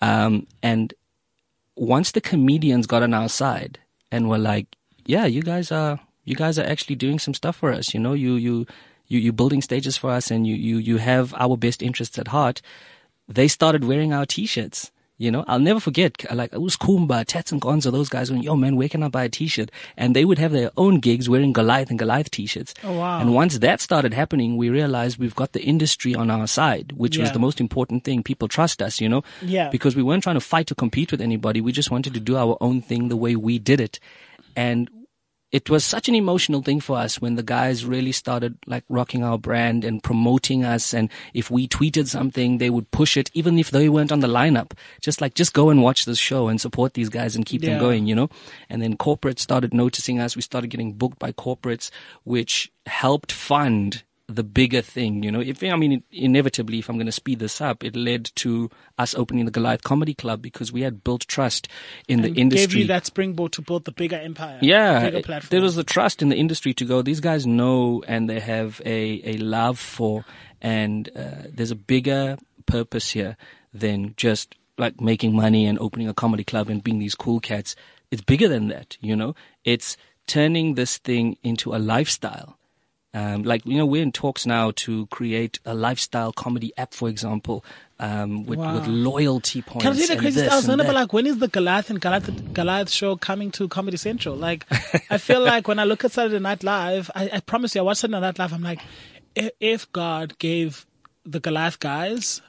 Um, 0.00 0.46
and 0.62 0.92
once 1.76 2.12
the 2.12 2.20
comedians 2.20 2.86
got 2.86 3.02
on 3.02 3.14
our 3.14 3.28
side 3.28 3.78
and 4.10 4.28
were 4.28 4.38
like, 4.38 4.66
yeah, 5.06 5.26
you 5.26 5.42
guys 5.42 5.72
are, 5.72 6.00
you 6.24 6.36
guys 6.36 6.58
are 6.58 6.66
actually 6.66 6.96
doing 6.96 7.18
some 7.18 7.34
stuff 7.34 7.56
for 7.56 7.72
us. 7.72 7.94
You 7.94 8.00
know, 8.00 8.12
you, 8.12 8.34
you, 8.34 8.66
you, 9.12 9.20
you're 9.20 9.32
building 9.32 9.62
stages 9.62 9.96
for 9.96 10.10
us 10.10 10.30
and 10.30 10.46
you, 10.46 10.54
you, 10.54 10.78
you 10.78 10.96
have 10.96 11.34
our 11.34 11.56
best 11.56 11.82
interests 11.82 12.18
at 12.18 12.28
heart. 12.28 12.62
They 13.28 13.48
started 13.48 13.84
wearing 13.84 14.12
our 14.12 14.26
t-shirts. 14.26 14.90
You 15.18 15.30
know, 15.30 15.44
I'll 15.46 15.60
never 15.60 15.78
forget, 15.78 16.24
uh, 16.28 16.34
like, 16.34 16.52
it 16.52 16.60
was 16.60 16.76
Kumba, 16.76 17.24
Tats 17.24 17.52
and 17.52 17.60
Gonzo, 17.60 17.92
those 17.92 18.08
guys 18.08 18.32
went, 18.32 18.42
yo 18.42 18.56
man, 18.56 18.74
where 18.74 18.88
can 18.88 19.04
I 19.04 19.08
buy 19.08 19.22
a 19.22 19.28
t-shirt? 19.28 19.70
And 19.96 20.16
they 20.16 20.24
would 20.24 20.38
have 20.38 20.50
their 20.50 20.72
own 20.76 20.98
gigs 20.98 21.28
wearing 21.28 21.52
Goliath 21.52 21.90
and 21.90 21.98
Goliath 21.98 22.30
t-shirts. 22.32 22.74
Oh, 22.82 22.98
wow. 22.98 23.20
And 23.20 23.32
once 23.32 23.58
that 23.58 23.80
started 23.80 24.14
happening, 24.14 24.56
we 24.56 24.68
realized 24.68 25.18
we've 25.18 25.36
got 25.36 25.52
the 25.52 25.62
industry 25.62 26.12
on 26.12 26.28
our 26.28 26.48
side, 26.48 26.92
which 26.96 27.18
was 27.18 27.30
the 27.30 27.38
most 27.38 27.60
important 27.60 28.02
thing. 28.02 28.24
People 28.24 28.48
trust 28.48 28.82
us, 28.82 29.00
you 29.00 29.08
know? 29.08 29.22
Yeah. 29.42 29.68
Because 29.68 29.94
we 29.94 30.02
weren't 30.02 30.24
trying 30.24 30.34
to 30.34 30.40
fight 30.40 30.66
to 30.68 30.74
compete 30.74 31.12
with 31.12 31.20
anybody. 31.20 31.60
We 31.60 31.70
just 31.70 31.92
wanted 31.92 32.14
to 32.14 32.20
do 32.20 32.36
our 32.36 32.56
own 32.60 32.82
thing 32.82 33.08
the 33.08 33.16
way 33.16 33.36
we 33.36 33.60
did 33.60 33.80
it. 33.80 34.00
And 34.56 34.90
it 35.52 35.68
was 35.68 35.84
such 35.84 36.08
an 36.08 36.14
emotional 36.14 36.62
thing 36.62 36.80
for 36.80 36.96
us 36.96 37.20
when 37.20 37.34
the 37.34 37.42
guys 37.42 37.84
really 37.84 38.10
started 38.10 38.56
like 38.66 38.84
rocking 38.88 39.22
our 39.22 39.36
brand 39.38 39.84
and 39.84 40.02
promoting 40.02 40.64
us. 40.64 40.94
And 40.94 41.10
if 41.34 41.50
we 41.50 41.68
tweeted 41.68 42.08
something, 42.08 42.56
they 42.56 42.70
would 42.70 42.90
push 42.90 43.18
it, 43.18 43.30
even 43.34 43.58
if 43.58 43.70
they 43.70 43.90
weren't 43.90 44.12
on 44.12 44.20
the 44.20 44.28
lineup. 44.28 44.72
Just 45.02 45.20
like, 45.20 45.34
just 45.34 45.52
go 45.52 45.68
and 45.68 45.82
watch 45.82 46.06
this 46.06 46.18
show 46.18 46.48
and 46.48 46.58
support 46.58 46.94
these 46.94 47.10
guys 47.10 47.36
and 47.36 47.44
keep 47.44 47.62
Yeah. 47.62 47.70
them 47.72 47.80
going, 47.80 48.06
you 48.06 48.14
know? 48.14 48.30
And 48.70 48.80
then 48.80 48.96
corporates 48.96 49.40
started 49.40 49.74
noticing 49.74 50.18
us. 50.18 50.36
We 50.36 50.42
started 50.42 50.68
getting 50.68 50.94
booked 50.94 51.18
by 51.18 51.32
corporates, 51.32 51.90
which 52.24 52.72
helped 52.86 53.30
fund 53.30 54.04
the 54.28 54.42
bigger 54.44 54.80
thing, 54.80 55.22
you 55.22 55.30
know. 55.30 55.40
If 55.40 55.62
I 55.62 55.76
mean, 55.76 56.02
inevitably, 56.10 56.78
if 56.78 56.88
I'm 56.88 56.96
going 56.96 57.06
to 57.06 57.12
speed 57.12 57.38
this 57.38 57.60
up, 57.60 57.84
it 57.84 57.96
led 57.96 58.30
to 58.36 58.70
us 58.98 59.14
opening 59.14 59.44
the 59.44 59.50
Goliath 59.50 59.82
Comedy 59.82 60.14
Club 60.14 60.40
because 60.40 60.72
we 60.72 60.82
had 60.82 61.04
built 61.04 61.22
trust 61.28 61.68
in 62.08 62.22
the 62.22 62.28
industry. 62.32 62.66
Gave 62.66 62.74
you 62.74 62.86
that 62.86 63.06
springboard 63.06 63.52
to 63.52 63.62
build 63.62 63.84
the 63.84 63.92
bigger 63.92 64.16
empire. 64.16 64.58
Yeah, 64.62 65.04
Bigger 65.10 65.22
platform. 65.22 65.48
there 65.50 65.60
was 65.60 65.74
the 65.76 65.84
trust 65.84 66.22
in 66.22 66.28
the 66.28 66.36
industry 66.36 66.72
to 66.74 66.84
go. 66.84 67.02
These 67.02 67.20
guys 67.20 67.46
know 67.46 68.02
and 68.06 68.28
they 68.28 68.40
have 68.40 68.80
a, 68.84 69.20
a 69.24 69.36
love 69.38 69.78
for, 69.78 70.24
and 70.60 71.10
uh, 71.16 71.48
there's 71.52 71.70
a 71.72 71.76
bigger 71.76 72.38
purpose 72.66 73.10
here 73.10 73.36
than 73.74 74.14
just 74.16 74.54
like 74.78 75.00
making 75.00 75.34
money 75.34 75.66
and 75.66 75.78
opening 75.78 76.08
a 76.08 76.14
comedy 76.14 76.44
club 76.44 76.68
and 76.68 76.82
being 76.82 76.98
these 76.98 77.14
cool 77.14 77.40
cats. 77.40 77.74
It's 78.10 78.22
bigger 78.22 78.48
than 78.48 78.68
that, 78.68 78.96
you 79.00 79.16
know. 79.16 79.34
It's 79.64 79.96
turning 80.26 80.74
this 80.74 80.98
thing 80.98 81.36
into 81.42 81.74
a 81.74 81.78
lifestyle. 81.78 82.56
Um, 83.14 83.42
like 83.42 83.66
you 83.66 83.76
know, 83.76 83.84
we're 83.84 84.02
in 84.02 84.10
talks 84.12 84.46
now 84.46 84.70
to 84.76 85.06
create 85.08 85.58
a 85.66 85.74
lifestyle 85.74 86.32
comedy 86.32 86.72
app, 86.78 86.94
for 86.94 87.08
example, 87.10 87.62
um, 88.00 88.46
with, 88.46 88.58
Wow. 88.58 88.74
with 88.76 88.86
loyalty 88.86 89.60
points. 89.60 89.82
Can 89.84 89.92
I 89.92 89.96
see 89.96 90.14
the 90.14 90.18
crazy 90.20 90.40
stuff? 90.40 90.52
I 90.52 90.56
was 90.56 90.68
wondering, 90.68 90.88
that. 90.88 90.94
like, 90.94 91.12
when 91.12 91.26
is 91.26 91.38
the 91.38 91.48
Goliath 91.48 91.90
and 91.90 92.00
Goliath, 92.00 92.54
Goliath 92.54 92.88
show 92.90 93.16
coming 93.16 93.50
to 93.52 93.68
Comedy 93.68 93.98
Central? 93.98 94.34
Like, 94.34 94.64
I 95.10 95.18
feel 95.18 95.40
like 95.44 95.68
when 95.68 95.78
I 95.78 95.84
look 95.84 96.04
at 96.04 96.12
Saturday 96.12 96.38
Night 96.38 96.64
Live, 96.64 97.10
I, 97.14 97.28
I 97.34 97.40
promise 97.40 97.74
you, 97.74 97.82
I 97.82 97.84
watch 97.84 97.98
Saturday 97.98 98.18
Night 98.20 98.38
Live, 98.38 98.52
I'm 98.54 98.62
like, 98.62 98.80
if, 99.34 99.50
if 99.60 99.92
God 99.92 100.38
gave 100.38 100.86
the 101.26 101.38
Goliath 101.38 101.80
guys 101.80 102.40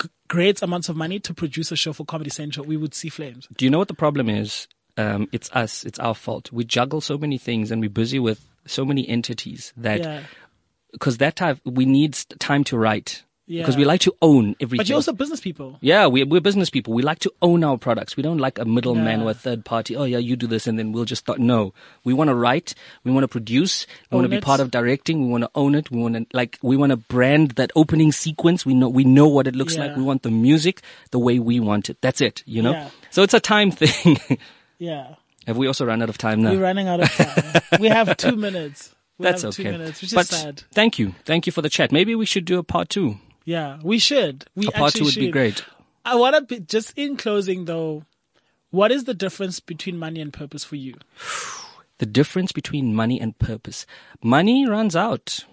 g- 0.00 0.08
great 0.28 0.62
amounts 0.62 0.88
of 0.88 0.96
money 0.96 1.18
to 1.20 1.34
produce 1.34 1.72
a 1.72 1.76
show 1.76 1.92
for 1.92 2.04
Comedy 2.04 2.30
Central, 2.30 2.64
we 2.64 2.76
would 2.76 2.94
see 2.94 3.08
flames. 3.08 3.48
Do 3.56 3.64
you 3.64 3.70
know 3.70 3.78
what 3.78 3.88
the 3.88 3.94
problem 3.94 4.28
is? 4.28 4.68
Um, 4.96 5.28
it's 5.32 5.50
us. 5.52 5.84
It's 5.84 5.98
our 5.98 6.14
fault. 6.14 6.52
We 6.52 6.64
juggle 6.64 7.00
so 7.00 7.18
many 7.18 7.36
things 7.36 7.70
and 7.72 7.80
we're 7.80 7.90
busy 7.90 8.18
with 8.20 8.46
so 8.66 8.84
many 8.84 9.08
entities 9.08 9.72
that 9.76 10.00
Yeah. 10.00 10.22
because 10.92 11.18
that 11.18 11.36
time 11.36 11.60
we 11.64 11.84
need 11.84 12.14
time 12.38 12.64
to 12.64 12.76
write 12.78 13.22
because 13.48 13.74
Yeah. 13.74 13.78
we 13.80 13.84
like 13.84 14.00
to 14.02 14.14
own 14.22 14.54
everything. 14.60 14.76
But 14.78 14.88
you're 14.88 14.96
also 14.96 15.12
business 15.12 15.40
people. 15.40 15.76
yeah, 15.80 16.06
we, 16.06 16.22
we're 16.22 16.40
business 16.40 16.70
people. 16.70 16.94
We 16.94 17.02
like 17.02 17.18
to 17.18 17.32
own 17.42 17.64
our 17.64 17.76
products. 17.76 18.16
We 18.16 18.22
don't 18.22 18.38
like 18.38 18.58
a 18.58 18.64
middleman 18.64 19.18
Yeah. 19.20 19.26
or 19.26 19.30
a 19.30 19.34
third 19.34 19.64
party. 19.64 19.96
Oh 19.96 20.04
yeah, 20.04 20.18
you 20.18 20.36
do 20.36 20.46
this 20.46 20.66
and 20.68 20.78
then 20.78 20.92
we'll 20.92 21.04
just 21.04 21.24
thought 21.26 21.40
no. 21.40 21.74
We 22.04 22.14
want 22.14 22.28
to 22.28 22.34
write. 22.36 22.74
We 23.04 23.10
want 23.10 23.24
to 23.24 23.28
produce. 23.28 23.86
We 24.10 24.14
want 24.16 24.24
to 24.26 24.34
be 24.36 24.40
part 24.40 24.60
of 24.60 24.70
directing. 24.70 25.22
We 25.22 25.28
want 25.28 25.42
to 25.44 25.50
own 25.56 25.74
it. 25.74 25.90
We 25.90 25.98
want 26.00 26.14
to 26.14 26.24
like 26.32 26.58
we 26.62 26.76
want 26.76 26.90
to 26.90 26.96
brand 26.96 27.52
that 27.52 27.72
opening 27.74 28.12
sequence. 28.12 28.64
We 28.64 28.74
know 28.74 28.88
we 28.88 29.04
know 29.04 29.26
what 29.28 29.46
it 29.48 29.56
looks 29.56 29.76
like. 29.76 29.96
We 29.96 30.02
want 30.04 30.22
the 30.22 30.30
music 30.30 30.80
the 31.10 31.18
way 31.18 31.38
we 31.40 31.58
want 31.58 31.90
it. 31.90 31.98
That's 32.00 32.20
it. 32.20 32.42
You 32.46 32.62
know. 32.62 32.72
Yeah. 32.72 32.90
So 33.10 33.22
it's 33.24 33.34
a 33.34 33.40
time 33.40 33.70
thing. 33.82 34.18
Yeah. 34.78 35.16
Have 35.46 35.56
we 35.56 35.66
also 35.66 35.84
run 35.84 36.02
out 36.02 36.08
of 36.08 36.18
time 36.18 36.40
now? 36.42 36.52
We're 36.52 36.62
running 36.62 36.88
out 36.88 37.00
of 37.00 37.10
time. 37.10 37.62
we 37.80 37.88
have 37.88 38.16
two 38.16 38.36
minutes. 38.36 38.94
We 39.18 39.24
That's 39.24 39.42
have 39.42 39.50
okay. 39.54 39.64
two 39.64 39.72
minutes, 39.72 40.02
which 40.02 40.14
but 40.14 40.22
is 40.22 40.28
sad. 40.28 40.62
thank 40.72 40.98
you, 40.98 41.14
thank 41.24 41.46
you 41.46 41.52
for 41.52 41.62
the 41.62 41.68
chat. 41.68 41.92
Maybe 41.92 42.14
we 42.14 42.26
should 42.26 42.44
do 42.44 42.58
a 42.58 42.62
part 42.64 42.88
two. 42.88 43.18
Yeah, 43.44 43.78
we 43.82 43.98
should. 43.98 44.46
We 44.54 44.66
A 44.68 44.70
part 44.70 44.94
two 44.94 45.04
would 45.04 45.14
be 45.14 45.30
great. 45.30 45.64
I 46.04 46.14
want 46.16 46.34
to 46.36 46.42
be 46.42 46.60
just 46.60 46.96
in 46.96 47.16
closing 47.16 47.66
though. 47.66 48.04
What 48.70 48.90
is 48.90 49.04
the 49.04 49.14
difference 49.14 49.60
between 49.60 49.98
money 49.98 50.20
and 50.20 50.32
purpose 50.32 50.64
for 50.64 50.76
you? 50.76 50.94
The 51.98 52.06
difference 52.06 52.50
between 52.50 52.96
money 52.96 53.20
and 53.20 53.38
purpose. 53.38 53.86
Money 54.24 54.66
runs 54.66 54.96
out. 54.96 55.44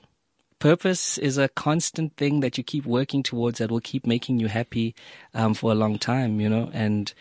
Purpose 0.58 1.20
is 1.20 1.38
a 1.38 1.48
constant 1.48 2.18
thing 2.18 2.40
that 2.40 2.58
you 2.58 2.64
keep 2.64 2.88
working 2.88 3.22
towards 3.22 3.60
that 3.60 3.70
will 3.70 3.80
keep 3.82 4.08
making 4.08 4.40
you 4.40 4.48
happy 4.48 4.96
um, 5.36 5.54
for 5.54 5.72
a 5.72 5.76
long 5.76 6.00
time, 6.00 6.42
you 6.42 6.50
know. 6.50 6.72
And 6.74 7.14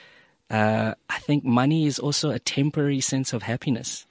uh, 0.51 0.95
I 1.09 1.19
think 1.19 1.45
money 1.45 1.87
is 1.87 1.99
also 1.99 2.31
a 2.31 2.39
temporary 2.39 3.01
sense 3.01 3.33
of 3.33 3.43
happiness. 3.43 4.07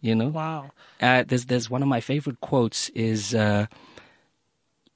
You 0.00 0.14
know, 0.14 0.28
Wow. 0.28 0.70
uh, 1.00 1.24
there's 1.26 1.46
there's 1.46 1.70
one 1.70 1.82
of 1.82 1.88
my 1.88 2.00
favorite 2.00 2.40
quotes 2.40 2.88
is 2.90 3.34
uh, 3.34 3.66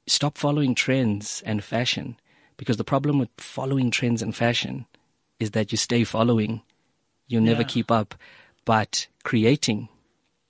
stop 0.07 0.37
following 0.39 0.75
trends 0.75 1.43
and 1.47 1.63
fashion 1.65 2.17
because 2.57 2.77
the 2.77 2.85
problem 2.85 3.19
with 3.19 3.29
following 3.39 3.91
trends 3.91 4.23
and 4.23 4.35
fashion 4.37 4.87
is 5.39 5.53
that 5.53 5.73
you 5.73 5.79
stay 5.79 6.05
following 6.05 6.63
you'll 7.29 7.43
never 7.43 7.63
Yeah. 7.63 7.69
keep 7.69 7.91
up 7.91 8.15
but 8.65 9.07
creating 9.25 9.89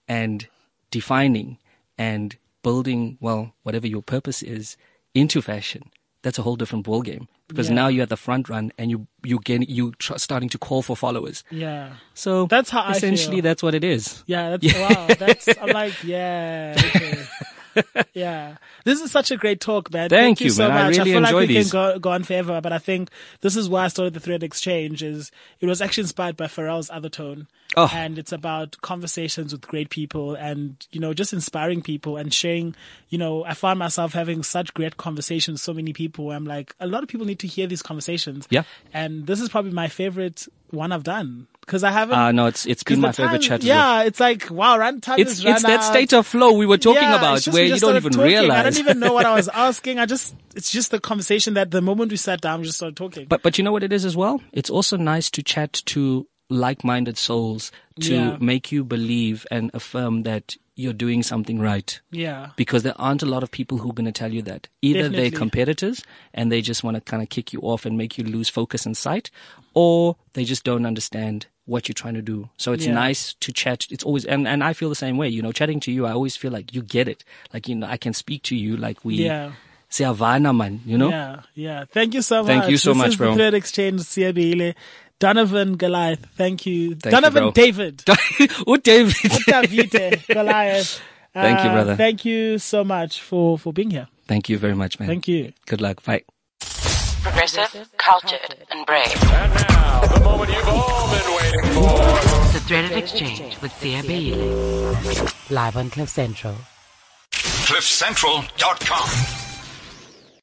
and 0.09 0.49
defining 0.91 1.59
and 1.97 2.37
building 2.63 3.17
well 3.21 3.55
whatever 3.63 3.87
your 3.87 4.03
purpose 4.03 4.43
is 4.43 4.77
into 5.15 5.41
fashion 5.41 5.91
that's 6.23 6.39
a 6.39 6.43
whole 6.43 6.57
different 6.57 6.85
ball 6.85 7.03
game 7.03 7.29
because 7.49 7.69
Yeah. 7.69 7.75
now 7.77 7.89
you're 7.89 8.03
at 8.03 8.09
the 8.11 8.17
front 8.17 8.49
run 8.49 8.73
and 8.79 8.91
you 8.91 9.07
you 9.25 9.39
getting 9.45 9.69
you 9.69 9.93
tr- 9.99 10.19
starting 10.19 10.49
to 10.51 10.59
call 10.59 10.83
for 10.83 10.97
followers 10.97 11.43
Yeah. 11.51 11.95
so 12.15 12.47
That's 12.47 12.71
how 12.71 12.83
I 12.83 12.93
essentially 12.93 13.41
that's 13.41 13.63
what 13.63 13.75
it 13.75 13.85
is 13.85 14.23
Yeah, 14.27 14.57
that's 14.57 14.75
wow. 14.79 15.07
That's 15.19 15.49
I'm 15.61 15.71
like, 15.71 15.95
yeah. 16.05 16.75
okay. 16.79 17.20
yeah. 18.15 18.57
This 18.85 19.01
is 19.01 19.11
such 19.11 19.31
a 19.31 19.37
great 19.37 19.61
talk, 19.61 19.93
man. 19.93 20.09
Thank 20.09 20.41
you, 20.41 20.47
you, 20.47 20.51
so 20.51 20.69
man. 20.69 20.77
I 20.77 20.85
much. 20.85 20.99
really 20.99 21.13
feel 21.13 21.21
like 21.23 21.35
we 21.35 21.47
these. 21.47 21.71
can 21.71 21.81
go, 21.81 21.99
go 21.99 22.11
on 22.11 22.25
forever, 22.25 22.61
but 22.61 22.73
I 22.73 22.79
think 22.79 23.11
this 23.41 23.57
is 23.57 23.69
why 23.69 23.85
I 23.85 23.89
started 23.89 24.15
the 24.15 24.21
thread 24.21 24.43
exchange 24.43 25.03
is 25.03 25.31
it 25.61 25.67
was 25.67 25.81
actually 25.81 26.03
inspired 26.03 26.37
by 26.37 26.47
Pharrell's 26.47 26.91
OTHERtone. 26.91 27.47
Oh. 27.77 27.91
And 27.95 28.19
it's 28.19 28.33
about 28.33 28.81
conversations 28.81 29.53
with 29.53 29.63
great 29.63 29.91
people 29.91 30.35
and, 30.35 30.85
you 30.91 31.01
know, 31.01 31.15
just 31.15 31.33
inspiring 31.33 31.83
people 31.83 32.17
and 32.17 32.35
sharing, 32.35 32.75
you 33.11 33.19
know, 33.19 33.45
I 33.45 33.55
find 33.55 33.79
myself 33.79 34.13
having 34.13 34.43
such 34.43 34.75
great 34.75 34.97
conversations 34.97 35.55
with 35.55 35.61
so 35.61 35.75
many 35.75 35.93
people 35.93 36.27
where 36.27 36.37
I'm 36.37 36.47
like, 36.47 36.75
a 36.81 36.87
lot 36.87 37.03
of 37.03 37.09
people 37.09 37.27
need 37.27 37.39
to 37.41 37.47
hear 37.47 37.69
these 37.69 37.83
conversations. 37.83 38.49
Yeah. 38.51 38.65
And 38.93 39.27
this 39.27 39.41
is 39.41 39.49
probably 39.49 39.71
my 39.71 39.89
favorite 39.89 40.49
one 40.71 40.91
I've 40.91 41.05
done 41.05 41.47
because 41.71 41.85
I 41.85 41.93
haven't. 41.93 42.19
uh 42.19 42.33
no 42.33 42.47
it's 42.47 42.67
it's 42.67 42.83
been 42.83 43.01
my 43.01 43.13
favorite 43.13 43.43
time- 43.43 43.49
chat 43.49 43.61
as 43.63 43.69
well. 43.69 44.01
Yeah, 44.03 44.07
it's 44.09 44.19
like 44.21 44.51
wow, 44.51 44.77
run 44.79 45.01
time 45.01 45.21
it's 45.21 45.45
it's 45.45 45.63
that 45.63 45.81
out. 45.81 45.85
state 45.85 46.13
of 46.13 46.27
flow 46.27 46.53
we 46.53 46.67
were 46.67 46.79
talking 46.79 47.03
Yeah, 47.03 47.17
about 47.17 47.41
just 47.43 47.55
where 47.55 47.65
you 47.65 47.79
don't 47.79 47.97
even 47.97 48.13
talking. 48.13 48.27
realize. 48.33 48.59
I 48.59 48.63
don't 48.71 48.79
even 48.81 48.99
know 48.99 49.13
what 49.13 49.27
I 49.27 49.35
was 49.35 49.49
asking. 49.69 49.99
I 50.01 50.07
just 50.07 50.35
it's 50.57 50.71
just 50.73 50.91
the 50.91 50.99
conversation 51.01 51.55
that 51.55 51.71
the 51.71 51.81
moment 51.81 52.11
we 52.11 52.17
sat 52.17 52.41
down, 52.41 52.61
we 52.61 52.67
just 52.67 52.79
started 52.79 52.97
talking. 52.97 53.27
but 53.29 53.43
but 53.43 53.57
you 53.59 53.65
know 53.65 53.73
what 53.73 53.85
it 53.85 53.93
is 53.93 54.05
as 54.05 54.17
well. 54.17 54.41
It's 54.53 54.71
also 54.71 54.97
nice 54.97 55.31
to 55.31 55.43
chat 55.43 55.73
to 55.93 56.27
like-minded 56.53 57.17
souls 57.17 57.71
to 58.01 58.15
Yeah. 58.15 58.37
make 58.41 58.73
you 58.73 58.83
believe 58.83 59.47
and 59.53 59.71
affirm 59.73 60.23
that 60.25 60.57
you're 60.75 60.93
doing 60.95 61.23
something 61.23 61.59
right. 61.61 62.01
yeah, 62.11 62.51
Because 62.57 62.83
there 62.83 62.99
aren't 62.99 63.23
a 63.23 63.27
lot 63.27 63.43
of 63.43 63.51
people 63.51 63.79
who 63.79 63.91
are 63.91 63.93
going 63.93 64.07
to 64.13 64.19
tell 64.23 64.33
you 64.33 64.41
that. 64.43 64.67
Either 64.83 65.03
Definitely. 65.03 65.29
they're 65.31 65.39
competitors 65.39 66.03
and 66.33 66.51
they 66.51 66.63
just 66.63 66.83
want 66.83 66.95
to 66.97 67.01
kind 67.03 67.23
of 67.23 67.29
kick 67.29 67.53
you 67.53 67.61
off 67.61 67.85
and 67.87 67.99
make 67.99 68.17
you 68.19 68.25
lose 68.25 68.49
focus 68.49 68.87
and 68.87 68.97
sight, 68.97 69.31
or 69.75 70.17
they 70.33 70.45
just 70.45 70.65
don't 70.65 70.87
understand 70.87 71.47
what 71.71 71.87
you're 71.89 72.01
trying 72.03 72.15
to 72.15 72.23
do. 72.35 72.39
So 72.57 72.73
it's 72.75 72.87
Yeah. 72.87 72.95
nice 73.07 73.23
to 73.45 73.53
chat. 73.53 73.87
It's 73.95 74.05
always, 74.05 74.25
and, 74.33 74.47
and 74.53 74.61
I 74.69 74.73
feel 74.79 74.89
the 74.89 75.01
same 75.07 75.17
way, 75.17 75.29
you 75.37 75.41
know, 75.45 75.53
chatting 75.53 75.79
to 75.87 75.91
you, 75.93 76.05
I 76.07 76.13
always 76.19 76.35
feel 76.37 76.53
like 76.59 76.75
you 76.75 76.83
get 76.83 77.07
it. 77.07 77.25
Like, 77.55 77.69
you 77.69 77.77
know, 77.77 77.87
I 77.87 77.97
can 77.97 78.13
speak 78.13 78.43
to 78.51 78.57
you 78.57 78.77
like 78.77 79.05
we, 79.05 79.15
yeah, 79.27 79.53
Siyavana 79.91 80.53
man, 80.57 80.81
you 80.85 80.99
know? 80.99 81.11
yeah, 81.11 81.43
yeah. 81.55 81.85
Thank 81.97 82.15
you 82.15 82.23
so 82.23 82.43
much. 82.43 82.47
Thank 82.53 82.71
you 82.71 82.77
so 82.77 82.91
this 82.91 82.99
much, 82.99 83.09
is 83.11 83.17
bro. 83.17 83.31
The 83.31 83.37
thread 83.37 83.55
exchange, 83.55 84.01
Siya 84.03 84.33
Beyile. 84.35 84.75
Donovan 85.21 85.77
Goliath. 85.77 86.25
Thank 86.37 86.65
you, 86.67 86.95
Thank 86.95 87.05
you, 87.05 87.11
Donovan 87.21 87.43
bro. 87.43 87.51
David. 87.53 88.03
oh, 88.67 88.77
David. 88.77 89.15
Davide 89.47 90.27
Goliath. 90.27 91.01
Thank 91.35 91.61
you, 91.63 91.69
Uh, 91.71 91.75
brother. 91.75 91.97
Thank 91.97 92.25
you 92.25 92.59
so 92.59 92.83
much 92.85 93.21
for 93.21 93.59
for 93.59 93.71
being 93.73 93.91
here. 93.91 94.09
Thank 94.27 94.49
you 94.49 94.57
very 94.59 94.75
much, 94.75 94.99
man. 94.99 95.09
Thank 95.13 95.29
you. 95.29 95.53
Good 95.67 95.81
luck. 95.81 96.03
Bye. 96.03 96.25
Progressive, 97.23 97.89
cultured, 97.99 98.57
and 98.71 98.87
brave. 98.87 99.07
And 99.07 99.55
now, 99.55 100.01
the 100.07 100.21
moment 100.25 100.51
you've 100.51 100.69
all 100.69 101.11
been 101.11 101.35
waiting 101.37 101.63
for. 101.75 101.99
The 102.53 102.61
Threaded 102.67 102.93
Exchange 102.93 103.61
with 103.61 103.73
Siya 103.73 104.03
Beyile. 104.03 105.51
Live 105.51 105.77
on 105.77 105.91
Cliff 105.91 106.09
Central. 106.09 106.55
CliffCentral.com. 107.33 109.50